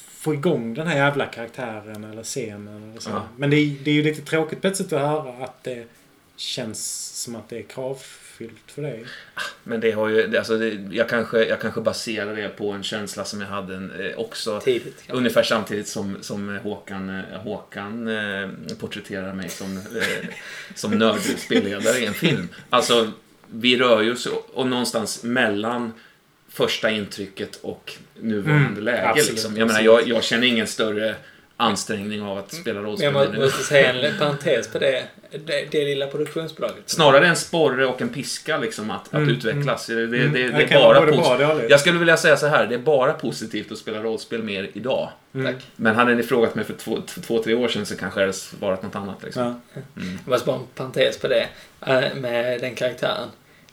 få 0.08 0.34
igång 0.34 0.74
den 0.74 0.86
här 0.86 0.96
jävla 0.96 1.26
karaktären 1.26 2.04
eller 2.04 2.22
scenen. 2.22 2.90
Eller 2.90 3.00
så. 3.00 3.10
Ja. 3.10 3.28
Men 3.36 3.50
det 3.50 3.56
är, 3.56 3.76
det 3.84 3.90
är 3.90 3.94
ju 3.94 4.02
lite 4.02 4.22
tråkigt 4.22 4.62
på 4.62 4.68
ett 4.68 4.76
sätt 4.76 4.92
att 4.92 5.00
höra 5.00 5.44
att 5.44 5.64
det 5.64 5.86
känns 6.36 7.10
som 7.22 7.36
att 7.36 7.48
det 7.48 7.58
är 7.58 7.62
kravfyllt 8.38 8.70
för 8.70 8.82
dig. 8.82 9.04
Men 9.64 9.80
det 9.80 9.90
har 9.90 10.08
ju, 10.08 10.36
alltså 10.36 10.58
det, 10.58 10.68
jag, 10.90 11.08
kanske, 11.08 11.44
jag 11.44 11.60
kanske 11.60 11.80
baserar 11.80 12.36
det 12.36 12.48
på 12.48 12.70
en 12.72 12.82
känsla 12.82 13.24
som 13.24 13.40
jag 13.40 13.48
hade 13.48 13.74
en, 13.76 13.90
eh, 13.90 14.18
också 14.18 14.60
Tidigt. 14.60 14.96
kanske. 14.96 15.12
Ungefär 15.12 15.42
samtidigt 15.42 15.88
som, 15.88 16.16
som 16.20 16.58
Håkan, 16.62 17.08
eh, 17.18 17.24
Håkan 17.40 18.08
eh, 18.08 18.48
porträtterar 18.80 19.32
mig 19.34 19.48
som, 19.48 19.76
eh, 19.76 20.28
som 20.74 20.90
nördspelledare 20.90 21.98
i 21.98 22.06
en 22.06 22.14
film. 22.14 22.48
Alltså, 22.70 23.12
vi 23.50 23.76
rör 23.78 24.02
ju 24.02 24.12
oss 24.12 24.26
och 24.54 24.66
någonstans 24.66 25.22
mellan 25.22 25.92
första 26.48 26.90
intrycket 26.90 27.56
och 27.62 27.92
nuvarande 28.20 28.66
Mm, 28.66 28.84
läge. 28.84 29.08
absolut, 29.08 29.30
liksom. 29.30 29.56
Jag, 29.56 29.66
menar, 29.66 29.80
jag, 29.80 30.08
jag 30.08 30.24
känner 30.24 30.46
ingen 30.46 30.66
större 30.66 31.14
ansträngning 31.56 32.22
av 32.22 32.38
att 32.38 32.52
spela 32.54 32.80
Men 32.80 32.88
rollspel 32.90 33.14
jag 33.14 33.34
måste 33.40 33.62
säga 33.62 33.92
en 33.92 34.18
parentes 34.18 34.68
på 34.68 34.78
det. 34.78 35.02
Det, 35.30 35.68
det 35.70 35.84
lilla 35.84 36.06
produktionsbolaget. 36.06 36.82
Snarare 36.90 37.26
en 37.26 37.36
sporre 37.36 37.86
och 37.86 38.02
en 38.02 38.08
piska 38.08 38.58
liksom, 38.58 38.90
att, 38.90 39.08
att 39.08 39.14
Mm, 39.14 39.28
utvecklas. 39.28 39.86
Det, 39.86 39.94
det, 39.94 40.06
det, 40.06 40.18
Mm, 40.18 40.32
det 40.32 40.48
det 40.48 40.74
är 40.74 40.80
bara 40.82 41.00
positivt. 41.06 41.70
Jag 41.70 41.80
skulle 41.80 41.98
vilja 41.98 42.16
säga 42.16 42.36
så 42.36 42.46
här, 42.46 42.66
det 42.66 42.74
är 42.74 42.78
bara 42.78 43.12
positivt 43.12 43.72
att 43.72 43.78
spela 43.78 44.02
rollspel 44.02 44.42
mer 44.42 44.70
idag. 44.72 45.10
Mm. 45.34 45.54
Men 45.76 45.94
hade 45.96 46.14
ni 46.14 46.22
frågat 46.22 46.54
mig 46.54 46.64
för 46.64 46.74
två, 46.74 46.98
två 47.26 47.42
tre 47.42 47.54
år 47.54 47.68
sedan 47.68 47.86
så 47.86 47.96
kanske 47.96 48.20
jag 48.20 48.26
hade 48.26 48.38
svarat 48.38 48.82
något 48.82 48.94
annat. 48.96 49.22
Liksom. 49.22 49.60
Ja. 49.74 49.80
Jag 49.94 50.04
måste 50.30 50.46
bara 50.46 50.56
en 50.56 50.66
parentes 50.74 51.18
på 51.18 51.28
det. 51.28 51.48
eh, 51.86 52.14
Med 52.14 52.60
den 52.60 52.74
karaktären. 52.74 53.28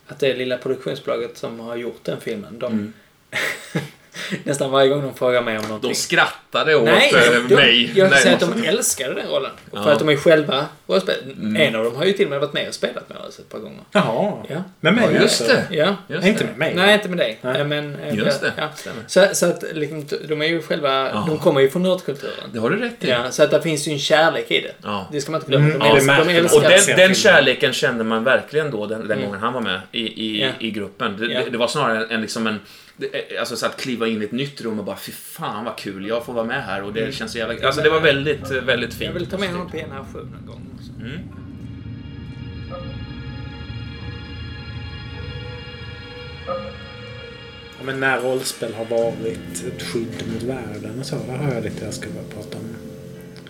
att 0.07 0.19
det 0.19 0.33
lilla 0.33 0.57
produktionsbolaget 0.57 1.37
som 1.37 1.59
har 1.59 1.75
gjort 1.75 1.99
den 2.03 2.21
filmen, 2.21 2.59
de... 2.59 2.93
Mm. 4.31 4.41
nästan 4.45 4.71
varje 4.71 4.89
gång 4.89 5.01
de 5.01 5.13
frågar 5.13 5.41
mig 5.41 5.57
om 5.57 5.63
någonting. 5.65 5.89
De 5.89 5.95
skrattade 5.95 6.75
åt 6.75 6.83
Nej, 6.83 7.13
eh, 7.15 7.41
de, 7.49 7.55
mig. 7.55 7.91
jag 7.95 8.09
Nej, 8.11 8.19
säger 8.19 8.35
att 8.35 8.41
de 8.55 8.63
älskade 8.63 9.13
den 9.13 9.27
rollen. 9.27 9.51
Ja. 9.73 9.83
För 9.83 9.91
att 9.91 9.99
de 9.99 10.09
är 10.09 10.15
själva 10.15 10.65
rollspel. 10.87 11.15
Mm. 11.39 11.55
En 11.55 11.75
av 11.75 11.83
dem 11.83 11.95
har 11.95 12.05
ju 12.05 12.13
till 12.13 12.25
och 12.25 12.29
med 12.29 12.39
varit 12.39 12.53
med 12.53 12.67
och 12.67 12.73
spelat 12.73 13.09
med 13.09 13.17
oss 13.17 13.39
ett 13.39 13.49
par 13.49 13.59
gånger. 13.59 13.79
Jaha. 13.91 14.33
Ja. 14.49 14.63
Med 14.79 14.93
mig 14.93 15.05
Ja, 15.13 15.21
just 15.21 15.47
det. 15.47 15.63
Ja. 15.71 15.95
Just 16.07 16.27
Inte 16.27 16.43
med 16.45 16.57
mig. 16.57 16.73
Nej, 16.75 16.93
inte 16.93 17.09
med 17.09 17.17
dig. 17.17 17.39
Nej. 17.41 17.63
Men, 17.65 17.95
eh, 17.95 18.15
Just 18.15 18.41
det. 18.41 18.51
Ja. 18.57 18.69
Stämmer. 18.75 19.03
Så, 19.07 19.27
så 19.33 19.45
att 19.45 19.63
liksom, 19.73 20.05
de 20.27 20.41
är 20.41 20.45
ju 20.45 20.61
själva, 20.61 20.89
Ja. 21.09 21.23
de 21.27 21.37
kommer 21.39 21.61
ju 21.61 21.69
från 21.69 21.83
nördkulturen. 21.83 22.49
Det 22.53 22.59
har 22.59 22.69
du 22.69 22.77
rätt 22.77 23.03
i. 23.03 23.09
Ja, 23.09 23.31
så 23.31 23.43
att 23.43 23.51
det 23.51 23.61
finns 23.61 23.87
ju 23.87 23.91
en 23.91 23.99
kärlek 23.99 24.51
i 24.51 24.61
det. 24.61 24.73
Ja. 24.83 25.07
Det 25.11 25.21
ska 25.21 25.31
man 25.31 25.41
inte 25.41 25.49
glömma. 25.51 25.65
Mm, 25.65 25.79
De, 25.79 25.85
ja, 25.85 25.93
det 25.93 25.97
älskar, 25.99 26.25
de 26.25 26.31
älskar 26.37 26.57
Och 26.57 26.63
den, 26.87 26.97
den 27.07 27.15
kärleken 27.15 27.73
kände 27.73 28.03
man 28.03 28.23
verkligen 28.23 28.71
då 28.71 28.85
den, 28.85 29.07
den 29.07 29.11
Mm. 29.11 29.25
gången 29.25 29.39
han 29.41 29.53
var 29.53 29.61
med 29.61 29.79
i, 29.91 30.01
i, 30.01 30.41
Ja. 30.41 30.49
i 30.59 30.71
gruppen. 30.71 31.17
Det, 31.19 31.25
Ja. 31.33 31.39
det, 31.43 31.49
det 31.49 31.57
var 31.57 31.67
snarare 31.67 32.05
en, 32.09 32.21
liksom 32.21 32.47
en... 32.47 32.59
Alltså 33.39 33.55
så 33.55 33.65
att 33.65 33.81
kliva 33.81 34.07
in 34.07 34.21
i 34.21 34.25
ett 34.25 34.31
nytt 34.31 34.61
rum 34.61 34.79
och 34.79 34.85
bara 34.85 34.97
fy 34.97 35.11
fan 35.11 35.65
vad 35.65 35.77
kul, 35.77 36.07
jag 36.07 36.25
får 36.25 36.33
vara 36.33 36.45
med 36.45 36.63
här 36.63 36.83
och 36.83 36.93
det 36.93 37.13
känns 37.13 37.31
så 37.31 37.37
jävla... 37.37 37.67
Alltså 37.67 37.81
det 37.81 37.89
var 37.89 37.99
väldigt, 37.99 38.51
eh, 38.51 38.61
väldigt 38.61 38.93
fint. 38.93 39.03
Jag 39.03 39.13
vill 39.13 39.29
ta 39.29 39.37
med 39.37 39.49
honom 39.49 39.71
på 39.71 39.77
en 39.77 39.91
här 39.91 40.05
show 40.13 40.27
någon 40.31 40.45
gång 40.45 40.69
också. 40.75 40.91
Mm. 41.01 41.19
Ja, 47.77 47.83
men 47.85 47.99
när 47.99 48.21
rollspel 48.21 48.73
har 48.73 48.85
varit 48.85 49.63
ett 49.67 49.81
skydd 49.81 50.23
mot 50.33 50.43
världen 50.43 50.99
och 50.99 51.05
så. 51.05 51.15
Där 51.27 51.37
har 51.37 51.53
jag 51.53 51.63
lite 51.63 51.85
jag 51.85 51.93
skulle 51.93 52.13
börja 52.13 52.27
prata 52.27 52.57
om. 52.57 52.63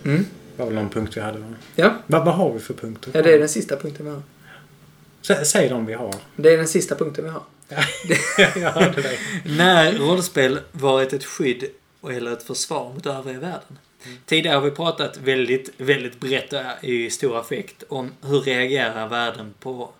Mm. 0.04 0.26
Det 0.56 0.62
var 0.62 0.66
väl 0.66 0.74
någon 0.74 0.90
punkt 0.90 1.16
vi 1.16 1.20
hade 1.20 1.38
va? 1.38 1.46
Ja. 1.76 1.94
Vad, 2.06 2.24
vad 2.24 2.34
har 2.34 2.52
vi 2.52 2.58
för 2.58 2.74
punkter? 2.74 3.10
ja, 3.14 3.22
det 3.22 3.34
är 3.34 3.38
den 3.38 3.48
sista 3.48 3.76
punkten 3.76 4.06
vi 4.06 4.12
har. 4.12 4.22
Sä, 5.26 5.44
säg 5.44 5.68
de 5.68 5.86
vi 5.86 5.94
har. 5.94 6.14
Det 6.36 6.52
är 6.52 6.56
den 6.56 6.68
sista 6.68 6.94
punkten 6.94 7.24
vi 7.24 7.30
har. 7.30 7.42
dig. 9.02 9.18
När 9.44 9.92
rollspel 9.92 10.58
varit 10.72 11.12
ett 11.12 11.24
skydd 11.24 11.64
eller 12.10 12.32
ett 12.32 12.42
försvar 12.42 12.92
mot 12.94 13.06
övriga 13.06 13.40
världen. 13.40 13.78
Tidigare 14.26 14.54
har 14.54 14.62
vi 14.62 14.70
pratat 14.70 15.16
väldigt, 15.16 15.70
väldigt 15.76 16.20
brett 16.20 16.52
och 16.52 16.84
i 16.84 17.10
stor 17.10 17.40
affekt 17.40 17.82
om 17.88 18.12
hur 18.22 18.40
reagerar 18.40 19.08
världen 19.08 19.54
på, 19.60 19.90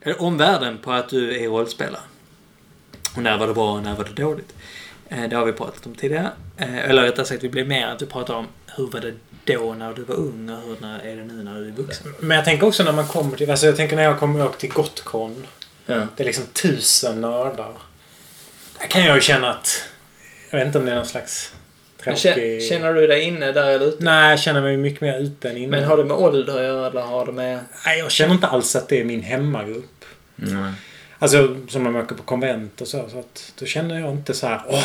eller 0.00 0.22
omvärlden 0.22 0.78
på 0.78 0.92
att 0.92 1.08
du 1.08 1.44
är 1.44 1.48
rollspelare. 1.48 2.02
Och 3.16 3.22
när 3.22 3.38
var 3.38 3.46
det 3.46 3.54
bra 3.54 3.72
och 3.72 3.82
när 3.82 3.96
var 3.96 4.04
det 4.04 4.22
dåligt? 4.22 4.54
Eh, 5.08 5.28
Det 5.28 5.36
har 5.36 5.44
vi 5.44 5.52
pratat 5.52 5.86
om 5.86 5.94
tidigare. 5.94 6.30
Eh, 6.56 6.78
Eller 6.90 7.02
rättare 7.02 7.26
sagt, 7.26 7.44
vi 7.44 7.48
blev 7.48 7.68
mer 7.68 7.86
att 7.86 7.98
du 7.98 8.06
pratar 8.06 8.34
om 8.34 8.46
hur 8.76 8.86
var 8.86 9.00
det 9.00 9.12
då 9.44 9.74
när 9.74 9.92
du 9.94 10.02
var 10.02 10.14
ung 10.14 10.50
och 10.50 10.62
hur 10.68 10.76
när 10.80 10.98
är 11.06 11.16
det 11.16 11.24
nu 11.24 11.42
när 11.44 11.54
du 11.60 11.66
är 11.68 11.72
vuxen. 11.72 12.14
Men 12.20 12.36
jag 12.36 12.44
tänker 12.44 12.66
också 12.66 12.82
när 12.84 12.92
man 12.92 13.06
kommer 13.06 13.36
till... 13.36 13.50
Alltså 13.50 13.66
jag 13.66 13.76
tänker 13.76 13.96
när 13.96 14.02
jag 14.02 14.18
kommer 14.18 14.44
upp 14.44 14.58
till 14.58 14.70
Gotcon. 14.72 15.46
Ja. 15.86 16.06
Det 16.16 16.22
är 16.22 16.24
liksom 16.24 16.44
tusen 16.46 17.20
nördar. 17.20 17.72
Där 18.80 18.86
kan 18.86 19.04
jag 19.04 19.14
ju 19.14 19.20
känna 19.20 19.50
att... 19.50 19.84
Jag 20.50 20.58
vet 20.58 20.66
inte 20.66 20.78
om 20.78 20.84
det 20.84 20.90
är 20.90 20.96
någon 20.96 21.06
slags 21.06 21.52
tråkig... 22.02 22.18
kä- 22.20 22.68
Känner 22.68 22.94
du 22.94 23.06
dig 23.06 23.22
inne 23.22 23.52
där 23.52 23.66
eller 23.68 23.86
ute? 23.86 24.04
Nej, 24.04 24.30
jag 24.30 24.40
känner 24.40 24.60
mig 24.62 24.76
mycket 24.76 25.00
mer 25.00 25.18
ute 25.20 25.50
än 25.50 25.56
inne. 25.56 25.68
Men 25.68 25.84
har 25.84 25.96
det 25.96 26.04
med 26.04 26.16
ålder 26.16 26.56
att 26.56 26.62
göra 26.64 26.86
eller 26.86 27.00
har 27.00 27.26
det 27.26 27.32
med... 27.32 27.58
Nej, 27.86 27.98
jag 27.98 28.10
känner 28.10 28.34
inte 28.34 28.46
alls 28.46 28.76
att 28.76 28.88
det 28.88 29.00
är 29.00 29.04
min 29.04 29.22
hemmagrupp. 29.22 30.04
Nej. 30.36 30.72
Alltså 31.18 31.56
som 31.68 31.82
man 31.82 31.96
åker 31.96 32.14
på 32.14 32.22
konvent 32.22 32.80
och 32.80 32.88
så. 32.88 33.08
Så 33.08 33.18
att 33.18 33.52
då 33.58 33.66
känner 33.66 34.00
jag 34.00 34.10
inte 34.10 34.34
så 34.34 34.46
här... 34.46 34.60
Åh! 34.68 34.84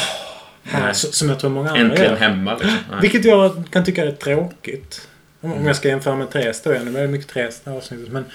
Här, 0.64 0.82
Nej. 0.86 0.96
så- 0.96 1.12
som 1.12 1.30
jag 1.30 1.40
tror 1.40 1.50
många 1.50 1.70
andra 1.70 1.82
Äntligen 1.84 2.12
gör. 2.12 2.18
hemma 2.20 2.54
liksom. 2.54 2.78
Nej. 2.92 3.00
Vilket 3.02 3.26
jag 3.26 3.64
kan 3.72 3.86
tycka 3.86 4.04
är 4.06 4.12
tråkigt. 4.12 5.08
Om 5.42 5.54
om 5.54 5.68
jag 5.68 5.76
ska 5.76 5.88
jämföra 5.88 6.16
med 6.16 6.30
Therese 6.32 6.62
då. 6.64 6.70
är 6.72 6.80
det 6.80 7.08
mycket 7.08 7.28
Therese 7.34 7.62
i 7.66 7.70
avsnittet. 7.70 8.12
Men 8.12 8.26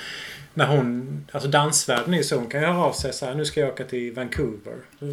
när 0.54 0.66
hon... 0.66 1.24
Alltså 1.32 1.48
dansvärlden 1.48 2.14
är 2.14 2.18
ju 2.18 2.24
så. 2.24 2.36
Hon 2.36 2.46
kan 2.46 2.60
ju 2.60 2.66
höra 2.66 2.78
av 2.84 2.92
sig 2.92 3.12
så 3.12 3.26
här. 3.26 3.34
Nu 3.34 3.44
ska 3.44 3.60
jag 3.60 3.68
åka 3.68 3.84
till 3.84 4.12
Vancouver. 4.14 4.74
Då 4.98 5.06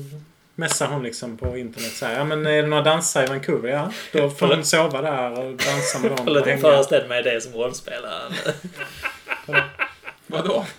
messar 0.55 0.87
hon 0.87 1.03
liksom 1.03 1.37
på 1.37 1.57
internet 1.57 1.91
så 1.91 2.05
här. 2.05 2.17
Ja 2.17 2.23
men 2.23 2.45
är 2.45 2.61
det 2.61 2.67
några 2.67 2.83
dansare 2.83 3.23
i 3.25 3.27
Vancouver? 3.27 3.69
Ja. 3.69 3.91
Då 4.13 4.29
får 4.29 4.47
hon 4.55 4.65
sova 4.65 5.01
där 5.01 5.31
och 5.39 5.51
dansa 5.55 5.99
med 5.99 6.11
dem. 6.11 6.25
Du 6.25 6.41
hänga. 6.45 6.61
föreställer 6.61 7.07
mig 7.07 7.23
det 7.23 7.41
som 7.41 7.53
rollspelare. 7.53 8.33
Vadå? 10.27 10.65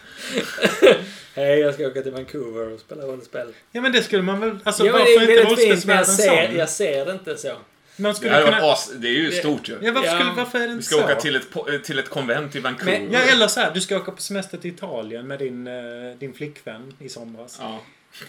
Hej, 1.34 1.58
jag 1.58 1.74
ska 1.74 1.86
åka 1.86 2.02
till 2.02 2.12
Vancouver 2.12 2.72
och 2.72 2.80
spela 2.80 3.02
rollspel. 3.02 3.52
Ja 3.72 3.80
men 3.80 3.92
det 3.92 4.02
skulle 4.02 4.22
man 4.22 4.40
väl... 4.40 4.58
Alltså 4.64 4.86
ja, 4.86 4.92
varför 4.92 5.26
det 5.26 5.32
är 5.34 5.50
inte 5.50 5.56
fint, 5.62 5.84
men 5.84 5.96
jag 5.96 6.02
rollspelsvärlden 6.02 6.04
ser, 6.06 6.46
sån? 6.48 6.56
jag 6.58 6.68
ser 6.68 7.06
det 7.06 7.12
inte 7.12 7.36
så. 7.36 7.52
Man 7.96 8.10
Det, 8.12 8.16
skulle 8.16 8.32
var 8.32 8.44
kunna... 8.44 8.56
as, 8.72 8.92
det 8.96 9.08
är 9.08 9.12
ju 9.12 9.30
stort 9.32 9.68
ju. 9.68 9.76
Ja, 9.82 9.92
varför, 9.92 10.08
Ja. 10.08 10.14
skulle, 10.18 10.30
varför 10.36 10.58
är 10.58 10.62
det 10.62 10.66
Vi 10.68 10.72
inte 10.72 10.84
ska 10.84 10.96
så? 10.96 11.04
åka 11.04 11.14
till 11.14 11.36
ett, 11.36 11.84
till 11.84 11.98
ett 11.98 12.08
konvent 12.08 12.56
i 12.56 12.60
Vancouver. 12.60 12.98
Men- 13.00 13.12
Ja, 13.12 13.18
eller 13.20 13.46
så 13.48 13.60
här. 13.60 13.70
Du 13.74 13.80
ska 13.80 13.96
åka 13.96 14.12
på 14.12 14.20
semester 14.22 14.58
till 14.58 14.70
Italien 14.70 15.26
med 15.26 15.38
din, 15.38 15.66
eh, 15.66 15.74
din 16.18 16.32
flickvän 16.34 16.92
i 16.98 17.08
somras. 17.08 17.56
Ja. 17.60 17.80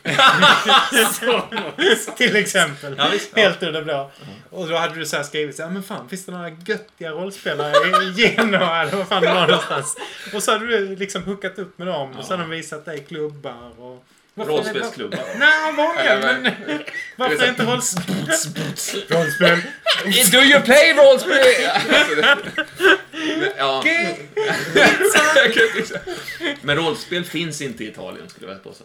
till 2.17 2.35
exempel. 2.35 2.95
Ja, 2.97 3.07
visst. 3.11 3.29
Ja. 3.35 3.41
Helt 3.41 3.63
ur 3.63 3.71
det 3.71 3.81
blå. 3.81 4.11
Och 4.49 4.67
då 4.67 4.75
hade 4.77 4.95
du 4.95 5.05
så 5.05 5.15
här 5.15 5.23
skrivit 5.23 5.55
så 5.55 5.63
här, 5.63 5.69
men 5.69 5.83
fan 5.83 6.09
finns 6.09 6.25
det 6.25 6.31
några 6.31 6.49
göttiga 6.49 7.11
rollspelare 7.11 8.03
i 8.03 8.11
Genoa 8.21 8.81
eller 8.81 8.97
vad 8.97 9.07
fan 9.07 9.21
det 9.21 9.33
var 9.33 9.47
någonstans? 9.47 9.97
Och 10.33 10.43
så 10.43 10.51
hade 10.51 10.67
du 10.67 10.95
liksom 10.95 11.23
hookat 11.23 11.59
upp 11.59 11.77
med 11.77 11.87
dem 11.87 12.11
och 12.17 12.25
så 12.25 12.33
hade 12.33 12.43
de 12.43 12.49
visat 12.49 12.85
dig 12.85 13.05
klubbar 13.07 13.79
och... 13.79 14.05
Rollspelsklubbar. 14.37 15.19
Nej, 15.37 15.73
många 15.73 15.99
Eller- 15.99 16.39
men... 16.41 16.51
Varför 17.15 17.43
är 17.45 17.49
inte 17.49 17.65
rollspel... 17.65 18.15
Rollspel... 19.09 19.61
Do 20.31 20.37
you 20.37 20.61
play 20.61 20.93
rollspel? 20.93 21.37
Ja. 23.57 23.83
Men 26.61 26.75
rollspel 26.77 27.25
finns 27.25 27.61
inte 27.61 27.83
i 27.83 27.87
Italien, 27.87 28.29
skulle 28.29 28.45
jag 28.45 28.49
vilja 28.55 28.63
påstå. 28.63 28.83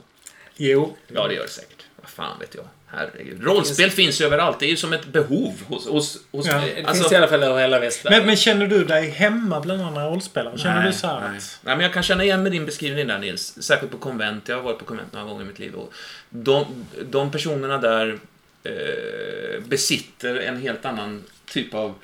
Jo. 0.62 0.96
Ja, 1.06 1.28
det 1.28 1.34
gör 1.34 1.42
det 1.42 1.48
säkert. 1.48 1.84
Vad 1.96 2.10
fan 2.10 2.38
vet 2.38 2.54
jag. 2.54 2.64
Herregud. 2.86 3.44
Rollspel 3.44 3.90
finns 3.90 4.20
ju 4.20 4.24
överallt. 4.24 4.60
Det 4.60 4.66
är 4.66 4.70
ju 4.70 4.76
som 4.76 4.92
ett 4.92 5.06
behov 5.06 5.62
hos... 5.68 5.86
hos, 5.86 6.18
hos 6.30 6.46
Ja. 6.46 6.52
Det 6.52 6.84
alltså, 6.84 7.02
finns 7.02 7.12
i 7.12 7.16
alla 7.16 7.28
fall 7.28 7.42
över 7.42 7.60
hela 7.60 7.80
västvärlden. 7.80 8.18
Men, 8.18 8.26
men 8.26 8.36
känner 8.36 8.66
du 8.66 8.84
dig 8.84 9.10
hemma 9.10 9.60
bland 9.60 9.82
andra 9.82 10.06
rollspelare? 10.06 10.58
Känner 10.58 10.86
du 10.86 10.92
så 10.92 11.06
här 11.06 11.20
nej. 11.20 11.38
att... 11.38 11.60
nej, 11.62 11.76
men 11.76 11.80
jag 11.80 11.92
kan 11.92 12.02
känna 12.02 12.24
igen 12.24 12.42
med 12.42 12.52
din 12.52 12.66
beskrivning 12.66 13.06
där 13.06 13.18
Nils. 13.18 13.62
Särskilt 13.62 13.92
på 13.92 13.98
konvent. 13.98 14.48
Jag 14.48 14.56
har 14.56 14.62
varit 14.62 14.78
på 14.78 14.84
konvent 14.84 15.12
några 15.12 15.26
gånger 15.26 15.42
i 15.42 15.46
mitt 15.46 15.58
liv. 15.58 15.74
Och 15.74 15.92
de, 16.30 16.86
de 17.10 17.30
personerna 17.30 17.78
där 17.78 18.18
eh, 18.64 19.60
besitter 19.64 20.36
en 20.36 20.62
helt 20.62 20.84
annan 20.84 21.24
typ 21.46 21.74
av 21.74 21.94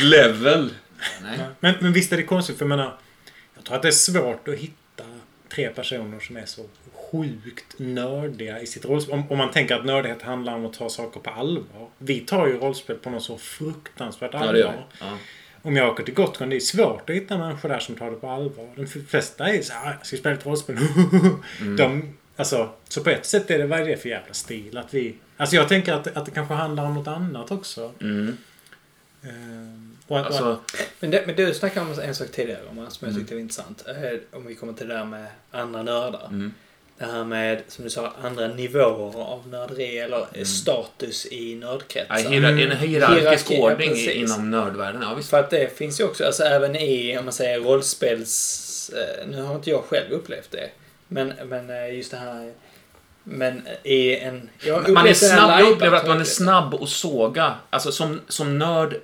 level. 0.00 0.70
Nej. 1.22 1.38
Men, 1.60 1.74
men 1.80 1.92
visst 1.92 2.12
är 2.12 2.16
det 2.16 2.22
konstigt, 2.22 2.58
för 2.58 2.64
jag 2.64 2.68
menar... 2.68 2.96
Jag 3.54 3.64
tror 3.64 3.76
att 3.76 3.82
det 3.82 3.88
är 3.88 3.92
svårt 3.92 4.48
att 4.48 4.54
hitta 4.54 4.79
tre 5.54 5.68
personer 5.68 6.20
som 6.20 6.36
är 6.36 6.46
så 6.46 6.62
sjukt 7.12 7.78
nördiga 7.78 8.60
i 8.60 8.66
sitt 8.66 8.84
rollspel. 8.84 9.14
Om, 9.14 9.24
om 9.30 9.38
man 9.38 9.50
tänker 9.50 9.74
att 9.74 9.84
nördighet 9.84 10.22
handlar 10.22 10.54
om 10.54 10.66
att 10.66 10.72
ta 10.72 10.88
saker 10.88 11.20
på 11.20 11.30
allvar. 11.30 11.88
Vi 11.98 12.20
tar 12.20 12.46
ju 12.46 12.58
rollspel 12.58 12.96
på 12.96 13.10
något 13.10 13.22
så 13.22 13.38
fruktansvärt 13.38 14.34
allvar. 14.34 14.54
Ja. 14.56 14.72
Ja. 15.00 15.18
Om 15.62 15.76
jag 15.76 15.88
åker 15.88 16.04
till 16.04 16.14
Gotcon, 16.14 16.50
det 16.50 16.56
är 16.56 16.60
svårt 16.60 17.10
att 17.10 17.16
hitta 17.16 17.38
människor 17.38 17.68
där 17.68 17.78
som 17.78 17.94
tar 17.94 18.10
det 18.10 18.16
på 18.16 18.28
allvar. 18.28 18.68
De 18.76 18.86
flesta 18.86 19.48
är 19.48 19.62
så 19.62 19.72
här, 19.72 19.90
"Ah, 20.00 20.04
ska 20.04 20.16
spela 20.16 20.34
ett 20.34 20.46
rollspel? 20.46 20.76
Mm. 21.60 21.76
De, 21.76 22.16
alltså, 22.36 22.70
så 22.88 23.04
på 23.04 23.10
ett 23.10 23.26
sätt 23.26 23.50
är 23.50 23.58
det, 23.58 23.66
vad 23.66 23.80
är 23.80 23.84
det 23.86 23.96
för 23.96 24.08
jävla 24.08 24.34
stil? 24.34 24.78
Att 24.78 24.94
vi... 24.94 25.14
Alltså 25.36 25.56
jag 25.56 25.68
tänker 25.68 25.92
att, 25.92 26.16
att 26.16 26.24
det 26.24 26.30
kanske 26.30 26.54
handlar 26.54 26.84
om 26.86 26.94
något 26.94 27.08
annat 27.08 27.50
också. 27.50 27.92
Mm. 28.00 28.36
Ehm, 29.22 29.96
och 30.06 30.18
att, 30.20 30.26
och 30.26 30.32
Alltså, 30.32 30.52
att, 30.52 30.76
Men, 31.00 31.10
det, 31.10 31.22
men 31.26 31.36
du 31.36 31.54
snackade 31.54 31.86
om 31.92 32.00
en 32.00 32.14
sak 32.14 32.28
tidigare 32.32 32.60
om 32.70 32.76
som 32.76 32.84
jag 33.00 33.08
Mm. 33.08 33.20
tyckte 33.20 33.34
var 33.34 33.40
intressant. 33.40 33.84
Eh, 33.88 34.18
Om 34.38 34.46
vi 34.46 34.54
kommer 34.54 34.72
till 34.72 34.88
det 34.88 34.94
där 34.94 35.04
med 35.04 35.26
andra 35.50 35.82
nördar. 35.82 36.26
mm. 36.26 36.54
Det 36.98 37.06
här 37.06 37.24
med, 37.24 37.62
som 37.68 37.84
du 37.84 37.90
sa, 37.90 38.12
andra 38.22 38.48
nivåer 38.48 39.22
av 39.22 39.48
nörderi 39.48 39.98
eller 39.98 40.26
Mm. 40.34 40.44
status 40.44 41.26
i 41.26 41.52
ja, 41.52 41.66
nördkretsar. 41.66 42.16
hierar- 42.30 42.48
en 42.48 42.76
hierarkisk 42.76 43.50
Hierarki, 43.50 43.56
ja, 43.56 43.62
ordning 43.72 43.88
precis. 43.90 44.14
inom 44.14 44.50
nördvärlden. 44.50 45.02
Ja, 45.02 45.14
visst. 45.14 45.30
För 45.30 45.40
att 45.40 45.50
det 45.50 45.76
finns 45.78 46.00
ju 46.00 46.04
också, 46.04 46.24
alltså 46.24 46.42
även 46.42 46.76
i, 46.76 47.18
om 47.18 47.24
man 47.24 47.32
säger 47.32 47.60
rollspels... 47.60 48.90
eh, 48.96 49.26
Nu 49.28 49.42
har 49.42 49.54
inte 49.54 49.70
jag 49.70 49.84
själv 49.84 50.12
upplevt 50.12 50.50
det. 50.50 50.70
Men, 51.08 51.32
men 51.44 51.70
eh, 51.70 51.94
just 51.96 52.10
det 52.10 52.16
här... 52.16 52.52
Men 53.24 53.62
i 53.82 54.16
en... 54.16 54.48
Jag 54.60 54.88
Man 54.90 55.06
är 55.06 55.14
snabb, 55.14 55.60
jag 55.60 55.70
upplever 55.70 55.96
att 55.96 56.06
man 56.08 56.20
är 56.20 56.24
snabb 56.24 56.74
att 56.74 56.88
såga. 56.88 57.54
Alltså 57.70 57.92
som, 57.92 58.20
som 58.28 58.58
nörd. 58.58 58.94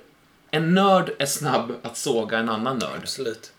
En 0.57 0.73
nörd 0.73 1.11
är 1.19 1.25
snabb 1.25 1.71
att 1.83 1.97
såga 1.97 2.37
en 2.37 2.49
annan 2.49 2.77
nörd. 2.77 2.99
Absolut. 3.01 3.51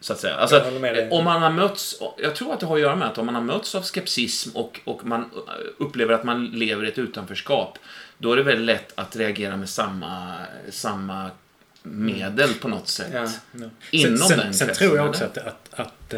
Så 0.00 0.12
att 0.12 0.20
säga. 0.20 0.34
Alltså, 0.34 0.62
om 1.10 1.24
man 1.24 1.42
har 1.42 1.50
mötts, 1.50 2.02
jag 2.18 2.36
tror 2.36 2.52
att 2.52 2.60
det 2.60 2.66
har 2.66 2.74
att 2.74 2.82
göra 2.82 2.96
med 2.96 3.08
att 3.08 3.18
om 3.18 3.26
man 3.26 3.34
har 3.34 3.42
mötts 3.42 3.74
av 3.74 3.82
skepsism 3.82 4.50
och, 4.56 4.80
och 4.84 5.06
man 5.06 5.30
upplever 5.78 6.14
att 6.14 6.24
man 6.24 6.46
lever 6.46 6.84
i 6.84 6.88
ett 6.88 6.98
utanförskap, 6.98 7.78
då 8.18 8.32
är 8.32 8.36
det 8.36 8.42
väldigt 8.42 8.66
lätt 8.66 8.92
att 8.94 9.16
reagera 9.16 9.56
med 9.56 9.68
samma, 9.68 10.34
samma 10.70 11.30
medel 11.82 12.54
på 12.54 12.68
något 12.68 12.88
sätt. 12.88 13.10
Ja. 13.12 13.28
ja. 13.52 13.66
Inom 13.90 14.18
sen, 14.18 14.38
den 14.38 14.54
sen 14.54 14.74
tror 14.74 14.96
jag 14.96 15.08
också 15.08 15.24
att, 15.24 15.38
att, 15.38 15.74
att 15.74 16.14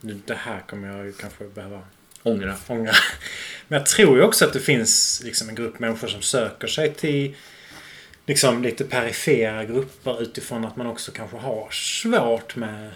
nu, 0.00 0.20
det 0.26 0.34
här 0.34 0.60
kommer 0.60 0.96
jag 0.96 1.06
ju 1.06 1.12
kanske 1.12 1.44
behöva 1.44 1.80
Ångra. 2.22 2.54
ångra. 2.66 2.92
Men 3.68 3.78
jag 3.78 3.86
tror 3.86 4.16
ju 4.16 4.22
också 4.22 4.44
att 4.44 4.52
det 4.52 4.60
finns 4.60 5.22
liksom 5.24 5.48
en 5.48 5.54
grupp 5.54 5.78
människor 5.78 6.08
som 6.08 6.22
söker 6.22 6.66
sig 6.66 6.94
till 6.94 7.34
liksom 8.28 8.62
lite 8.62 8.84
perifera 8.84 9.64
grupper 9.64 10.22
utifrån 10.22 10.64
att 10.64 10.76
man 10.76 10.86
också 10.86 11.12
kanske 11.12 11.36
har 11.36 11.68
svårt 11.70 12.56
med 12.56 12.90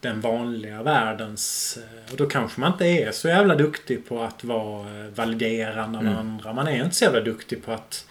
den 0.00 0.20
vanliga 0.20 0.82
världens... 0.82 1.78
eh, 2.06 2.10
Och 2.12 2.16
då 2.16 2.26
kanske 2.28 2.60
man 2.60 2.72
inte 2.72 2.84
är 2.86 3.12
så 3.12 3.28
jävla 3.28 3.54
duktig 3.54 4.08
på 4.08 4.22
att 4.22 4.44
vara 4.44 4.88
eh, 5.04 5.10
validerande 5.10 5.98
av 5.98 6.04
Mm. 6.06 6.16
andra. 6.18 6.52
Man 6.52 6.68
är 6.68 6.84
inte 6.84 6.96
så 6.96 7.04
jävla 7.04 7.20
duktig 7.20 7.64
på 7.64 7.72
att 7.72 8.06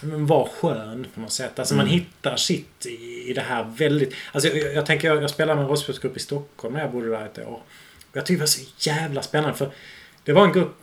men 0.00 0.26
vara 0.26 0.48
skön 0.48 1.06
på 1.14 1.20
något 1.20 1.32
sätt. 1.32 1.58
Alltså 1.58 1.74
man 1.74 1.86
Mm. 1.86 1.98
hittar 1.98 2.36
sitt 2.36 2.86
i, 2.86 3.24
i 3.30 3.32
det 3.34 3.40
här 3.40 3.64
väldigt... 3.64 4.14
Alltså 4.32 4.48
jag, 4.48 4.74
jag 4.74 4.86
tänker, 4.86 5.08
jag, 5.08 5.22
jag 5.22 5.30
spelade 5.30 5.54
med 5.54 5.62
en 5.62 5.68
rollspelsgrupp 5.68 6.16
i 6.16 6.20
Stockholm 6.20 6.74
när 6.74 6.80
jag 6.80 6.90
bodde 6.92 7.08
där 7.10 7.24
ett 7.26 7.38
år. 7.38 7.62
Och 8.10 8.16
jag 8.16 8.26
tyckte 8.26 8.34
det 8.38 8.40
var 8.40 8.46
så 8.46 8.60
jävla 8.78 9.22
spännande 9.22 9.56
för 9.58 9.70
det 10.24 10.32
var 10.32 10.44
en 10.44 10.52
grupp 10.52 10.76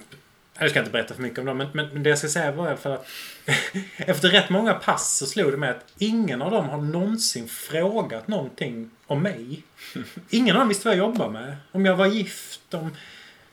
jag 0.59 0.69
ska 0.69 0.79
inte 0.79 0.91
berätta 0.91 1.13
för 1.13 1.21
mycket 1.21 1.39
om 1.39 1.45
dem, 1.45 1.57
men, 1.57 1.67
men, 1.73 1.89
men 1.93 2.03
det 2.03 2.09
jag 2.09 2.19
ska 2.19 2.27
säga 2.27 2.51
var 2.51 2.75
för 2.75 2.89
att 2.93 3.07
efter 3.97 4.29
rätt 4.29 4.49
många 4.49 4.73
pass 4.73 5.17
så 5.17 5.25
slog 5.25 5.51
det 5.51 5.57
mig 5.57 5.69
att 5.69 5.85
ingen 5.97 6.41
av 6.41 6.51
dem 6.51 6.69
har 6.69 6.77
någonsin 6.77 7.47
frågat 7.47 8.27
någonting 8.27 8.89
om 9.07 9.21
mig. 9.23 9.63
Ingen 10.29 10.55
av 10.55 10.59
dem 10.59 10.67
visste 10.69 10.87
vad 10.87 10.97
jag 10.97 10.99
jobbade 11.07 11.31
med. 11.31 11.55
Om 11.71 11.85
jag 11.85 11.95
var 11.95 12.05
gift, 12.07 12.73
om 12.73 12.95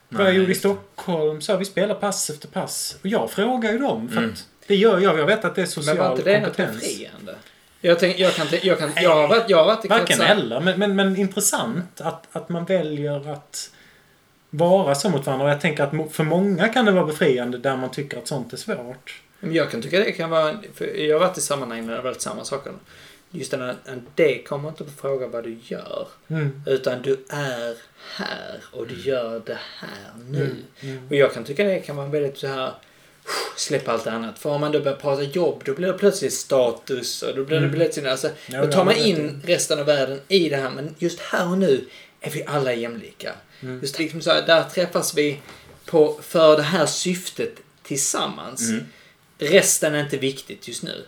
vad 0.09 0.27
jag 0.27 0.33
gjorde 0.33 0.51
i. 0.51 0.55
Stockholm. 0.55 1.41
Så 1.41 1.57
vi 1.57 1.65
spelar 1.65 1.95
pass 1.95 2.29
efter 2.29 2.47
pass. 2.47 2.97
Och 3.01 3.07
jag 3.07 3.31
frågar 3.31 3.71
ju 3.71 3.77
dem 3.79 4.09
för 4.09 4.17
Mm. 4.17 4.29
att 4.31 4.47
det 4.67 4.75
gör 4.75 4.99
jag. 4.99 5.19
Jag 5.19 5.25
vet 5.25 5.45
att 5.45 5.55
det 5.55 5.61
är 5.61 5.65
social 5.65 5.95
Men 5.95 6.05
var 6.05 6.11
inte 6.11 6.23
det 6.23 6.39
något 6.39 6.45
kompetens. 6.55 6.81
befriande? 6.81 7.35
Jag, 7.81 7.99
tänk, 7.99 8.19
jag, 8.19 8.33
kan, 8.33 8.47
jag, 8.63 8.79
kan, 8.79 8.91
jag, 8.95 9.15
har 9.15 9.27
varit, 9.27 9.49
jag 9.49 9.57
har 9.57 9.65
varit 9.65 9.85
i 9.85 9.87
Varken 9.87 10.21
eller, 10.21 10.59
men, 10.59 10.79
men, 10.79 10.95
men 10.95 11.15
intressant 11.17 12.01
att, 12.01 12.27
att 12.31 12.49
man 12.49 12.65
väljer 12.65 13.31
att 13.33 13.71
vara 14.57 14.95
så 14.95 15.09
mot 15.09 15.25
varandra. 15.25 15.45
Och 15.45 15.51
jag 15.51 15.61
tänker 15.61 15.83
att 15.83 16.13
för 16.13 16.23
många 16.23 16.67
kan 16.67 16.85
det 16.85 16.91
vara 16.91 17.05
befriande 17.05 17.57
där 17.57 17.77
man 17.77 17.91
tycker 17.91 18.17
att 18.17 18.27
sånt 18.27 18.53
är 18.53 18.57
svårt. 18.57 19.21
Men 19.39 19.53
jag 19.53 19.71
kan 19.71 19.81
tycka 19.81 19.99
det 19.99 20.11
kan 20.11 20.29
vara... 20.29 20.57
Jag 20.95 21.19
har 21.19 21.27
varit 21.27 21.37
i 21.37 21.41
sammanhang 21.41 21.85
när 21.85 21.91
det 21.91 21.97
har 21.97 22.03
varit 22.03 22.21
samma 22.21 22.43
saker. 22.43 22.73
Just 23.31 23.51
den 23.51 23.61
här, 23.61 23.75
det 24.15 24.43
kommer 24.43 24.69
inte 24.69 24.83
på 24.83 24.91
fråga 24.91 25.27
vad 25.27 25.43
du 25.43 25.57
gör. 25.63 26.07
Mm. 26.27 26.61
Utan 26.65 27.01
du 27.01 27.25
är 27.29 27.75
här 28.15 28.63
och 28.71 28.87
du 28.87 28.95
gör 29.09 29.41
det 29.45 29.57
här 29.79 30.11
nu. 30.29 30.43
Mm. 30.43 30.57
Mm. 30.79 31.07
Och 31.07 31.15
jag 31.15 31.33
kan 31.33 31.43
tycka 31.43 31.63
det 31.63 31.79
kan 31.79 31.95
vara 31.95 32.07
väldigt 32.07 32.37
så 32.37 32.47
här 32.47 32.71
släppa 33.57 33.91
allt 33.91 34.07
annat. 34.07 34.39
För 34.39 34.49
om 34.49 34.61
man 34.61 34.71
då 34.71 34.79
börjar 34.79 34.97
prata 34.97 35.23
jobb, 35.23 35.61
då 35.65 35.73
blir 35.73 35.87
det 35.87 35.93
plötsligt 35.93 36.33
status 36.33 37.21
och 37.21 37.35
då 37.35 37.43
blir 37.43 37.59
det 37.59 37.65
Mm. 37.65 37.75
plötsligt... 37.75 38.07
Alltså, 38.07 38.29
då 38.47 38.67
tar 38.67 38.85
man 38.85 38.95
in 38.95 39.41
resten 39.45 39.79
av 39.79 39.85
världen 39.85 40.19
i 40.27 40.49
det 40.49 40.55
här. 40.55 40.69
Men 40.69 40.95
just 40.97 41.19
här 41.19 41.51
och 41.51 41.57
nu 41.57 41.85
är 42.21 42.31
vi 42.31 42.43
alla 42.45 42.73
jämlika. 42.73 43.33
Mm. 43.61 43.79
Just 43.81 43.99
liksom 43.99 44.21
så 44.21 44.31
här, 44.31 44.47
där 44.47 44.63
träffas 44.63 45.13
vi 45.17 45.39
på, 45.85 46.19
för 46.21 46.57
det 46.57 46.63
här 46.63 46.85
syftet 46.85 47.55
tillsammans. 47.83 48.69
Mm. 48.69 48.83
Resten 49.37 49.95
är 49.95 50.03
inte 50.03 50.17
viktigt 50.17 50.67
just 50.67 50.83
nu. 50.83 51.05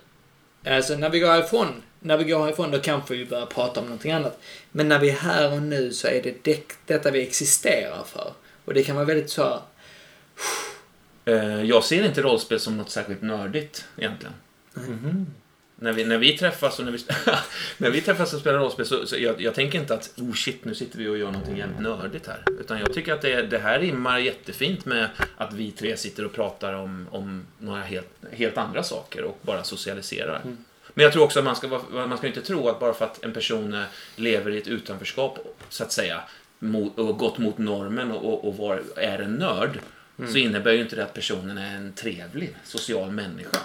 Alltså 0.66 0.96
när 0.98 1.10
vi 1.10 1.20
går 1.20 1.28
härifrån, 1.28 1.82
när 2.00 2.18
vi 2.18 2.24
går 2.24 2.44
härifrån 2.44 2.72
då 2.72 2.80
kanske 2.80 3.16
vi 3.16 3.26
börjar 3.26 3.46
prata 3.46 3.80
om 3.80 3.86
någonting 3.86 4.12
annat. 4.12 4.40
Men 4.72 4.88
när 4.88 5.00
vi 5.00 5.10
är 5.10 5.16
här 5.16 5.54
och 5.54 5.62
nu 5.62 5.94
så 5.94 6.08
är 6.08 6.24
det 6.24 6.44
det, 6.44 6.64
detta 6.86 7.12
vi 7.12 7.22
existerar 7.22 8.04
för. 8.04 8.34
Och 8.66 8.74
det 8.74 8.84
kan 8.84 8.96
vara 8.96 9.06
väldigt 9.06 9.30
så 9.30 9.44
här, 9.44 9.60
Eh, 11.26 11.64
Jag 11.64 11.84
ser 11.84 12.06
inte 12.06 12.22
rollspel 12.22 12.60
som 12.60 12.78
något 12.78 12.90
särskilt 12.90 13.22
nördigt 13.22 13.86
egentligen. 13.98 14.34
Mhm. 14.74 15.26
När 15.82 15.94
vi, 15.94 16.04
när 16.06 16.18
vi 16.18 16.38
träffas 16.38 16.80
och 16.80 16.86
när 16.86 16.92
vi, 16.92 17.00
när 17.78 17.90
vi 17.90 18.02
träffas 18.02 18.34
och 18.34 18.40
spelar 18.40 18.60
rollspel 18.60 18.86
så, 18.86 19.06
så 19.08 19.16
jag, 19.18 19.42
jag 19.42 19.56
tänker 19.56 19.80
inte 19.80 19.94
att 19.94 20.14
oh 20.18 20.34
shit, 20.34 20.66
nu 20.66 20.76
sitter 20.76 20.98
vi 20.98 21.08
och 21.08 21.18
gör 21.18 21.32
någonting 21.32 21.58
jävligt 21.58 21.80
nördigt 21.80 22.28
här. 22.28 22.44
Utan 22.60 22.80
jag 22.80 22.94
tycker 22.94 23.14
att 23.14 23.22
det, 23.22 23.42
det 23.42 23.60
här 23.60 23.80
rimmar 23.80 24.20
jättefint 24.20 24.86
med 24.86 25.10
att 25.38 25.54
vi 25.54 25.72
tre 25.72 25.98
sitter 25.98 26.26
och 26.26 26.34
pratar 26.34 26.74
om, 26.74 27.08
om 27.12 27.46
några 27.58 27.82
helt, 27.82 28.08
helt 28.32 28.58
andra 28.58 28.84
saker 28.84 29.24
och 29.24 29.40
bara 29.42 29.64
socialiserar. 29.64 30.42
Men 30.94 31.04
jag 31.04 31.14
tror 31.14 31.24
också 31.24 31.40
att 31.40 31.46
man 31.46 31.56
ska, 31.56 31.68
vara- 31.68 32.08
man 32.08 32.18
ska 32.18 32.28
inte 32.28 32.42
tro 32.42 32.68
att 32.70 32.80
bara 32.80 32.94
för 32.94 33.06
att 33.06 33.24
en 33.24 33.34
person 33.34 33.84
lever 34.16 34.52
i 34.52 34.58
ett 34.58 34.68
utanförskap, 34.68 35.40
så 35.70 35.84
att 35.84 35.92
säga, 35.92 36.22
mot, 36.60 37.00
och 37.00 37.18
gått 37.18 37.38
mot 37.38 37.58
normen 37.58 38.12
och, 38.12 38.34
och, 38.34 38.48
och 38.48 38.58
var, 38.58 38.84
är 38.96 39.20
en 39.20 39.34
nörd, 39.34 39.80
så 40.32 40.38
innebär 40.38 40.72
ju 40.72 40.82
inte 40.82 40.96
det 40.96 41.04
att 41.04 41.14
personen 41.14 41.58
är 41.58 41.76
en 41.76 41.94
trevlig, 41.94 42.56
social 42.64 43.12
människa. 43.12 43.58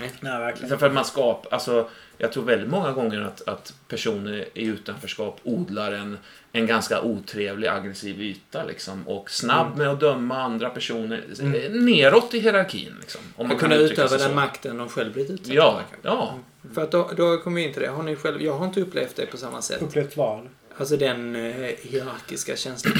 Nej, 0.00 0.40
verkligen. 0.40 0.70
Därför 0.70 0.86
att 0.86 0.92
man 0.94 1.04
skapar, 1.04 1.52
alltså, 1.52 1.88
jag 2.18 2.32
tror 2.32 2.44
väldigt 2.44 2.70
många 2.70 2.92
gånger 2.92 3.20
att, 3.20 3.48
att 3.48 3.74
personer 3.88 4.48
i 4.54 4.64
utanförskap 4.64 5.40
odlar 5.42 5.92
en, 5.92 6.18
en 6.52 6.66
ganska 6.66 7.00
otrevlig, 7.00 7.68
aggressiv 7.68 8.20
yta 8.22 8.64
liksom. 8.64 9.08
Och 9.08 9.30
snabb 9.30 9.76
med 9.76 9.88
att 9.88 10.00
döma 10.00 10.42
andra 10.42 10.70
personer 10.70 11.24
eh, 11.40 11.70
neråt 11.70 12.34
i 12.34 12.38
hierarkin. 12.40 12.94
Liksom, 13.00 13.20
om 13.36 13.48
man 13.48 13.58
kan 13.58 13.68
kunna 13.70 13.80
utöva 13.80 14.16
den 14.16 14.34
makten 14.34 14.76
de 14.76 14.88
själv 14.88 15.12
blivit 15.12 15.30
utsatta 15.30 15.54
Ja, 15.54 15.82
för. 15.90 16.08
ja. 16.08 16.38
För 16.74 16.82
att 16.82 16.90
då, 16.90 17.10
då 17.16 17.38
kommer 17.38 17.56
vi 17.56 17.66
in 17.66 17.72
till 17.72 17.82
det. 17.82 17.88
Har 17.88 18.02
ni 18.02 18.16
själv, 18.16 18.42
jag 18.42 18.58
har 18.58 18.66
inte 18.66 18.80
upplevt 18.80 19.16
det 19.16 19.26
på 19.26 19.36
samma 19.36 19.62
sätt. 19.62 19.82
Upplevt 19.82 20.16
vad? 20.16 20.48
Alltså 20.78 20.96
den 20.96 21.36
eh, 21.36 21.70
hierarkiska 21.82 22.56
känslan. 22.56 22.94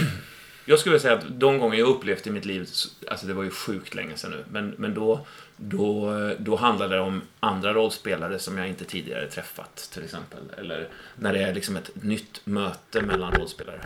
Jag 0.66 0.78
skulle 0.78 1.01
säga 1.01 1.14
att 1.14 1.24
de 1.28 1.59
gånger 1.59 1.78
jag 1.78 1.88
upplevt 1.88 2.26
i 2.26 2.30
mitt 2.30 2.45
liv, 2.45 2.68
alltså 3.09 3.26
det 3.26 3.34
var 3.34 3.42
ju 3.42 3.51
sjukt 3.51 3.95
länge 3.95 4.16
sedan 4.16 4.30
nu, 4.30 4.45
men, 4.51 4.74
men 4.78 4.95
då, 4.95 5.26
då, 5.68 6.10
då 6.38 6.56
handlade 6.56 6.94
det 6.94 7.00
om 7.00 7.22
andra 7.40 7.72
rollspelare 7.74 8.38
som 8.38 8.58
jag 8.58 8.68
inte 8.68 8.84
tidigare 8.84 9.26
träffat 9.30 9.88
till 9.92 10.04
exempel. 10.04 10.38
Eller 10.58 10.88
när 11.16 11.32
det 11.32 11.42
är 11.42 11.54
liksom 11.54 11.76
ett 11.76 11.90
nytt 12.02 12.40
möte 12.44 13.02
mellan 13.02 13.32
rollspelare. 13.32 13.80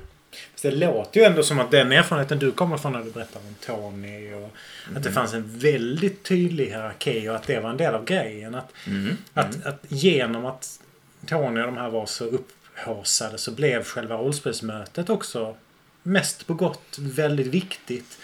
Fast 0.52 0.62
det 0.62 0.70
låter 0.70 1.20
ju 1.20 1.26
ändå 1.26 1.42
som 1.42 1.60
att 1.60 1.70
den 1.70 1.92
erfarenheten 1.92 2.38
du 2.38 2.52
kommer 2.52 2.76
från 2.76 2.92
när 2.92 3.04
du 3.04 3.10
berättar 3.10 3.40
om 3.40 3.54
Tony 3.66 4.34
och 4.34 4.50
att 4.96 5.02
det 5.02 5.12
fanns 5.12 5.34
en 5.34 5.58
väldigt 5.58 6.22
tydlig 6.24 6.66
hierarki 6.66 7.28
och 7.28 7.34
att 7.34 7.46
det 7.46 7.60
var 7.60 7.70
en 7.70 7.76
del 7.76 7.94
av 7.94 8.04
grejen. 8.04 8.54
Att, 8.54 8.72
Mm. 8.86 9.16
att, 9.34 9.66
att 9.66 9.84
genom 9.88 10.46
att 10.46 10.80
Tony 11.26 11.60
och 11.60 11.66
de 11.66 11.76
här 11.76 11.88
var 11.90 12.06
så 12.06 12.24
upphaussade 12.24 13.38
så 13.38 13.50
blev 13.50 13.84
själva 13.84 14.16
rollspelsmötet 14.16 15.10
också 15.10 15.56
mest 16.02 16.46
på 16.46 16.54
gott 16.54 16.96
väldigt 16.98 17.46
viktigt. 17.46 18.18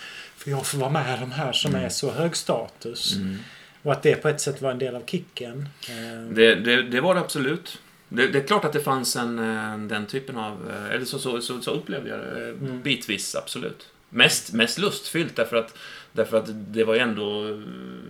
För 0.45 0.51
jag 0.51 0.67
får 0.67 0.79
vara 0.79 0.91
med 0.91 1.21
de 1.21 1.33
här 1.33 1.53
som 1.53 1.75
är 1.75 1.89
så 1.89 2.11
hög 2.11 2.37
status. 2.37 3.17
Mm. 3.17 3.39
Och 3.83 3.93
att 3.93 4.03
det 4.03 4.15
på 4.17 4.29
ett 4.29 4.41
sätt 4.41 4.63
var 4.63 4.71
en 4.71 4.79
del 4.79 4.97
av 4.97 5.03
kicken. 5.07 5.69
Eh, 5.89 6.35
Det, 6.35 6.55
det, 6.55 6.83
det 6.83 7.01
var 7.01 7.15
det 7.15 7.21
absolut. 7.21 7.79
Det, 8.09 8.27
det 8.27 8.39
är 8.39 8.47
klart 8.47 8.65
att 8.65 8.73
det 8.73 8.81
fanns 8.81 9.17
en, 9.17 9.39
eh, 9.39 9.79
den 9.79 10.07
typen 10.07 10.37
av... 10.37 10.71
eh, 10.71 10.95
Eller 10.95 11.05
så, 11.05 11.19
så, 11.19 11.41
så, 11.41 11.61
så 11.61 11.71
upplevde 11.71 12.11
jag 12.11 12.19
det. 12.21 12.49
Mm. 12.51 12.83
Bitvis, 12.83 13.35
absolut. 13.35 13.89
Mest, 14.15 14.53
mest 14.53 14.79
lustfyllt 14.79 15.37
därför 15.37 15.57
att, 15.57 15.79
därför 16.13 16.37
att 16.37 16.45
det 16.49 16.85
var 16.85 16.95
ju 16.95 17.01
ändå... 17.01 17.61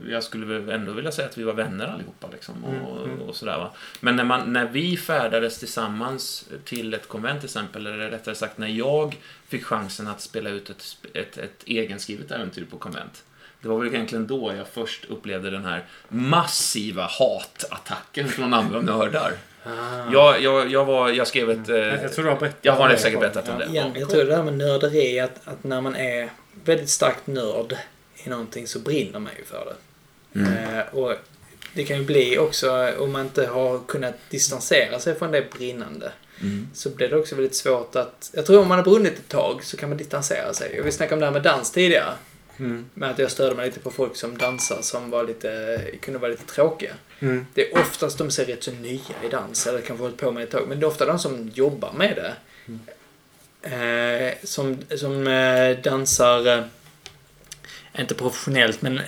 Jag 0.09 0.23
skulle 0.23 0.75
ändå 0.75 0.93
vilja 0.93 1.13
säga 1.13 1.29
att 1.29 1.39
vi 1.39 1.43
var 1.43 1.53
vänner 1.53 1.87
allihopa. 1.87 2.29
Liksom, 2.33 2.65
och, 2.65 2.75
Mm, 2.75 3.11
mm. 3.11 3.23
och 3.29 3.37
sådär, 3.37 3.59
va? 3.59 3.71
Men 4.01 4.17
när, 4.17 4.25
man, 4.25 4.53
när 4.53 4.67
vi 4.67 4.97
färdades 4.97 5.59
tillsammans 5.59 6.49
till 6.65 6.95
ett 6.95 7.09
konvent 7.09 7.41
till 7.41 7.47
exempel, 7.47 7.87
eller 7.87 8.11
rättare 8.11 8.35
sagt 8.35 8.59
när 8.59 8.69
jag 8.69 9.19
fick 9.49 9.65
chansen 9.65 10.09
att 10.09 10.21
spela 10.21 10.51
ut 10.51 10.71
ett, 10.71 10.97
ett, 11.15 11.39
ett 11.39 11.63
egenskrivet 11.67 12.31
äventyr 12.31 12.65
på 12.71 12.79
konvent. 12.79 13.25
Det 13.61 13.69
var 13.69 13.79
väl 13.79 13.95
egentligen 13.95 14.27
då 14.27 14.53
jag 14.57 14.69
först 14.69 15.05
upplevde 15.05 15.51
den 15.51 15.65
här 15.65 15.85
massiva 16.09 17.07
hatattacken 17.19 18.29
från 18.29 18.55
andra 18.55 18.81
nördar. 18.81 19.33
Ah. 19.67 20.13
Jag, 20.13 20.41
jag, 20.43 20.71
jag, 20.71 20.85
var, 20.85 21.09
jag 21.11 21.27
skrev 21.27 21.51
ett... 21.51 21.69
eh, 21.69 21.77
jag 21.77 22.13
tror 22.13 22.25
du 22.25 22.31
har 22.31 22.37
berättat 22.41 22.59
jag 22.63 22.73
har 22.73 22.85
om 22.85 22.91
det. 22.91 22.99
säkert 22.99 23.21
berättat 23.21 23.49
om 23.49 23.59
det. 23.59 23.65
Igen, 23.67 23.91
jag 23.95 24.11
tror 24.11 24.25
det 24.25 24.37
här 24.37 24.43
med 24.43 24.55
nörderi, 24.55 25.21
att, 25.21 25.41
att 25.45 25.65
när 25.65 25.81
man 25.81 25.97
är 25.97 26.31
väldigt 26.65 26.89
starkt 26.91 27.27
nörd 27.27 27.77
i 28.25 28.29
någonting 28.29 28.67
så 28.67 28.79
brinner 28.79 29.19
man 29.19 29.33
ju 29.39 29.45
för 29.45 29.65
det. 29.65 29.75
Mm. 30.41 30.79
Eh, 30.79 30.95
och 30.95 31.15
det 31.75 31.85
kan 31.85 31.99
ju 31.99 32.05
bli 32.05 32.39
också, 32.39 32.93
om 32.99 33.13
man 33.13 33.21
inte 33.21 33.47
har 33.47 33.79
kunnat 33.89 34.15
distansera 34.31 34.99
sig 34.99 35.15
från 35.15 35.31
det 35.31 35.51
brinnande, 35.59 36.13
Mm. 36.43 36.69
så 36.75 36.91
blir 36.91 37.09
det 37.09 37.17
också 37.17 37.35
väldigt 37.35 37.55
svårt 37.55 37.97
att... 37.97 38.31
Jag 38.35 38.47
tror 38.47 38.63
om 38.63 38.69
man 38.69 38.79
har 38.79 38.85
brunnit 38.85 39.13
ett 39.19 39.29
tag 39.29 39.65
så 39.65 39.77
kan 39.77 39.89
man 39.89 39.99
distansera 39.99 40.55
sig. 40.55 40.81
Och 40.81 40.87
vi 40.87 40.93
snackade 40.93 41.15
om 41.15 41.21
det 41.21 41.27
här 41.27 41.33
med 41.33 41.43
dans 41.43 41.71
tidigare. 41.73 42.13
Mm. 42.57 42.85
Med 42.95 43.11
att 43.11 43.19
jag 43.19 43.31
störde 43.31 43.55
mig 43.55 43.67
lite 43.67 43.81
på 43.81 43.91
folk 43.91 44.17
som 44.17 44.39
dansar 44.39 44.79
som 44.83 45.11
var 45.11 45.25
lite, 45.25 45.81
kunde 46.01 46.19
vara 46.21 46.31
lite 46.31 46.47
tråkiga. 46.47 46.93
Mm. 47.25 47.47
Det 47.55 47.73
är 47.73 47.81
oftast 47.81 48.19
de 48.19 48.31
ser 48.31 48.45
rätt 48.45 48.63
så 48.63 48.71
nya 48.71 49.23
i 49.25 49.29
dans, 49.31 49.67
eller 49.67 49.81
kanske 49.81 50.05
hållit 50.05 50.17
på 50.17 50.33
med 50.33 50.43
ett 50.43 50.51
tag. 50.51 50.69
Men 50.69 50.81
det 50.81 50.87
är 50.87 50.89
ofta 50.89 51.07
de 51.07 51.19
som 51.19 51.51
jobbar 51.55 51.93
med 51.93 52.17
det. 52.17 52.35
Eh, 53.63 54.35
som 54.43 54.79
som 54.97 55.27
eh, 55.27 55.79
dansar, 55.79 56.47
eh, 56.47 56.65
inte 57.99 58.15
professionellt, 58.15 58.83
men 58.83 59.01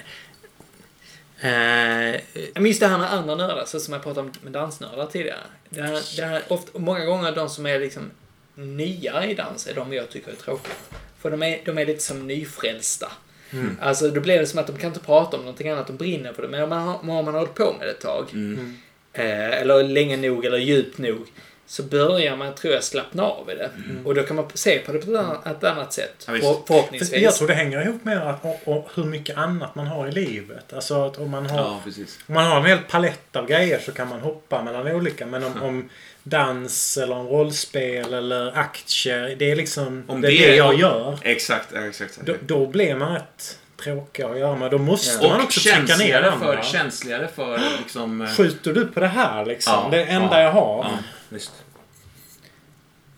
Eh, 1.41 2.21
jag 2.55 2.62
minns 2.62 2.79
det 2.79 2.87
här 2.87 2.99
med 2.99 3.12
andra 3.12 3.35
nördar, 3.35 3.64
så 3.64 3.81
som 3.81 3.93
jag 3.93 4.03
pratade 4.03 4.27
om 4.27 4.33
med 4.43 4.53
dansnördar 4.53 5.07
tidigare. 5.07 5.39
Det 5.69 5.83
här, 5.83 6.17
det 6.17 6.25
här, 6.25 6.43
ofta, 6.49 6.79
många 6.79 7.05
gånger 7.05 7.33
de 7.33 7.49
som 7.49 7.67
är 7.67 7.79
liksom 7.79 8.11
nya 8.55 9.27
i 9.27 9.35
dans 9.35 9.67
är 9.67 9.75
de 9.75 9.93
jag 9.93 10.11
tycker 10.11 10.31
är 10.31 10.37
tråkiga. 10.37 10.75
För 11.19 11.31
de 11.31 11.43
är, 11.43 11.61
de 11.64 11.79
är 11.79 11.87
lite 11.87 12.03
som 12.03 12.27
nyfrälsta. 12.27 13.12
Mm. 13.53 13.77
Alltså 13.81 14.09
då 14.11 14.21
blir 14.21 14.39
det 14.39 14.47
som 14.47 14.59
att 14.61 14.67
de 14.67 14.77
kan 14.77 14.89
inte 14.89 15.01
prata 15.01 15.37
om 15.37 15.43
någonting 15.43 15.69
annat, 15.69 15.87
de 15.87 15.97
brinner 15.97 16.33
för 16.33 16.43
det. 16.43 16.49
Men 16.49 16.63
om 16.63 16.69
man 16.69 16.89
har, 16.89 16.99
om 17.01 17.07
man 17.07 17.27
har 17.27 17.33
hållit 17.33 17.55
på 17.55 17.75
med 17.79 17.87
det 17.87 17.91
ett 17.93 18.01
tag, 18.01 18.29
Mm. 18.33 18.77
eh, 19.13 19.51
eller 19.61 19.83
länge 19.83 20.17
nog 20.17 20.45
eller 20.45 20.59
djupt 20.59 20.99
nog, 20.99 21.27
så 21.69 21.83
börjar 21.83 22.37
man, 22.37 22.55
tror 22.55 22.75
jag, 22.75 22.85
slappna 22.85 23.23
av 23.23 23.51
i 23.51 23.55
det. 23.55 23.71
Och 24.05 24.15
då 24.15 24.23
kan 24.23 24.37
man 24.37 24.45
se 24.55 24.79
på 24.79 24.93
det 24.93 24.99
på 24.99 25.11
ett 25.13 25.19
annat, 25.19 25.47
ett 25.47 25.65
annat 25.65 25.93
sätt. 25.93 26.25
Ja, 26.29 26.33
För 26.33 26.41
förhoppningsvis. 26.67 27.23
jag 27.23 27.35
tror 27.35 27.49
det 27.49 27.55
hänger 27.55 27.83
ihop 27.83 28.05
med 28.05 28.19
att, 28.31 28.45
och, 28.45 28.61
och 28.77 28.89
hur 28.95 29.05
mycket 29.05 29.37
annat 29.37 29.75
man 29.75 29.87
har 29.87 30.09
i 30.09 30.13
livet. 30.13 30.73
Alltså 30.73 31.05
att 31.07 31.19
om 31.19 31.31
man 31.31 31.47
har, 31.47 31.59
Ja, 31.59 31.81
om 32.27 32.35
man 32.35 32.47
har 32.47 32.57
en 32.61 32.65
hel 32.67 32.79
palett 32.79 33.37
av 33.37 33.47
grejer 33.47 33.79
så 33.79 33.93
kan 33.93 34.09
man 34.09 34.21
hoppa 34.21 34.63
mellan 34.63 34.87
olika. 34.89 35.27
Men 35.27 35.45
om, 35.45 35.63
om 35.63 35.89
dans 36.29 36.97
eller 36.97 37.16
om 37.16 37.27
rollspel 37.29 38.14
eller 38.14 38.59
aktier. 38.59 39.37
Det 39.39 39.51
är 39.51 39.57
liksom 39.57 40.05
Om 40.07 40.20
det, 40.20 40.29
är 40.33 40.49
det- 40.51 40.57
jag 40.57 40.68
om- 40.74 40.81
gör. 40.81 41.18
Exakt, 41.22 41.68
ja, 41.74 41.87
exakt. 41.87 42.18
Då, 42.24 42.35
då 42.47 42.66
blir 42.66 42.95
man 42.95 43.14
rätt 43.14 43.59
tråkig 43.83 44.22
att 44.22 44.39
göra 44.39 44.57
med. 44.57 44.70
Då 44.70 44.79
måste 44.79 45.24
och 45.27 45.31
man 45.33 45.41
också 45.41 45.61
trycka 45.61 45.79
ner 45.79 45.87
känsligare 45.87 46.31
den. 46.31 46.39
för, 46.41 46.62
känsligare 46.62 47.29
för 47.35 47.61
liksom... 47.79 48.20
eh, 48.20 48.29
Skjuter 48.35 48.72
du 48.72 48.87
på 48.87 49.01
det 49.01 49.07
här 49.07 49.47
liksom? 49.47 49.72
Ja, 49.72 49.89
det 49.91 50.05
enda 50.05 50.37
ja, 50.39 50.43
jag 50.43 50.53
har. 50.53 50.85
Ja, 50.85 50.99
visst. 51.29 51.53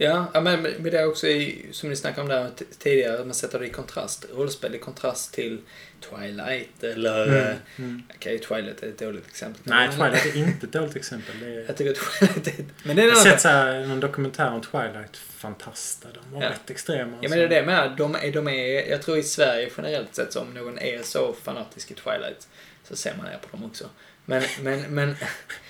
Ja, 0.01 0.27
ja, 0.35 0.41
men 0.41 0.63
men 0.63 0.83
det 0.83 0.99
är 0.99 1.09
också 1.09 1.27
i, 1.27 1.67
som 1.73 1.89
ni 1.89 1.97
snackade 1.97 2.23
om 2.23 2.29
där 2.29 2.51
tidigare, 2.79 3.25
man 3.25 3.35
sätter 3.35 3.59
det 3.59 3.67
i 3.67 3.71
kontrast. 3.71 4.27
Rollspel 4.35 4.75
i 4.75 4.79
kontrast 4.79 5.35
till 5.35 5.59
Twilight 6.01 6.85
eller... 6.85 7.25
Mm, 7.27 7.37
eh, 7.47 7.57
mm. 7.77 8.03
Okej, 8.17 8.39
Twilight 8.39 8.83
är 8.83 8.89
ett 8.89 8.99
dåligt 8.99 9.27
exempel. 9.27 9.61
Nej, 9.65 9.89
Twilight 9.89 10.27
är 10.27 10.37
inte 10.37 10.67
ett 10.67 10.73
dåligt 10.73 10.97
exempel. 10.97 11.35
Det 11.41 11.47
är... 11.47 11.65
Jag 11.67 11.77
tycker 11.77 11.91
att 11.91 11.97
Twilight 12.19 12.47
är... 12.59 12.65
Men 12.83 12.97
det 12.97 13.03
är 13.03 13.07
Jag 13.07 13.15
har 13.15 13.23
sett 13.25 13.41
så 13.41 13.49
här, 13.49 13.87
någon 13.87 14.01
dokumentär 14.01 14.51
om 14.51 14.61
Twilight. 14.61 15.17
Fantasta. 15.17 16.09
De 16.15 16.35
var 16.35 16.43
Ja. 16.43 16.51
rätt 16.51 16.71
extrema. 16.71 17.19
Ja 17.21 17.29
men 17.29 17.39
det 17.39 17.45
är 17.45 17.49
det 17.49 17.63
med. 17.67 17.93
De 17.97 18.15
är, 18.15 18.33
de 18.33 18.49
är, 18.49 18.91
jag 18.91 19.03
tror 19.03 19.19
i 19.19 19.23
Sverige 19.23 19.71
generellt 19.77 20.15
sett 20.15 20.33
så 20.33 20.41
om 20.41 20.55
någon 20.55 20.79
är 20.79 21.03
så 21.03 21.33
fanatisk 21.43 21.91
i 21.91 21.95
Twilight 21.95 22.49
så 22.85 22.97
ser 22.97 23.15
man 23.17 23.27
ner 23.27 23.39
på 23.39 23.57
dem 23.57 23.65
också. 23.65 23.85
Men, 24.25 24.43
men, 24.63 24.81
men 24.95 25.17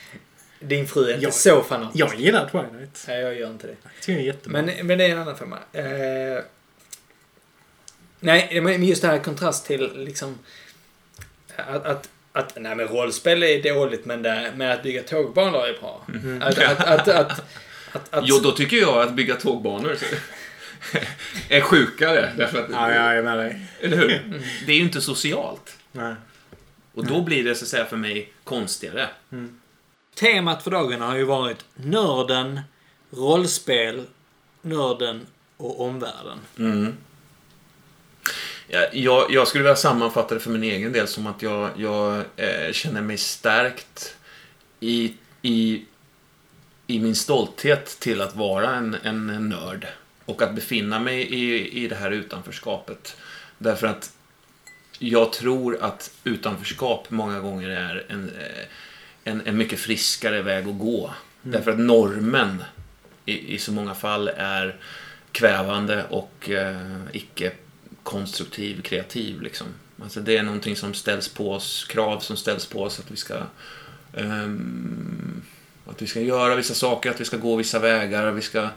din 0.60 0.86
fru 0.88 1.04
är 1.10 1.14
inte 1.14 1.24
Jag- 1.24 1.34
så 1.34 1.62
fanatisk. 1.62 2.00
Jag 2.04 2.20
gillar 2.20 2.48
Twilight. 2.48 3.04
Nej, 3.08 3.20
jag 3.20 3.34
gör 3.38 3.50
inte 3.50 3.66
det. 3.66 3.76
Jag 3.82 3.92
tycker 4.02 4.14
det 4.18 4.24
är 4.24 4.26
jättebra. 4.26 4.62
Men, 4.62 4.86
men 4.86 4.98
det 4.98 5.04
är 5.04 5.10
en 5.10 5.18
annan 5.18 5.36
femma. 5.36 5.58
Eh, 5.72 5.84
nej, 8.20 8.60
men 8.60 8.84
just 8.84 9.02
det 9.02 9.08
här 9.08 9.18
kontrast 9.18 9.66
till 9.66 10.04
liksom 10.04 10.38
att, 11.56 11.86
att, 11.86 12.08
att 12.32 12.56
nej 12.60 12.76
men 12.76 12.88
rollspel 12.88 13.42
är 13.42 13.74
dåligt 13.74 14.04
men, 14.04 14.22
det, 14.22 14.52
men 14.56 14.70
att 14.70 14.82
bygga 14.82 15.02
tågbanor 15.02 15.66
är 15.66 15.78
bra. 15.80 16.06
Mm. 16.08 16.42
Att, 16.42 16.58
att, 16.58 16.80
att, 16.80 17.08
att, 17.08 17.42
att, 17.92 18.14
att, 18.14 18.24
Jo, 18.26 18.38
då 18.42 18.52
tycker 18.52 18.76
jag 18.76 19.02
att 19.02 19.14
bygga 19.14 19.34
tågbanor 19.34 19.96
är 21.48 21.60
sjukare. 21.70 22.32
Därför 22.36 22.58
att, 22.58 22.70
Ja, 22.70 22.94
jag 22.94 23.16
är 23.16 23.22
med 23.22 23.38
dig. 23.38 23.60
Eller 23.80 23.96
hur? 23.96 24.42
Det 24.66 24.72
är 24.72 24.76
ju 24.76 24.82
inte 24.82 25.00
socialt. 25.00 25.76
Nej. 25.92 26.14
Och 26.94 27.06
då 27.06 27.22
blir 27.22 27.44
det 27.44 27.54
så 27.54 27.64
att 27.64 27.68
säga 27.68 27.84
för 27.84 27.96
mig 27.96 28.32
konstigare. 28.44 29.08
Temat 30.14 30.62
för 30.62 30.70
dagen 30.70 31.00
har 31.00 31.16
ju 31.16 31.24
varit 31.24 31.64
nörden, 31.74 32.60
rollspel, 33.10 34.04
nörden 34.62 35.26
och 35.56 35.80
omvärlden. 35.80 36.38
Ja, 36.56 36.92
Jag, 38.92 39.30
jag 39.30 39.48
skulle 39.48 39.64
vilja 39.64 39.76
sammanfatta 39.76 40.34
det 40.34 40.40
för 40.40 40.50
min 40.50 40.62
egen 40.62 40.92
del 40.92 41.08
som 41.08 41.26
att 41.26 41.42
jag, 41.42 41.70
jag 41.76 42.24
eh, 42.36 42.72
känner 42.72 43.02
mig 43.02 43.18
stärkt 43.18 44.16
i, 44.80 45.14
i, 45.42 45.84
i 46.86 47.00
min 47.00 47.14
stolthet 47.14 47.86
till 48.00 48.20
att 48.20 48.36
vara 48.36 48.74
en, 48.74 48.96
en, 49.02 49.30
en 49.30 49.48
nörd. 49.48 49.86
Och 50.24 50.42
att 50.42 50.54
befinna 50.54 50.98
mig 50.98 51.20
i, 51.20 51.68
i 51.84 51.88
det 51.88 51.94
här 51.94 52.10
utanförskapet. 52.10 53.16
Därför 53.58 53.86
att 53.86 54.12
jag 54.98 55.32
tror 55.32 55.82
att 55.82 56.10
utanförskap 56.24 57.10
många 57.10 57.40
gånger 57.40 57.68
är 57.68 58.04
en, 58.08 58.28
eh, 58.28 58.64
en, 59.24 59.42
en 59.46 59.56
mycket 59.56 59.78
friskare 59.78 60.42
väg 60.42 60.68
att 60.68 60.78
gå. 60.78 61.14
Därför 61.42 61.70
att 61.70 61.78
normen 61.78 62.64
i, 63.24 63.54
i 63.54 63.58
så 63.58 63.72
många 63.72 63.94
fall 63.94 64.28
är 64.36 64.76
kvävande 65.32 66.04
och 66.10 66.50
eh, 66.50 66.76
icke 67.12 67.52
konstruktiv, 68.08 68.82
kreativ. 68.82 69.40
Liksom. 69.42 69.66
Alltså 70.02 70.20
det 70.20 70.36
är 70.36 70.42
någonting 70.42 70.76
som 70.76 70.94
ställs 70.94 71.28
på 71.28 71.52
oss, 71.52 71.84
krav 71.84 72.20
som 72.20 72.36
ställs 72.36 72.66
på 72.66 72.82
oss 72.82 73.00
att 73.00 73.10
vi 73.10 73.16
ska 73.16 73.34
ehm, 74.14 75.42
att 75.86 76.02
vi 76.02 76.06
ska 76.06 76.20
göra 76.20 76.56
vissa 76.56 76.74
saker, 76.74 77.10
att 77.10 77.20
vi 77.20 77.24
ska 77.24 77.36
gå 77.36 77.56
vissa 77.56 77.78
vägar, 77.78 78.30
vi 78.30 78.42
ska, 78.42 78.68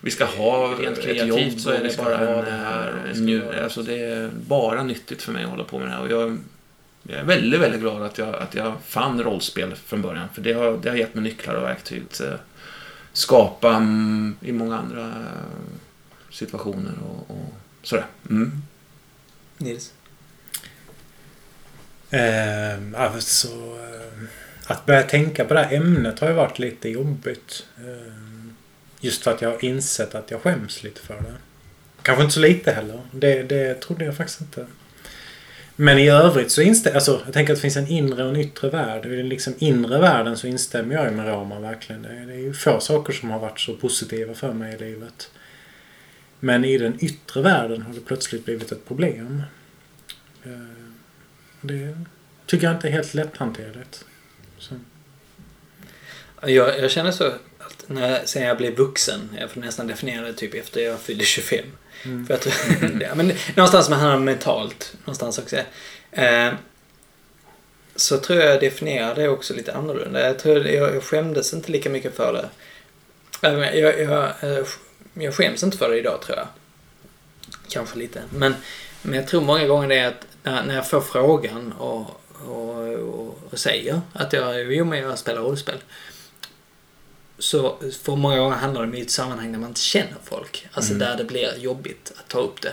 vi 0.00 0.10
ska 0.10 0.24
ha 0.24 0.74
Rent 0.78 0.98
ett 0.98 1.04
kreativt 1.04 1.26
jobb 1.26 1.60
så 1.60 1.70
är 1.70 1.82
det 1.82 1.96
bara 1.96 2.18
en, 2.18 2.44
det 2.44 2.50
här. 2.50 3.12
eh, 3.14 3.28
göra- 3.28 3.64
alltså 3.64 3.82
det 3.82 4.00
är 4.00 4.30
bara 4.46 4.82
nyttigt 4.82 5.22
för 5.22 5.32
mig 5.32 5.44
att 5.44 5.50
hålla 5.50 5.64
på 5.64 5.78
med 5.78 5.88
det 5.88 5.92
här. 5.92 6.00
Och 6.02 6.10
jag, 6.10 6.38
jag 7.02 7.18
är 7.18 7.24
väldigt, 7.24 7.60
väldigt 7.60 7.80
glad 7.80 8.02
att 8.02 8.18
jag, 8.18 8.34
att 8.34 8.54
jag 8.54 8.74
fann 8.86 9.22
rollspel 9.22 9.74
från 9.74 10.02
början. 10.02 10.28
För 10.34 10.42
det 10.42 10.52
har, 10.52 10.78
det 10.82 10.88
har 10.90 10.96
gett 10.96 11.14
mig 11.14 11.24
nycklar 11.24 11.54
och 11.54 11.62
verktyg 11.62 12.02
att 12.10 12.20
skapa 13.12 13.74
mm, 13.74 14.36
i 14.40 14.52
många 14.52 14.78
andra 14.78 15.06
eh, 15.06 15.60
situationer 16.30 16.92
och, 17.08 17.30
och 17.30 17.54
sådär. 17.82 18.06
Mm. 18.30 18.62
Nils? 19.60 19.92
Ehm, 22.10 22.94
eh, 22.94 23.00
alltså, 23.00 23.48
att 24.66 24.86
börja 24.86 25.02
tänka 25.02 25.44
på 25.44 25.54
det 25.54 25.60
här 25.60 25.76
ämnet 25.76 26.18
har 26.18 26.28
ju 26.28 26.34
varit 26.34 26.58
lite 26.58 26.88
jobbigt. 26.88 27.66
Ehm, 27.78 28.54
just 29.00 29.22
för 29.22 29.30
att 29.30 29.42
jag 29.42 29.50
har 29.50 29.64
insett 29.64 30.14
att 30.14 30.30
jag 30.30 30.40
skäms 30.40 30.82
lite 30.82 31.00
för 31.00 31.14
det. 31.14 31.34
Kanske 32.02 32.22
inte 32.22 32.34
så 32.34 32.40
lite 32.40 32.72
heller. 32.72 33.00
Det, 33.12 33.42
det 33.42 33.74
trodde 33.74 34.04
jag 34.04 34.16
faktiskt 34.16 34.40
inte. 34.40 34.66
Men 35.76 35.98
i 35.98 36.08
övrigt 36.08 36.50
så 36.50 36.62
instämmer 36.62 36.96
alltså, 36.96 37.20
jag 37.24 37.34
tänker 37.34 37.52
att 37.52 37.56
det 37.56 37.62
finns 37.62 37.76
en 37.76 37.88
inre 37.88 38.24
och 38.24 38.30
en 38.30 38.36
yttre 38.36 38.70
värld. 38.70 39.06
I 39.06 39.16
den 39.16 39.28
liksom 39.28 39.54
inre 39.58 39.98
världen 39.98 40.36
så 40.36 40.46
instämmer 40.46 40.94
jag 40.94 41.04
ju 41.04 41.10
med 41.10 41.28
Roma 41.28 41.60
verkligen. 41.60 42.02
Det, 42.02 42.24
det 42.26 42.32
är 42.32 42.38
ju 42.38 42.52
få 42.52 42.80
saker 42.80 43.12
som 43.12 43.30
har 43.30 43.38
varit 43.38 43.60
så 43.60 43.74
positiva 43.74 44.34
för 44.34 44.52
mig 44.52 44.74
i 44.74 44.78
livet. 44.78 45.30
Men 46.40 46.64
i 46.64 46.78
den 46.78 47.04
yttre 47.04 47.42
världen 47.42 47.82
har 47.82 47.94
det 47.94 48.00
plötsligt 48.00 48.44
blivit 48.44 48.72
ett 48.72 48.88
problem. 48.88 49.42
Ehm, 50.44 50.94
det 51.60 51.98
tycker 52.46 52.66
jag 52.66 52.76
inte 52.76 52.88
är 52.88 52.92
helt 52.92 53.14
lätthanterligt. 53.14 54.04
Så. 54.58 54.74
Jag, 56.42 56.78
jag 56.78 56.90
känner 56.90 57.10
så 57.10 57.24
att 57.58 57.84
när, 57.86 58.24
sen 58.24 58.42
jag 58.42 58.56
blev 58.56 58.76
vuxen, 58.76 59.36
jag 59.38 59.50
får 59.50 59.60
nästan 59.60 59.86
definiera 59.86 60.26
det 60.26 60.32
typ 60.32 60.54
efter 60.54 60.80
jag 60.80 61.00
fyllde 61.00 61.24
25. 61.24 61.64
Mm. 62.04 62.26
För 62.26 62.34
jag 62.34 62.40
tror, 62.80 63.02
ja, 63.02 63.14
men 63.14 63.32
någonstans 63.56 63.88
med 63.88 63.98
handlar 63.98 64.18
mentalt, 64.18 64.94
någonstans 65.04 65.38
också. 65.38 65.56
Eh, 66.12 66.52
så 67.96 68.18
tror 68.18 68.38
jag 68.38 68.50
jag 68.50 68.60
definierar 68.60 69.14
det 69.14 69.28
också 69.28 69.54
lite 69.54 69.74
annorlunda. 69.74 70.26
Jag 70.26 70.38
tror 70.38 70.66
jag, 70.66 70.94
jag 70.94 71.02
skämdes 71.02 71.54
inte 71.54 71.72
lika 71.72 71.90
mycket 71.90 72.16
för 72.16 72.32
det. 72.32 72.48
Jag, 73.40 73.76
jag, 73.78 74.00
jag, 74.00 74.24
eh, 74.24 74.64
jag 75.14 75.34
skäms 75.34 75.62
inte 75.62 75.78
för 75.78 75.90
det 75.90 75.98
idag 75.98 76.22
tror 76.22 76.38
jag. 76.38 76.46
Kanske 77.68 77.98
lite. 77.98 78.22
Men, 78.30 78.54
men 79.02 79.14
jag 79.14 79.28
tror 79.28 79.40
många 79.40 79.66
gånger 79.66 79.88
det 79.88 79.98
är 79.98 80.08
att 80.08 80.26
när, 80.42 80.64
när 80.64 80.74
jag 80.74 80.88
får 80.88 81.00
frågan 81.00 81.72
och, 81.72 82.20
och, 82.46 82.78
och, 82.88 83.38
och 83.50 83.58
säger 83.58 84.00
att 84.12 84.32
jag, 84.32 84.72
jo 84.72 84.84
men 84.84 84.98
jag 84.98 85.18
spelar 85.18 85.42
rollspel. 85.42 85.78
Så 87.38 87.76
för 88.02 88.16
många 88.16 88.38
gånger 88.38 88.56
handlar 88.56 88.82
det 88.82 88.88
om 88.88 88.94
ett 88.94 89.10
sammanhang 89.10 89.52
där 89.52 89.58
man 89.58 89.68
inte 89.68 89.80
känner 89.80 90.16
folk. 90.24 90.66
Alltså 90.72 90.94
där 90.94 91.16
det 91.16 91.24
blir 91.24 91.58
jobbigt 91.58 92.12
att 92.18 92.28
ta 92.28 92.38
upp 92.38 92.60
det. 92.62 92.72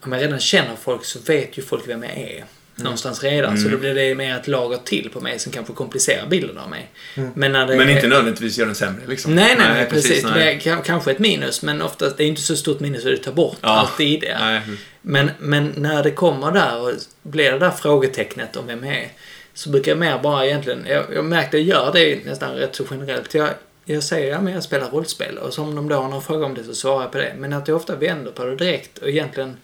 Om 0.00 0.12
jag 0.12 0.22
redan 0.22 0.40
känner 0.40 0.76
folk 0.76 1.04
så 1.04 1.18
vet 1.18 1.58
ju 1.58 1.62
folk 1.62 1.88
vem 1.88 2.02
jag 2.02 2.12
är. 2.12 2.44
Någonstans 2.78 3.22
redan. 3.22 3.58
Så 3.58 3.68
då 3.68 3.76
blir 3.76 3.94
det 3.94 4.14
mer 4.14 4.36
ett 4.36 4.48
lager 4.48 4.78
till 4.84 5.10
på 5.12 5.20
mig 5.20 5.38
som 5.38 5.52
kanske 5.52 5.72
komplicerar 5.72 6.26
bilden 6.26 6.58
av 6.58 6.70
mig. 6.70 6.90
Men, 7.34 7.52
när 7.52 7.66
det 7.66 7.76
Men 7.76 7.88
är... 7.88 7.94
inte 7.94 8.08
nödvändigtvis 8.08 8.58
gör 8.58 8.66
den 8.66 8.74
sämre 8.74 9.02
liksom. 9.06 9.34
Nej, 9.34 9.54
nej, 9.58 9.68
nej, 9.74 9.86
precis. 9.90 10.24
nej. 10.24 10.60
Det 10.64 10.70
är 10.70 10.82
kanske 10.82 11.10
ett 11.10 11.18
minus, 11.18 11.62
men 11.62 11.82
oftast, 11.82 12.16
det 12.16 12.24
är 12.24 12.28
inte 12.28 12.42
så 12.42 12.56
stort 12.56 12.80
minus 12.80 13.04
att 13.04 13.10
det 13.10 13.16
tar 13.18 13.32
bort 13.32 13.58
Ja. 13.60 13.68
allt 13.68 14.00
i 14.00 14.16
det. 14.16 14.36
Nej. 14.40 14.60
Men, 15.02 15.30
men 15.38 15.72
när 15.76 16.02
det 16.02 16.10
kommer 16.10 16.52
där 16.52 16.80
och 16.80 16.92
blir 17.22 17.52
det 17.52 17.58
där 17.58 17.70
frågetecknet 17.70 18.56
om 18.56 18.66
vem 18.66 18.84
jag 18.84 18.96
är, 18.96 19.08
så 19.54 19.70
brukar 19.70 19.92
jag 19.92 19.98
mer 19.98 20.18
bara 20.18 20.46
egentligen, 20.46 20.86
jag, 20.88 21.04
jag 21.14 21.24
märkte 21.24 21.56
att 21.56 21.62
jag 21.62 21.76
gör 21.76 21.92
det 21.92 22.24
nästan 22.24 22.54
rätt 22.54 22.76
så 22.76 22.84
generellt. 22.90 23.34
Jag, 23.34 23.48
jag 23.84 24.02
säger, 24.02 24.30
ja 24.32 24.40
men 24.40 24.52
jag 24.52 24.62
spelar 24.62 24.90
rollspel 24.90 25.38
och 25.38 25.54
så 25.54 25.62
om 25.62 25.74
de 25.74 25.88
då 25.88 25.96
har 25.96 26.08
någon 26.08 26.22
fråga 26.22 26.46
om 26.46 26.54
det 26.54 26.64
så 26.64 26.74
svarar 26.74 27.02
jag 27.02 27.12
på 27.12 27.18
det. 27.18 27.32
Men 27.38 27.52
att 27.52 27.68
jag 27.68 27.76
ofta 27.76 27.96
vänder 27.96 28.30
på 28.30 28.44
det 28.44 28.56
direkt 28.56 28.98
och 28.98 29.08
egentligen 29.08 29.56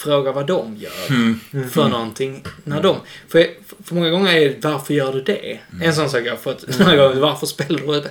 frågar 0.00 0.32
vad 0.32 0.46
de 0.46 0.76
gör 0.76 1.34
för 1.68 1.88
någonting. 1.88 2.44
När 2.64 2.82
de, 2.82 2.96
för, 3.28 3.46
för 3.84 3.94
många 3.94 4.10
gånger 4.10 4.32
är 4.32 4.48
det, 4.48 4.68
varför 4.68 4.94
gör 4.94 5.12
du 5.12 5.22
det? 5.22 5.58
En 5.82 5.94
sån 5.94 6.10
sak 6.10 6.22
jag 6.24 6.32
har 6.32 6.36
fått 6.38 6.78
några 6.78 6.96
gånger, 6.96 7.20
varför 7.20 7.46
spelar 7.46 7.78
du 7.78 7.84
rollspel? 7.84 8.10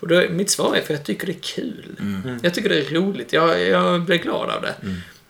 Och 0.00 0.08
då, 0.08 0.22
mitt 0.30 0.50
svar 0.50 0.76
är 0.76 0.80
för 0.80 0.94
jag 0.94 1.04
tycker 1.04 1.26
det 1.26 1.32
är 1.32 1.42
kul. 1.42 1.96
Jag 2.42 2.54
tycker 2.54 2.68
det 2.68 2.78
är 2.86 2.94
roligt. 2.94 3.32
Jag, 3.32 3.60
jag 3.60 4.02
blir 4.02 4.16
glad 4.18 4.50
av 4.50 4.62
det. 4.62 4.74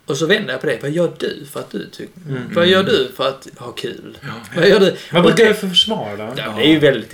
Och 0.05 0.17
så 0.17 0.25
vänder 0.25 0.53
jag 0.53 0.61
på 0.61 0.67
det. 0.67 0.79
Vad 0.81 0.91
gör 0.91 1.11
du 1.19 1.45
för 1.51 1.59
att 1.59 1.71
du 1.71 1.89
tycker... 1.89 2.13
Vad 2.53 2.67
gör 2.67 2.83
du 2.83 3.11
för 3.15 3.27
att 3.27 3.47
ha 3.57 3.71
kul? 3.71 4.17
Vad 4.55 4.69
gör 4.69 4.79
du? 4.79 4.95
Vad 5.11 5.23
brukar 5.23 5.45
du 5.45 5.53
för 5.53 5.67
försvar 5.67 6.17
då? 6.17 6.33
Ja, 6.37 6.53
det 6.57 6.63
är 6.63 6.67
ju 6.67 6.79
väldigt 6.79 7.13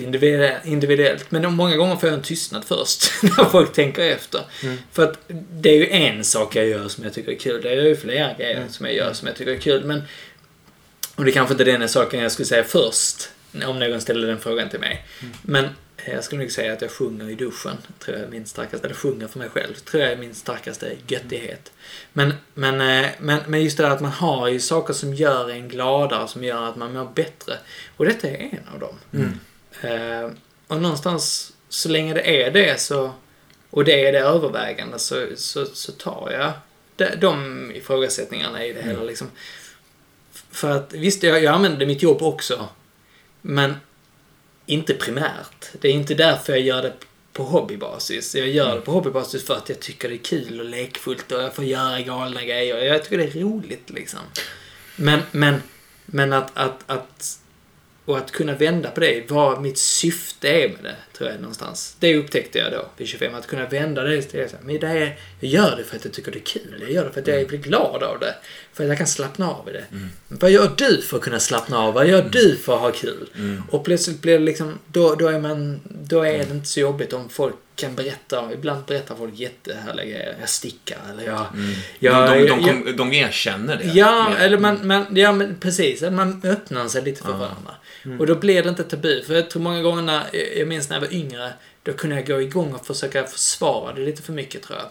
individuellt-. 0.63 1.31
Men 1.31 1.53
många 1.53 1.75
gånger 1.75 1.95
får 1.95 2.09
jag 2.09 2.17
en 2.17 2.23
tystnad 2.23 2.65
först. 2.65 3.11
När 3.23 3.45
folk 3.45 3.73
tänker 3.73 4.01
efter. 4.01 4.41
För 4.91 5.03
att 5.03 5.19
det 5.51 5.69
är 5.69 5.77
ju 5.77 5.89
en 5.89 6.23
sak 6.23 6.55
jag 6.55 6.67
gör 6.67 6.87
som 6.87 7.03
jag 7.03 7.13
tycker 7.13 7.31
är 7.31 7.35
kul. 7.39 7.61
Det 7.61 7.69
är 7.69 7.81
ju 7.81 7.95
flera 7.95 8.33
grejer 8.33 8.63
som 8.69 8.85
jag 8.85 8.95
gör 8.95 9.13
som 9.13 9.27
jag 9.27 9.37
tycker 9.37 9.51
är 9.51 9.59
kul. 9.59 9.83
Men... 9.85 10.03
Och 11.15 11.25
det 11.25 11.31
kanske 11.31 11.53
inte 11.53 11.63
är 11.63 11.77
den 11.77 11.89
saken 11.89 12.19
jag 12.19 12.31
skulle 12.31 12.45
säga 12.45 12.63
först. 12.63 13.29
Om 13.65 13.79
någon 13.79 14.01
ställer 14.01 14.27
den 14.27 14.39
frågan 14.39 14.69
till 14.69 14.79
mig. 14.79 15.05
Men 15.41 15.69
Jag 16.11 16.23
skulle 16.23 16.41
nog 16.41 16.51
säga 16.51 16.73
att 16.73 16.81
jag 16.81 16.91
sjunger 16.91 17.29
i 17.29 17.35
duschen. 17.35 17.77
Tror 17.99 18.17
jag 18.17 18.25
är 18.25 18.31
min 18.31 18.45
starkaste, 18.45 18.87
eller 18.87 18.95
sjunger 18.95 19.27
för 19.27 19.39
mig 19.39 19.49
själv. 19.49 19.73
Tror 19.73 20.03
jag 20.03 20.11
är 20.11 20.17
min 20.17 20.35
starkaste 20.35 20.95
göttighet. 21.07 21.71
Men, 22.13 22.33
men, 22.53 23.03
eh, 23.03 23.09
men, 23.19 23.39
men 23.47 23.63
just 23.63 23.77
det 23.77 23.83
här 23.83 23.91
att 23.91 24.01
man 24.01 24.11
har 24.11 24.47
ju 24.47 24.59
saker 24.59 24.93
som 24.93 25.13
gör 25.13 25.49
en 25.49 25.67
gladare, 25.69 26.27
som 26.27 26.43
gör 26.43 26.63
att 26.63 26.75
man 26.75 26.93
mår 26.93 27.11
bättre. 27.15 27.53
Och 27.97 28.05
detta 28.05 28.27
är 28.27 28.37
en 28.37 28.73
av 28.73 28.79
dem. 28.79 28.95
Mm. 29.13 29.39
Eh, 29.81 30.31
och 30.67 30.81
någonstans, 30.81 31.53
så 31.69 31.89
länge 31.89 32.13
det 32.13 32.43
är 32.43 32.51
det 32.51 32.81
så, 32.81 33.13
och 33.69 33.83
det 33.83 34.05
är 34.05 34.11
det 34.11 34.19
övervägande, 34.19 34.99
så, 34.99 35.25
så, 35.35 35.65
så 35.65 35.91
tar 35.91 36.31
jag 36.31 36.51
de, 37.19 37.71
ifrågasättningarna 37.75 38.65
i 38.65 38.73
det 38.73 38.81
hela 38.81 39.03
liksom. 39.03 39.27
För 40.31 40.71
att 40.71 40.93
visst, 40.93 41.23
jag, 41.23 41.43
jag 41.43 41.53
använder 41.53 41.85
mitt 41.85 42.03
jobb 42.03 42.21
också. 42.21 42.69
Men 43.41 43.75
inte 44.67 44.93
primärt. 44.93 45.69
Det 45.81 45.87
är 45.87 45.93
inte 45.93 46.15
därför 46.15 46.53
jag 46.53 46.61
gör 46.61 46.81
det 46.81 46.93
på 47.33 47.43
hobbybasis. 47.43 48.35
Jag 48.35 48.47
gör 48.47 48.75
det 48.75 48.81
på 48.81 48.91
hobbybasis 48.91 49.45
för 49.47 49.55
att 49.55 49.69
jag 49.69 49.79
tycker 49.79 50.09
det 50.09 50.15
är 50.15 50.23
kul 50.23 50.59
och 50.59 50.65
lekfullt 50.65 51.31
och 51.31 51.41
jag 51.41 51.55
får 51.55 51.65
göra 51.65 52.01
galna 52.01 52.43
grejer. 52.43 52.77
Jag 52.77 53.03
tycker 53.03 53.17
det 53.17 53.23
är 53.23 53.41
roligt 53.41 53.89
liksom. 53.89 54.19
Men, 54.95 55.19
men, 55.31 55.61
men 56.05 56.33
att, 56.33 56.51
att, 56.53 56.83
att 56.87 57.39
och 58.07 58.17
att 58.17 58.31
kunna 58.31 58.55
vända 58.55 58.91
på 58.91 58.99
det, 58.99 59.31
vad 59.31 59.61
mitt 59.61 59.77
syfte 59.77 60.49
är 60.49 60.69
med 60.69 60.83
det, 60.83 60.95
tror 61.17 61.29
jag 61.29 61.39
någonstans. 61.39 61.95
Det 61.99 62.15
upptäckte 62.15 62.59
jag 62.59 62.71
då, 62.71 62.85
vid 62.97 63.07
25. 63.07 63.35
Att 63.35 63.47
kunna 63.47 63.65
vända 63.65 64.03
det 64.03 64.21
till 64.21 64.39
det. 64.39 64.55
Men 64.63 64.79
det 64.79 64.87
är, 64.87 65.17
jag 65.39 65.51
gör 65.51 65.75
det 65.77 65.83
för 65.83 65.95
att 65.95 66.05
jag 66.05 66.13
tycker 66.13 66.31
det 66.31 66.37
är 66.37 66.43
kul. 66.43 66.77
Jag 66.79 66.91
gör 66.91 67.05
det 67.05 67.11
för 67.11 67.21
att 67.21 67.27
jag 67.27 67.47
blir 67.47 67.59
glad 67.59 68.03
av 68.03 68.19
det. 68.19 68.35
För 68.73 68.83
att 68.83 68.89
jag 68.89 68.97
kan 68.97 69.07
slappna 69.07 69.51
av 69.51 69.69
i 69.69 69.71
det. 69.71 69.85
Mm. 69.91 70.09
Vad 70.27 70.51
gör 70.51 70.71
du 70.77 71.01
för 71.01 71.17
att 71.17 71.23
kunna 71.23 71.39
slappna 71.39 71.79
av? 71.79 71.93
Vad 71.93 72.07
gör 72.07 72.29
du 72.31 72.55
för 72.55 72.75
att 72.75 72.81
ha 72.81 72.91
kul? 72.91 73.29
Mm. 73.35 73.63
Och 73.71 73.85
plötsligt 73.85 74.21
blir 74.21 74.39
det 74.39 74.45
liksom, 74.45 74.79
då, 74.87 75.15
då 75.15 75.27
är 75.27 75.39
man, 75.39 75.79
då 75.83 76.21
är 76.21 76.37
det 76.37 76.51
inte 76.51 76.67
så 76.67 76.79
jobbigt 76.79 77.13
om 77.13 77.29
folk 77.29 77.55
kan 77.77 77.95
berätta, 77.95 78.53
ibland 78.53 78.85
berättar 78.85 79.15
folk 79.15 79.33
jättehärliga 79.35 80.05
grejer. 80.05 80.35
Jag 80.39 80.49
stickar 80.49 80.97
eller 81.11 81.23
jag... 81.23 81.45
Mm. 81.53 81.73
jag 81.99 82.29
de, 82.29 82.39
de, 82.39 82.47
de, 82.47 82.63
kom, 82.63 82.95
de 82.97 83.13
erkänner 83.13 83.77
det. 83.77 83.83
Ja, 83.83 84.35
eller 84.37 84.57
man, 84.57 84.87
man, 84.87 85.05
ja 85.15 85.31
men 85.31 85.55
precis. 85.59 86.01
Man 86.01 86.41
öppnar 86.43 86.87
sig 86.87 87.01
lite 87.03 87.23
för 87.23 87.31
Ja. 87.31 87.37
varandra. 87.37 87.71
Och 88.19 88.27
då 88.27 88.35
blir 88.35 88.63
det 88.63 88.69
inte 88.69 88.83
tabu. 88.83 89.23
För 89.23 89.33
jag 89.33 89.49
tror 89.49 89.61
många 89.61 89.81
gånger 89.81 90.01
när, 90.01 90.23
jag 90.57 90.67
minns 90.67 90.89
när 90.89 90.95
jag 90.95 91.01
var 91.01 91.13
yngre, 91.13 91.53
då 91.83 91.93
kunde 91.93 92.15
jag 92.15 92.27
gå 92.27 92.41
igång 92.41 92.73
och 92.73 92.85
försöka 92.85 93.23
försvara 93.23 93.93
det 93.93 94.01
lite 94.01 94.21
för 94.21 94.33
mycket 94.33 94.63
tror 94.63 94.79
jag. 94.79 94.87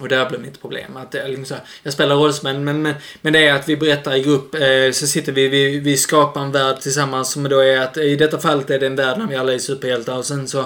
Och 0.00 0.08
där 0.08 0.28
blev 0.28 0.40
mitt 0.40 0.60
problem. 0.60 0.96
Att 0.96 1.12
det 1.12 1.20
är 1.20 1.28
liksom 1.28 1.44
så 1.44 1.54
här, 1.54 1.62
jag 1.82 1.92
spelar 1.92 2.16
rollspel, 2.16 2.58
men, 2.58 2.82
men, 2.82 2.94
men 3.20 3.32
det 3.32 3.46
är 3.46 3.54
att 3.54 3.68
vi 3.68 3.76
berättar 3.76 4.14
i 4.14 4.22
grupp, 4.22 4.54
eh, 4.54 4.92
så 4.92 5.06
sitter 5.06 5.32
vi, 5.32 5.48
vi, 5.48 5.78
vi 5.78 5.96
skapar 5.96 6.40
en 6.40 6.52
värld 6.52 6.80
tillsammans 6.80 7.32
som 7.32 7.48
då 7.48 7.60
är 7.60 7.80
att 7.80 7.96
i 7.96 8.16
detta 8.16 8.38
fallet 8.38 8.70
är 8.70 8.78
det 8.78 8.86
en 8.86 8.96
värld 8.96 9.18
när 9.18 9.26
vi 9.26 9.36
alla 9.36 9.52
är 9.52 9.58
superhjältar 9.58 10.16
och 10.16 10.24
sen 10.24 10.48
så, 10.48 10.60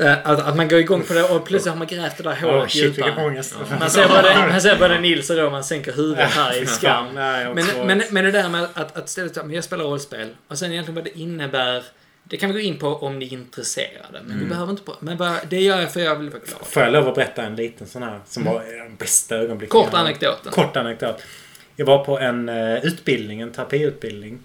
eh, 0.00 0.12
att, 0.24 0.40
att 0.40 0.56
man 0.56 0.68
går 0.68 0.78
igång 0.78 1.02
på 1.02 1.14
det 1.14 1.22
och 1.22 1.44
plötsligt 1.44 1.72
har 1.72 1.78
man 1.78 1.86
grävt 1.86 2.16
det 2.16 2.22
där 2.22 2.36
hålet 2.36 2.70
shit, 2.70 2.82
djupare. 2.82 3.26
ångest. 3.26 3.54
Man 3.80 3.90
ser 3.90 4.08
både, 4.08 4.48
man 4.50 4.60
ser 4.60 4.76
både 4.76 5.00
Nils 5.00 5.30
och 5.30 5.36
då 5.36 5.50
man 5.50 5.64
sänker 5.64 5.92
huvudet 5.92 6.30
här 6.30 6.62
i 6.62 6.66
skam. 6.66 7.06
Men, 7.14 7.66
men, 7.86 8.02
men 8.10 8.24
det 8.24 8.30
där 8.30 8.48
med 8.48 8.68
att, 8.74 8.96
att 8.96 9.08
ställa 9.08 9.30
jag 9.50 9.64
spelar 9.64 9.84
rollspel 9.84 10.28
och 10.48 10.58
sen 10.58 10.72
egentligen 10.72 10.94
vad 10.94 11.04
det 11.04 11.18
innebär. 11.18 11.82
Det 12.28 12.36
kan 12.36 12.48
vi 12.48 12.54
gå 12.54 12.60
in 12.68 12.78
på 12.78 12.88
om 12.88 13.18
ni 13.18 13.26
är 13.26 13.32
intresserade. 13.32 14.22
Men 14.24 14.38
vi 14.40 14.44
behöver 14.46 14.70
inte 14.70 14.82
på. 14.82 14.96
Men 15.00 15.16
bara, 15.16 15.36
det 15.50 15.60
gör 15.60 15.80
jag 15.80 15.92
för 15.92 16.00
jag 16.00 16.16
vill 16.16 16.30
vara 16.30 16.42
glad. 16.46 16.66
Får 16.66 16.82
jag 16.82 16.92
lov 16.92 17.08
att 17.08 17.14
berätta 17.14 17.42
en 17.42 17.56
liten 17.56 17.86
sån 17.86 18.02
här 18.02 18.20
som 18.26 18.44
var 18.44 18.84
de 18.88 18.96
bästa 18.96 19.36
ögonblicken? 19.36 19.70
Kort 19.82 19.88
jag- 19.92 20.00
anekdoten. 20.00 20.52
Kort 20.52 20.76
anekdot. 20.76 21.22
Jag 21.76 21.86
var 21.86 22.04
på 22.04 22.18
en 22.18 22.48
uh, 22.48 22.84
utbildning, 22.84 23.40
en 23.40 23.52
terapiutbildning. 23.52 24.38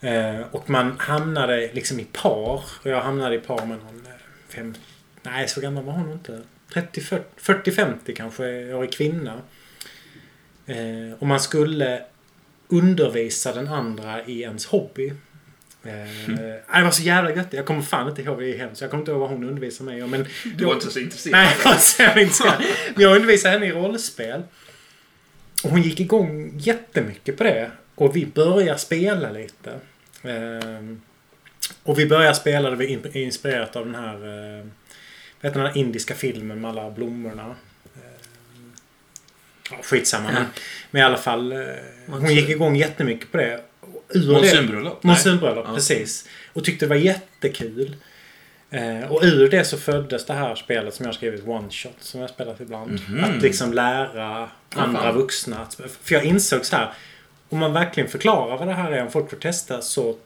Eh, 0.00 0.40
och 0.50 0.70
man 0.70 0.94
hamnade 0.98 1.70
liksom 1.72 2.00
i 2.00 2.04
par. 2.04 2.64
Och 2.82 2.86
jag 2.90 3.00
hamnade 3.00 3.34
i 3.34 3.38
par 3.38 3.66
med 3.66 3.78
någon... 3.78 4.06
eh, 4.06 4.12
Fem, 4.48 4.74
nej, 5.22 5.48
så 5.48 5.60
gammal 5.60 5.84
var 5.84 5.92
hon 5.92 6.12
inte. 6.12 6.42
30, 6.74 7.00
40-50 7.40 7.94
kanske, 8.16 8.74
årig 8.74 8.92
kvinna. 8.92 9.40
Eh, 10.66 11.12
och 11.18 11.26
man 11.26 11.40
skulle 11.40 12.02
undervisa 12.68 13.52
den 13.52 13.68
andra 13.68 14.24
i 14.24 14.40
ens 14.42 14.66
hobby. 14.66 15.12
Nej, 15.82 16.08
Det 16.74 16.82
var 16.84 16.90
så 16.90 17.02
jävla 17.02 17.34
gött. 17.34 17.46
Jag 17.50 17.66
kommer 17.66 17.82
fan 17.82 18.08
inte 18.08 18.22
ihåg, 18.22 18.38
det 18.40 18.54
är 18.54 18.58
hemskt. 18.58 18.80
Jag 18.80 18.90
kommer 18.90 19.00
inte 19.02 19.10
ihåg 19.10 19.20
vad 19.20 19.30
hon 19.30 19.44
undervisade 19.44 19.90
mig 19.90 20.02
om. 20.02 20.10
Men 20.10 20.26
Du 20.54 20.64
var 20.64 20.74
inte 20.74 20.90
så 20.90 20.98
intresserad. 20.98 21.32
Nej, 21.32 21.56
jag 21.98 22.22
inte 22.22 22.34
ska. 22.34 22.52
Men 22.94 23.02
jag 23.02 23.16
undervisade 23.16 23.52
henne 23.54 23.66
i 23.66 23.72
rollspel. 23.72 24.42
Och 25.64 25.70
hon 25.70 25.82
gick 25.82 26.00
igång 26.00 26.52
jättemycket 26.58 27.36
på 27.38 27.44
det. 27.44 27.70
Och 27.94 28.16
vi 28.16 28.26
började 28.26 28.78
spela 28.78 29.30
lite. 29.30 29.72
Ehm, 30.22 31.00
och 31.82 31.98
vi 31.98 32.06
började 32.06 32.34
spela, 32.34 32.70
det 32.70 32.76
var 32.76 32.82
in- 32.84 33.10
inspirerat 33.16 33.76
av 33.76 33.84
den 33.86 33.94
här, 33.94 34.14
eh, 34.14 34.64
vad 35.40 35.50
heter 35.50 35.60
den 35.60 35.66
här 35.68 35.76
indiska 35.78 36.14
filmen 36.14 36.60
med 36.60 36.70
alla 36.70 36.90
blommorna. 36.90 37.44
Ehm, 37.96 38.72
ja, 39.70 39.76
skitsamma. 39.82 40.30
Ja. 40.32 40.40
Men, 40.90 41.02
i 41.02 41.04
alla 41.04 41.16
fall, 41.18 41.52
eh, 41.52 41.58
hon 42.06 42.34
gick 42.34 42.48
igång 42.48 42.76
jättemycket 42.76 43.32
på 43.32 43.36
det. 43.38 43.60
Monsunbröllop? 45.02 45.66
Ja. 45.68 45.74
precis. 45.74 46.28
Och 46.52 46.64
tyckte 46.64 46.84
det 46.84 46.88
var 46.88 46.96
jättekul. 46.96 47.96
Eh, 48.70 49.12
och 49.12 49.20
ur 49.22 49.50
det 49.50 49.64
så 49.64 49.76
föddes 49.76 50.26
det 50.26 50.34
här 50.34 50.54
spelet 50.54 50.94
som 50.94 51.04
jag 51.04 51.08
har 51.08 51.14
skrivit, 51.14 51.46
One 51.46 51.70
Shot, 51.70 51.96
som 52.00 52.20
jag 52.20 52.30
spelat 52.30 52.60
ibland. 52.60 53.00
Mhm. 53.08 53.24
Att 53.24 53.42
liksom 53.42 53.72
lära 53.72 54.48
andra 54.74 55.02
fan. 55.02 55.14
vuxna. 55.14 55.66
För 56.02 56.14
jag 56.14 56.24
insåg 56.24 56.64
så 56.64 56.76
här, 56.76 56.92
om 57.48 57.58
man 57.58 57.72
verkligen 57.72 58.08
förklarar 58.08 58.58
vad 58.58 58.68
det 58.68 58.74
här 58.74 58.92
är, 58.92 59.02
om 59.02 59.10
folk 59.10 59.30
får 59.30 59.36
testa, 59.36 59.80
så 59.80 60.16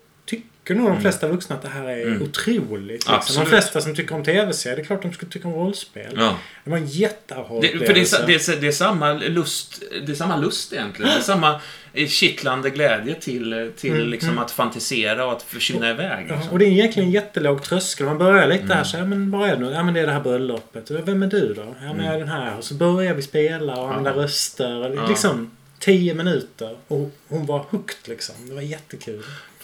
tycker 0.64 0.74
nog 0.74 0.88
de 0.90 1.00
flesta 1.00 1.28
vuxna 1.28 1.56
att 1.56 1.62
det 1.62 1.68
här 1.68 1.88
är 1.88 2.06
Mm. 2.06 2.22
otroligt. 2.22 3.08
Liksom. 3.10 3.44
De 3.44 3.46
flesta 3.50 3.80
som 3.80 3.94
tycker 3.94 4.14
om 4.14 4.24
tv-serier, 4.24 4.76
det 4.76 4.82
är 4.82 4.84
klart 4.86 5.02
de 5.02 5.12
skulle 5.12 5.32
tycka 5.32 5.48
om 5.48 5.54
rollspel. 5.54 6.14
Ja. 6.16 6.36
Det 6.64 6.70
var 6.70 6.78
en 6.78 6.86
Det, 6.86 7.68
för 7.86 7.94
det 7.94 8.00
är, 8.12 8.26
det, 8.26 8.48
är, 8.48 8.60
det 8.60 8.66
är 8.66 8.72
samma 8.72 9.12
lust, 9.12 9.82
det 10.06 10.12
är 10.12 10.16
samma 10.16 10.36
lust 10.36 10.72
egentligen. 10.72 11.10
Det 11.12 11.18
är 11.18 11.22
samma 11.22 11.60
kittlande 12.06 12.70
glädje 12.70 13.14
till, 13.14 13.72
till 13.76 13.92
Mm, 13.94 14.08
liksom 14.08 14.38
att 14.38 14.50
fantisera 14.50 15.26
och 15.26 15.32
att 15.32 15.42
försvinna 15.42 15.90
iväg. 15.90 16.26
Ja, 16.28 16.34
Liksom. 16.34 16.52
och 16.52 16.58
det 16.58 16.64
är 16.64 16.68
egentligen 16.70 17.06
en 17.08 17.12
jättelåg 17.14 17.62
tröskel. 17.62 18.06
Man 18.06 18.18
börjar 18.18 18.46
lite 18.48 18.64
Mm. 18.64 18.76
här 18.76 18.84
så 18.84 18.96
ja, 18.96 19.04
men 19.04 19.30
vad 19.30 19.48
är 19.48 19.56
det 19.56 19.62
nu? 19.62 19.70
Ja 19.72 19.82
men 19.82 19.94
det 19.94 20.00
är 20.00 20.06
det 20.06 20.12
här 20.12 20.20
bröllopet. 20.20 20.90
Och 20.90 21.08
Vem 21.08 21.22
är 21.22 21.26
du 21.26 21.54
då? 21.54 21.74
Ja 21.82 21.92
men 21.94 22.06
jag 22.06 22.14
är 22.14 22.18
den 22.18 22.28
här. 22.28 22.58
Och 22.58 22.64
så 22.64 22.74
börjar 22.74 23.14
vi 23.14 23.22
spela 23.22 23.76
och 23.76 23.88
använda 23.88 24.10
Ja. 24.10 24.16
röster. 24.22 25.00
Och. 25.02 25.08
Liksom 25.08 25.50
tio 25.78 26.14
minuter. 26.14 26.76
Och 26.88 27.10
hon 27.28 27.46
var 27.46 27.58
hooked 27.70 27.96
liksom. 28.08 28.34
Det 28.48 28.54
var 28.54 28.62
jättekul. 28.62 29.22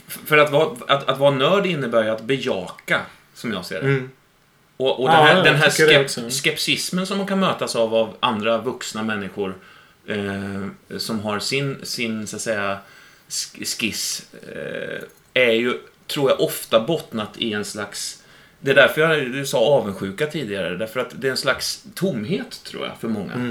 För 0.08 0.38
att 0.38 0.50
vara, 0.50 0.76
att, 0.88 1.08
att 1.08 1.18
vara 1.18 1.30
nörd 1.30 1.66
innebär 1.66 2.02
ju 2.04 2.10
att 2.10 2.22
bejaka, 2.22 3.00
som 3.34 3.52
jag 3.52 3.64
ser 3.64 3.80
det. 3.80 3.86
Mm. 3.88 4.10
Och, 4.76 5.00
och 5.02 5.08
den 5.08 5.16
Ja, 5.16 5.22
här, 5.24 5.36
jag 5.36 5.44
den 5.44 5.54
här 5.56 5.70
skep, 5.70 6.32
skepsismen 6.32 7.06
som 7.06 7.18
man 7.18 7.26
kan 7.26 7.40
mötas 7.40 7.76
av 7.76 7.94
av 7.94 8.16
andra 8.20 8.58
vuxna 8.58 9.02
människor 9.02 9.54
eh, 10.06 10.98
som 10.98 11.20
har 11.20 11.38
sin, 11.38 11.76
sin 11.82 12.26
så 12.26 12.36
att 12.36 12.42
säga, 12.42 12.78
sk- 13.28 13.64
skiss 13.78 14.26
eh, 14.48 15.02
är 15.34 15.52
ju, 15.52 15.78
tror 16.06 16.30
jag, 16.30 16.40
ofta 16.40 16.80
bottnat 16.80 17.30
i 17.36 17.52
en 17.52 17.64
slags 17.64 18.22
det 18.60 18.70
är 18.70 18.74
därför 18.74 19.00
jag 19.00 19.46
sa 19.48 19.58
avundsjuka 19.58 20.26
tidigare, 20.26 20.76
därför 20.76 21.00
att 21.00 21.10
det 21.20 21.26
är 21.26 21.30
en 21.30 21.36
slags 21.36 21.84
tomhet, 21.94 22.60
tror 22.64 22.86
jag, 22.86 22.96
för 23.00 23.08
många. 23.08 23.32
Mm. 23.32 23.50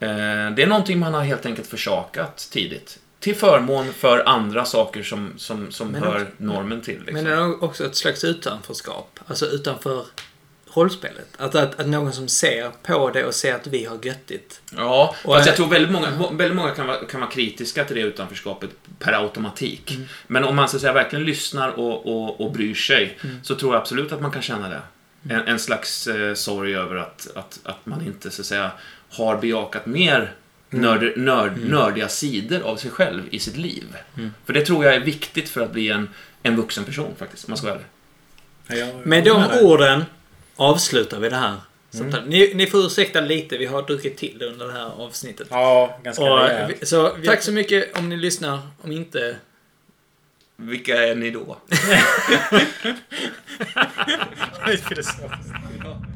Eh, 0.00 0.54
det 0.54 0.62
är 0.62 0.66
någonting 0.66 0.98
man 0.98 1.14
har 1.14 1.22
helt 1.22 1.46
enkelt 1.46 1.68
försakat 1.68 2.48
tidigt. 2.52 2.98
Till 3.20 3.36
förmån 3.36 3.92
för 3.92 4.28
andra 4.28 4.64
saker 4.64 5.02
som, 5.02 5.32
som, 5.36 5.70
som 5.72 5.88
Men 5.88 6.02
hör 6.02 6.14
också- 6.14 6.26
normen 6.36 6.80
till. 6.80 6.98
Liksom. 6.98 7.14
Men 7.14 7.24
det 7.24 7.30
är 7.32 7.64
också 7.64 7.84
ett 7.86 7.96
slags 7.96 8.24
utanförskap. 8.24 9.20
Alltså 9.26 9.46
utanför 9.46 10.04
rollspelet. 10.74 11.28
Att, 11.38 11.54
att, 11.54 11.80
att 11.80 11.86
någon 11.86 12.12
som 12.12 12.28
ser 12.28 12.70
på 12.82 13.10
det 13.10 13.24
och 13.24 13.34
ser 13.34 13.54
att 13.54 13.66
vi 13.66 13.84
har 13.84 13.98
göttigt. 14.02 14.60
Ja, 14.76 15.14
Och 15.24 15.34
fast 15.34 15.46
jag 15.46 15.56
tror 15.56 15.68
väldigt 15.68 15.92
många, 15.92 16.10
väldigt 16.32 16.56
många 16.56 16.70
kan, 16.70 16.86
vara, 16.86 17.04
kan 17.04 17.20
vara 17.20 17.30
kritiska 17.30 17.84
till 17.84 17.96
det 17.96 18.02
utanförskapet 18.02 18.70
per 18.98 19.12
automatik. 19.12 19.90
Mm. 19.94 20.06
Men 20.26 20.44
om 20.44 20.56
man 20.56 20.68
så 20.68 20.76
att 20.76 20.80
säga, 20.80 20.92
verkligen 20.92 21.24
lyssnar 21.24 21.68
och, 21.68 22.06
och, 22.06 22.40
och 22.40 22.52
bryr 22.52 22.74
sig 22.74 23.18
Mm. 23.24 23.36
så 23.42 23.54
tror 23.54 23.74
jag 23.74 23.80
absolut 23.80 24.12
att 24.12 24.20
man 24.20 24.30
kan 24.30 24.42
känna 24.42 24.68
det. 24.68 24.80
En, 25.34 25.40
en 25.40 25.58
slags 25.58 26.06
eh, 26.06 26.34
sorg 26.34 26.74
över 26.76 26.96
att, 26.96 27.28
att, 27.34 27.58
att 27.62 27.86
man 27.86 28.06
inte 28.06 28.30
så 28.30 28.42
att 28.42 28.46
säga, 28.46 28.70
har 29.10 29.36
bejakat 29.36 29.86
mer 29.86 30.34
Mm. 30.70 30.82
nörd, 30.84 31.16
nörd, 31.16 31.58
nördiga 31.58 32.08
sidor 32.08 32.60
av 32.62 32.76
sig 32.76 32.90
själv 32.90 33.22
i 33.30 33.38
sitt 33.38 33.56
liv. 33.56 33.84
För 34.46 34.52
det 34.52 34.64
tror 34.66 34.84
jag 34.84 34.94
är 34.94 35.00
viktigt 35.00 35.48
för 35.48 35.60
att 35.60 35.72
bli 35.72 35.88
en, 35.90 36.08
en 36.42 36.56
vuxen 36.56 36.84
person 36.84 37.14
faktiskt, 37.18 37.44
om 37.44 37.50
man 37.50 37.58
ska 37.58 37.66
vara 37.66 37.78
ärlig. 38.68 39.06
Med 39.06 39.24
de 39.24 39.44
orden 39.62 40.04
avslutar 40.56 41.20
vi 41.20 41.28
det 41.28 41.36
här 41.36 41.56
samtalet. 41.90 42.28
Ni, 42.28 42.54
ni 42.54 42.66
får 42.66 42.86
ursäkta 42.86 43.20
lite, 43.20 43.58
vi 43.58 43.66
har 43.66 43.82
druckit 43.82 44.16
till 44.16 44.42
under 44.42 44.66
det 44.66 44.72
här 44.72 44.86
avsnittet. 45.02 45.46
Ja, 45.50 45.98
ganska 46.02 46.24
Och, 46.24 46.38
rejält. 46.38 46.76
vi- 46.80 46.86
så 46.86 47.08
tack 47.24 47.42
så 47.42 47.52
mycket 47.52 47.98
om 47.98 48.08
ni 48.08 48.16
lyssnar. 48.16 48.60
Om 48.82 48.92
inte... 48.92 49.36
Vilka 50.56 51.02
är 51.06 51.14
ni 51.14 51.30
då? 51.30 51.56